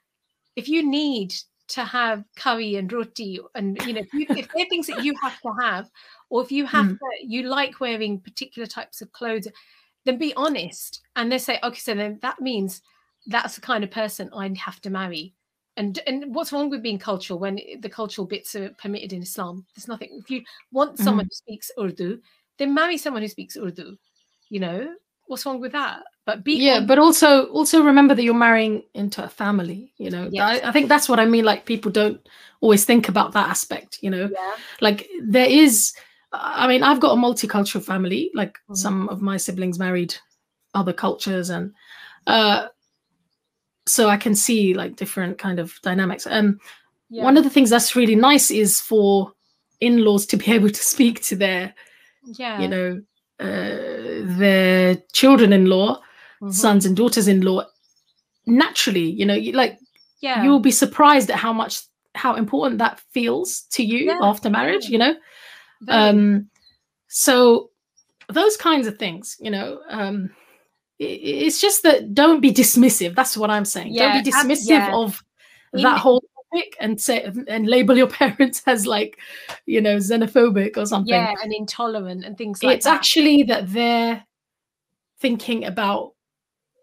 if 0.57 0.69
you 0.69 0.89
need 0.89 1.35
to 1.67 1.85
have 1.85 2.25
curry 2.37 2.77
and 2.77 2.93
roti 2.93 3.41
and 3.55 3.79
you 3.85 3.93
know 3.93 4.01
if, 4.01 4.15
you, 4.15 4.27
if 4.31 4.49
there 4.55 4.65
are 4.65 4.69
things 4.69 4.87
that 4.87 5.03
you 5.03 5.13
have 5.23 5.39
to 5.41 5.53
have 5.61 5.91
or 6.31 6.43
if 6.43 6.53
you 6.53 6.65
have 6.65 6.87
Mm. 6.87 6.99
to 6.99 7.27
you 7.27 7.43
like 7.43 7.81
wearing 7.81 8.21
particular 8.21 8.67
types 8.67 9.03
of 9.03 9.11
clothes 9.13 9.49
then 10.09 10.19
be 10.19 10.35
honest. 10.35 11.03
And 11.17 11.31
they 11.31 11.39
say 11.39 11.59
okay 11.63 11.79
so 11.79 11.95
then 11.95 12.19
that 12.23 12.41
means 12.41 12.83
that's 13.27 13.57
the 13.57 13.61
kind 13.61 13.85
of 13.85 13.91
person 13.91 14.31
i 14.35 14.51
have 14.67 14.81
to 14.81 14.91
marry. 14.91 15.35
And 15.77 16.01
and 16.07 16.35
what's 16.35 16.53
wrong 16.53 16.71
with 16.71 16.83
being 16.83 16.99
cultural 16.99 17.39
when 17.39 17.61
the 17.81 17.89
cultural 17.89 18.27
bits 18.27 18.55
are 18.57 18.71
permitted 18.83 19.13
in 19.13 19.23
islam? 19.23 19.65
There's 19.77 19.87
nothing. 19.89 20.11
If 20.23 20.31
you 20.31 20.43
want 20.73 20.99
someone 20.99 21.27
Mm-hmm. 21.27 21.51
who 21.51 21.55
speaks 21.55 21.71
urdu 21.79 22.21
then 22.59 22.75
marry 22.75 22.97
someone 22.97 23.23
who 23.23 23.29
speaks 23.29 23.57
urdu 23.57 23.97
you 24.51 24.61
know? 24.61 24.95
What's 25.29 25.45
wrong 25.45 25.61
with 25.61 25.73
that? 25.73 26.03
But 26.25 26.43
be 26.43 26.55
yeah 26.55 26.81
but 26.81 26.99
also 26.99 27.47
also 27.59 27.83
remember 27.83 28.15
that 28.15 28.23
you're 28.25 28.35
marrying 28.49 28.83
into 28.95 29.23
a 29.23 29.29
family 29.29 29.93
you 29.99 30.11
know? 30.11 30.29
Yes. 30.33 30.61
I, 30.65 30.69
I 30.69 30.73
think 30.73 30.89
that's 30.89 31.09
what 31.09 31.21
i 31.21 31.27
mean 31.27 31.45
like 31.45 31.65
people 31.67 31.93
don't 31.93 32.21
always 32.61 32.85
think 32.87 33.09
about 33.09 33.33
that 33.33 33.49
aspect 33.49 33.99
you 34.03 34.11
know? 34.11 34.29
Yeah. 34.33 34.55
Like 34.81 35.07
there 35.23 35.51
is 35.65 35.93
i 36.33 36.67
mean 36.69 36.83
i've 36.83 37.01
got 37.01 37.13
a 37.17 37.21
multicultural 37.21 37.83
family 37.83 38.31
like 38.35 38.59
Mhm. 38.69 38.77
some 38.77 39.09
of 39.09 39.23
my 39.23 39.37
siblings 39.37 39.79
married 39.79 40.15
other 40.75 40.93
cultures 40.93 41.51
and 41.51 41.73
uh 42.27 42.69
so 43.87 44.09
i 44.09 44.17
can 44.17 44.35
see 44.35 44.75
like 44.75 44.97
different 44.97 45.39
kind 45.39 45.59
of 45.59 45.75
dynamics 45.83 46.27
And 46.27 46.61
yeah 47.11 47.25
one 47.25 47.37
of 47.39 47.45
the 47.45 47.51
things 47.51 47.71
that's 47.71 47.97
really 47.97 48.15
nice 48.15 48.51
is 48.51 48.81
for 48.81 49.33
in-laws 49.81 50.27
to 50.27 50.37
be 50.37 50.51
able 50.57 50.69
to 50.71 50.83
speak 50.83 51.23
to 51.23 51.37
their 51.37 51.75
yeah 52.39 52.61
you 52.61 52.69
know 52.69 53.01
uh, 53.41 54.37
their 54.39 54.97
children-in-law 55.13 56.01
Mhm. 56.43 56.53
sons 56.53 56.87
and 56.87 56.97
daughters-in-law 56.97 57.65
naturally 58.47 59.11
you 59.11 59.27
know 59.27 59.37
like 59.55 59.79
yeah 60.21 60.43
you'll 60.43 60.61
be 60.61 60.71
surprised 60.71 61.31
at 61.31 61.37
how 61.37 61.53
much 61.53 61.81
how 62.15 62.35
important 62.35 62.79
that 62.79 63.01
feels 63.13 63.63
to 63.71 63.83
you 63.83 64.07
Yeah, 64.07 64.19
after 64.23 64.51
marriage 64.51 64.89
you 64.89 64.99
know. 64.99 65.15
Um 65.87 66.49
so 67.09 67.71
those 68.29 68.57
kinds 68.57 68.87
of 68.87 68.99
things 68.99 69.37
you 69.41 69.51
know 69.51 69.81
um 69.91 70.31
i- 71.01 71.05
i- 71.05 71.39
it's 71.47 71.61
just 71.61 71.83
that 71.85 72.13
don't 72.15 72.41
be 72.41 72.53
dismissive 72.53 73.15
that's 73.15 73.37
what 73.37 73.51
i'm 73.51 73.65
saying 73.65 73.95
Yeah, 73.95 74.13
don't 74.13 74.25
be 74.25 74.31
dismissive 74.31 74.69
yeah. 74.69 74.93
of 74.95 75.23
In- 75.73 75.83
that 75.83 75.99
whole 75.99 76.21
topic 76.51 76.77
and 76.81 77.01
say 77.01 77.31
and 77.47 77.67
label 77.67 77.97
your 77.97 78.07
parents 78.21 78.63
as 78.67 78.87
like 78.87 79.19
you 79.67 79.81
know 79.81 79.97
xenophobic 79.97 80.77
or 80.77 80.85
something 80.87 81.15
yeah 81.15 81.33
and 81.43 81.53
intolerant 81.53 82.25
and 82.25 82.37
things 82.37 82.63
like 82.63 82.77
it's 82.77 82.85
that 82.87 82.97
actually 82.97 83.45
that 83.45 83.73
they're 83.73 84.25
thinking 85.21 85.65
about 85.65 86.13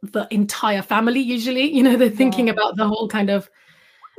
the 0.03 0.27
entire 0.31 0.81
family 0.81 1.19
usually 1.19 1.63
you 1.71 1.81
know 1.83 1.95
they're 1.97 2.09
thinking 2.09 2.47
Yeah. 2.47 2.53
about 2.53 2.75
the 2.77 2.87
whole 2.87 3.07
kind 3.07 3.29
of 3.29 3.49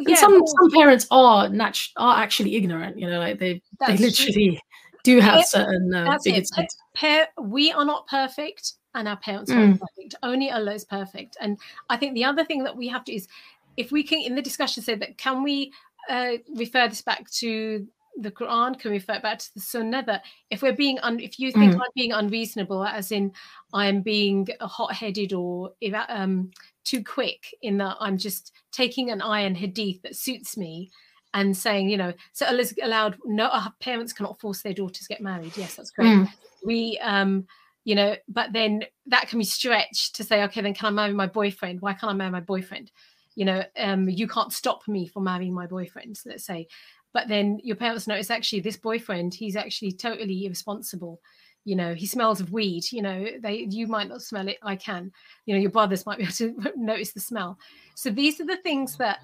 yeah 0.01 0.17
some 0.17 0.43
some 0.47 0.71
parents 0.73 1.07
are 1.11 1.49
nat- 1.49 1.89
are 1.97 2.17
actually 2.19 2.57
ignorant 2.57 2.99
you 2.99 3.09
know 3.09 3.19
like 3.19 3.39
they 3.39 3.55
they 3.55 3.97
that's 3.97 3.99
true. 4.01 4.07
literally 4.27 4.61
do 5.07 5.21
have 5.21 5.39
Yeah, 5.39 5.45
certain 5.45 5.95
uh, 5.95 6.19
it 6.25 6.75
Pa- 6.95 7.29
we 7.41 7.71
are 7.73 7.85
not 7.85 8.07
perfect 8.09 8.65
and 8.95 9.07
our 9.07 9.17
parents 9.19 9.51
Mm. 9.53 9.59
aren't 9.59 9.81
perfect 9.81 10.15
only 10.23 10.51
allah 10.51 10.75
is 10.75 10.85
perfect 10.85 11.37
and 11.41 11.59
i 11.91 11.97
think 11.97 12.15
the 12.15 12.25
other 12.25 12.45
thing 12.45 12.65
that 12.65 12.77
we 12.77 12.89
have 12.89 13.05
to 13.05 13.13
is 13.19 13.29
if 13.77 13.93
we 13.93 14.03
can 14.03 14.21
in 14.29 14.35
the 14.35 14.43
discussion 14.43 14.83
say 14.83 14.95
that 14.97 15.17
can 15.19 15.43
we 15.43 15.73
uh, 16.09 16.33
refer 16.55 16.89
this 16.89 17.03
back 17.03 17.31
to 17.43 17.87
the 18.25 18.31
quran 18.31 18.79
can 18.79 18.91
we 18.91 18.97
refer 18.97 19.15
it 19.15 19.23
back 19.23 19.39
to 19.39 19.53
the 19.55 19.61
sunnah 19.61 20.03
that 20.07 20.23
if 20.51 20.63
we're 20.63 20.73
being 20.85 20.99
un- 21.01 21.21
if 21.29 21.39
you 21.39 21.53
think 21.53 21.75
Mm. 21.75 21.81
i'm 21.83 21.95
being 21.95 22.13
unreasonable 22.13 22.83
as 22.85 23.13
in 23.13 23.33
i'm 23.75 24.01
being 24.03 24.49
hot-headed 24.61 25.33
or 25.33 25.73
eva- 25.81 26.07
um, 26.09 26.51
too 26.91 27.05
quick 27.05 27.55
in 27.63 27.77
that 27.83 27.97
i'm 28.01 28.17
just 28.29 28.53
taking 28.73 29.11
an 29.11 29.21
iron 29.21 29.55
hadith 29.55 30.01
that 30.03 30.17
suits 30.17 30.57
me 30.57 30.91
and 31.37 31.55
saying 31.57 31.89
you 31.89 31.99
know 31.99 32.13
so 32.33 32.47
allah's 32.47 32.75
allowed 32.83 33.17
no 33.25 33.47
our 33.49 33.73
parents 33.79 34.13
cannot 34.13 34.41
force 34.41 34.63
their 34.63 34.73
daughters 34.73 35.03
to 35.03 35.09
get 35.09 35.21
married. 35.21 35.57
Yes 35.57 35.77
that's 35.77 35.91
great. 35.91 36.09
Mm. 36.09 36.29
we 36.65 36.99
um 37.03 37.47
you 37.85 37.95
know 37.95 38.17
but 38.27 38.53
then 38.53 38.83
that 39.07 39.29
can 39.29 39.39
be 39.39 39.45
stretched 39.45 40.17
to 40.17 40.25
say 40.25 40.43
okay 40.45 40.63
then 40.63 40.75
can 40.75 40.87
i 40.87 40.91
marry 40.91 41.13
my 41.13 41.27
boyfriend? 41.27 41.81
Why 41.81 41.93
can't 41.93 42.11
i 42.11 42.15
marry 42.15 42.31
my 42.31 42.41
boyfriend? 42.41 42.91
You 43.37 43.45
know 43.45 43.63
um 43.79 44.09
you 44.09 44.27
can't 44.27 44.53
stop 44.53 44.89
me 44.89 45.07
from 45.07 45.25
marrying 45.25 45.55
my 45.55 45.67
boyfriend 45.67 46.19
let's 46.27 46.45
say. 46.45 46.67
But 47.13 47.29
then 47.29 47.61
your 47.63 47.77
parents 47.77 48.07
notice 48.07 48.31
actually 48.31 48.61
this 48.61 48.77
boyfriend 48.79 49.35
he's 49.35 49.57
actually 49.57 49.93
totally 49.93 50.47
irresponsible. 50.47 51.21
You 51.65 51.77
know 51.77 51.93
he 51.95 52.07
smells 52.07 52.41
of 52.41 52.51
weed 52.51 52.85
you 52.91 53.03
know 53.03 53.27
they 53.43 53.67
you 53.69 53.87
might 53.89 54.09
not 54.09 54.23
smell 54.23 54.49
it 54.49 54.59
i 54.63 54.75
can. 54.75 55.13
You 55.45 55.55
know 55.55 55.61
your 55.61 55.71
brothers 55.71 56.07
might 56.07 56.17
be 56.17 56.25
able 56.25 56.33
to 56.35 56.73
notice 56.77 57.13
the 57.13 57.21
smell. 57.21 57.59
So 57.95 58.09
these 58.09 58.41
are 58.41 58.47
the 58.47 58.63
things 58.69 58.97
that 58.97 59.19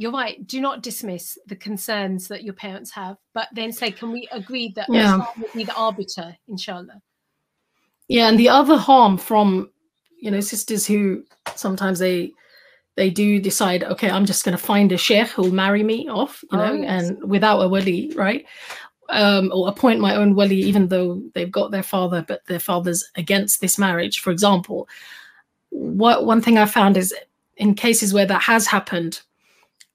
you're 0.00 0.10
right 0.12 0.46
do 0.46 0.60
not 0.62 0.82
dismiss 0.82 1.36
the 1.46 1.56
concerns 1.56 2.26
that 2.28 2.42
your 2.42 2.54
parents 2.54 2.90
have 2.90 3.16
but 3.34 3.48
then 3.52 3.70
say 3.70 3.90
can 3.90 4.10
we 4.10 4.26
agree 4.32 4.72
that 4.74 4.86
Yeah. 4.88 5.14
Islam 5.16 5.26
will 5.38 5.48
be 5.54 5.64
the 5.64 5.74
arbiter 5.74 6.36
inshallah 6.48 7.02
yeah 8.08 8.28
and 8.28 8.38
the 8.38 8.48
other 8.48 8.76
harm 8.78 9.18
from 9.18 9.70
you 10.18 10.30
know 10.30 10.40
sisters 10.40 10.86
who 10.86 11.22
sometimes 11.54 11.98
they 11.98 12.32
they 12.96 13.10
do 13.10 13.38
decide 13.40 13.84
okay 13.84 14.10
i'm 14.10 14.24
just 14.26 14.44
going 14.44 14.56
to 14.56 14.62
find 14.62 14.90
a 14.92 14.96
sheikh 14.96 15.28
who'll 15.28 15.52
marry 15.52 15.82
me 15.82 16.08
off 16.08 16.42
you 16.50 16.58
Oh, 16.58 16.66
know 16.66 16.72
yes. 16.74 17.08
and 17.10 17.30
without 17.30 17.60
a 17.60 17.68
wali 17.68 18.10
right 18.16 18.44
um 19.10 19.50
or 19.54 19.68
appoint 19.68 20.00
my 20.00 20.14
own 20.16 20.34
wali 20.34 20.56
even 20.56 20.88
though 20.88 21.22
they've 21.34 21.50
got 21.52 21.70
their 21.72 21.82
father 21.82 22.24
but 22.26 22.40
their 22.46 22.58
father's 22.60 23.04
against 23.16 23.60
this 23.60 23.78
marriage 23.78 24.20
for 24.20 24.30
example 24.30 24.88
what 25.70 26.24
one 26.24 26.40
thing 26.40 26.56
i 26.58 26.64
found 26.64 26.96
is 26.96 27.14
in 27.56 27.74
cases 27.74 28.14
where 28.14 28.26
that 28.26 28.42
has 28.42 28.66
happened 28.66 29.20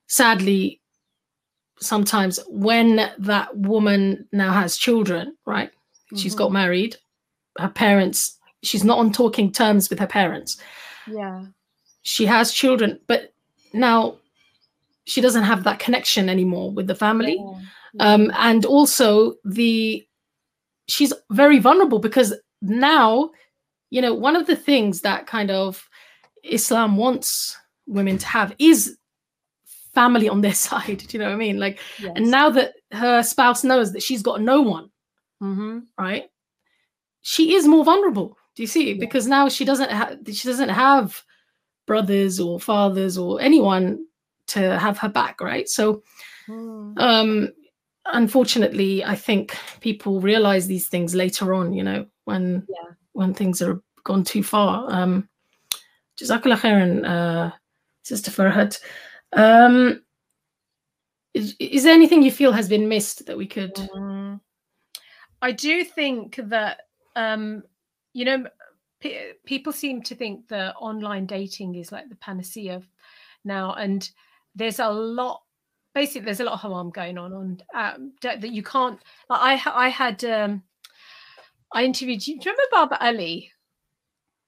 sadly 0.08 0.82
sometimes 1.80 2.40
when 2.48 3.12
that 3.18 3.56
woman 3.58 4.28
now 4.32 4.52
has 4.52 4.78
children 4.78 5.36
right 5.46 5.72
she's 6.16 6.36
got 6.36 6.52
married 6.52 6.96
her 7.58 7.70
parents 7.70 8.38
she's 8.66 8.84
not 8.84 8.98
on 8.98 9.12
talking 9.12 9.52
terms 9.52 9.90
with 9.90 10.00
her 10.00 10.08
parents. 10.08 10.58
Yeah. 11.08 11.46
She 12.02 12.26
has 12.26 12.52
children 12.52 13.00
but 13.08 13.34
now 13.74 14.18
she 15.06 15.22
doesn't 15.22 15.44
have 15.44 15.64
that 15.64 15.80
connection 15.80 16.30
anymore 16.30 16.72
with 16.72 16.88
the 16.88 16.96
family. 16.96 17.44
Um 18.00 18.32
and 18.36 18.66
also 18.66 19.36
the 19.46 20.06
she's 20.88 21.14
very 21.32 21.60
vulnerable 21.60 22.00
because 22.00 22.34
now 22.62 23.32
you 23.90 24.02
know 24.02 24.14
one 24.14 24.36
of 24.36 24.48
the 24.48 24.56
things 24.56 25.02
that 25.02 25.28
kind 25.28 25.52
of 25.52 25.88
islam 26.44 26.98
wants 26.98 27.58
women 27.88 28.18
to 28.18 28.26
have 28.28 28.54
is 28.60 28.98
family 29.96 30.28
on 30.30 30.42
their 30.42 30.54
side 30.68 30.98
do 31.00 31.12
you 31.14 31.20
know 31.20 31.30
what 31.30 31.34
i 31.40 31.46
mean? 31.48 31.58
Like 31.66 31.80
and 32.16 32.30
now 32.30 32.50
that 32.52 32.74
her 32.92 33.24
spouse 33.24 33.64
knows 33.64 33.94
that 33.94 34.04
she's 34.04 34.22
got 34.30 34.42
no 34.42 34.62
one 34.62 34.90
hmm 35.40 35.80
right 35.98 36.26
she 37.22 37.44
is 37.56 37.68
more 37.68 37.84
vulnerable 37.84 38.38
do 38.56 38.64
you 38.64 38.68
see? 38.68 38.94
Yeah. 38.94 39.00
because 39.00 39.26
now 39.28 39.50
she 39.50 39.66
doesn't 39.66 39.92
have 39.92 40.18
she 40.32 40.48
doesn't 40.48 40.70
have 40.70 41.22
brothers 41.88 42.40
or 42.40 42.60
fathers 42.60 43.18
or 43.18 43.42
anyone 43.42 44.06
to 44.48 44.60
have 44.80 44.98
her 45.00 45.10
back 45.10 45.42
right? 45.42 45.68
So 45.70 46.04
Mm. 46.48 46.94
um 47.02 47.50
unfortunately 48.06 49.04
i 49.04 49.16
think 49.16 49.58
people 49.82 50.22
realize 50.22 50.68
these 50.68 50.88
things 50.88 51.16
later 51.16 51.56
on 51.56 51.74
you 51.74 51.82
know 51.84 52.06
when 52.26 52.44
Yeah. 52.70 52.92
when 53.14 53.34
things 53.34 53.62
are 53.64 53.82
gone 54.04 54.24
too 54.24 54.44
far. 54.44 54.86
Um 54.94 55.28
jazakallah 56.22 56.60
khairan 56.64 56.92
uh 57.04 57.52
sister 58.04 58.30
farhat 58.32 58.80
um 59.36 60.02
is, 61.34 61.56
is 61.60 61.84
there 61.84 61.94
anything 61.94 62.24
you 62.24 62.32
feel 62.32 62.54
has 62.54 62.70
been 62.70 62.88
missed 62.88 63.26
that 63.26 63.38
we 63.38 63.46
could 63.48 63.76
Mm. 63.76 64.40
I 65.42 65.52
do 65.52 65.84
think 65.84 66.38
that 66.38 66.82
um, 67.16 67.64
you 68.14 68.26
know 68.26 68.46
pe 69.00 69.34
people 69.46 69.72
seem 69.72 70.02
to 70.04 70.16
think 70.16 70.48
that 70.48 70.76
online 70.80 71.28
dating 71.28 71.76
is 71.76 71.92
like 71.92 72.10
the 72.10 72.16
panacea 72.16 72.82
now, 73.44 73.74
and 73.74 74.10
there's 74.56 74.80
a 74.80 74.90
lot. 74.90 75.44
Basically, 75.94 76.26
there's 76.26 76.40
a 76.40 76.46
lot 76.46 76.54
of 76.54 76.60
harm 76.62 76.90
going 76.90 77.18
on 77.18 77.32
on 77.32 77.62
um, 77.76 78.14
that 78.22 78.42
that 78.42 78.52
you 78.52 78.64
can't. 78.64 79.00
I 79.30 79.62
I 79.66 79.90
had 79.90 80.24
um, 80.26 80.64
I 81.72 81.84
interviewed. 81.84 82.22
Do 82.22 82.32
you 82.32 82.40
remember 82.40 82.64
Baba 82.72 83.06
Ali? 83.06 83.52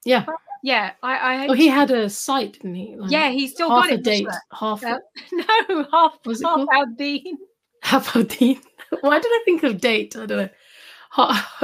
yeah 0.04 0.24
Yeah, 0.62 0.92
I. 1.02 1.44
I 1.44 1.46
oh 1.48 1.52
he 1.52 1.68
had 1.68 1.90
a 1.90 2.08
site 2.10 2.54
didn't 2.54 2.74
he 2.74 2.94
Like, 2.96 3.10
yeah, 3.10 3.30
he 3.30 3.46
still 3.48 3.68
half 3.70 3.84
got 3.84 3.92
a 3.92 3.94
it. 3.94 4.04
date 4.04 4.28
half 4.52 4.82
Uh, 4.82 4.98
no, 5.32 5.86
half 5.92 6.18
Was 6.24 6.40
it 6.40 6.46
half 6.46 6.56
called? 6.56 6.68
our 6.72 6.86
half 7.82 8.16
a 8.16 8.24
deen 8.24 8.60
why 9.00 9.18
did 9.20 9.30
i 9.30 9.42
think 9.44 9.62
of 9.62 9.80
date 9.80 10.16
i 10.16 10.26
don't 10.26 10.38
know 10.38 10.48
half, 11.10 11.62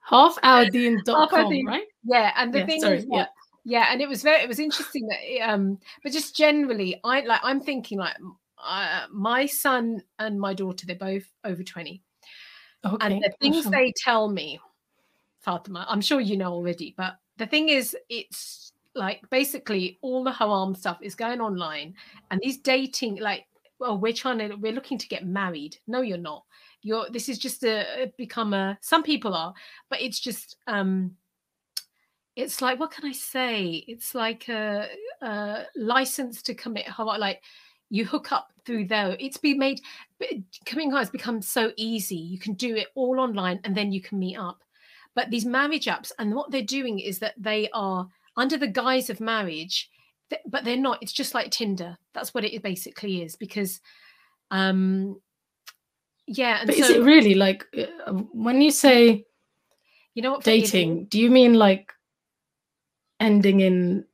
half 0.00 0.38
our 0.42 0.64
Our 0.64 1.28
right 1.66 1.84
Yeah, 2.04 2.32
and 2.36 2.52
the 2.52 2.58
Yeah, 2.60 2.66
thing 2.66 2.80
sorry, 2.80 2.98
is, 2.98 3.06
yeah. 3.08 3.26
yeah, 3.64 3.86
and 3.90 4.00
it 4.02 4.08
was 4.08 4.22
very, 4.22 4.42
it 4.42 4.48
was 4.48 4.58
interesting 4.58 5.06
that, 5.06 5.18
it, 5.22 5.40
um, 5.40 5.78
but 6.02 6.12
just 6.12 6.36
generally, 6.36 7.00
I 7.04 7.20
like, 7.20 7.40
I'm 7.42 7.60
thinking 7.60 7.98
like, 7.98 8.16
uh, 8.62 9.06
my 9.10 9.46
son 9.46 10.02
and 10.18 10.40
my 10.40 10.54
daughter, 10.54 10.86
they're 10.86 10.96
both 10.96 11.24
over 11.44 11.62
20. 11.62 12.02
Okay. 12.84 12.96
And 13.00 13.22
the 13.22 13.32
things 13.40 13.58
awesome. 13.58 13.72
they 13.72 13.92
tell 13.96 14.28
me, 14.28 14.60
Fatima, 15.40 15.86
I'm 15.88 16.00
sure 16.00 16.20
you 16.20 16.36
know 16.36 16.52
already, 16.52 16.94
but 16.96 17.14
the 17.38 17.46
thing 17.46 17.68
is, 17.68 17.96
it's 18.08 18.72
like 18.94 19.22
basically 19.30 19.98
all 20.02 20.22
the 20.22 20.32
haram 20.32 20.74
stuff 20.74 20.98
is 21.00 21.14
going 21.14 21.40
online 21.40 21.94
and 22.30 22.40
these 22.42 22.58
dating, 22.58 23.16
like, 23.16 23.46
well, 23.78 23.98
we're 23.98 24.12
trying 24.12 24.38
to, 24.38 24.54
we're 24.56 24.72
looking 24.72 24.98
to 24.98 25.08
get 25.08 25.26
married. 25.26 25.76
No, 25.86 26.02
you're 26.02 26.18
not. 26.18 26.44
You're, 26.82 27.08
this 27.10 27.28
is 27.28 27.38
just 27.38 27.64
a, 27.64 28.12
become 28.16 28.54
a, 28.54 28.78
some 28.80 29.02
people 29.02 29.34
are, 29.34 29.54
but 29.88 30.00
it's 30.00 30.20
just, 30.20 30.56
um, 30.66 31.16
it's 32.34 32.62
like 32.62 32.80
what 32.80 32.90
can 32.90 33.04
I 33.04 33.12
say? 33.12 33.84
It's 33.86 34.14
like 34.14 34.48
a, 34.48 34.88
a 35.20 35.64
license 35.76 36.42
to 36.42 36.54
commit 36.54 36.88
haram. 36.88 37.20
Like 37.20 37.42
you 37.90 38.06
hook 38.06 38.32
up 38.32 38.52
through 38.64 38.86
there. 38.86 39.16
It's 39.20 39.36
been 39.36 39.58
made. 39.58 39.80
Committing 40.64 40.92
has 40.92 41.10
become 41.10 41.42
so 41.42 41.72
easy. 41.76 42.16
You 42.16 42.38
can 42.38 42.54
do 42.54 42.74
it 42.74 42.88
all 42.94 43.20
online, 43.20 43.60
and 43.64 43.76
then 43.76 43.92
you 43.92 44.00
can 44.00 44.18
meet 44.18 44.38
up. 44.38 44.62
But 45.14 45.30
these 45.30 45.44
marriage 45.44 45.86
apps, 45.86 46.12
and 46.18 46.34
what 46.34 46.50
they're 46.50 46.62
doing 46.62 46.98
is 46.98 47.18
that 47.18 47.34
they 47.36 47.68
are 47.72 48.08
under 48.36 48.56
the 48.56 48.66
guise 48.66 49.10
of 49.10 49.20
marriage, 49.20 49.90
but 50.46 50.64
they're 50.64 50.76
not. 50.76 50.98
It's 51.02 51.12
just 51.12 51.34
like 51.34 51.50
Tinder. 51.50 51.98
That's 52.14 52.32
what 52.32 52.44
it 52.44 52.62
basically 52.62 53.22
is. 53.22 53.36
Because, 53.36 53.80
um, 54.50 55.20
yeah. 56.26 56.60
And 56.60 56.66
but 56.68 56.76
so, 56.76 56.84
is 56.84 56.90
it 56.90 57.02
really 57.02 57.34
like 57.34 57.66
uh, 57.76 58.12
when 58.12 58.62
you 58.62 58.70
say 58.70 59.24
you 60.14 60.22
know 60.22 60.32
what 60.32 60.44
dating? 60.44 61.06
Do 61.06 61.18
you 61.18 61.30
mean 61.30 61.54
like 61.54 61.92
ending 63.20 63.60
in 63.60 64.04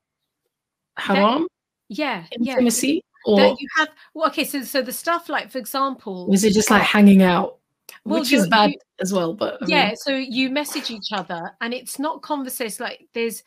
haram 0.96 1.48
Yeah, 1.88 2.24
yeah. 2.38 2.52
intimacy, 2.52 3.02
or 3.24 3.36
That 3.36 3.60
you 3.60 3.68
have 3.76 3.88
well, 4.14 4.28
okay. 4.28 4.44
So, 4.44 4.62
so 4.62 4.82
the 4.82 4.92
stuff 4.92 5.28
like, 5.28 5.50
for 5.50 5.58
example, 5.58 6.28
was 6.28 6.44
it 6.44 6.52
just 6.52 6.70
like 6.70 6.82
hanging 6.82 7.22
out, 7.22 7.57
Well, 8.04 8.20
which 8.20 8.32
is 8.32 8.48
bad 8.48 8.70
you- 8.70 8.78
as 9.00 9.12
well? 9.12 9.34
But 9.34 9.58
I 9.60 9.66
mean, 9.66 9.70
yeah 9.70 9.92
so 9.94 10.14
you 10.14 10.50
message 10.50 10.90
each 10.90 11.12
other 11.12 11.52
and 11.60 11.74
it's 11.74 11.98
not 11.98 12.22
conversation 12.22 12.84
like 12.84 13.08
there's 13.14 13.42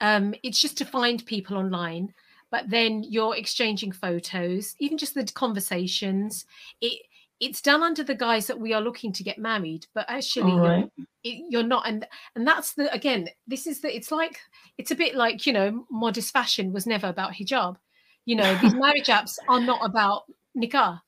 um 0.00 0.34
it's 0.42 0.60
just 0.60 0.78
to 0.78 0.84
find 0.84 1.24
people 1.26 1.56
online 1.56 2.12
but 2.50 2.68
then 2.70 3.02
you're 3.02 3.36
exchanging 3.36 3.92
photos 3.92 4.74
even 4.78 4.98
just 4.98 5.14
the 5.14 5.24
conversations 5.24 6.46
it 6.80 7.02
it's 7.38 7.60
done 7.60 7.82
under 7.82 8.02
the 8.02 8.14
guise 8.14 8.46
that 8.46 8.58
we 8.58 8.72
are 8.72 8.80
looking 8.80 9.12
to 9.12 9.22
get 9.22 9.38
married 9.38 9.86
but 9.94 10.06
actually 10.08 10.52
all 10.52 10.60
right. 10.60 10.90
it, 11.24 11.44
you're 11.50 11.62
not 11.62 11.86
and 11.86 12.06
and 12.34 12.46
that's 12.46 12.72
the 12.74 12.92
again 12.92 13.28
this 13.46 13.66
is 13.66 13.80
the 13.80 13.94
it's 13.94 14.10
like 14.10 14.40
it's 14.78 14.90
a 14.90 14.96
bit 14.96 15.14
like 15.14 15.46
you 15.46 15.52
know 15.52 15.84
modest 15.90 16.32
fashion 16.32 16.72
was 16.72 16.86
never 16.86 17.08
about 17.08 17.32
hijab 17.32 17.76
you 18.24 18.36
know 18.36 18.54
these 18.62 18.74
marriage 18.78 19.08
apps 19.08 19.36
are 19.48 19.60
not 19.60 19.80
about 19.84 20.24
nikah 20.56 21.00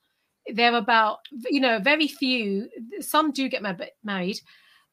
they're 0.54 0.74
about 0.76 1.18
you 1.50 1.60
know 1.60 1.78
very 1.78 2.08
few 2.08 2.68
some 3.00 3.30
do 3.30 3.48
get 3.48 3.62
married 4.04 4.40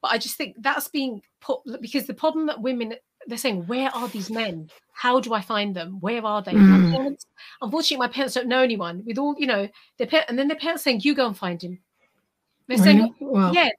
but 0.01 0.11
i 0.11 0.17
just 0.17 0.35
think 0.35 0.55
that's 0.59 0.87
being 0.87 1.21
put 1.41 1.59
because 1.81 2.05
the 2.07 2.13
problem 2.13 2.45
that 2.47 2.61
women 2.61 2.93
they're 3.27 3.37
saying 3.39 3.65
where 3.65 3.89
are 3.95 4.07
these 4.07 4.29
men? 4.29 4.69
How 4.93 5.19
do 5.19 5.33
i 5.33 5.41
find 5.41 5.75
them? 5.75 5.97
Where 5.99 6.23
are 6.23 6.43
they? 6.43 6.53
My 6.53 6.77
Mm. 6.77 6.91
parents, 6.91 7.25
unfortunately 7.61 8.05
my 8.05 8.13
parents 8.13 8.35
don't 8.35 8.47
know 8.47 8.61
anyone 8.61 9.03
with 9.05 9.17
all 9.17 9.35
you 9.39 9.47
know 9.47 9.67
their 9.97 10.05
parents 10.07 10.29
and 10.29 10.37
then 10.37 10.47
their 10.47 10.57
parents 10.57 10.83
saying 10.83 11.01
you 11.01 11.15
go 11.15 11.25
and 11.25 11.35
find 11.37 11.59
him. 11.61 11.79
They're 12.67 12.77
saying 12.77 12.97
Really? 12.99 13.15
Wow. 13.19 13.51
yeah 13.51 13.69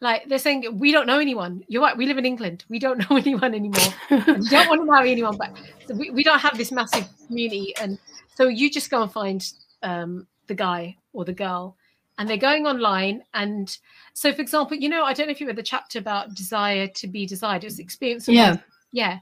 like 0.00 0.26
they're 0.28 0.38
saying 0.38 0.78
we 0.78 0.92
don't 0.92 1.06
know 1.06 1.18
anyone. 1.18 1.62
You're 1.68 1.82
right 1.82 1.96
we 1.96 2.06
live 2.06 2.16
in 2.18 2.24
england. 2.24 2.64
We 2.70 2.78
don't 2.78 2.98
know 3.10 3.16
anyone 3.18 3.54
anymore. 3.54 3.92
We 4.10 4.48
don't 4.48 4.68
want 4.68 4.80
to 4.80 4.90
marry 4.90 5.12
anyone 5.12 5.36
but 5.36 5.50
we, 5.94 6.08
we 6.10 6.24
don't 6.24 6.38
have 6.40 6.56
this 6.56 6.72
massive 6.72 7.04
community 7.26 7.74
and 7.80 7.98
so 8.34 8.48
you 8.48 8.70
just 8.70 8.90
go 8.90 9.02
and 9.02 9.12
find 9.12 9.46
um, 9.82 10.26
the 10.46 10.54
guy 10.54 10.96
or 11.12 11.24
the 11.24 11.32
girl 11.32 11.76
and 12.18 12.28
they're 12.28 12.36
going 12.36 12.66
online 12.66 13.22
and 13.34 13.78
so 14.12 14.32
for 14.32 14.42
example 14.42 14.76
you 14.76 14.88
know 14.88 15.04
i 15.04 15.12
don't 15.12 15.26
know 15.26 15.32
if 15.32 15.40
you 15.40 15.46
read 15.46 15.56
the 15.56 15.62
chapter 15.62 15.98
about 15.98 16.34
desire 16.34 16.86
to 16.88 17.06
be 17.06 17.26
desired 17.26 17.64
it 17.64 17.66
was 17.66 17.78
experience 17.78 18.28
Yeah. 18.28 18.56
yeah 18.92 19.18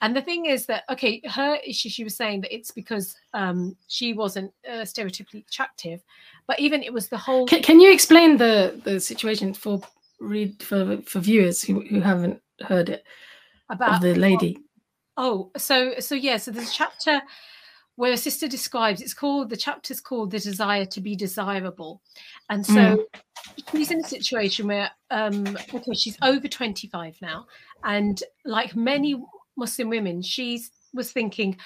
and 0.00 0.16
the 0.16 0.22
thing 0.22 0.46
is 0.46 0.66
that 0.66 0.82
okay 0.90 1.22
her 1.28 1.56
issue 1.66 1.88
she 1.88 2.04
was 2.04 2.16
saying 2.16 2.40
that 2.40 2.54
it's 2.54 2.70
because 2.70 3.16
um 3.34 3.76
she 3.88 4.12
wasn't 4.12 4.52
uh, 4.68 4.82
stereotypically 4.82 5.46
attractive 5.46 6.02
but 6.46 6.58
even 6.58 6.82
it 6.82 6.92
was 6.92 7.08
the 7.08 7.18
whole 7.18 7.46
Can, 7.46 7.62
can 7.62 7.80
you 7.80 7.92
explain 7.92 8.36
the 8.36 8.80
the 8.84 8.98
situation 8.98 9.54
for 9.54 9.80
read 10.20 10.62
for 10.62 11.00
for 11.02 11.20
viewers 11.20 11.62
who, 11.62 11.80
who 11.82 12.00
haven't 12.00 12.40
heard 12.60 12.88
it 12.88 13.04
about 13.68 14.00
the 14.00 14.14
lady? 14.14 14.58
Oh, 15.16 15.50
so 15.56 15.94
so 15.98 16.14
yeah, 16.14 16.36
so 16.36 16.50
there's 16.50 16.70
a 16.70 16.72
chapter 16.72 17.22
where 18.02 18.14
a 18.14 18.16
sister 18.16 18.48
describes 18.48 19.00
it's 19.00 19.14
called 19.14 19.48
the 19.48 19.56
chapter's 19.56 20.00
called 20.00 20.32
the 20.32 20.40
desire 20.40 20.84
to 20.84 21.00
be 21.00 21.14
desirable. 21.14 22.02
And 22.50 22.66
so 22.66 23.06
she's 23.70 23.92
in 23.92 24.00
a 24.00 24.08
situation 24.08 24.66
where 24.66 24.90
um 25.12 25.56
okay, 25.72 25.94
she's 25.94 26.18
over 26.20 26.48
25 26.48 27.16
now. 27.22 27.46
And 27.84 28.20
like 28.44 28.74
many 28.74 29.22
Muslim 29.56 29.88
women, 29.88 30.20
she's 30.20 30.72
was 30.92 31.12
thinking, 31.12 31.56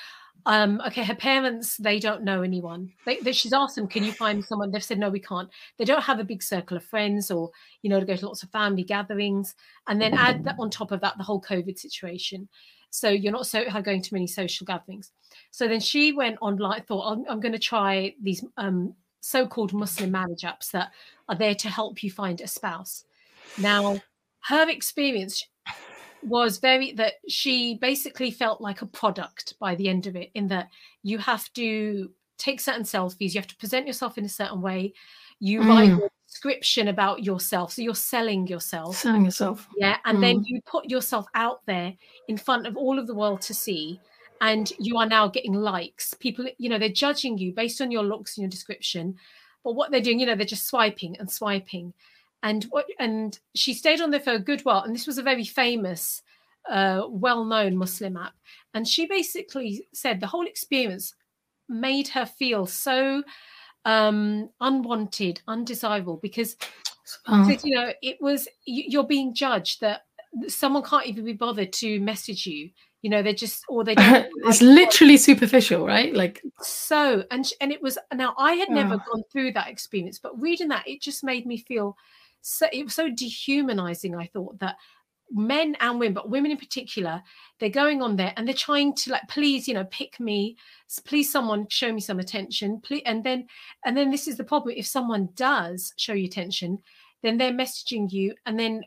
um, 0.45 0.83
okay, 0.87 1.05
her 1.05 1.15
parents, 1.15 1.79
they 1.79 1.99
don't 1.99 2.23
know 2.23 2.43
anyone. 2.43 2.93
They, 3.07 3.19
they, 3.21 3.33
she's 3.33 3.55
asked 3.55 3.77
them, 3.77 3.89
can 3.89 4.05
you 4.05 4.13
find 4.13 4.45
someone? 4.45 4.71
They've 4.71 4.85
said, 4.85 4.99
no, 4.99 5.09
we 5.09 5.21
can't. 5.21 5.49
They 5.79 5.87
don't 5.87 6.05
have 6.05 6.21
a 6.21 6.25
big 6.25 6.43
circle 6.43 6.77
of 6.77 6.85
friends 6.85 7.31
or, 7.31 7.51
you 7.81 7.89
know, 7.89 7.99
to 7.99 8.07
go 8.07 8.15
to 8.15 8.27
lots 8.27 8.43
of 8.43 8.51
family 8.51 8.85
gatherings. 8.85 9.55
And 9.89 10.01
then 10.01 10.13
add 10.13 10.45
that 10.45 10.57
on 10.59 10.69
top 10.69 10.93
of 10.93 11.01
that, 11.01 11.17
the 11.17 11.25
whole 11.25 11.41
COVID 11.41 11.79
situation. 11.79 12.49
So 12.91 13.09
you're 13.09 13.33
not 13.33 13.47
so 13.47 13.65
going 13.83 14.03
to 14.03 14.15
many 14.15 14.27
social 14.27 14.65
gatherings. 14.65 15.13
So 15.51 15.69
then 15.69 15.81
she 15.81 16.13
went 16.13 16.39
online, 16.41 16.83
thought, 16.83 17.13
I'm, 17.13 17.25
I'm 17.29 17.41
going 17.41 17.53
to 17.53 17.59
try 17.59 18.15
these 18.23 18.45
um, 18.57 18.95
so-called 19.21 19.73
Muslim 19.73 20.11
marriage 20.11 20.43
apps 20.43 20.71
that 20.71 20.93
are 21.29 21.37
there 21.37 21.55
to 21.57 21.69
help 21.69 22.03
you 22.03 22.11
find 22.11 22.41
a 22.41 22.47
spouse. 22.47 23.05
Now, 23.59 24.01
her 24.45 24.69
experience 24.69 25.47
was 26.23 26.59
very 26.59 26.93
that 26.93 27.15
she 27.29 27.75
basically 27.75 28.31
felt 28.31 28.61
like 28.61 28.83
a 28.83 28.87
product 28.87 29.55
by 29.61 29.75
the 29.75 29.89
end 29.89 30.07
of 30.07 30.17
it, 30.17 30.31
in 30.35 30.49
that 30.49 30.69
you 31.03 31.19
have 31.19 31.53
to 31.55 32.11
take 32.39 32.61
certain 32.61 32.83
selfies, 32.83 33.35
you 33.35 33.41
have 33.41 33.47
to 33.47 33.57
present 33.57 33.87
yourself 33.87 34.19
in 34.19 34.25
a 34.25 34.29
certain 34.29 34.61
way, 34.61 34.93
you 35.39 35.61
Mm. 35.61 35.69
a 35.69 36.11
description 36.29 36.89
about 36.89 37.25
yourself, 37.25 37.73
so 37.73 37.83
you're 37.83 37.95
selling 37.95 38.47
yourself. 38.47 38.97
Selling 38.97 39.25
yourself. 39.25 39.69
Yeah, 39.77 39.97
and 40.05 40.23
then 40.23 40.41
Mm. 40.41 40.45
you 40.47 40.61
put 40.63 40.87
yourself 40.91 41.27
out 41.35 41.61
there 41.67 41.95
in 42.29 42.37
front 42.37 42.67
of 42.67 42.77
all 42.77 42.99
of 42.99 43.07
the 43.07 43.15
world 43.15 43.41
to 43.43 43.55
see, 43.55 44.01
and 44.41 44.73
you 44.79 44.99
are 44.99 45.07
now 45.07 45.29
getting 45.29 45.55
likes. 45.55 46.15
People, 46.15 46.47
you 46.59 46.69
know, 46.69 46.79
they're 46.79 46.89
judging 46.89 47.39
you 47.39 47.53
based 47.53 47.81
on 47.81 47.91
your 47.91 48.03
looks 48.03 48.37
and 48.37 48.43
your 48.43 48.51
description, 48.51 49.17
but 49.65 49.75
what 49.75 49.91
they're 49.91 50.01
doing, 50.01 50.21
you 50.21 50.27
know, 50.27 50.35
they're 50.35 50.45
just 50.47 50.67
swiping 50.67 51.17
and 51.19 51.31
swiping, 51.31 51.95
and 52.43 52.65
what? 52.65 52.87
And 52.99 53.39
she 53.55 53.73
stayed 53.73 54.01
on 54.01 54.11
there 54.11 54.21
for 54.21 54.33
a 54.33 54.39
good 54.39 54.63
while, 54.63 54.83
and 54.83 54.95
this 54.95 55.07
was 55.07 55.19
a 55.19 55.23
very 55.23 55.45
famous, 55.45 56.23
uh, 56.69 57.05
well-known 57.09 57.77
Muslim 57.77 58.17
app, 58.17 58.35
and 58.75 58.87
she 58.87 59.07
basically 59.07 59.87
said 59.95 60.21
the 60.21 60.27
whole 60.27 60.47
experience 60.47 61.15
made 61.69 62.09
her 62.09 62.27
feel 62.27 62.67
so 62.67 63.23
um 63.87 64.51
unwanted 64.61 65.41
undesirable 65.49 66.19
because 66.21 66.57
Oh. 67.29 67.49
you 67.63 67.73
know 67.77 67.93
it 68.03 68.21
was 68.21 68.49
you- 68.65 68.85
you're 68.89 69.05
being 69.07 69.33
judged 69.33 69.81
that 69.81 70.03
someone 70.49 70.83
can't 70.83 71.07
even 71.07 71.25
be 71.25 71.33
bothered 71.33 71.73
to 71.75 72.01
message 72.01 72.47
you 72.47 72.71
you 73.03 73.09
know 73.11 73.23
they're 73.23 73.33
just 73.33 73.63
or 73.69 73.85
they 73.85 73.95
it's 73.97 74.61
literally 74.61 75.17
superficial, 75.17 75.87
right? 75.87 76.13
Like 76.13 76.43
so 76.61 77.23
and 77.31 77.49
and 77.61 77.71
it 77.71 77.81
was 77.81 77.97
now 78.13 78.35
i 78.37 78.55
had 78.55 78.71
never 78.71 78.95
Oh. 78.97 79.03
gone 79.13 79.23
through 79.31 79.53
that 79.53 79.69
experience 79.69 80.19
but 80.19 80.39
reading 80.41 80.67
that 80.69 80.87
it 80.89 81.01
just 81.01 81.23
made 81.23 81.47
me 81.47 81.57
feel 81.59 81.97
so 82.43 82.67
it 82.73 82.83
was 82.83 82.95
so 82.95 83.09
dehumanizing 83.09 84.17
i 84.17 84.27
thought 84.27 84.59
that 84.59 84.77
men 85.31 85.77
and 85.81 85.99
women 85.99 86.15
but 86.15 86.31
women 86.31 86.51
in 86.51 86.57
particular 86.57 87.23
they're 87.59 87.69
going 87.69 88.01
on 88.01 88.17
there 88.17 88.33
and 88.37 88.47
they're 88.47 88.55
trying 88.55 88.95
to 88.95 89.11
like 89.11 89.27
please 89.29 89.67
you 89.67 89.75
know 89.75 89.85
pick 89.85 90.21
me 90.21 90.57
please 91.05 91.31
someone 91.31 91.67
show 91.69 91.93
me 91.93 92.01
some 92.01 92.21
attention 92.21 92.81
please 92.81 93.03
and 93.07 93.25
then 93.25 93.47
and 93.85 93.97
then 93.97 94.11
this 94.11 94.29
is 94.29 94.37
the 94.37 94.45
problem 94.45 94.75
if 94.77 94.87
someone 94.87 95.29
does 95.35 95.93
show 95.97 96.13
you 96.13 96.27
attention 96.27 96.79
then 97.23 97.37
they're 97.37 97.51
messaging 97.53 98.11
you 98.11 98.35
and 98.47 98.59
then 98.59 98.83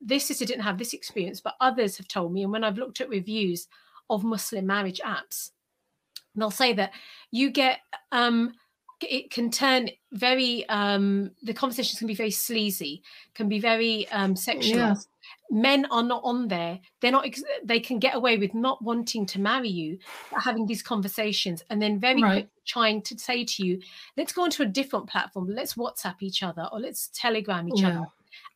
this 0.00 0.26
sister 0.26 0.44
didn't 0.46 0.62
have 0.62 0.78
this 0.78 0.94
experience 0.94 1.40
but 1.40 1.56
others 1.60 1.96
have 1.96 2.08
told 2.08 2.32
me 2.32 2.42
and 2.42 2.52
when 2.52 2.64
i've 2.64 2.78
looked 2.78 3.00
at 3.00 3.08
reviews 3.08 3.68
of 4.08 4.24
muslim 4.24 4.66
marriage 4.66 5.00
apps 5.04 5.50
they'll 6.36 6.50
say 6.50 6.72
that 6.72 6.92
you 7.30 7.50
get 7.50 7.80
um 8.12 8.52
it 9.02 9.30
can 9.30 9.50
turn 9.50 9.90
very 10.12 10.66
um 10.70 11.30
the 11.42 11.52
conversations 11.52 11.98
can 11.98 12.06
be 12.06 12.14
very 12.14 12.30
sleazy 12.30 13.02
can 13.34 13.48
be 13.48 13.58
very 13.60 14.08
um 14.08 14.34
sexual. 14.34 14.96
Men 15.50 15.84
are 15.90 16.02
not 16.02 16.20
on 16.24 16.48
there 16.48 16.78
they're 17.00 17.12
not 17.12 17.24
ex- 17.26 17.42
they 17.64 17.78
can 17.80 17.98
get 17.98 18.14
away 18.16 18.36
with 18.36 18.52
not 18.54 18.82
wanting 18.82 19.24
to 19.26 19.40
marry 19.40 19.68
you 19.68 19.98
but 20.30 20.42
having 20.42 20.66
these 20.66 20.82
conversations 20.82 21.62
and 21.70 21.80
then 21.80 21.98
very 22.00 22.22
Right. 22.22 22.32
quickly 22.32 22.50
trying 22.66 23.02
to 23.02 23.18
say 23.18 23.44
to 23.44 23.64
you 23.66 23.80
let's 24.16 24.32
go 24.32 24.42
onto 24.42 24.62
a 24.62 24.66
different 24.66 25.08
platform 25.08 25.48
let's 25.48 25.74
whatsapp 25.74 26.16
each 26.20 26.42
other 26.42 26.68
or 26.72 26.80
let's 26.80 27.08
telegram 27.14 27.68
each 27.68 27.80
Yeah. 27.82 27.88
other 28.00 28.06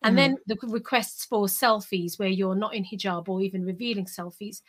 and 0.02 0.14
Mhm. 0.14 0.16
then 0.16 0.36
the 0.46 0.56
requests 0.68 1.24
for 1.24 1.46
selfies 1.46 2.18
where 2.18 2.28
you're 2.28 2.56
not 2.56 2.74
in 2.74 2.84
hijab 2.84 3.28
or 3.28 3.40
even 3.40 3.64
revealing 3.64 4.06
selfies 4.06 4.62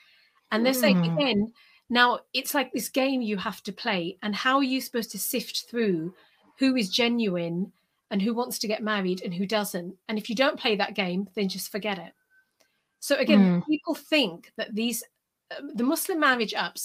and 0.52 0.65
they're 0.65 0.73
saying 0.73 0.98
Mm. 0.98 1.15
again 1.15 1.53
Now, 1.94 2.19
it's 2.32 2.53
like 2.53 2.72
this 2.72 2.88
game 2.88 3.22
you 3.22 3.36
have 3.36 3.61
to 3.64 3.73
play. 3.73 4.18
And 4.23 4.34
how 4.34 4.56
are 4.60 4.64
you 4.64 4.80
supposed 4.80 5.11
to 5.11 5.19
sift 5.19 5.65
through 5.69 6.14
who 6.57 6.78
is 6.78 6.90
genuine 6.90 7.73
and 8.12 8.22
who 8.22 8.36
wants 8.36 8.60
to 8.60 8.68
get 8.68 8.84
married 8.84 9.22
and 9.24 9.34
who 9.34 9.48
doesn't? 9.48 9.96
And 10.08 10.20
if 10.20 10.30
you 10.30 10.36
don't 10.36 10.60
play 10.60 10.76
that 10.76 10.94
game, 10.94 11.28
then 11.36 11.50
just 11.50 11.72
forget 11.72 11.98
it. 11.98 12.14
So, 13.00 13.16
again, 13.16 13.40
Mm. 13.40 13.66
people 13.66 13.96
think 13.96 14.52
that 14.58 14.76
these, 14.76 15.04
uh, 15.50 15.62
the 15.74 15.84
Muslim 15.84 16.20
marriage 16.20 16.54
apps 16.54 16.84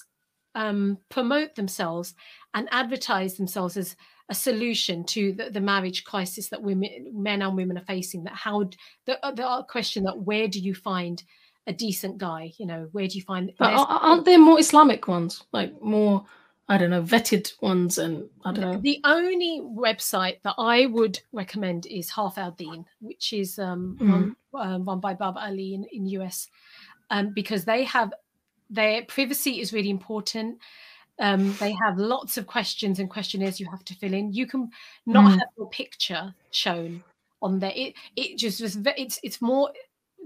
um, 0.54 0.96
promote 1.10 1.54
themselves 1.54 2.14
and 2.54 2.66
advertise 2.72 3.34
themselves 3.34 3.76
as 3.76 3.94
a 4.30 4.34
solution 4.34 5.04
to 5.04 5.32
the, 5.34 5.50
the 5.50 5.60
marriage 5.60 6.04
crisis 6.04 6.48
that 6.48 6.62
women, 6.62 7.12
men 7.12 7.42
and 7.42 7.54
women 7.56 7.76
are 7.76 7.84
facing. 7.84 8.24
That 8.24 8.32
how 8.32 8.70
the, 9.04 9.24
uh, 9.24 9.32
the 9.32 9.66
question 9.68 10.04
that 10.04 10.18
where 10.18 10.48
do 10.48 10.58
you 10.58 10.74
find 10.74 11.22
a 11.66 11.72
decent 11.74 12.16
guy? 12.18 12.52
You 12.58 12.66
know, 12.66 12.88
where 12.92 13.06
do 13.06 13.18
you 13.18 13.22
find? 13.22 13.52
But 13.58 13.74
aren't 13.74 14.24
there 14.24 14.38
more 14.38 14.58
Islamic 14.58 15.06
ones, 15.06 15.44
like 15.52 15.80
more, 15.82 16.24
I 16.68 16.78
don't 16.78 16.90
know, 16.90 17.02
vetted 17.02 17.52
ones, 17.62 17.96
and 17.98 18.28
I 18.44 18.52
don't 18.52 18.60
know. 18.72 18.80
The 18.80 19.00
only 19.04 19.60
website 19.62 20.42
that 20.42 20.56
I 20.58 20.86
would 20.86 21.20
recommend 21.32 21.86
is 21.86 22.10
Half 22.10 22.38
Our 22.38 22.50
Deen, 22.50 22.84
which 23.00 23.32
is 23.32 23.58
um, 23.58 23.96
Mm. 24.00 24.34
run, 24.52 24.72
um, 24.74 24.84
run 24.84 25.00
by 25.00 25.14
Baba 25.14 25.40
Ali 25.40 25.74
in, 25.74 25.84
in 25.92 26.06
US, 26.06 26.48
um, 27.10 27.32
because 27.34 27.64
they 27.64 27.84
have 27.84 28.12
their 28.68 29.04
privacy 29.04 29.60
is 29.60 29.72
really 29.72 29.90
important. 29.90 30.58
Um, 31.20 31.54
they 31.60 31.72
have 31.86 31.98
lots 31.98 32.36
of 32.36 32.46
questions 32.48 32.98
and 32.98 33.08
questionnaires 33.08 33.60
you 33.60 33.70
have 33.70 33.84
to 33.84 33.94
fill 33.94 34.12
in. 34.12 34.32
You 34.32 34.46
can 34.46 34.70
not 35.06 35.24
Mm. 35.24 35.38
have 35.38 35.48
your 35.56 35.70
picture 35.70 36.34
shown 36.50 37.04
on 37.40 37.60
there. 37.60 37.72
It 37.76 37.94
it 38.16 38.38
just 38.38 38.60
was 38.60 38.76
it's 38.96 39.20
it's 39.22 39.40
more 39.40 39.70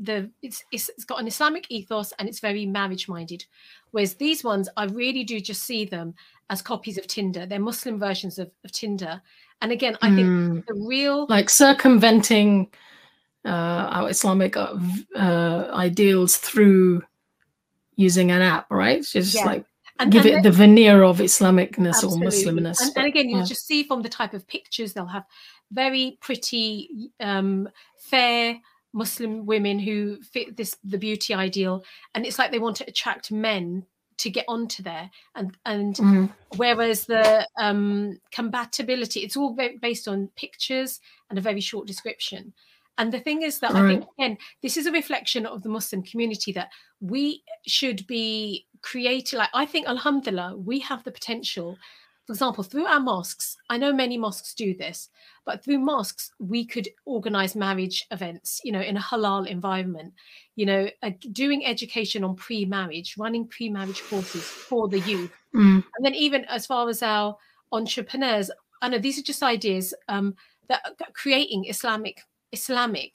the 0.03 0.31
it's, 0.43 0.65
it's 0.73 0.89
it's 0.97 1.05
got 1.05 1.21
an 1.21 1.27
Islamic 1.27 1.67
ethos 1.71 2.13
and 2.19 2.29
it's 2.29 2.41
very 2.41 2.67
marriage 2.67 3.07
minded. 3.09 3.45
Whereas 3.93 4.15
these 4.15 4.43
ones, 4.43 4.69
I 4.77 4.85
really 4.87 5.25
do 5.25 5.41
just 5.41 5.63
see 5.65 5.85
them 5.85 6.15
as 6.49 6.63
copies 6.63 6.99
of 6.99 7.07
Tinder. 7.07 7.47
They're 7.47 7.61
Muslim 7.61 7.99
versions 7.99 8.39
of, 8.39 8.51
of 8.65 8.73
Tinder. 8.73 9.21
And 9.63 9.73
again, 9.73 9.97
I 10.01 10.09
think 10.15 10.27
Mm. 10.29 10.67
the 10.67 10.75
real 10.89 11.27
like 11.29 11.51
circumventing 11.51 12.71
uh, 13.45 13.49
our 13.97 14.11
Islamic 14.11 14.57
uh, 14.57 14.75
uh, 15.17 15.71
ideals 15.73 16.37
through 16.37 17.03
using 17.97 18.31
an 18.31 18.43
app, 18.43 18.71
right? 18.71 18.99
It's 18.99 19.13
Just 19.13 19.35
Yeah. 19.35 19.45
like 19.45 19.65
and, 19.99 20.11
give 20.11 20.25
and 20.25 20.37
it 20.37 20.43
the- 20.43 20.51
veneer 20.51 21.03
of 21.03 21.19
Islamicness 21.19 22.03
or 22.05 22.17
Muslimness. 22.17 22.81
And, 22.81 22.93
and 22.97 23.07
again, 23.07 23.29
you'll 23.29 23.41
yeah. 23.41 23.45
just 23.55 23.67
see 23.67 23.83
from 23.85 24.01
the 24.03 24.09
type 24.09 24.33
of 24.35 24.47
pictures 24.47 24.93
they'll 24.95 25.07
have 25.07 25.25
very 25.73 26.17
pretty, 26.21 27.11
um, 27.21 27.69
fair 27.99 28.59
Muslim 28.93 29.47
women 29.47 29.79
who 29.79 30.21
fit 30.23 30.57
this 30.57 30.77
the 30.85 30.99
beauty 30.99 31.35
ideal, 31.35 31.85
and 32.15 32.27
it's 32.27 32.39
like 32.39 32.51
they 32.51 32.59
want 32.59 32.77
to 32.77 32.89
attract 32.89 33.31
men 33.31 33.87
to 34.19 34.31
get 34.31 34.45
onto 34.49 34.83
there. 34.83 35.11
And 35.35 35.57
and 35.65 35.95
Mhm. 35.97 36.35
whereas 36.57 37.07
the 37.07 37.47
um, 37.59 38.21
compatibility, 38.33 39.21
it's 39.21 39.37
all 39.37 39.57
based 39.81 40.09
on 40.09 40.29
pictures 40.37 41.01
and 41.29 41.39
a 41.39 41.43
very 41.43 41.61
short 41.61 41.87
description. 41.87 42.53
And 42.99 43.13
the 43.13 43.21
thing 43.21 43.43
is 43.43 43.61
that 43.61 43.75
I 43.75 43.87
think 43.89 44.05
again, 44.19 44.37
this 44.61 44.77
is 44.77 44.87
a 44.87 44.93
reflection 44.93 45.47
of 45.47 45.63
the 45.63 45.71
Muslim 45.71 46.03
community 46.03 46.53
that 46.53 46.71
we 47.01 47.43
should 47.67 48.07
be 48.07 48.67
creating. 48.83 49.39
Like 49.39 49.49
I 49.55 49.65
think, 49.65 49.87
Alhamdulillah, 49.89 50.57
we 50.59 50.81
have 50.81 51.03
the 51.05 51.13
potential. 51.13 51.79
For 52.31 52.35
example, 52.35 52.63
through 52.63 52.87
our 52.87 53.01
mosques, 53.01 53.57
I 53.71 53.77
know 53.77 53.93
many 53.93 54.17
mosques 54.17 54.55
do 54.55 54.73
this, 54.73 55.09
but 55.45 55.65
through 55.65 55.81
mosques, 55.81 56.31
we 56.39 56.65
could 56.65 56.89
organize 57.05 57.57
marriage 57.57 58.07
events, 58.13 58.61
you 58.63 58.71
know, 58.71 58.81
in 58.81 58.97
a 58.97 59.01
halal 59.01 59.49
environment, 59.49 60.15
you 60.55 60.65
know, 60.65 60.89
uh, 61.03 61.11
doing 61.33 61.67
education 61.67 62.23
on 62.23 62.37
pre 62.37 62.65
marriage, 62.65 63.17
running 63.19 63.49
pre 63.49 63.69
marriage 63.69 64.01
courses 64.09 64.45
for 64.45 64.87
the 64.87 65.01
youth. 65.01 65.33
Mm. 65.57 65.83
And 65.97 66.07
then, 66.07 66.15
even 66.15 66.45
as 66.45 66.67
far 66.67 66.89
as 66.89 67.03
our 67.03 67.37
entrepreneurs, 67.73 68.49
I 68.81 68.91
know 68.91 69.01
these 69.01 69.19
are 69.19 69.23
just 69.23 69.43
ideas 69.43 69.93
um, 70.07 70.37
that 70.69 70.83
that 71.01 71.15
creating 71.15 71.65
Islamic 71.65 72.21
Islamic 72.53 73.13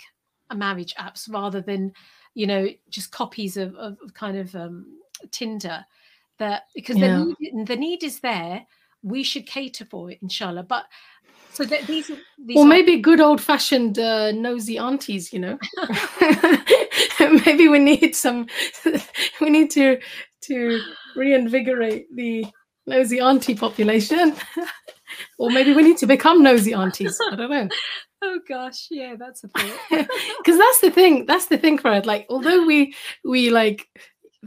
marriage 0.53 0.93
apps 0.95 1.31
rather 1.31 1.61
than, 1.61 1.93
you 2.33 2.47
know, 2.47 2.67
just 2.89 3.13
copies 3.13 3.55
of, 3.55 3.75
of, 3.75 3.97
kind 4.13 4.35
of 4.35 4.53
um, 4.57 4.87
Tinder. 5.31 5.85
That 6.37 6.63
because 6.75 6.97
Yeah. 6.97 7.19
the 7.19 7.35
need, 7.39 7.67
the 7.67 7.75
need 7.77 8.03
is 8.03 8.19
there, 8.19 8.67
we 9.03 9.23
should 9.23 9.45
cater 9.45 9.85
for 9.85 10.11
it, 10.11 10.19
inshallah. 10.21 10.63
But 10.63 10.85
so 11.53 11.63
that 11.63 11.87
these 11.87 12.11
these 12.43 12.57
or 12.57 12.65
are- 12.65 12.67
maybe 12.67 12.97
good 12.99 13.21
old 13.21 13.39
fashioned 13.39 13.97
uh, 13.97 14.31
nosy 14.33 14.77
aunties, 14.77 15.31
you 15.31 15.39
know. 15.39 15.57
maybe 17.45 17.67
we 17.67 17.79
need 17.79 18.15
some. 18.15 18.47
we 19.41 19.49
need 19.49 19.71
to 19.71 19.99
to 20.41 20.81
reinvigorate 21.15 22.13
the 22.15 22.45
nosy 22.87 23.19
auntie 23.19 23.55
population, 23.55 24.35
or 25.39 25.49
maybe 25.49 25.73
we 25.73 25.81
need 25.83 25.97
to 25.97 26.05
become 26.07 26.43
nosy 26.43 26.73
aunties. 26.73 27.17
I 27.31 27.35
don't 27.35 27.49
know. 27.49 27.69
oh 28.21 28.39
gosh, 28.49 28.87
yeah, 28.91 29.15
that's 29.17 29.43
a 29.43 29.47
thought. 29.47 30.07
because 30.39 30.57
that's 30.57 30.81
the 30.81 30.91
thing 30.91 31.25
that's 31.25 31.45
the 31.45 31.57
thing 31.57 31.77
Farhat. 31.77 32.05
like 32.05 32.25
although 32.29 32.65
we 32.65 32.93
we 33.23 33.49
like 33.49 33.87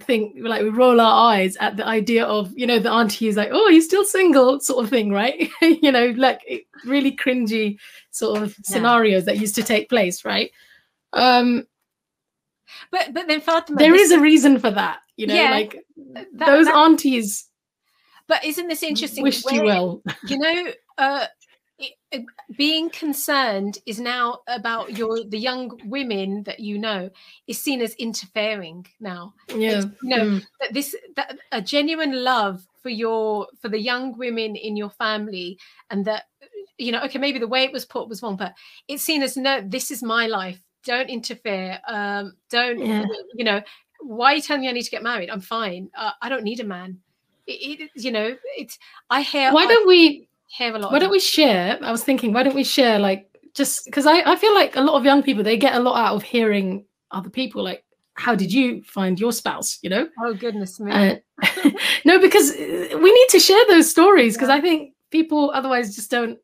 think 0.03 0.37
like 0.41 0.63
we 0.63 0.69
roll 0.69 1.01
our 1.01 1.33
eyes 1.33 1.57
at 1.61 1.77
the 1.77 1.87
idea 1.87 2.25
of 2.25 2.53
you 2.57 2.67
know 2.67 2.79
the 2.79 2.91
auntie 2.91 3.29
is 3.29 3.37
like 3.37 3.51
oh 3.53 3.69
you're 3.69 3.83
still 3.83 4.05
single? 4.05 4.61
sort 4.61 4.85
of 4.85 4.91
thing 4.91 5.11
right? 5.11 5.51
You 5.63 5.93
know 5.93 6.13
like 6.17 6.67
really 6.85 7.15
cringy 7.17 7.79
sort 8.11 8.43
of 8.43 8.55
scenarios 8.65 9.25
that 9.27 9.39
used 9.39 9.55
to 9.57 9.63
take 9.63 9.89
place 9.89 10.25
right? 10.25 10.51
Um 11.13 11.67
But 12.91 13.15
but 13.15 13.29
then 13.29 13.41
Fatima, 13.41 13.79
there 13.79 13.95
is 13.95 14.11
a 14.11 14.21
reason 14.21 14.59
for 14.59 14.71
that 14.71 15.01
you 15.17 15.27
know 15.27 15.35
Yeah, 15.35 15.51
like 15.51 15.85
that- 16.15 16.29
those 16.47 16.67
that- 16.67 16.77
aunties 16.77 17.49
But 18.27 18.45
isn't 18.45 18.69
this 18.69 18.83
interesting? 18.83 19.23
wished 19.25 19.51
you 19.51 19.63
well. 19.65 20.03
you 20.27 20.39
know 20.39 20.73
uh 20.99 21.27
being 22.57 22.89
concerned 22.91 23.79
is 23.87 24.01
now 24.01 24.39
about 24.49 24.97
your 24.97 25.25
the 25.25 25.39
young 25.39 25.79
women 25.85 26.43
that 26.45 26.61
you 26.61 26.79
know 26.79 27.11
is 27.47 27.61
seen 27.61 27.81
as 27.83 27.95
interfering 27.95 28.87
now. 29.01 29.35
Yeah 29.49 29.83
you 30.03 30.17
know 30.17 30.25
Mm. 30.25 30.43
that 30.61 30.73
this 30.73 30.97
that 31.17 31.39
a 31.53 31.61
genuine 31.61 32.25
love 32.25 32.67
for 32.83 32.89
your 32.89 33.47
for 33.61 33.69
the 33.69 33.79
young 33.81 34.17
women 34.17 34.57
in 34.57 34.77
your 34.77 34.91
family 34.91 35.59
and 35.91 36.05
that 36.07 36.25
you 36.79 36.93
know 36.93 37.03
okay 37.03 37.19
maybe 37.19 37.39
the 37.39 37.47
way 37.49 37.65
it 37.65 37.73
was 37.73 37.85
put 37.85 38.09
was 38.09 38.23
wrong 38.23 38.37
but 38.37 38.55
it's 38.87 39.03
seen 39.03 39.23
as 39.23 39.37
no 39.37 39.61
this 39.61 39.91
is 39.91 40.03
my 40.03 40.27
life. 40.27 40.61
Don't 40.85 41.11
interfere. 41.11 41.79
Um 41.89 42.35
don't 42.51 42.79
Yeah. 42.81 43.05
you 43.35 43.45
know 43.45 43.61
why 44.01 44.33
are 44.33 44.37
you 44.37 44.43
telling 44.43 44.63
me 44.63 44.69
i 44.69 44.73
need 44.73 44.83
to 44.85 44.91
get 44.91 45.03
married? 45.03 45.29
I'm 45.29 45.41
fine. 45.43 45.91
Uh, 45.95 46.13
i 46.23 46.29
don't 46.29 46.45
need 46.45 46.61
a 46.61 46.65
man. 46.65 47.01
It, 47.47 47.81
it, 47.81 47.91
you 47.97 48.13
know 48.13 48.37
it's 48.57 48.79
i 49.11 49.21
hear 49.23 49.53
why 49.53 49.67
don't 49.67 49.87
we 49.89 50.29
hear 50.49 50.75
a 50.75 50.79
lot 50.79 50.91
why 50.93 50.99
don't 50.99 51.11
we 51.11 51.21
share? 51.21 51.79
I 51.83 51.93
was 51.93 52.03
thinking 52.03 52.33
why 52.33 52.43
don't 52.43 52.55
we 52.57 52.65
share 52.65 52.99
like 52.99 53.27
just 53.55 53.85
because 53.85 54.07
I, 54.07 54.21
I 54.31 54.37
feel 54.37 54.55
like 54.55 54.77
a 54.77 54.81
lot 54.81 54.95
of 54.97 55.05
young 55.05 55.23
people 55.23 55.43
they 55.45 55.57
get 55.57 55.75
a 55.75 55.81
lot 55.81 55.97
out 55.99 56.15
of 56.17 56.23
hearing 56.23 56.85
other 57.11 57.31
people 57.31 57.63
like 57.63 57.85
how 58.15 58.35
did 58.35 58.53
you 58.53 58.83
find 58.83 59.19
your 59.21 59.33
spouse 59.33 59.79
you 59.83 59.91
know? 59.91 60.09
Oh 60.25 60.35
goodness 60.35 60.81
me. 60.81 60.91
Uh, 60.91 61.17
no 62.05 62.19
because 62.19 62.51
uh, 62.53 62.99
we 63.03 63.13
need 63.13 63.29
to 63.31 63.39
share 63.39 63.65
those 63.69 63.91
stories 63.91 64.35
because 64.37 64.49
Yeah. 64.49 64.57
i 64.57 64.61
think 64.61 64.95
people 65.11 65.51
otherwise 65.55 65.95
just 65.95 66.11
don't 66.11 66.39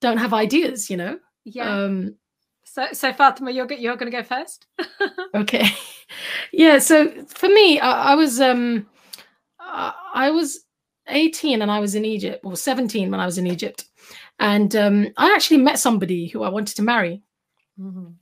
don't 0.00 0.18
have 0.18 0.32
ideas 0.34 0.88
you 0.90 0.96
know? 0.96 1.18
Yeah. 1.44 1.68
Um 1.68 2.14
so 2.64 2.86
so 2.92 3.12
fatima 3.12 3.50
you're 3.50 3.70
you're 3.72 3.96
going 3.96 4.10
to 4.12 4.16
go 4.16 4.22
first? 4.22 4.66
Okay. 5.34 5.66
Yeah 6.52 6.78
so 6.78 7.10
for 7.26 7.48
me 7.48 7.80
i, 7.80 8.12
I 8.12 8.14
was 8.14 8.40
um 8.40 8.86
I, 9.60 9.92
I 10.14 10.30
was 10.30 10.60
18 11.08 11.62
and 11.62 11.70
i 11.70 11.80
was 11.80 11.94
in 11.94 12.04
egypt 12.04 12.40
or 12.44 12.56
17 12.56 13.10
when 13.10 13.20
i 13.20 13.26
was 13.26 13.38
in 13.38 13.46
egypt 13.46 13.84
and 14.38 14.74
um 14.76 15.06
i 15.16 15.32
actually 15.34 15.58
met 15.58 15.78
somebody 15.78 16.28
who 16.28 16.42
i 16.42 16.48
wanted 16.48 16.76
to 16.76 16.82
marry 16.82 17.22
Mhm. 17.80 18.14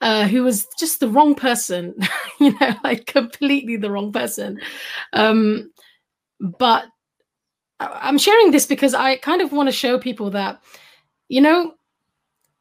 uh, 0.00 0.26
who 0.26 0.42
was 0.42 0.66
just 0.80 0.98
the 0.98 1.08
wrong 1.08 1.36
person, 1.36 1.94
you 2.40 2.52
know, 2.60 2.74
like 2.82 3.06
completely 3.06 3.76
the 3.76 3.88
wrong 3.88 4.12
person. 4.12 4.60
Um, 5.12 5.70
but 6.40 6.86
I'm 7.78 8.18
sharing 8.18 8.50
this 8.50 8.66
because 8.66 8.94
I 8.94 9.16
kind 9.16 9.42
of 9.42 9.52
want 9.52 9.68
to 9.68 9.72
show 9.72 9.96
people 9.96 10.30
that, 10.30 10.60
you 11.28 11.40
know, 11.40 11.74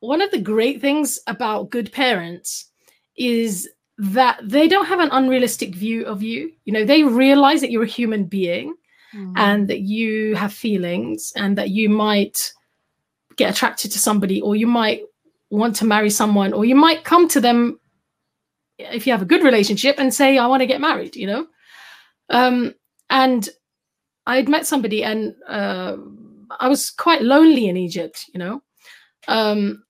one 0.02 0.22
of 0.22 0.30
the 0.30 0.40
great 0.42 0.82
things 0.82 1.20
about 1.26 1.72
good 1.72 1.92
parents 1.92 2.70
is 3.18 3.68
that 3.98 4.40
they 4.44 4.68
don't 4.68 4.86
have 4.86 5.00
an 5.00 5.10
unrealistic 5.12 5.74
view 5.74 6.06
of 6.06 6.22
you. 6.22 6.52
You 6.66 6.74
know, 6.74 6.86
they 6.86 7.04
realize 7.04 7.62
that 7.62 7.72
you're 7.72 7.84
a 7.84 7.88
human 7.88 8.26
being 8.26 8.76
Mhm. 9.16 9.34
and 9.38 9.68
that 9.70 9.80
you 9.80 10.36
have 10.36 10.54
feelings 10.54 11.32
and 11.36 11.58
that 11.58 11.70
you 11.70 11.90
might 11.90 12.52
get 13.38 13.50
attracted 13.54 13.92
to 13.92 14.00
somebody 14.00 14.42
or 14.42 14.56
you 14.56 14.68
might 14.68 15.02
want 15.50 15.76
to 15.78 15.86
marry 15.86 16.10
someone 16.10 16.52
or 16.54 16.66
you 16.66 16.76
might 16.76 17.04
come 17.04 17.28
to 17.30 17.40
them 17.40 17.80
if 18.78 19.06
you 19.08 19.14
have 19.14 19.22
a 19.22 19.26
good 19.34 19.44
relationship 19.44 19.96
and 20.00 20.14
say 20.14 20.38
i 20.38 20.48
want 20.48 20.62
to 20.62 20.66
get 20.68 20.82
married 20.82 21.16
you 21.16 21.28
know 21.28 21.48
um 22.30 22.74
and 23.10 23.50
i'd 24.28 24.50
met 24.50 24.66
somebody 24.66 25.04
and 25.04 25.34
uh, 25.48 25.96
i 26.60 26.68
was 26.68 26.90
quite 26.90 27.22
lonely 27.22 27.68
in 27.68 27.78
egypt 27.78 28.26
you 28.34 28.40
know 28.40 28.62
um 29.28 29.82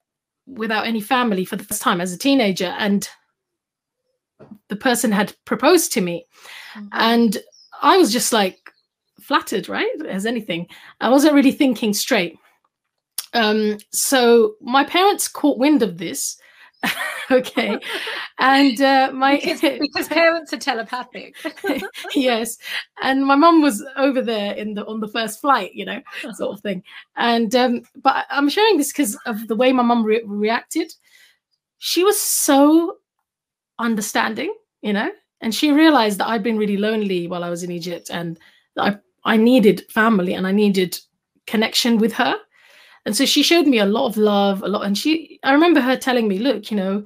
without 0.45 0.85
any 0.85 1.01
family 1.01 1.45
for 1.45 1.55
the 1.55 1.63
first 1.63 1.81
time 1.81 1.99
as 2.01 2.13
a 2.13 2.17
teenager 2.17 2.75
and 2.77 3.09
the 4.69 4.75
person 4.75 5.11
had 5.11 5.33
proposed 5.45 5.91
to 5.93 6.01
me 6.01 6.25
Mhm. 6.75 6.89
and 6.91 7.37
I 7.81 7.97
was 7.97 8.11
just 8.11 8.31
like 8.33 8.64
flattered, 9.19 9.69
right? 9.69 9.89
As 10.07 10.25
anything. 10.25 10.67
I 11.01 11.09
wasn't 11.09 11.35
really 11.35 11.51
thinking 11.51 11.93
straight. 11.93 12.37
Um, 13.33 13.77
so 13.91 14.55
my 14.61 14.83
parents 14.83 15.27
caught 15.27 15.57
wind 15.57 15.83
of 15.83 15.97
this. 15.97 16.37
okay. 17.31 17.79
And 18.39 18.79
uh, 18.79 19.11
my 19.13 19.39
because, 19.43 19.61
because 19.79 20.07
parents 20.07 20.53
are 20.53 20.57
telepathic. 20.57 21.35
yes. 22.15 22.57
And 23.01 23.25
my 23.25 23.35
mum 23.35 23.61
was 23.61 23.83
over 23.97 24.21
there 24.21 24.53
in 24.53 24.73
the 24.73 24.85
on 24.85 24.99
the 24.99 25.07
first 25.07 25.41
flight, 25.41 25.73
you 25.73 25.85
know, 25.85 26.01
sort 26.33 26.55
of 26.55 26.61
thing. 26.61 26.83
And 27.15 27.53
um, 27.55 27.81
but 28.01 28.25
I'm 28.29 28.49
sharing 28.49 28.77
this 28.77 28.91
because 28.91 29.15
of 29.25 29.47
the 29.47 29.55
way 29.55 29.71
my 29.73 29.83
mum 29.83 30.03
re- 30.03 30.23
reacted. 30.25 30.93
She 31.77 32.03
was 32.03 32.19
so 32.19 32.97
understanding, 33.79 34.53
you 34.81 34.93
know, 34.93 35.11
and 35.41 35.53
she 35.53 35.71
realized 35.71 36.19
that 36.19 36.27
I'd 36.27 36.43
been 36.43 36.57
really 36.57 36.77
lonely 36.77 37.27
while 37.27 37.43
I 37.43 37.49
was 37.49 37.63
in 37.63 37.71
Egypt 37.71 38.09
and 38.09 38.39
I 38.77 38.97
I 39.25 39.37
needed 39.37 39.85
family 39.89 40.33
and 40.33 40.47
I 40.47 40.51
needed 40.51 40.97
connection 41.47 41.97
with 41.97 42.13
her. 42.13 42.35
And 43.05 43.15
so 43.15 43.25
she 43.25 43.43
showed 43.43 43.67
me 43.67 43.79
a 43.79 43.85
lot 43.85 44.07
of 44.07 44.17
love, 44.17 44.63
a 44.63 44.67
lot. 44.67 44.85
And 44.85 44.97
she, 44.97 45.39
I 45.43 45.53
remember 45.53 45.81
her 45.81 45.95
telling 45.95 46.27
me, 46.27 46.39
look, 46.39 46.71
you 46.71 46.77
know, 46.77 47.05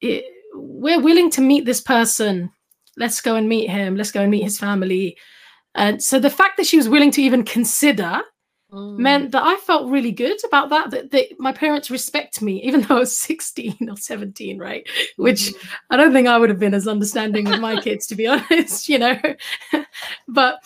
it, 0.00 0.24
we're 0.54 1.00
willing 1.00 1.30
to 1.32 1.40
meet 1.40 1.64
this 1.64 1.80
person. 1.80 2.50
Let's 2.96 3.20
go 3.20 3.36
and 3.36 3.48
meet 3.48 3.70
him. 3.70 3.96
Let's 3.96 4.12
go 4.12 4.20
and 4.20 4.30
meet 4.30 4.42
his 4.44 4.58
family. 4.58 5.16
And 5.74 6.02
so 6.02 6.18
the 6.18 6.30
fact 6.30 6.56
that 6.56 6.66
she 6.66 6.76
was 6.76 6.88
willing 6.88 7.10
to 7.12 7.22
even 7.22 7.44
consider 7.44 8.22
mm. 8.74 8.98
meant 8.98 9.32
that 9.32 9.42
I 9.42 9.56
felt 9.56 9.90
really 9.90 10.12
good 10.12 10.42
about 10.44 10.70
that, 10.70 10.90
that, 10.90 11.10
that 11.12 11.38
my 11.38 11.52
parents 11.52 11.90
respect 11.90 12.42
me, 12.42 12.62
even 12.62 12.82
though 12.82 12.96
I 12.96 13.00
was 13.00 13.16
16 13.20 13.88
or 13.88 13.96
17, 13.96 14.58
right? 14.58 14.86
Which 15.16 15.40
mm. 15.40 15.68
I 15.90 15.96
don't 15.96 16.12
think 16.12 16.28
I 16.28 16.38
would 16.38 16.48
have 16.48 16.58
been 16.58 16.74
as 16.74 16.88
understanding 16.88 17.44
with 17.44 17.60
my 17.60 17.80
kids, 17.80 18.06
to 18.08 18.14
be 18.14 18.26
honest, 18.28 18.88
you 18.88 18.98
know. 18.98 19.18
but 20.28 20.62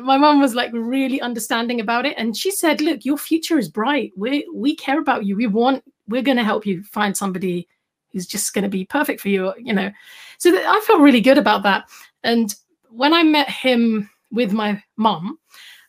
my 0.00 0.16
mom 0.16 0.40
was 0.40 0.54
like 0.54 0.70
really 0.72 1.20
understanding 1.20 1.80
about 1.80 2.06
it. 2.06 2.14
And 2.18 2.36
she 2.36 2.50
said, 2.50 2.80
look, 2.80 3.04
your 3.04 3.18
future 3.18 3.58
is 3.58 3.68
bright. 3.68 4.12
We 4.16 4.48
we 4.52 4.74
care 4.74 4.98
about 4.98 5.24
you. 5.24 5.36
We 5.36 5.46
want, 5.46 5.84
we're 6.08 6.22
going 6.22 6.36
to 6.38 6.44
help 6.44 6.66
you 6.66 6.82
find 6.82 7.16
somebody 7.16 7.68
who's 8.12 8.26
just 8.26 8.54
going 8.54 8.62
to 8.62 8.68
be 8.68 8.84
perfect 8.84 9.20
for 9.20 9.28
you, 9.28 9.52
you 9.58 9.72
know. 9.72 9.90
So 10.38 10.50
th- 10.50 10.64
I 10.66 10.80
felt 10.80 11.00
really 11.00 11.20
good 11.20 11.38
about 11.38 11.62
that. 11.64 11.88
And 12.22 12.54
when 12.90 13.12
I 13.12 13.22
met 13.24 13.50
him 13.50 14.08
with 14.30 14.52
my 14.52 14.82
mom, 14.96 15.38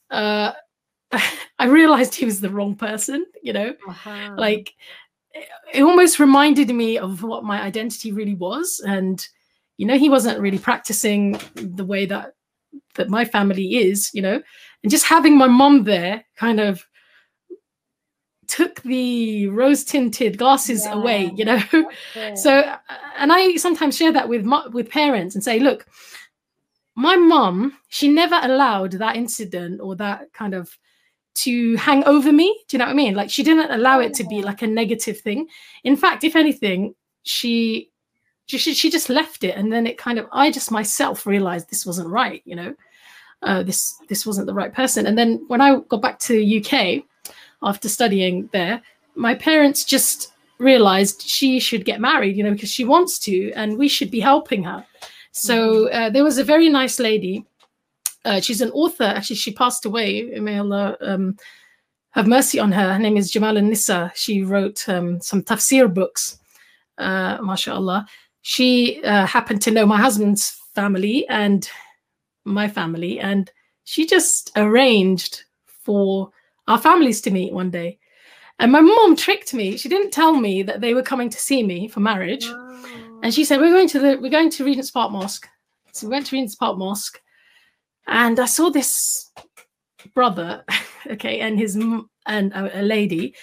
uh, 0.10 0.54
I 1.60 1.66
realized 1.66 2.16
he 2.16 2.26
was 2.26 2.42
the 2.42 2.50
wrong 2.50 2.76
person, 2.76 3.26
you 3.42 3.54
know, 3.54 3.74
uh-huh. 3.88 4.36
like 4.38 4.74
it 5.74 5.84
almost 5.84 6.20
reminded 6.20 6.70
me 6.70 6.98
of 6.98 7.24
what 7.24 7.44
my 7.44 7.62
identity 7.62 8.12
really 8.12 8.36
was. 8.36 8.82
And, 8.86 9.26
you 9.78 9.86
know, 9.86 9.98
he 9.98 10.10
wasn't 10.10 10.40
really 10.40 10.60
practicing 10.60 11.40
the 11.56 11.86
way 11.86 12.06
that 12.06 12.34
that 12.96 13.10
my 13.10 13.26
family 13.26 13.76
is, 13.76 14.12
you 14.14 14.22
know, 14.22 14.42
and 14.84 14.92
just 14.92 15.06
having 15.06 15.38
my 15.38 15.48
mom 15.48 15.84
there 15.84 16.24
kind 16.36 16.60
of 16.60 16.86
took 18.48 18.82
the 18.84 19.48
rose 19.48 19.84
tinted 19.84 20.38
glasses 20.38 20.86
yeah. 20.86 20.94
away, 20.94 21.32
you 21.36 21.46
know. 21.46 21.62
so, 22.36 22.76
and 23.18 23.34
I 23.34 23.56
sometimes 23.56 23.98
share 23.98 24.12
that 24.12 24.30
with 24.30 24.46
my, 24.46 24.68
with 24.68 24.90
parents 24.90 25.36
and 25.36 25.44
say, 25.44 25.60
look, 25.60 25.86
my 26.96 27.16
mom, 27.16 27.78
she 27.90 28.08
never 28.08 28.40
allowed 28.42 28.94
that 28.94 29.16
incident 29.16 29.82
or 29.82 29.96
that 29.98 30.32
kind 30.34 30.54
of 30.54 30.78
to 31.36 31.76
hang 31.76 32.04
over 32.06 32.32
me. 32.32 32.48
Do 32.68 32.76
you 32.76 32.80
know 32.80 32.86
what 32.86 32.92
I 32.92 32.96
mean? 32.96 33.14
Like 33.14 33.30
she 33.30 33.44
didn't 33.44 33.72
allow 33.72 34.00
it 34.00 34.14
to 34.16 34.24
be 34.24 34.42
like 34.42 34.62
a 34.62 34.68
negative 34.68 35.20
thing. 35.20 35.48
In 35.84 35.96
fact, 35.96 36.24
if 36.24 36.36
anything, 36.36 36.96
she 37.24 37.90
she 38.48 38.58
she 38.58 38.90
just 38.90 39.10
left 39.10 39.44
it, 39.44 39.56
and 39.56 39.72
then 39.72 39.88
it 39.88 39.98
kind 39.98 40.20
of 40.20 40.28
I 40.32 40.52
just 40.52 40.72
myself 40.72 41.26
realized 41.26 41.70
this 41.70 41.86
wasn't 41.86 42.10
right. 42.10 42.42
You 42.46 42.56
know, 42.56 42.76
uh, 43.42 43.64
this 43.64 43.96
this 44.08 44.26
wasn't 44.26 44.48
the 44.48 44.54
right 44.54 44.74
person. 44.74 45.08
And 45.08 45.18
then 45.18 45.44
when 45.48 45.62
I 45.62 45.80
got 45.90 46.02
back 46.02 46.20
to 46.20 46.60
UK 46.60 47.04
after 47.62 47.90
studying 47.90 48.50
there, 48.54 48.82
my 49.16 49.36
parents 49.36 49.84
just 49.84 50.34
realized 50.58 51.22
she 51.22 51.60
should 51.60 51.86
get 51.86 52.00
married. 52.00 52.38
You 52.38 52.44
know, 52.44 52.54
because 52.54 52.72
she 52.72 52.86
wants 52.86 53.20
to, 53.20 53.52
and 53.54 53.78
we 53.78 53.88
should 53.88 54.12
be 54.12 54.20
helping 54.20 54.64
her. 54.64 54.86
So 55.32 55.88
mm-hmm. 55.88 55.96
uh, 55.96 56.10
there 56.12 56.24
was 56.24 56.38
a 56.38 56.44
very 56.44 56.70
nice 56.70 56.98
lady 56.98 57.46
uh, 58.26 58.42
she's 58.42 58.62
an 58.62 58.72
author. 58.72 59.04
Actually, 59.04 59.38
she 59.38 59.54
passed 59.54 59.86
away. 59.86 60.24
May 60.40 60.58
Allah 60.58 60.98
um, 61.00 61.38
have 62.12 62.28
mercy 62.28 62.60
on 62.60 62.72
her. 62.72 62.94
Her 62.94 63.00
name 63.00 63.18
is 63.18 63.32
Jamal 63.32 63.54
Nisa. 63.54 64.12
She 64.16 64.42
wrote 64.42 64.88
um, 64.90 65.22
some 65.22 65.44
tafsir 65.44 65.94
books, 65.94 66.40
uh, 66.98 67.38
mashallah. 67.42 68.08
She 68.42 69.04
uh, 69.04 69.26
happened 69.26 69.62
to 69.64 69.72
know 69.72 69.86
my 69.86 70.00
husband's 70.00 70.60
family 70.74 71.28
and 71.30 71.70
my 72.44 72.68
family, 72.68 73.20
and 73.20 73.52
she 73.84 74.06
just 74.06 74.52
arranged 74.56 75.44
for 75.68 76.32
our 76.68 76.80
families 76.80 77.22
to 77.22 77.32
meet 77.32 77.54
one 77.54 77.70
day. 77.70 78.00
And 78.60 78.72
my 78.72 78.82
mom 78.82 79.16
tricked 79.16 79.54
me. 79.54 79.78
She 79.78 79.90
didn't 79.90 80.12
tell 80.12 80.36
me 80.36 80.64
that 80.64 80.82
they 80.82 80.94
were 80.94 81.04
coming 81.04 81.30
to 81.30 81.38
see 81.38 81.62
me 81.64 81.88
for 81.88 82.00
marriage. 82.00 82.46
And 83.24 83.34
she 83.34 83.44
said, 83.44 83.60
"We're 83.60 83.72
going 83.72 83.90
to 83.90 84.00
the 84.00 84.18
we're 84.22 84.32
going 84.32 84.50
to 84.52 84.64
Regent's 84.64 84.92
Park 84.92 85.12
Mosque." 85.12 85.48
So 85.92 86.08
we 86.08 86.12
went 86.12 86.28
to 86.28 86.36
Regent's 86.36 86.56
Park 86.56 86.78
Mosque 86.78 87.22
and 88.08 88.40
I 88.40 88.46
saw 88.46 88.70
this 88.70 89.32
brother, 90.14 90.64
okay, 91.12 91.40
and 91.40 91.60
his 91.60 91.76
and 91.76 92.54
a, 92.54 92.82
a 92.82 92.84
lady, 92.84 93.36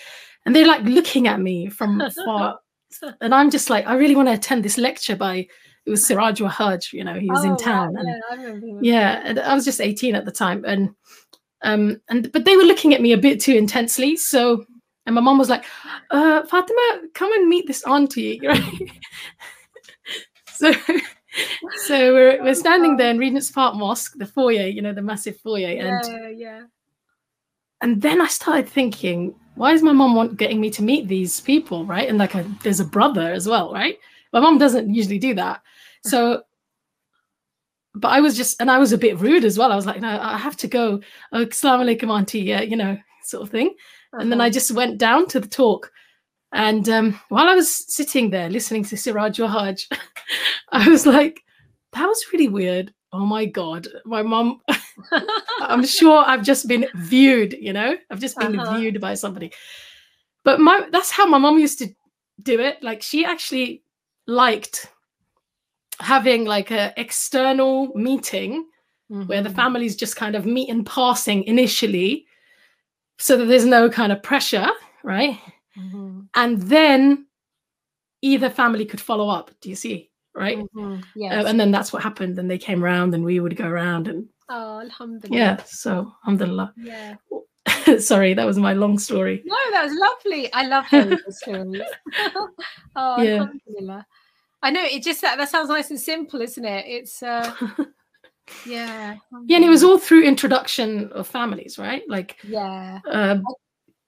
and 0.45 0.55
they're 0.55 0.67
like 0.67 0.83
looking 0.83 1.27
at 1.29 1.41
me 1.41 1.69
from 1.69 2.03
far, 2.25 2.59
and 3.21 3.35
I'm 3.35 3.51
just 3.51 3.71
like, 3.71 3.87
I 3.87 3.95
really 3.95 4.17
want 4.17 4.29
to 4.29 4.35
attend 4.35 4.65
this 4.65 4.79
lecture 4.79 5.17
by 5.17 5.47
it 5.85 5.91
was 5.91 6.07
Siraj 6.07 6.41
Wahhaj, 6.41 6.93
you 6.93 7.03
know, 7.03 7.19
he 7.19 7.29
was 7.29 7.45
oh, 7.45 7.51
in 7.51 7.57
town, 7.57 7.95
wow, 7.95 8.03
and 8.31 8.85
yeah, 8.85 8.93
yeah, 8.93 9.23
and 9.25 9.41
I 9.41 9.55
was 9.55 9.65
just 9.65 9.81
18 9.81 10.15
at 10.15 10.25
the 10.25 10.33
time, 10.33 10.65
and 10.65 10.91
um, 11.63 12.01
and 12.09 12.31
but 12.33 12.45
they 12.45 12.57
were 12.57 12.63
looking 12.63 12.95
at 12.95 13.01
me 13.01 13.13
a 13.13 13.19
bit 13.19 13.41
too 13.41 13.55
intensely, 13.55 14.17
so. 14.17 14.65
And 15.05 15.17
my 15.17 15.21
mom 15.21 15.37
was 15.37 15.49
like, 15.49 15.65
uh, 16.13 16.47
Fatima, 16.47 17.01
come 17.13 17.33
and 17.33 17.49
meet 17.49 17.67
this 17.67 17.83
auntie. 17.89 18.41
Right? 18.41 18.93
so 20.47 20.73
so 21.87 22.13
we're 22.13 22.43
we're 22.43 22.55
standing 22.55 22.97
there 22.97 23.11
in 23.11 23.19
Regent's 23.19 23.51
Park 23.51 23.75
Mosque, 23.75 24.15
the 24.17 24.27
foyer, 24.27 24.67
you 24.67 24.83
know, 24.83 24.93
the 24.93 25.03
massive 25.03 25.39
foyer, 25.39 25.69
and 25.69 26.07
yeah, 26.07 26.29
yeah. 26.29 26.63
And 27.81 28.01
then 28.01 28.21
I 28.21 28.29
started 28.29 28.69
thinking, 28.69 29.35
why 29.57 29.73
is 29.73 29.83
my 29.83 29.93
mom 29.93 30.15
want 30.15 30.37
getting 30.37 30.61
me 30.61 30.71
to 30.71 30.83
meet 30.83 31.09
these 31.09 31.41
people, 31.41 31.85
right? 31.85 32.09
And 32.09 32.17
like, 32.17 32.35
a, 32.35 32.47
there's 32.63 32.79
a 32.79 32.85
brother 32.85 33.33
as 33.33 33.49
well, 33.49 33.73
right? 33.73 33.99
My 34.33 34.39
mom 34.39 34.59
doesn't 34.59 34.95
usually 34.95 35.19
do 35.19 35.35
that, 35.35 35.63
so. 36.05 36.43
But 37.95 38.09
I 38.09 38.21
was 38.21 38.39
just, 38.39 38.59
and 38.59 38.71
I 38.71 38.79
was 38.79 38.95
a 38.95 38.99
bit 38.99 39.21
rude 39.21 39.45
as 39.45 39.59
well. 39.59 39.71
I 39.71 39.77
was 39.77 39.85
like, 39.85 40.01
no, 40.01 40.19
I 40.19 40.39
have 40.39 40.57
to 40.59 40.67
go. 40.67 41.03
Oh, 41.31 41.45
Assalamu 41.45 41.85
alaikum, 41.85 42.09
auntie, 42.09 42.41
yeah, 42.41 42.63
you 42.63 42.75
know, 42.75 42.97
sort 43.23 43.43
of 43.43 43.51
thing. 43.51 43.67
Uh-huh. 43.69 44.23
And 44.23 44.33
then 44.33 44.41
I 44.41 44.45
uh-huh. 44.45 44.53
just 44.53 44.71
went 44.71 44.97
down 44.97 45.27
to 45.29 45.41
the 45.41 45.49
talk. 45.49 45.93
And 46.53 46.89
um, 46.89 47.21
while 47.29 47.49
I 47.49 47.55
was 47.55 47.73
sitting 47.95 48.31
there 48.31 48.51
listening 48.51 48.85
to 48.85 48.97
Siraj 48.97 49.39
Wahhaj, 49.39 49.91
I 50.71 50.89
was 50.89 51.07
like, 51.07 51.41
that 51.93 52.07
was 52.07 52.25
really 52.33 52.49
weird. 52.49 52.93
Oh 53.13 53.27
my 53.27 53.45
God. 53.47 53.89
My 54.05 54.23
mom, 54.23 54.61
I'm 55.61 55.85
sure 55.85 56.25
I've 56.27 56.43
just 56.43 56.69
been 56.69 56.87
viewed, 56.95 57.55
you 57.55 57.73
know, 57.73 57.97
I've 58.11 58.21
just 58.21 58.39
been 58.39 58.59
uh-huh. 58.59 58.79
viewed 58.79 59.01
by 59.01 59.15
somebody. 59.15 59.53
But 60.45 60.61
my 60.61 60.87
that's 60.91 61.11
how 61.11 61.27
my 61.27 61.39
mom 61.39 61.59
used 61.59 61.79
to 61.79 61.89
do 62.43 62.61
it. 62.61 62.83
Like 62.83 63.03
she 63.03 63.25
actually 63.25 63.83
liked 64.27 64.87
having 66.01 66.45
like 66.45 66.71
a 66.71 66.93
external 66.97 67.89
meeting 67.95 68.67
mm-hmm. 69.11 69.27
where 69.27 69.43
the 69.43 69.49
mm-hmm. 69.49 69.57
families 69.57 69.97
just 69.97 70.17
kind 70.17 70.35
of 70.35 70.47
meet 70.47 70.69
in 70.69 70.85
passing 70.85 71.45
initially 71.45 72.27
so 73.19 73.37
that 73.37 73.47
there's 73.47 73.67
no 73.67 73.89
kind 73.89 74.11
of 74.11 74.23
pressure, 74.23 74.69
right? 75.05 75.39
Mm-hmm. 75.79 76.21
And 76.35 76.63
then 76.63 77.27
either 78.23 78.51
family 78.51 78.85
could 78.85 79.01
follow 79.01 79.29
up. 79.29 79.51
Do 79.61 79.69
you 79.69 79.77
see? 79.77 80.11
Right? 80.35 80.59
Mm-hmm. 80.59 81.01
Yes. 81.15 81.45
Uh, 81.45 81.49
and 81.49 81.61
then 81.61 81.71
that's 81.71 81.93
what 81.93 82.03
happened. 82.03 82.39
And 82.39 82.51
they 82.51 82.59
came 82.59 82.83
around 82.83 83.15
and 83.15 83.25
we 83.25 83.41
would 83.41 83.57
go 83.57 83.67
around 83.67 84.09
and 84.09 84.29
Oh, 84.49 84.81
alhamdulillah. 84.81 85.39
Yeah. 85.39 85.63
So 85.65 86.13
alhamdulillah. 86.25 86.75
Yeah. 86.77 87.15
Sorry, 87.99 88.35
that 88.35 88.45
was 88.45 88.59
my 88.59 88.75
long 88.75 88.99
story. 88.99 89.43
No, 89.47 89.57
that 89.71 89.85
was 89.85 89.95
lovely. 89.95 90.53
I 90.53 90.67
love 90.67 90.87
hearing 90.87 91.11
the 91.11 91.33
stories. 91.33 91.83
oh, 92.97 93.23
yeah. 93.23 93.41
alhamdulillah. 93.41 94.07
I 94.63 94.71
know 94.71 94.83
it 94.83 95.03
just 95.03 95.23
that 95.23 95.39
that 95.39 95.49
sounds 95.49 95.71
nice 95.71 95.91
and 95.91 95.99
simple, 95.99 96.41
isn't 96.43 96.65
it? 96.65 96.85
It's 96.87 97.23
uh 97.23 97.53
yeah. 98.67 99.17
Yeah, 99.47 99.57
and 99.57 99.65
it 99.65 99.71
was 99.71 99.83
all 99.83 99.99
through 99.99 100.25
introduction 100.25 101.11
of 101.13 101.27
families, 101.27 101.79
right? 101.79 102.03
Like 102.09 102.37
yeah. 102.45 103.01
Uh, 103.11 103.39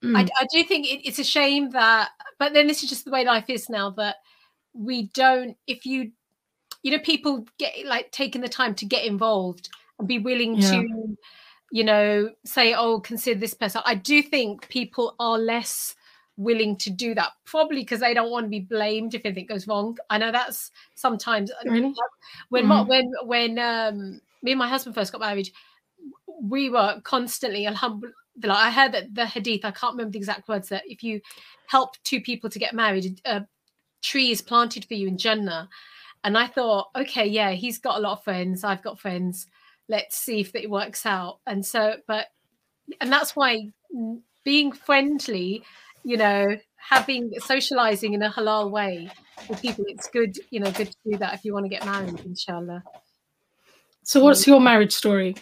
Mm. 0.03 0.17
I, 0.17 0.21
I, 0.39 0.47
do 0.51 0.63
think 0.63 0.85
it, 0.87 1.07
it's 1.07 1.19
a 1.19 1.23
shame 1.23 1.71
that, 1.71 2.09
but 2.37 2.53
then 2.53 2.67
this 2.67 2.83
is 2.83 2.89
just 2.89 3.05
the 3.05 3.11
way 3.11 3.25
life 3.25 3.49
is 3.49 3.69
now 3.69 3.89
that 3.91 4.17
we 4.73 5.03
don't, 5.13 5.57
if 5.67 5.85
you, 5.85 6.11
you 6.83 6.91
know, 6.91 6.99
people 6.99 7.45
get 7.57 7.73
like 7.85 8.11
taking 8.11 8.41
the 8.41 8.49
time 8.49 8.75
to 8.75 8.85
get 8.85 9.05
involved 9.05 9.69
and 9.97 10.07
be 10.07 10.19
willing 10.19 10.55
yeah. 10.55 10.71
to, 10.71 11.17
you 11.71 11.83
know, 11.83 12.29
say, 12.45 12.73
oh, 12.75 12.99
consider 12.99 13.39
this 13.39 13.53
person. 13.53 13.81
I 13.85 13.95
do 13.95 14.21
think 14.21 14.67
people 14.69 15.15
are 15.19 15.37
less 15.37 15.95
willing 16.37 16.75
to 16.75 16.89
do 16.89 17.15
that 17.15 17.31
probably 17.45 17.79
because 17.79 18.01
they 18.01 18.13
don't 18.13 18.29
want 18.29 18.45
to 18.45 18.49
be 18.49 18.59
blamed 18.59 19.13
if 19.13 19.21
anything 19.23 19.45
goes 19.45 19.69
wrong 19.69 19.97
i 20.09 20.17
know 20.17 20.33
that's 20.33 20.69
sometimes 20.93 21.49
really? 21.63 21.95
when 22.49 22.65
mm. 22.65 22.87
when 22.89 23.09
when 23.23 23.57
um 23.57 24.19
me 24.45 24.51
and 24.51 24.59
my 24.59 24.69
husband 24.69 24.95
first 24.95 25.11
got 25.11 25.19
married, 25.19 25.49
we 26.41 26.69
were 26.69 27.01
constantly 27.03 27.65
alhamdulillah. 27.65 28.13
I 28.43 28.71
heard 28.71 28.91
that 28.93 29.13
the 29.13 29.25
hadith, 29.25 29.65
I 29.65 29.71
can't 29.71 29.93
remember 29.93 30.11
the 30.11 30.19
exact 30.19 30.47
words, 30.47 30.69
that 30.69 30.83
if 30.85 31.03
you 31.03 31.21
help 31.67 31.95
two 32.03 32.21
people 32.21 32.49
to 32.49 32.59
get 32.59 32.73
married, 32.73 33.21
a 33.25 33.45
tree 34.01 34.31
is 34.31 34.41
planted 34.41 34.85
for 34.85 34.93
you 34.93 35.07
in 35.07 35.17
Jannah. 35.17 35.69
And 36.23 36.37
I 36.37 36.47
thought, 36.47 36.89
okay, 36.95 37.25
yeah, 37.25 37.51
he's 37.51 37.77
got 37.77 37.97
a 37.97 38.01
lot 38.01 38.13
of 38.17 38.23
friends. 38.23 38.63
I've 38.63 38.83
got 38.83 38.99
friends. 38.99 39.47
Let's 39.87 40.17
see 40.17 40.39
if 40.39 40.55
it 40.55 40.69
works 40.69 41.05
out. 41.05 41.39
And 41.45 41.65
so, 41.65 41.95
but, 42.07 42.27
and 42.99 43.11
that's 43.11 43.35
why 43.35 43.71
being 44.43 44.71
friendly, 44.71 45.63
you 46.03 46.17
know, 46.17 46.57
having 46.77 47.31
socializing 47.39 48.13
in 48.13 48.21
a 48.23 48.31
halal 48.31 48.69
way 48.71 49.09
with 49.49 49.61
people, 49.61 49.85
it's 49.87 50.07
good, 50.07 50.37
you 50.49 50.59
know, 50.59 50.71
good 50.71 50.91
to 50.91 50.97
do 51.11 51.17
that 51.17 51.33
if 51.33 51.45
you 51.45 51.53
want 51.53 51.65
to 51.65 51.69
get 51.69 51.85
married, 51.85 52.19
inshallah. 52.25 52.83
So, 54.05 54.23
what's 54.23 54.45
your 54.45 54.61
marriage 54.61 54.93
story? 54.93 55.35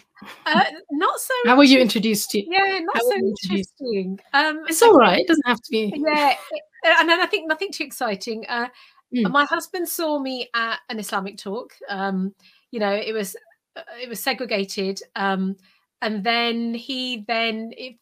Uh, 0.46 0.64
not 0.90 1.20
so. 1.20 1.34
How 1.44 1.54
were 1.54 1.64
you 1.64 1.78
introduced 1.78 2.30
to? 2.30 2.42
Yeah, 2.42 2.80
not 2.80 3.02
so 3.02 3.12
interesting. 3.14 4.18
Um, 4.32 4.62
it's 4.66 4.82
all 4.82 4.96
right. 4.96 5.20
It 5.20 5.28
doesn't 5.28 5.46
have 5.46 5.60
to 5.60 5.70
be. 5.70 5.92
Yeah, 5.94 6.34
and 6.98 7.08
then 7.08 7.20
I 7.20 7.26
think 7.26 7.46
nothing 7.46 7.70
too 7.70 7.84
exciting. 7.84 8.46
Uh, 8.48 8.68
mm. 9.14 9.30
My 9.30 9.44
husband 9.44 9.86
saw 9.86 10.18
me 10.18 10.48
at 10.54 10.78
an 10.88 10.98
Islamic 10.98 11.36
talk. 11.36 11.74
Um, 11.90 12.34
you 12.70 12.80
know, 12.80 12.90
it 12.90 13.12
was 13.12 13.36
uh, 13.76 13.82
it 14.02 14.08
was 14.08 14.18
segregated, 14.18 14.98
um, 15.14 15.56
and 16.00 16.24
then 16.24 16.72
he 16.72 17.26
then, 17.28 17.72
it, 17.76 17.96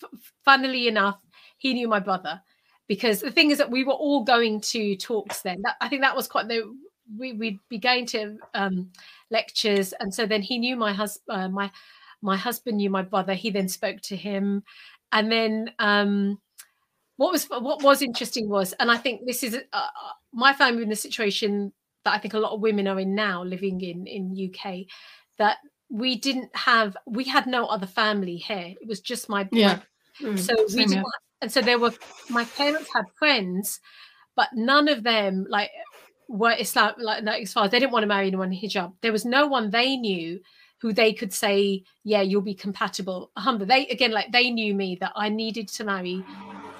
funnily 0.44 0.86
enough, 0.86 1.18
he 1.59 1.74
knew 1.74 1.89
my 1.89 1.98
brother 1.98 2.40
because 2.86 3.20
the 3.20 3.32
thing 3.32 3.51
is 3.51 3.59
that 3.59 3.70
we 3.70 3.82
were 3.82 3.93
all 3.94 4.22
going 4.22 4.60
to 4.60 4.94
talks 4.97 5.43
then. 5.43 5.60
That, 5.62 5.74
I 5.80 5.89
think 5.89 6.02
that 6.02 6.14
was 6.14 6.28
quite 6.28 6.47
the 6.47 6.72
we 7.18 7.32
we'd 7.32 7.59
be 7.68 7.78
going 7.78 8.06
to 8.06 8.39
um, 8.55 8.90
lectures, 9.32 9.92
and 9.98 10.14
so 10.14 10.26
then 10.26 10.42
he 10.42 10.59
knew 10.59 10.76
my 10.76 10.92
husband. 10.92 11.42
Uh, 11.42 11.48
my 11.48 11.70
my 12.20 12.36
husband 12.36 12.76
knew 12.76 12.90
my 12.90 13.02
brother. 13.02 13.34
He 13.34 13.50
then 13.50 13.68
spoke 13.68 14.00
to 14.02 14.16
him, 14.16 14.62
and 15.10 15.32
then 15.32 15.72
um, 15.78 16.38
what 17.16 17.32
was 17.32 17.46
what 17.46 17.82
was 17.82 18.02
interesting 18.02 18.48
was, 18.48 18.72
and 18.74 18.90
I 18.90 18.96
think 18.96 19.26
this 19.26 19.42
is 19.42 19.54
uh, 19.54 19.76
uh 19.76 20.12
my 20.32 20.52
family 20.52 20.82
in 20.82 20.88
the 20.88 20.96
situation 20.96 21.72
that 22.04 22.14
I 22.14 22.18
think 22.18 22.34
a 22.34 22.38
lot 22.38 22.52
of 22.52 22.60
women 22.60 22.88
are 22.88 23.00
in 23.00 23.14
now, 23.14 23.42
living 23.42 23.80
in 23.80 24.06
in 24.06 24.50
UK, 24.54 24.86
that 25.38 25.59
we 25.90 26.16
didn't 26.16 26.54
have 26.56 26.96
we 27.06 27.24
had 27.24 27.46
no 27.46 27.66
other 27.66 27.86
family 27.86 28.36
here. 28.36 28.74
It 28.80 28.88
was 28.88 29.00
just 29.00 29.28
my 29.28 29.48
yeah. 29.52 29.80
Mm, 30.20 30.38
so 30.38 30.54
we 30.74 30.86
didn't, 30.86 31.06
and 31.40 31.50
so 31.50 31.60
there 31.60 31.78
were 31.78 31.92
my 32.28 32.44
parents 32.44 32.88
had 32.94 33.04
friends, 33.14 33.80
but 34.36 34.48
none 34.54 34.88
of 34.88 35.02
them 35.02 35.46
like 35.48 35.70
were 36.28 36.55
Islam 36.59 36.94
like 36.99 37.24
as 37.27 37.53
far 37.53 37.65
as 37.65 37.70
they 37.70 37.78
didn't 37.78 37.93
want 37.93 38.03
to 38.03 38.09
marry 38.09 38.27
anyone 38.27 38.53
in 38.53 38.59
hijab. 38.59 38.93
There 39.01 39.12
was 39.12 39.24
no 39.24 39.47
one 39.47 39.70
they 39.70 39.97
knew 39.97 40.40
who 40.78 40.93
they 40.93 41.12
could 41.12 41.32
say, 41.32 41.85
yeah, 42.03 42.23
you'll 42.23 42.43
be 42.43 42.55
compatible. 42.55 43.31
Humble. 43.36 43.66
They 43.66 43.86
again, 43.86 44.11
like 44.11 44.32
they 44.32 44.51
knew 44.51 44.74
me 44.74 44.97
that 45.01 45.12
I 45.15 45.28
needed 45.28 45.69
to 45.69 45.85
marry 45.85 46.24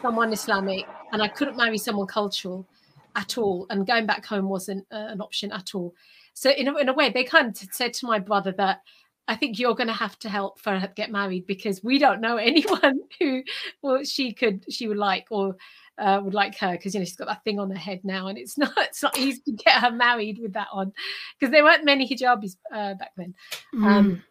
someone 0.01 0.33
Islamic, 0.33 0.87
and 1.13 1.23
I 1.23 1.29
couldn't 1.29 1.57
marry 1.57 1.79
someone 1.79 2.07
cultural 2.07 2.67
at 3.15 3.39
all. 3.39 3.67
And 3.71 3.87
going 3.87 4.07
back 4.07 4.27
home 4.27 4.49
wasn't 4.49 4.87
uh, 4.91 5.07
an 5.09 5.21
option 5.21 5.53
at 5.53 5.75
all. 5.75 5.95
So 6.35 6.51
in 6.51 6.69
a, 6.69 6.77
in 6.79 6.89
a 6.89 6.93
way, 6.93 7.11
they 7.11 7.25
kind 7.25 7.49
of 7.49 7.57
said 7.73 7.93
to 7.95 8.07
my 8.07 8.19
brother 8.19 8.53
that 8.53 8.81
I 9.29 9.37
think 9.37 9.59
you're 9.59 9.75
going 9.75 9.89
to 9.89 9.93
have 9.93 10.19
to 10.21 10.29
help 10.29 10.59
for 10.61 10.77
her 10.79 10.89
get 10.95 11.11
married 11.11 11.47
because 11.47 11.83
we 11.85 11.99
don't 11.99 12.21
know 12.21 12.37
anyone 12.39 13.01
who 13.21 13.43
well 13.83 14.05
she 14.05 14.33
could 14.33 14.65
she 14.69 14.89
would 14.89 14.97
like 14.97 15.27
or 15.31 15.57
uh, 15.99 16.21
would 16.23 16.35
like 16.35 16.57
her 16.59 16.73
because 16.73 16.95
you 16.95 17.01
know 17.01 17.05
she's 17.05 17.17
got 17.17 17.29
that 17.29 17.45
thing 17.45 17.59
on 17.59 17.71
her 17.71 17.79
head 17.79 18.01
now, 18.05 18.29
and 18.29 18.39
it's 18.39 18.59
not 18.59 18.73
it's 18.77 19.03
not 19.03 19.17
easy 19.19 19.41
to 19.47 19.53
get 19.53 19.81
her 19.81 19.91
married 19.91 20.39
with 20.41 20.53
that 20.55 20.69
on 20.73 20.93
because 21.39 21.53
there 21.53 21.65
weren't 21.65 21.85
many 21.85 22.09
hijabis 22.09 22.57
uh, 22.73 22.95
back 22.95 23.13
then. 23.17 23.35
Mm. 23.75 23.85
Um, 23.87 24.23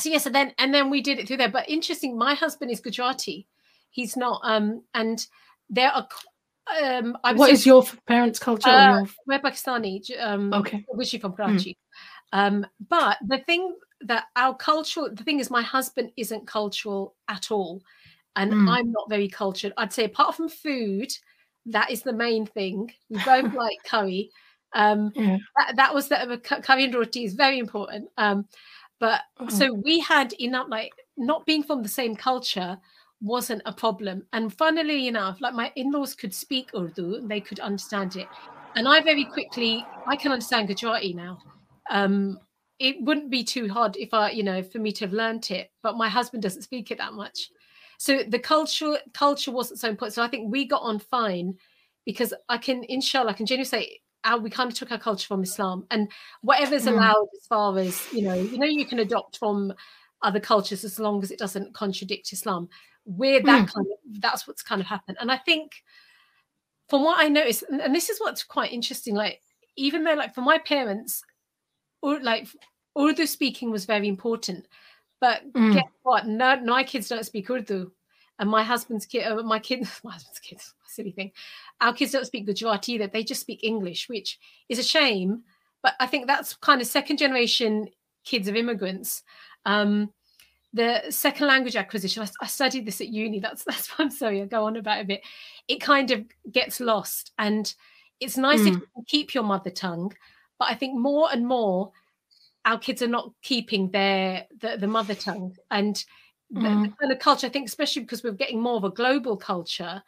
so 0.00 0.10
yes, 0.10 0.26
and 0.26 0.34
then 0.34 0.52
and 0.58 0.72
then 0.72 0.90
we 0.90 1.00
did 1.00 1.18
it 1.18 1.28
through 1.28 1.38
there. 1.38 1.50
But 1.50 1.68
interesting, 1.68 2.18
my 2.18 2.34
husband 2.34 2.70
is 2.70 2.80
Gujarati. 2.80 3.46
He's 3.90 4.16
not, 4.16 4.40
um, 4.44 4.82
and 4.94 5.24
there 5.70 5.90
are. 5.90 6.08
Um, 6.82 7.16
I 7.22 7.32
what 7.32 7.50
is 7.50 7.64
your 7.64 7.84
parents' 8.08 8.40
culture? 8.40 8.68
Uh, 8.68 8.98
your... 8.98 9.08
We're 9.26 9.38
Pakistani. 9.38 10.00
Um, 10.20 10.52
okay, 10.52 10.84
originally 10.94 11.20
from 11.20 11.32
Karachi. 11.34 11.76
Mm. 12.34 12.38
Um, 12.38 12.66
but 12.88 13.18
the 13.26 13.38
thing 13.38 13.76
that 14.00 14.24
our 14.34 14.54
cultural, 14.56 15.08
the 15.14 15.22
thing 15.22 15.38
is, 15.38 15.48
my 15.50 15.62
husband 15.62 16.10
isn't 16.16 16.46
cultural 16.46 17.14
at 17.28 17.50
all 17.50 17.82
and 18.36 18.52
mm. 18.52 18.68
I'm 18.68 18.92
not 18.92 19.08
very 19.08 19.28
cultured. 19.28 19.72
I'd 19.76 19.92
say 19.92 20.04
apart 20.04 20.36
from 20.36 20.48
food, 20.48 21.10
that 21.66 21.90
is 21.90 22.02
the 22.02 22.12
main 22.12 22.46
thing. 22.46 22.92
We 23.08 23.22
both 23.24 23.52
like 23.54 23.78
curry. 23.84 24.30
Um, 24.74 25.12
yeah. 25.14 25.38
that, 25.56 25.76
that, 25.76 25.94
was 25.94 26.08
the 26.08 26.40
curry 26.62 26.84
and 26.84 26.94
roti 26.94 27.24
is 27.24 27.34
very 27.34 27.58
important. 27.58 28.08
Um, 28.18 28.46
but 29.00 29.22
oh. 29.40 29.48
so 29.48 29.72
we 29.72 30.00
had 30.00 30.32
enough 30.34 30.68
like 30.68 30.92
not 31.16 31.46
being 31.46 31.62
from 31.62 31.82
the 31.82 31.88
same 31.88 32.14
culture 32.14 32.78
wasn't 33.22 33.62
a 33.64 33.72
problem. 33.72 34.24
And 34.32 34.52
funnily 34.52 35.08
enough, 35.08 35.40
like 35.40 35.54
my 35.54 35.72
in-laws 35.76 36.14
could 36.14 36.34
speak 36.34 36.70
Urdu 36.74 37.16
and 37.16 37.30
they 37.30 37.40
could 37.40 37.60
understand 37.60 38.16
it. 38.16 38.28
And 38.74 38.86
I 38.86 39.00
very 39.00 39.24
quickly 39.24 39.84
I 40.06 40.16
can 40.16 40.32
understand 40.32 40.68
Gujarati 40.68 41.14
now. 41.14 41.38
Um, 41.90 42.38
it 42.78 42.96
wouldn't 43.00 43.30
be 43.30 43.42
too 43.42 43.68
hard 43.68 43.96
if 43.96 44.12
I, 44.12 44.30
you 44.30 44.42
know, 44.42 44.62
for 44.62 44.78
me 44.78 44.92
to 44.92 45.06
have 45.06 45.14
learned 45.14 45.50
it, 45.50 45.70
but 45.82 45.96
my 45.96 46.08
husband 46.10 46.42
doesn't 46.42 46.62
speak 46.62 46.90
it 46.90 46.98
that 46.98 47.14
much. 47.14 47.50
So 47.98 48.22
the 48.22 48.38
culture 48.38 48.98
culture 49.14 49.50
wasn't 49.50 49.80
so 49.80 49.88
important. 49.88 50.14
So 50.14 50.22
I 50.22 50.28
think 50.28 50.50
we 50.52 50.66
got 50.66 50.82
on 50.82 50.98
fine 50.98 51.54
because 52.04 52.32
I 52.48 52.58
can, 52.58 52.84
inshallah, 52.84 53.30
I 53.30 53.34
can 53.34 53.46
genuinely 53.46 53.68
say 53.68 54.00
our, 54.24 54.38
we 54.38 54.50
kind 54.50 54.70
of 54.70 54.76
took 54.76 54.92
our 54.92 54.98
culture 54.98 55.26
from 55.26 55.42
Islam 55.42 55.86
and 55.90 56.10
whatever's 56.42 56.84
mm. 56.84 56.92
allowed 56.92 57.28
as 57.36 57.46
far 57.46 57.78
as 57.78 58.12
you 58.12 58.22
know, 58.22 58.34
you 58.34 58.58
know, 58.58 58.66
you 58.66 58.86
can 58.86 58.98
adopt 58.98 59.38
from 59.38 59.72
other 60.22 60.40
cultures 60.40 60.84
as 60.84 60.98
long 60.98 61.22
as 61.22 61.30
it 61.30 61.38
doesn't 61.38 61.74
contradict 61.74 62.32
Islam. 62.32 62.68
We're 63.04 63.42
that 63.42 63.68
mm. 63.68 63.72
kind 63.72 63.86
of 63.86 64.20
that's 64.20 64.46
what's 64.46 64.62
kind 64.62 64.80
of 64.80 64.86
happened. 64.86 65.18
And 65.20 65.30
I 65.30 65.38
think 65.38 65.72
from 66.88 67.04
what 67.04 67.18
I 67.18 67.28
noticed, 67.28 67.64
and 67.68 67.94
this 67.94 68.08
is 68.08 68.20
what's 68.20 68.44
quite 68.44 68.72
interesting, 68.72 69.14
like 69.14 69.40
even 69.76 70.04
though 70.04 70.14
like 70.14 70.34
for 70.34 70.40
my 70.40 70.58
parents, 70.58 71.22
or 72.02 72.20
like 72.20 72.48
Urdu 72.98 73.26
speaking 73.26 73.70
was 73.70 73.84
very 73.84 74.08
important 74.08 74.66
but 75.20 75.52
mm. 75.52 75.74
guess 75.74 75.84
what? 76.02 76.26
No, 76.26 76.60
my 76.62 76.84
kids 76.84 77.08
don't 77.08 77.24
speak 77.24 77.50
Urdu, 77.50 77.90
and 78.38 78.50
my 78.50 78.62
husband's 78.62 79.06
kid, 79.06 79.24
uh, 79.24 79.42
my 79.42 79.58
kids, 79.58 80.00
my 80.04 80.12
husband's 80.12 80.38
kids, 80.38 80.74
silly 80.86 81.12
thing. 81.12 81.32
Our 81.80 81.92
kids 81.92 82.12
don't 82.12 82.26
speak 82.26 82.46
Gujarati 82.46 82.92
either. 82.92 83.06
They 83.06 83.24
just 83.24 83.40
speak 83.40 83.60
English, 83.62 84.08
which 84.08 84.38
is 84.68 84.78
a 84.78 84.82
shame. 84.82 85.42
But 85.82 85.94
I 86.00 86.06
think 86.06 86.26
that's 86.26 86.54
kind 86.56 86.80
of 86.80 86.86
second 86.86 87.18
generation 87.18 87.88
kids 88.24 88.48
of 88.48 88.56
immigrants. 88.56 89.22
Um, 89.64 90.12
the 90.72 91.02
second 91.10 91.46
language 91.46 91.76
acquisition, 91.76 92.22
I, 92.22 92.28
I, 92.44 92.46
studied 92.46 92.86
this 92.86 93.00
at 93.00 93.08
uni. 93.08 93.40
That's 93.40 93.64
that's 93.66 93.88
what 93.90 94.04
I'm 94.04 94.10
sorry. 94.10 94.42
I 94.42 94.46
go 94.46 94.64
on 94.64 94.76
about 94.76 95.00
a 95.00 95.04
bit. 95.04 95.22
It 95.68 95.80
kind 95.80 96.10
of 96.10 96.24
gets 96.50 96.80
lost, 96.80 97.32
and 97.38 97.72
it's 98.20 98.36
nice 98.36 98.60
mm. 98.60 98.68
if 98.68 98.74
you 98.74 98.86
can 98.94 99.04
keep 99.06 99.34
your 99.34 99.44
mother 99.44 99.70
tongue. 99.70 100.12
But 100.58 100.70
I 100.70 100.74
think 100.74 100.98
more 100.98 101.28
and 101.30 101.46
more 101.46 101.92
our 102.66 102.78
kids 102.78 103.00
are 103.00 103.08
not 103.08 103.32
keeping 103.42 103.90
their 103.90 104.44
the, 104.60 104.76
the 104.76 104.86
mother 104.86 105.14
tongue 105.14 105.56
and 105.70 106.04
the, 106.50 106.60
mm. 106.60 106.82
the 106.82 106.96
kind 106.96 107.12
of 107.12 107.18
culture 107.18 107.46
i 107.46 107.50
think 107.50 107.66
especially 107.66 108.02
because 108.02 108.22
we're 108.22 108.32
getting 108.32 108.60
more 108.60 108.76
of 108.76 108.84
a 108.84 108.90
global 108.90 109.36
culture 109.36 110.02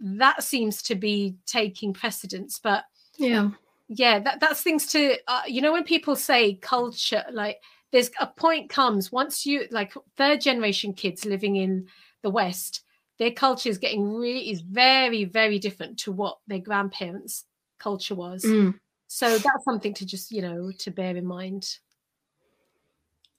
that 0.00 0.42
seems 0.42 0.82
to 0.82 0.94
be 0.94 1.36
taking 1.46 1.92
precedence 1.92 2.58
but 2.62 2.84
yeah 3.18 3.50
yeah 3.88 4.18
that, 4.18 4.40
that's 4.40 4.62
things 4.62 4.86
to 4.86 5.16
uh, 5.28 5.42
you 5.46 5.60
know 5.60 5.72
when 5.72 5.84
people 5.84 6.16
say 6.16 6.54
culture 6.54 7.24
like 7.32 7.58
there's 7.90 8.10
a 8.20 8.26
point 8.26 8.70
comes 8.70 9.12
once 9.12 9.44
you 9.44 9.66
like 9.70 9.92
third 10.16 10.40
generation 10.40 10.92
kids 10.92 11.24
living 11.24 11.56
in 11.56 11.86
the 12.22 12.30
west 12.30 12.82
their 13.18 13.30
culture 13.30 13.68
is 13.68 13.78
getting 13.78 14.12
really 14.12 14.50
is 14.50 14.62
very 14.62 15.24
very 15.24 15.58
different 15.58 15.98
to 15.98 16.10
what 16.10 16.38
their 16.46 16.58
grandparents 16.58 17.44
culture 17.78 18.14
was 18.14 18.44
mm. 18.44 18.74
So 19.14 19.36
that's 19.36 19.64
something 19.66 19.92
to 19.92 20.06
just, 20.06 20.32
you 20.32 20.40
know, 20.40 20.72
to 20.78 20.90
bear 20.90 21.14
in 21.14 21.26
mind. 21.26 21.76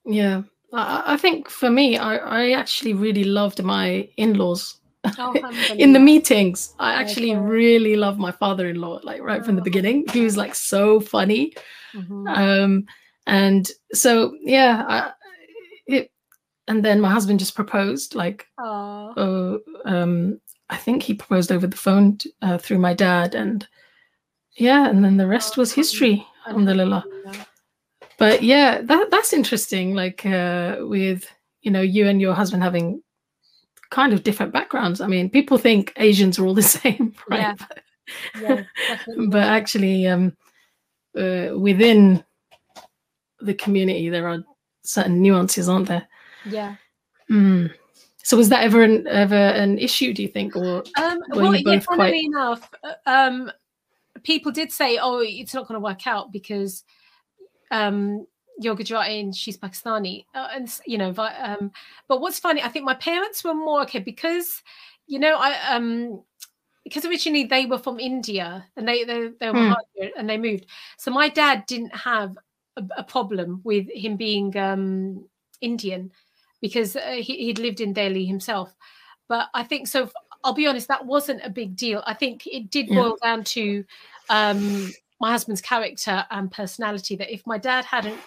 Yeah. 0.06 0.44
I, 0.72 1.14
I 1.14 1.18
think 1.18 1.50
for 1.50 1.72
me, 1.72 1.98
I, 1.98 2.18
I 2.18 2.52
actually 2.52 2.94
really 2.94 3.24
loved 3.24 3.64
my 3.64 4.08
in 4.18 4.36
laws. 4.36 4.80
Oh, 5.18 5.34
in 5.76 5.94
the 5.94 6.00
meetings, 6.00 6.76
I 6.78 6.94
actually 6.94 7.32
okay. 7.32 7.40
really 7.40 7.96
love 7.96 8.20
my 8.20 8.32
father-in-law, 8.32 9.00
like 9.02 9.24
right 9.24 9.42
oh. 9.42 9.44
from 9.44 9.56
the 9.56 9.62
oh. 9.62 9.64
beginning. 9.64 10.06
He 10.10 10.22
was 10.22 10.38
like 10.38 10.54
so 10.54 11.00
funny, 11.00 11.54
mm-hmm. 11.94 12.28
um, 12.28 12.86
and 13.26 13.68
so 13.94 14.38
yeah, 14.42 14.86
I, 14.88 15.12
it, 15.88 16.12
and 16.68 16.86
then 16.86 17.02
my 17.02 17.10
husband 17.10 17.40
just 17.40 17.56
proposed, 17.56 18.14
like, 18.14 18.46
uh, 18.60 19.58
um, 19.86 20.40
I 20.70 20.78
think 20.78 21.02
he 21.02 21.16
proposed 21.16 21.52
over 21.52 21.66
the 21.66 21.76
phone 21.76 22.18
t- 22.20 22.32
uh, 22.44 22.60
through 22.60 22.80
my 22.80 22.94
dad, 22.94 23.36
and 23.36 23.68
yeah, 24.56 24.90
and 24.90 25.04
then 25.04 25.18
the 25.18 25.28
rest 25.28 25.58
was 25.58 25.74
history, 25.74 26.26
alhamdulillah. 26.48 27.04
But 28.20 28.44
yeah, 28.44 28.82
that 28.82 29.12
that's 29.12 29.34
interesting. 29.34 29.96
Like 29.96 30.26
uh, 30.26 30.78
with 30.82 31.30
you 31.62 31.72
know 31.72 31.82
you 31.82 32.08
and 32.08 32.22
your 32.22 32.34
husband 32.34 32.64
having 32.64 33.02
kind 33.90 34.14
of 34.14 34.24
different 34.24 34.52
backgrounds. 34.52 35.02
I 35.02 35.08
mean, 35.08 35.30
people 35.30 35.58
think 35.58 35.94
Asians 35.98 36.40
are 36.40 36.46
all 36.46 36.54
the 36.54 36.62
same, 36.78 37.14
right? 37.30 37.58
Yeah, 38.40 38.64
yeah 38.80 38.98
but 39.28 39.44
actually, 39.44 40.08
um, 40.08 40.36
uh, 41.18 41.50
within 41.58 42.24
the 43.40 43.54
community, 43.54 44.10
there 44.10 44.28
are 44.28 44.44
certain 44.84 45.22
nuances, 45.22 45.70
aren't 45.70 45.88
there? 45.88 46.08
Yeah. 46.46 46.76
Mm. 47.30 47.72
So 48.24 48.38
was 48.38 48.50
that 48.50 48.64
ever 48.64 48.84
an 48.84 49.06
ever 49.08 49.36
an 49.36 49.78
issue? 49.78 50.14
Do 50.14 50.22
you 50.22 50.30
think, 50.30 50.56
or 50.56 50.84
Um, 50.98 51.20
were 51.30 51.44
well, 51.44 51.56
you 51.56 51.64
both 51.64 51.84
funnily 51.84 52.12
quite? 52.12 52.24
enough, 52.24 52.70
uh, 52.84 52.94
um, 53.06 53.52
people 54.24 54.52
did 54.52 54.72
say, 54.72 54.98
"Oh, 55.02 55.20
it's 55.20 55.54
not 55.54 55.68
going 55.68 55.80
to 55.80 55.84
work 55.84 56.08
out 56.08 56.32
because 56.32 56.84
um, 57.72 58.26
you're 58.60 58.76
Gujarati 58.76 59.20
and 59.20 59.36
she's 59.36 59.58
Pakistani," 59.58 60.26
uh, 60.36 60.48
and 60.54 60.72
you 60.86 60.98
know. 60.98 61.12
vi- 61.12 61.36
Um, 61.38 61.72
but 62.08 62.22
what's 62.22 62.40
funny, 62.40 62.62
I 62.62 62.70
think 62.70 62.86
my 62.86 62.96
parents 62.96 63.44
were 63.44 63.54
more 63.54 63.82
okay 63.84 64.00
because, 64.00 64.62
you 65.08 65.20
know, 65.20 65.36
I 65.36 65.76
um, 65.76 66.24
because 66.84 67.06
originally 67.06 67.46
they 67.46 67.66
were 67.66 67.78
from 67.80 68.00
India 68.00 68.66
and 68.76 68.88
they 68.88 69.04
they, 69.04 69.30
they 69.40 69.52
were 69.52 69.76
Hmm. 70.00 70.10
And 70.18 70.30
they 70.30 70.38
moved. 70.38 70.66
So 70.98 71.12
my 71.12 71.30
dad 71.30 71.66
didn't 71.66 71.96
have 71.96 72.38
a, 72.78 72.84
a 72.98 73.04
problem 73.04 73.62
with 73.64 73.88
him 73.90 74.18
being 74.18 74.56
um, 74.58 75.26
Indian 75.62 76.12
because 76.62 76.96
uh, 76.96 77.18
he, 77.20 77.38
he'd 77.46 77.60
lived 77.60 77.80
in 77.82 77.94
Delhi 77.94 78.26
himself. 78.26 78.76
But 79.30 79.48
I 79.54 79.64
think 79.64 79.88
so. 79.88 80.10
I'll 80.44 80.54
be 80.54 80.68
honest, 80.68 80.90
that 80.90 81.06
wasn't 81.06 81.40
a 81.46 81.50
big 81.50 81.78
deal. 81.78 82.04
I 82.06 82.14
think 82.14 82.46
it 82.48 82.70
did 82.70 82.90
Yeah. 82.90 83.02
boil 83.02 83.18
down 83.24 83.46
to 83.56 83.86
um, 84.30 84.92
my 85.20 85.32
husband's 85.32 85.62
character 85.62 86.26
and 86.32 86.52
personality. 86.52 87.16
That 87.16 87.34
if 87.34 87.46
my 87.46 87.58
dad 87.58 87.86
hadn't, 87.86 88.20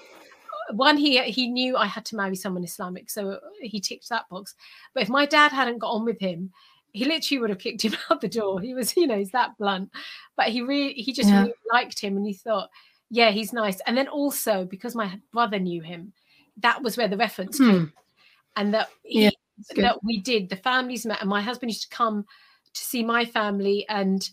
one 0.73 0.97
he 0.97 1.21
he 1.25 1.49
knew 1.49 1.77
I 1.77 1.87
had 1.87 2.05
to 2.07 2.17
marry 2.17 2.37
someone 2.37 2.65
Islamic, 2.65 3.11
so 3.11 3.39
he 3.61 3.81
ticked 3.81 4.09
that 4.09 4.29
box. 4.29 4.55
But 4.95 5.03
if 5.03 5.09
my 5.09 5.27
dad 5.27 5.53
hadn't 5.53 5.79
got 5.79 5.91
on 5.93 6.05
with 6.05 6.19
him, 6.21 6.53
he 6.93 7.05
literally 7.05 7.41
would 7.41 7.51
have 7.51 7.59
kicked 7.59 7.83
him 7.83 7.95
out 8.11 8.21
the 8.21 8.29
door. 8.29 8.61
He 8.61 8.75
was, 8.75 8.97
you 8.97 9.07
know, 9.07 9.19
he's 9.19 9.31
that 9.33 9.57
blunt. 9.59 9.91
But 10.37 10.49
he 10.49 10.63
really, 10.63 10.95
he 10.95 11.13
just 11.13 11.31
Yeah. 11.31 11.41
really 11.41 11.55
liked 11.73 12.01
him, 12.01 12.17
and 12.17 12.27
he 12.27 12.33
thought, 12.33 12.71
yeah, 13.11 13.31
he's 13.31 13.53
nice. 13.53 13.81
And 13.87 13.97
then 13.97 14.09
also 14.09 14.65
because 14.65 14.95
my 14.95 15.21
brother 15.33 15.59
knew 15.59 15.83
him, 15.83 16.13
that 16.59 16.83
was 16.83 16.97
where 16.97 17.09
the 17.09 17.17
reference 17.17 17.59
Hmm. 17.59 17.71
came, 17.71 17.93
and 18.57 18.75
that 18.75 18.89
he, 19.03 19.25
Yeah, 19.25 19.31
that 19.77 20.03
we 20.03 20.21
did. 20.21 20.49
The 20.49 20.57
families 20.57 21.07
met, 21.07 21.21
and 21.21 21.31
my 21.31 21.43
husband 21.43 21.71
used 21.71 21.89
to 21.89 21.97
come 21.97 22.25
to 22.75 22.81
see 22.83 23.05
my 23.05 23.25
family, 23.25 23.87
and 23.89 24.29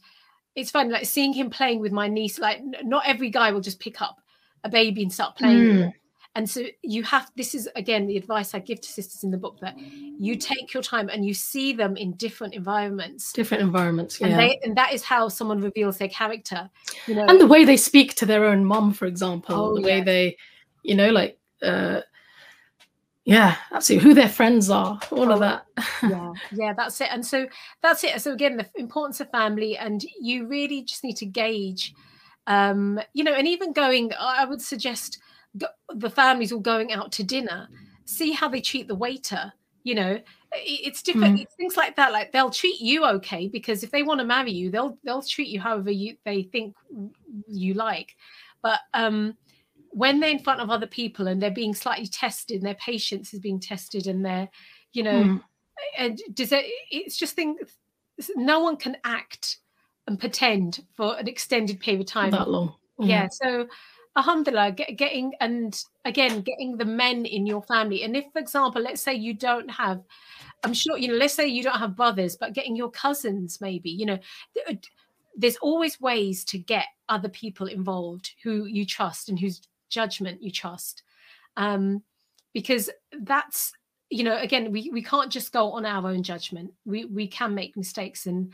it's 0.56 0.72
fun, 0.72 0.92
like 0.92 1.06
seeing 1.06 1.34
him 1.34 1.50
playing 1.50 1.80
with 1.80 1.92
my 1.92 2.08
niece. 2.08 2.40
Like, 2.40 2.62
not 2.84 3.04
every 3.06 3.30
guy 3.30 3.52
will 3.52 3.62
just 3.62 3.80
pick 3.80 4.02
up 4.02 4.20
a 4.64 4.70
baby 4.70 5.04
and 5.04 5.12
start 5.12 5.36
playing. 5.36 5.60
Mm. 5.60 5.94
And 6.36 6.50
so 6.50 6.64
you 6.82 7.04
have. 7.04 7.32
This 7.36 7.54
is 7.54 7.70
again 7.76 8.08
the 8.08 8.18
advice 8.18 8.56
I 8.56 8.60
give 8.60 8.82
to 8.82 8.90
sisters 8.90 9.24
in 9.24 9.30
the 9.30 9.38
book 9.38 9.60
that 9.60 9.78
you 9.78 10.36
take 10.36 10.74
your 10.74 10.82
time 10.82 11.08
and 11.10 11.24
you 11.24 11.34
see 11.34 11.74
them 11.74 11.96
in 11.96 12.14
different 12.14 12.56
environments. 12.56 13.32
different 13.34 13.62
environments. 13.62 14.20
Yeah. 14.20 14.28
And, 14.28 14.40
they, 14.40 14.60
and 14.64 14.76
that 14.76 14.94
is 14.94 15.04
how 15.04 15.30
someone 15.30 15.62
reveals 15.62 16.00
their 16.00 16.08
character. 16.08 16.72
You 17.06 17.16
know, 17.16 17.26
and 17.28 17.40
the 17.40 17.46
way 17.46 17.66
they 17.66 17.78
speak 17.78 18.16
to 18.16 18.26
their 18.26 18.46
own 18.46 18.66
mom, 18.66 18.94
for 18.94 19.06
example, 19.06 19.56
Oh, 19.56 19.76
the 19.76 19.82
way 19.82 19.98
yeah. 20.00 20.04
they, 20.04 20.38
you 20.82 20.96
know, 20.96 21.12
like, 21.12 21.38
uh, 21.62 22.02
yeah, 23.26 23.56
absolutely, 23.72 24.10
who 24.10 24.14
their 24.16 24.30
friends 24.30 24.70
are, 24.70 25.00
all 25.12 25.32
of 25.32 25.38
Oh, 25.38 25.40
that. 25.40 25.66
yeah 26.02 26.34
yeah 26.52 26.74
that's 26.74 27.00
it. 27.02 27.10
And 27.12 27.26
so 27.26 27.48
that's 27.82 28.04
it. 28.04 28.22
So 28.22 28.34
again 28.34 28.58
the 28.58 28.68
importance 28.76 29.20
of 29.22 29.30
family 29.32 29.78
and 29.78 30.04
you 30.20 30.48
really 30.48 30.84
just 30.84 31.04
need 31.04 31.18
to 31.18 31.26
gauge 31.26 31.94
um 32.48 33.00
you 33.14 33.24
know 33.24 33.32
and 33.34 33.48
even 33.48 33.72
going 33.72 34.12
i 34.20 34.44
would 34.44 34.62
suggest 34.62 35.18
the 35.96 36.10
families 36.10 36.52
all 36.52 36.60
going 36.60 36.92
out 36.92 37.10
to 37.10 37.24
dinner 37.24 37.70
see 38.04 38.34
how 38.34 38.50
they 38.50 38.60
treat 38.60 38.86
the 38.90 38.96
waiter 38.96 39.54
you 39.86 39.96
know? 39.96 40.20
It's 40.56 41.02
different 41.02 41.40
it's 41.40 41.56
things 41.56 41.78
like 41.78 41.96
that 41.96 42.12
like 42.12 42.32
they'll 42.32 42.50
treat 42.50 42.80
you 42.82 43.06
okay 43.06 43.48
because 43.48 43.82
if 43.84 43.92
they 43.92 44.04
want 44.04 44.20
to 44.20 44.26
marry 44.26 44.52
you 44.52 44.70
they'll 44.70 44.98
they'll 45.04 45.22
treat 45.22 45.48
you 45.48 45.60
however 45.60 45.90
you 45.90 46.18
they 46.26 46.44
think 46.44 46.76
you 47.48 47.74
like. 47.74 48.16
But 48.62 48.80
um 48.94 49.36
when 49.94 50.20
they're 50.20 50.30
in 50.30 50.40
front 50.40 50.60
of 50.60 50.70
other 50.70 50.88
people 50.88 51.28
and 51.28 51.42
they're 51.42 51.52
being 51.52 51.74
slightly 51.76 52.08
tested 52.08 52.58
and 52.58 52.66
their 52.66 52.76
patience 52.76 53.34
is 53.34 53.40
being 53.40 53.60
tested 53.60 54.08
and 54.08 54.26
they're 54.26 54.50
you 54.92 55.04
know 55.04 55.24
Mm. 55.24 55.42
and 55.98 56.22
does 56.34 56.52
it 56.52 56.66
it's 56.92 57.18
just 57.18 57.36
thing 57.36 57.56
no 58.36 58.60
one 58.60 58.76
can 58.78 58.98
act 59.04 59.58
and 60.08 60.20
pretend 60.20 60.84
for 60.96 61.18
an 61.18 61.28
extended 61.28 61.80
period 61.80 62.02
of 62.02 62.08
time 62.08 62.32
that 62.32 62.50
long. 62.50 62.76
Mm. 63.00 63.08
yeah 63.10 63.28
so 63.32 63.68
alhamdulillah 64.16 64.72
get, 64.72 64.96
getting 64.98 65.34
and 65.40 65.82
again 66.06 66.42
getting 66.42 66.78
the 66.78 66.86
men 66.86 67.26
in 67.26 67.46
your 67.48 67.62
family 67.64 68.04
and 68.04 68.16
if 68.16 68.26
for 68.34 68.40
example 68.40 68.82
let's 68.82 69.02
say 69.02 69.14
you 69.14 69.34
don't 69.34 69.70
have 69.70 70.02
i'm 70.64 70.74
sure 70.74 70.98
you 70.98 71.08
know 71.08 71.16
let's 71.16 71.34
say 71.34 71.48
you 71.48 71.64
don't 71.64 71.80
have 71.80 71.96
brothers 71.96 72.36
but 72.36 72.54
getting 72.54 72.76
your 72.76 72.92
cousins 72.92 73.60
maybe 73.62 73.90
you 73.90 74.06
know 74.06 74.20
th- 74.54 74.90
there's 75.36 75.58
always 75.58 76.00
ways 76.00 76.44
to 76.46 76.60
get 76.60 76.86
other 77.10 77.30
people 77.30 77.66
involved 77.68 78.32
who 78.44 78.66
you 78.66 78.86
trust 78.86 79.30
and 79.30 79.40
whose 79.40 79.62
judgment 79.94 80.42
you 80.42 80.52
trust 80.52 81.04
um 81.58 82.02
because 82.54 82.90
that's 83.22 83.74
you 84.10 84.24
know 84.24 84.38
again 84.38 84.72
we, 84.72 84.90
we 84.92 85.04
can't 85.04 85.32
just 85.32 85.52
go 85.54 85.72
on 85.72 85.86
our 85.86 86.10
own 86.10 86.24
judgment 86.24 86.72
we 86.86 87.06
we 87.06 87.28
can 87.28 87.54
make 87.54 87.78
mistakes 87.78 88.26
and 88.26 88.54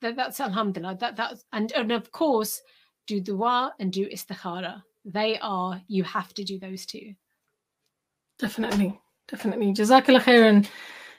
that, 0.00 0.16
that's 0.16 0.40
alhamdulillah 0.40 0.96
that 1.00 1.16
that's 1.16 1.44
and, 1.52 1.72
and 1.72 1.92
of 1.92 2.12
course 2.12 2.62
do 3.06 3.20
dua 3.20 3.74
and 3.80 3.92
do 3.92 4.08
istikhara 4.08 4.82
they 5.04 5.38
are 5.40 5.80
you 5.88 6.04
have 6.04 6.32
to 6.34 6.44
do 6.44 6.58
those 6.58 6.86
two 6.86 7.14
Definitely, 8.38 8.98
definitely. 9.28 9.72
Jazakallah 9.72 10.20
khairan, 10.20 10.68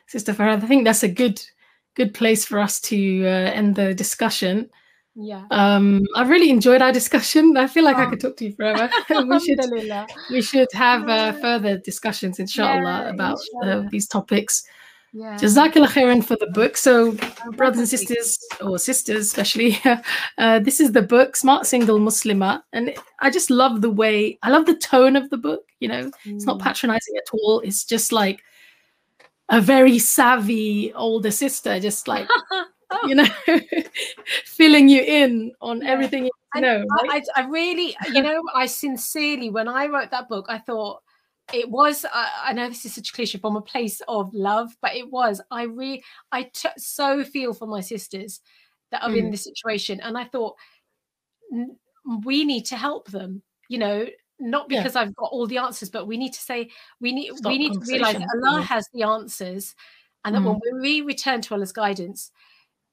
Sister 0.08 0.34
Farhat. 0.34 0.64
I 0.64 0.68
think 0.68 0.86
that's 0.86 1.04
a 1.04 1.08
good, 1.08 1.42
good 1.96 2.14
place 2.14 2.46
for 2.46 2.60
us 2.60 2.80
to 2.82 3.24
uh, 3.26 3.52
end 3.54 3.76
the 3.76 3.94
discussion. 3.94 4.70
Yeah 5.18 5.46
Um, 5.50 6.04
I've 6.16 6.30
really 6.30 6.50
enjoyed 6.50 6.82
our 6.82 6.92
discussion. 6.92 7.58
I 7.58 7.68
feel 7.68 7.84
like 7.84 7.98
I 7.98 8.06
Oh. 8.06 8.10
could 8.12 8.20
talk 8.22 8.38
to 8.38 8.46
you 8.46 8.54
forever. 8.54 8.90
we 9.28 9.40
should, 9.40 9.60
we 10.30 10.42
should 10.42 10.68
have 10.74 11.08
uh, 11.10 11.32
further 11.42 11.78
discussions, 11.80 12.40
inshallah, 12.40 13.06
Yeah, 13.06 13.10
about 13.14 13.40
Uh, 13.64 13.84
these 13.90 14.08
topics. 14.08 14.64
yeah 15.14 15.38
Jazakallah 15.42 15.88
khairan 15.96 16.22
for 16.24 16.36
the 16.40 16.52
book. 16.54 16.78
So, 16.78 17.16
Oh, 17.46 17.52
brothers 17.52 17.80
and 17.80 17.90
sisters, 17.90 18.38
or 18.62 18.78
sisters 18.78 19.26
especially, 19.28 19.80
uh, 20.38 20.60
this 20.60 20.80
is 20.80 20.92
the 20.92 21.02
book, 21.02 21.36
Smart 21.36 21.66
Single 21.66 22.00
Muslimah. 22.00 22.62
And 22.74 22.94
I 23.20 23.30
just 23.30 23.50
love 23.50 23.82
the 23.82 23.90
way, 23.90 24.38
I 24.44 24.50
love 24.50 24.66
the 24.66 24.76
tone 24.76 25.16
of 25.16 25.30
the 25.30 25.38
book. 25.38 25.64
You 25.80 25.88
know, 25.90 26.12
it's 26.36 26.46
not 26.46 26.60
Mm. 26.60 26.64
patronizing 26.64 27.16
at 27.18 27.30
all. 27.34 27.62
It's 27.62 27.84
just 27.86 28.12
like 28.12 28.44
a 29.50 29.62
very 29.62 29.98
savvy 30.00 30.92
older 30.94 31.32
sister, 31.32 31.80
just 31.80 32.08
like, 32.08 32.28
you 33.06 33.16
know, 33.16 33.26
filling 34.46 34.90
you 34.90 35.02
in 35.02 35.52
on 35.62 35.82
Yeah. 35.82 35.90
everything 35.92 36.26
you 36.26 36.32
need 36.56 36.62
to 36.62 36.68
And 36.68 36.88
know. 36.90 36.96
right? 37.10 37.24
I, 37.36 37.42
I, 37.42 37.44
I 37.44 37.48
really, 37.50 37.96
you 38.14 38.22
know, 38.22 38.42
I 38.56 38.66
sincerely, 38.66 39.50
when 39.50 39.68
I 39.68 39.88
wrote 39.88 40.12
that 40.12 40.30
book, 40.30 40.46
I 40.50 40.58
thought 40.60 41.02
it 41.54 41.70
was. 41.70 42.06
I, 42.06 42.30
I 42.48 42.54
know 42.54 42.68
this 42.70 42.86
is 42.86 42.94
such 42.96 43.10
a 43.10 43.14
cliche 43.14 43.38
from 43.38 43.56
a 43.56 43.62
place 43.62 44.02
of 44.08 44.34
love, 44.34 44.76
but 44.82 44.96
it 44.96 45.10
was. 45.12 45.42
I 45.52 45.64
really, 45.64 46.04
I 46.32 46.44
t- 46.44 46.70
so 46.78 47.24
feel 47.24 47.54
for 47.54 47.68
my 47.68 47.82
sisters 47.82 48.42
that 48.92 49.04
are 49.04 49.16
in 49.16 49.26
Mm. 49.28 49.32
this 49.32 49.44
situation, 49.44 50.00
and 50.02 50.18
I 50.18 50.26
thought 50.26 50.56
"N- 51.54 51.78
we 52.26 52.44
need 52.46 52.66
to 52.68 52.76
help 52.78 53.08
them. 53.12 53.44
You 53.70 53.80
know, 53.80 54.08
not 54.40 54.68
Yeah. 54.70 54.80
because 54.80 54.96
I've 54.96 55.16
got 55.16 55.32
all 55.32 55.48
the 55.48 55.58
answers, 55.58 55.90
but 55.90 56.06
we 56.06 56.18
need 56.18 56.34
to 56.34 56.40
say 56.42 56.70
we 57.02 57.12
need 57.12 57.36
Start 57.38 57.52
we 57.54 57.58
need 57.60 57.74
to 57.74 57.80
realize 57.88 58.14
that 58.16 58.28
Allah 58.44 58.62
has 58.62 58.88
the 58.94 59.04
answers, 59.04 59.76
and 60.26 60.36
that 60.36 60.42
Mm. 60.42 60.60
when 60.62 60.82
we 60.82 61.02
return 61.02 61.42
to 61.42 61.54
Allah's 61.54 61.72
guidance, 61.74 62.32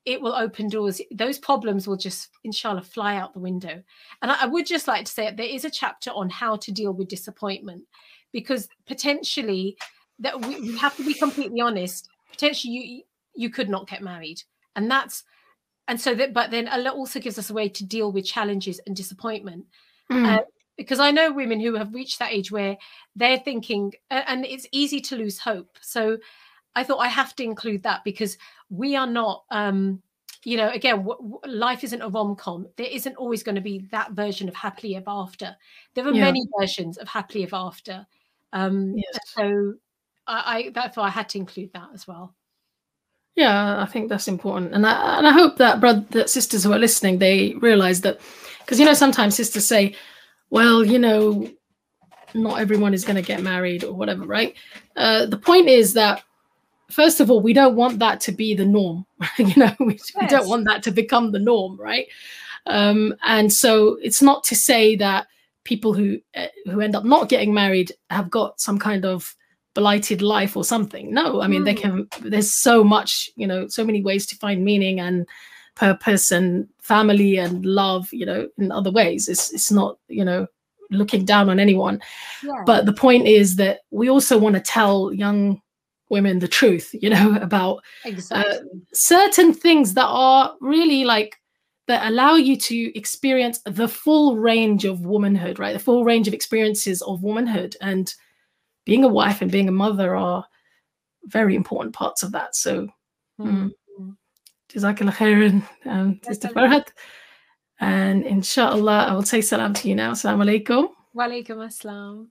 it 0.04 0.20
will 0.20 0.34
open 0.34 0.68
doors. 0.68 1.00
Those 1.10 1.38
problems 1.38 1.86
will 1.88 1.96
just, 1.96 2.28
inshallah, 2.44 2.82
fly 2.82 3.16
out 3.16 3.32
the 3.32 3.40
window. 3.40 3.82
And 4.20 4.30
I, 4.30 4.42
I 4.42 4.46
would 4.46 4.66
just 4.66 4.86
like 4.86 5.06
to 5.06 5.12
say 5.12 5.30
there 5.30 5.46
is 5.46 5.64
a 5.64 5.70
chapter 5.70 6.10
on 6.10 6.28
how 6.30 6.56
to 6.56 6.72
deal 6.72 6.92
with 6.92 7.08
disappointment, 7.08 7.84
because 8.32 8.68
potentially 8.86 9.76
that 10.18 10.40
we, 10.40 10.60
we 10.60 10.76
have 10.78 10.96
to 10.96 11.04
be 11.04 11.14
completely 11.14 11.60
honest. 11.60 12.08
Potentially, 12.30 12.72
you 12.72 13.02
you 13.34 13.50
could 13.50 13.68
not 13.68 13.88
get 13.88 14.02
married, 14.02 14.42
and 14.76 14.90
that's 14.90 15.24
and 15.88 16.00
so 16.00 16.14
that. 16.14 16.32
But 16.32 16.50
then 16.50 16.68
Allah 16.68 16.90
also 16.90 17.20
gives 17.20 17.38
us 17.38 17.50
a 17.50 17.54
way 17.54 17.68
to 17.68 17.84
deal 17.84 18.12
with 18.12 18.24
challenges 18.24 18.80
and 18.86 18.94
disappointment 18.94 19.66
Mm. 20.10 20.26
uh, 20.26 20.42
because 20.76 21.00
I 21.00 21.10
know 21.12 21.32
women 21.32 21.60
who 21.60 21.76
have 21.76 21.94
reached 21.94 22.18
that 22.18 22.32
age 22.32 22.52
where 22.52 22.76
they're 23.16 23.38
thinking, 23.38 23.94
and 24.10 24.44
it's 24.44 24.66
easy 24.70 25.00
to 25.00 25.16
lose 25.16 25.38
hope. 25.38 25.78
So 25.80 26.18
I 26.76 26.84
thought 26.84 26.98
I 26.98 27.08
have 27.08 27.34
to 27.36 27.42
include 27.42 27.82
that 27.84 28.04
because 28.04 28.36
we 28.70 28.96
are 28.96 29.06
not, 29.06 29.44
um, 29.50 30.02
you 30.44 30.56
know, 30.56 30.68
again, 30.70 30.96
w- 30.96 31.16
w- 31.16 31.40
life 31.46 31.84
isn't 31.84 32.02
a 32.02 32.08
rom 32.08 32.36
com. 32.36 32.66
There 32.76 32.86
isn't 32.86 33.16
always 33.16 33.42
going 33.42 33.54
to 33.54 33.60
be 33.60 33.86
that 33.90 34.12
version 34.12 34.48
of 34.48 34.54
happily 34.54 34.96
ever 34.96 35.10
after. 35.10 35.56
There 35.94 36.06
are 36.06 36.12
Yeah. 36.12 36.24
many 36.24 36.46
versions 36.58 36.98
of 36.98 37.08
happily 37.08 37.44
ever 37.44 37.56
after. 37.56 38.06
Um, 38.52 38.94
Yes. 38.96 39.18
So 39.36 39.74
I, 40.26 40.70
I 40.74 40.88
why 40.94 41.04
I 41.04 41.10
had 41.10 41.28
to 41.30 41.38
include 41.38 41.72
that 41.72 41.88
as 41.94 42.06
well. 42.06 42.34
Yeah, 43.36 43.82
I 43.82 43.86
think 43.86 44.08
that's 44.08 44.28
important, 44.28 44.74
and 44.74 44.86
I 44.86 45.18
and 45.18 45.26
I 45.26 45.32
hope 45.32 45.56
that 45.56 45.80
brother, 45.80 46.04
that 46.10 46.30
sisters 46.30 46.62
who 46.62 46.72
are 46.72 46.78
listening, 46.78 47.18
they 47.18 47.54
realize 47.54 48.00
that, 48.02 48.20
because 48.60 48.78
you 48.78 48.86
know 48.86 48.94
sometimes 48.94 49.34
sisters 49.34 49.66
say, 49.66 49.96
well, 50.50 50.84
you 50.84 51.00
know, 51.00 51.50
not 52.34 52.60
everyone 52.60 52.94
is 52.94 53.04
going 53.04 53.16
to 53.16 53.22
get 53.22 53.42
married 53.42 53.82
or 53.82 53.92
whatever, 53.92 54.24
right? 54.24 54.54
Uh, 54.94 55.26
the 55.26 55.36
point 55.36 55.68
is 55.68 55.94
that 55.94 56.22
first 56.90 57.20
of 57.20 57.30
all, 57.30 57.40
we 57.40 57.52
don't 57.52 57.76
want 57.76 57.98
that 57.98 58.20
to 58.22 58.32
be 58.32 58.54
the 58.54 58.64
norm. 58.64 59.06
you 59.38 59.54
know, 59.56 59.74
we, 59.80 59.98
we 60.20 60.26
don't 60.26 60.48
want 60.48 60.64
that 60.66 60.82
to 60.84 60.90
become 60.90 61.32
the 61.32 61.38
norm, 61.38 61.78
right? 61.80 62.06
Um, 62.66 63.14
and 63.24 63.52
so 63.52 63.98
it's 64.02 64.22
not 64.22 64.44
to 64.44 64.56
say 64.56 64.96
that 64.96 65.26
people 65.64 65.94
who 65.94 66.18
uh, 66.34 66.46
who 66.66 66.80
end 66.80 66.94
up 66.94 67.04
not 67.04 67.28
getting 67.28 67.52
married 67.52 67.92
have 68.10 68.30
got 68.30 68.60
some 68.60 68.78
kind 68.78 69.04
of 69.04 69.34
blighted 69.74 70.22
life 70.22 70.56
or 70.56 70.64
something. 70.64 71.12
No, 71.12 71.40
I 71.42 71.46
mean 71.46 71.62
mm. 71.62 71.64
they 71.64 71.74
can. 71.74 72.08
There's 72.20 72.54
so 72.54 72.84
much, 72.84 73.30
you 73.36 73.46
know, 73.46 73.66
so 73.68 73.84
many 73.84 74.02
ways 74.02 74.26
to 74.26 74.36
find 74.36 74.64
meaning 74.64 75.00
and 75.00 75.26
purpose 75.74 76.30
and 76.30 76.68
family 76.80 77.36
and 77.36 77.64
love. 77.66 78.08
You 78.12 78.26
know, 78.26 78.48
in 78.56 78.72
other 78.72 78.90
ways. 78.90 79.28
It's 79.28 79.52
it's 79.52 79.70
not 79.70 79.98
you 80.08 80.24
know 80.24 80.46
looking 80.90 81.24
down 81.24 81.50
on 81.50 81.58
anyone. 81.58 82.00
Yeah. 82.42 82.62
But 82.64 82.86
the 82.86 82.92
point 82.92 83.26
is 83.26 83.56
that 83.56 83.80
we 83.90 84.08
also 84.08 84.38
want 84.38 84.54
to 84.54 84.60
tell 84.60 85.12
young 85.12 85.60
women 86.14 86.38
the 86.38 86.48
truth, 86.48 86.94
you 86.94 87.10
know, 87.10 87.36
about 87.42 87.76
uh, 88.04 88.08
exactly. 88.08 88.54
uh, 88.54 88.60
certain 88.92 89.52
things 89.52 89.94
that 89.94 90.06
are 90.06 90.54
really 90.60 91.04
like 91.04 91.36
that 91.86 92.06
allow 92.06 92.34
you 92.34 92.56
to 92.56 92.96
experience 92.98 93.60
the 93.66 93.88
full 93.88 94.36
range 94.36 94.84
of 94.86 95.04
womanhood, 95.04 95.58
right? 95.58 95.74
The 95.74 95.78
full 95.78 96.04
range 96.04 96.26
of 96.26 96.34
experiences 96.34 97.02
of 97.02 97.22
womanhood. 97.22 97.76
And 97.80 98.12
being 98.86 99.04
a 99.04 99.08
wife 99.08 99.42
and 99.42 99.50
being 99.50 99.68
a 99.68 99.72
mother 99.72 100.16
are 100.16 100.46
very 101.24 101.54
important 101.54 101.94
parts 101.94 102.22
of 102.22 102.32
that. 102.32 102.56
So, 102.56 102.88
mm. 103.38 103.70
Jazakallah 104.72 105.14
khairan, 105.14 105.62
um, 105.84 106.20
Sister 106.24 106.48
Farhat. 106.48 106.88
And 107.80 108.24
inshallah, 108.24 109.06
I 109.10 109.12
will 109.12 109.22
say 109.22 109.40
salam 109.40 109.74
to 109.74 109.88
you 109.88 109.94
now. 109.94 110.12
Assalamu 110.12 110.44
alaikum. 110.44 110.88
Wa 111.12 111.26
alaikum 111.26 111.58
assalam. 111.68 112.28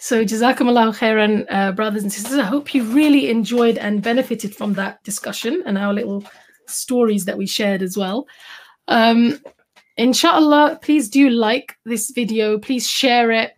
So, 0.00 0.24
Jazakumullah 0.24 0.96
khairan, 0.96 1.44
uh, 1.50 1.72
brothers 1.72 2.04
and 2.04 2.12
sisters. 2.12 2.38
I 2.38 2.44
hope 2.44 2.72
you 2.72 2.84
really 2.84 3.28
enjoyed 3.28 3.78
and 3.78 4.00
benefited 4.00 4.54
from 4.54 4.74
that 4.74 5.02
discussion 5.02 5.60
and 5.66 5.76
our 5.76 5.92
little 5.92 6.24
stories 6.68 7.24
that 7.24 7.36
we 7.36 7.46
shared 7.46 7.82
as 7.82 7.96
well. 7.96 8.28
Um, 8.86 9.40
inshallah, 9.96 10.78
please 10.82 11.08
do 11.08 11.30
like 11.30 11.76
this 11.84 12.10
video. 12.10 12.58
Please 12.58 12.88
share 12.88 13.32
it. 13.32 13.54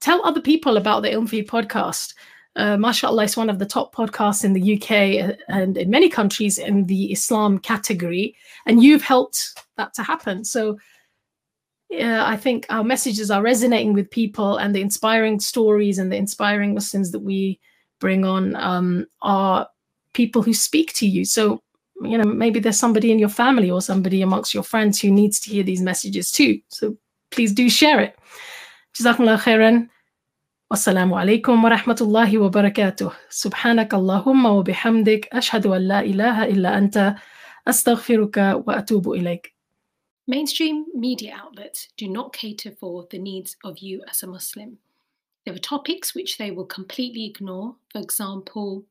Tell 0.00 0.24
other 0.24 0.40
people 0.40 0.78
about 0.78 1.02
the 1.02 1.10
Ilmfeed 1.10 1.46
podcast. 1.46 2.14
Uh, 2.56 2.78
mashallah, 2.78 3.24
it's 3.24 3.36
one 3.36 3.50
of 3.50 3.58
the 3.58 3.66
top 3.66 3.94
podcasts 3.94 4.44
in 4.44 4.54
the 4.54 4.76
UK 4.76 5.36
and 5.48 5.76
in 5.76 5.90
many 5.90 6.08
countries 6.08 6.56
in 6.56 6.86
the 6.86 7.12
Islam 7.12 7.58
category. 7.58 8.34
And 8.64 8.82
you've 8.82 9.02
helped 9.02 9.62
that 9.76 9.92
to 9.94 10.02
happen. 10.02 10.42
So, 10.42 10.78
yeah, 11.89 12.25
I 12.25 12.37
think 12.37 12.65
our 12.69 12.83
messages 12.83 13.29
are 13.29 13.41
resonating 13.41 13.93
with 13.93 14.09
people, 14.09 14.57
and 14.57 14.73
the 14.73 14.81
inspiring 14.81 15.39
stories 15.39 15.99
and 15.99 16.11
the 16.11 16.15
inspiring 16.15 16.73
Muslims 16.73 17.11
that 17.11 17.19
we 17.19 17.59
bring 17.99 18.23
on 18.23 18.55
um, 18.55 19.05
are 19.21 19.67
people 20.13 20.41
who 20.41 20.53
speak 20.53 20.93
to 20.93 21.07
you. 21.07 21.25
So, 21.25 21.61
you 22.01 22.17
know, 22.17 22.23
maybe 22.23 22.59
there's 22.59 22.79
somebody 22.79 23.11
in 23.11 23.19
your 23.19 23.29
family 23.29 23.69
or 23.69 23.81
somebody 23.81 24.21
amongst 24.21 24.53
your 24.53 24.63
friends 24.63 25.01
who 25.01 25.11
needs 25.11 25.39
to 25.41 25.49
hear 25.49 25.63
these 25.63 25.81
messages 25.81 26.31
too. 26.31 26.61
So, 26.69 26.95
please 27.29 27.51
do 27.51 27.69
share 27.69 27.99
it. 27.99 28.17
Jazakumullah 28.95 29.39
khairan. 29.39 29.89
والسلام 30.71 31.13
عليكم 31.13 31.63
ورحمة 31.63 31.97
الله 32.01 32.37
وبركاته 32.37 33.11
سبحانك 33.29 33.93
اللهم 33.93 34.45
وبحمدك 34.45 35.27
أشهد 35.33 35.67
أن 35.67 35.81
لا 35.81 35.99
إله 35.99 36.43
إلا 36.43 36.77
أنت 36.77 37.15
أستغفرك 37.67 38.37
وأتوب 38.37 39.11
إليك 39.11 39.54
Mainstream 40.28 40.86
media 40.92 41.32
outlets 41.40 41.88
do 41.96 42.08
not 42.08 42.32
cater 42.32 42.72
for 42.72 43.06
the 43.10 43.18
needs 43.18 43.56
of 43.62 43.78
you 43.78 44.02
as 44.10 44.24
a 44.24 44.26
Muslim. 44.26 44.78
There 45.44 45.54
are 45.54 45.58
topics 45.58 46.16
which 46.16 46.36
they 46.36 46.50
will 46.50 46.64
completely 46.64 47.26
ignore. 47.26 47.76
For 47.92 48.00
example, 48.00 48.84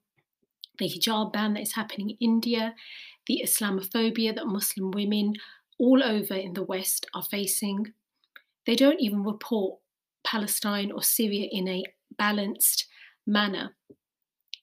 the 0.79 0.85
hijab 0.85 1.33
ban 1.33 1.55
that 1.55 1.61
is 1.63 1.73
happening 1.73 2.11
in 2.11 2.17
India, 2.21 2.73
the 3.27 3.41
Islamophobia 3.43 4.33
that 4.33 4.47
Muslim 4.47 4.91
women 4.91 5.33
all 5.77 6.01
over 6.01 6.35
in 6.35 6.53
the 6.53 6.63
West 6.63 7.05
are 7.13 7.23
facing. 7.23 7.93
They 8.65 8.75
don't 8.75 9.01
even 9.01 9.25
report 9.25 9.79
Palestine 10.23 10.89
or 10.89 11.03
Syria 11.03 11.49
in 11.51 11.67
a 11.67 11.83
balanced 12.17 12.85
manner. 13.27 13.75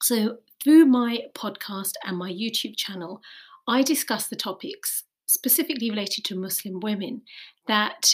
So, 0.01 0.39
through 0.63 0.85
my 0.85 1.19
podcast 1.35 1.93
and 2.03 2.17
my 2.17 2.31
YouTube 2.31 2.75
channel, 2.77 3.21
I 3.67 3.83
discuss 3.83 4.27
the 4.27 4.35
topics 4.35 5.03
specifically 5.25 5.89
related 5.89 6.25
to 6.25 6.39
Muslim 6.39 6.79
women 6.79 7.21
that 7.67 8.13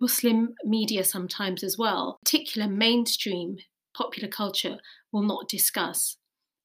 Muslim 0.00 0.54
media 0.64 1.04
sometimes 1.04 1.62
as 1.62 1.76
well, 1.76 2.18
particular 2.24 2.68
mainstream 2.68 3.58
popular 3.94 4.28
culture, 4.28 4.78
will 5.12 5.22
not 5.22 5.48
discuss. 5.48 6.16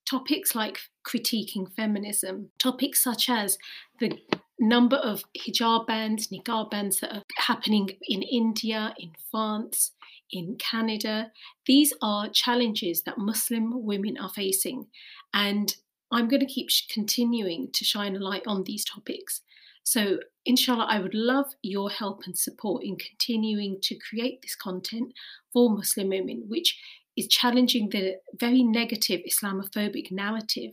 Topics 0.07 0.53
like 0.53 0.79
critiquing 1.07 1.71
feminism, 1.73 2.51
topics 2.59 3.03
such 3.03 3.29
as 3.29 3.57
the 3.99 4.19
number 4.59 4.97
of 4.97 5.23
hijab 5.37 5.87
bans, 5.87 6.27
niqab 6.27 6.69
bans 6.69 6.99
that 6.99 7.13
are 7.13 7.23
happening 7.37 7.89
in 8.03 8.21
India, 8.21 8.93
in 8.99 9.11
France, 9.31 9.91
in 10.31 10.55
Canada. 10.57 11.31
These 11.65 11.93
are 12.01 12.29
challenges 12.29 13.01
that 13.03 13.17
Muslim 13.17 13.83
women 13.85 14.17
are 14.17 14.29
facing. 14.29 14.87
And 15.33 15.75
I'm 16.11 16.27
going 16.27 16.39
to 16.39 16.45
keep 16.45 16.69
continuing 16.89 17.69
to 17.73 17.83
shine 17.83 18.15
a 18.15 18.19
light 18.19 18.43
on 18.45 18.63
these 18.63 18.85
topics. 18.85 19.41
So, 19.85 20.17
inshallah, 20.45 20.87
I 20.89 20.99
would 20.99 21.13
love 21.13 21.45
your 21.61 21.91
help 21.91 22.23
and 22.25 22.35
support 22.35 22.83
in 22.83 22.97
continuing 22.97 23.77
to 23.83 23.95
create 23.95 24.41
this 24.41 24.55
content 24.55 25.13
for 25.53 25.69
Muslim 25.69 26.09
women, 26.09 26.45
which 26.47 26.77
is 27.15 27.27
challenging 27.27 27.89
the 27.89 28.15
very 28.33 28.63
negative 28.63 29.21
Islamophobic 29.21 30.11
narrative 30.11 30.71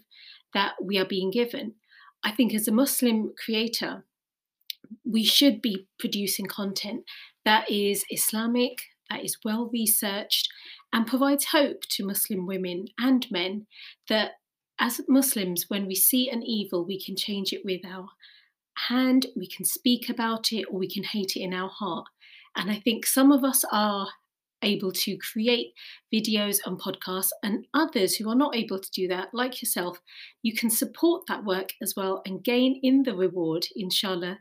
that 0.54 0.72
we 0.82 0.98
are 0.98 1.04
being 1.04 1.30
given. 1.30 1.74
I 2.24 2.30
think 2.30 2.54
as 2.54 2.66
a 2.66 2.72
Muslim 2.72 3.34
creator, 3.36 4.06
we 5.04 5.24
should 5.24 5.60
be 5.60 5.86
producing 5.98 6.46
content 6.46 7.04
that 7.44 7.70
is 7.70 8.04
Islamic, 8.10 8.78
that 9.10 9.22
is 9.22 9.36
well 9.44 9.68
researched, 9.70 10.48
and 10.90 11.06
provides 11.06 11.46
hope 11.46 11.82
to 11.90 12.06
Muslim 12.06 12.46
women 12.46 12.86
and 12.98 13.30
men 13.30 13.66
that 14.08 14.32
as 14.78 15.02
Muslims, 15.06 15.68
when 15.68 15.86
we 15.86 15.94
see 15.94 16.30
an 16.30 16.42
evil, 16.42 16.86
we 16.86 16.98
can 16.98 17.14
change 17.14 17.52
it 17.52 17.62
with 17.62 17.82
our 17.84 18.08
hand, 18.74 19.26
we 19.36 19.46
can 19.46 19.64
speak 19.64 20.08
about 20.08 20.52
it, 20.52 20.64
or 20.70 20.78
we 20.78 20.88
can 20.88 21.04
hate 21.04 21.36
it 21.36 21.40
in 21.40 21.54
our 21.54 21.68
heart. 21.68 22.06
And 22.56 22.70
I 22.70 22.80
think 22.80 23.06
some 23.06 23.32
of 23.32 23.44
us 23.44 23.64
are 23.72 24.08
able 24.64 24.92
to 24.92 25.16
create 25.18 25.74
videos 26.14 26.58
and 26.64 26.80
podcasts, 26.80 27.30
and 27.42 27.66
others 27.74 28.16
who 28.16 28.28
are 28.28 28.36
not 28.36 28.54
able 28.54 28.78
to 28.78 28.90
do 28.92 29.08
that, 29.08 29.28
like 29.32 29.60
yourself, 29.60 30.00
you 30.42 30.54
can 30.54 30.70
support 30.70 31.26
that 31.26 31.44
work 31.44 31.72
as 31.82 31.94
well 31.96 32.22
and 32.26 32.44
gain 32.44 32.78
in 32.82 33.02
the 33.02 33.14
reward, 33.14 33.66
inshallah, 33.74 34.38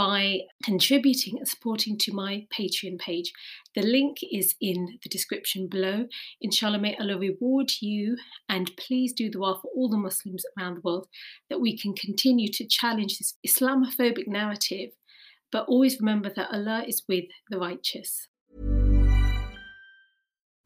by 0.00 0.40
contributing 0.64 1.36
and 1.36 1.46
supporting 1.46 1.98
to 1.98 2.10
my 2.10 2.46
Patreon 2.58 2.98
page. 2.98 3.34
The 3.74 3.82
link 3.82 4.16
is 4.32 4.54
in 4.58 4.98
the 5.02 5.10
description 5.10 5.68
below. 5.68 6.06
Inshallah, 6.40 6.78
may 6.78 6.96
Allah 6.96 7.18
reward 7.18 7.70
you 7.82 8.16
and 8.48 8.74
please 8.78 9.12
do 9.12 9.26
the 9.26 9.32
dua 9.32 9.58
for 9.60 9.70
all 9.76 9.90
the 9.90 9.98
Muslims 9.98 10.42
around 10.58 10.76
the 10.76 10.80
world 10.80 11.06
that 11.50 11.60
we 11.60 11.76
can 11.76 11.92
continue 11.92 12.50
to 12.50 12.66
challenge 12.66 13.18
this 13.18 13.34
Islamophobic 13.46 14.26
narrative, 14.26 14.92
but 15.52 15.66
always 15.68 16.00
remember 16.00 16.32
that 16.34 16.50
Allah 16.50 16.82
is 16.88 17.02
with 17.06 17.26
the 17.50 17.58
righteous. 17.58 18.26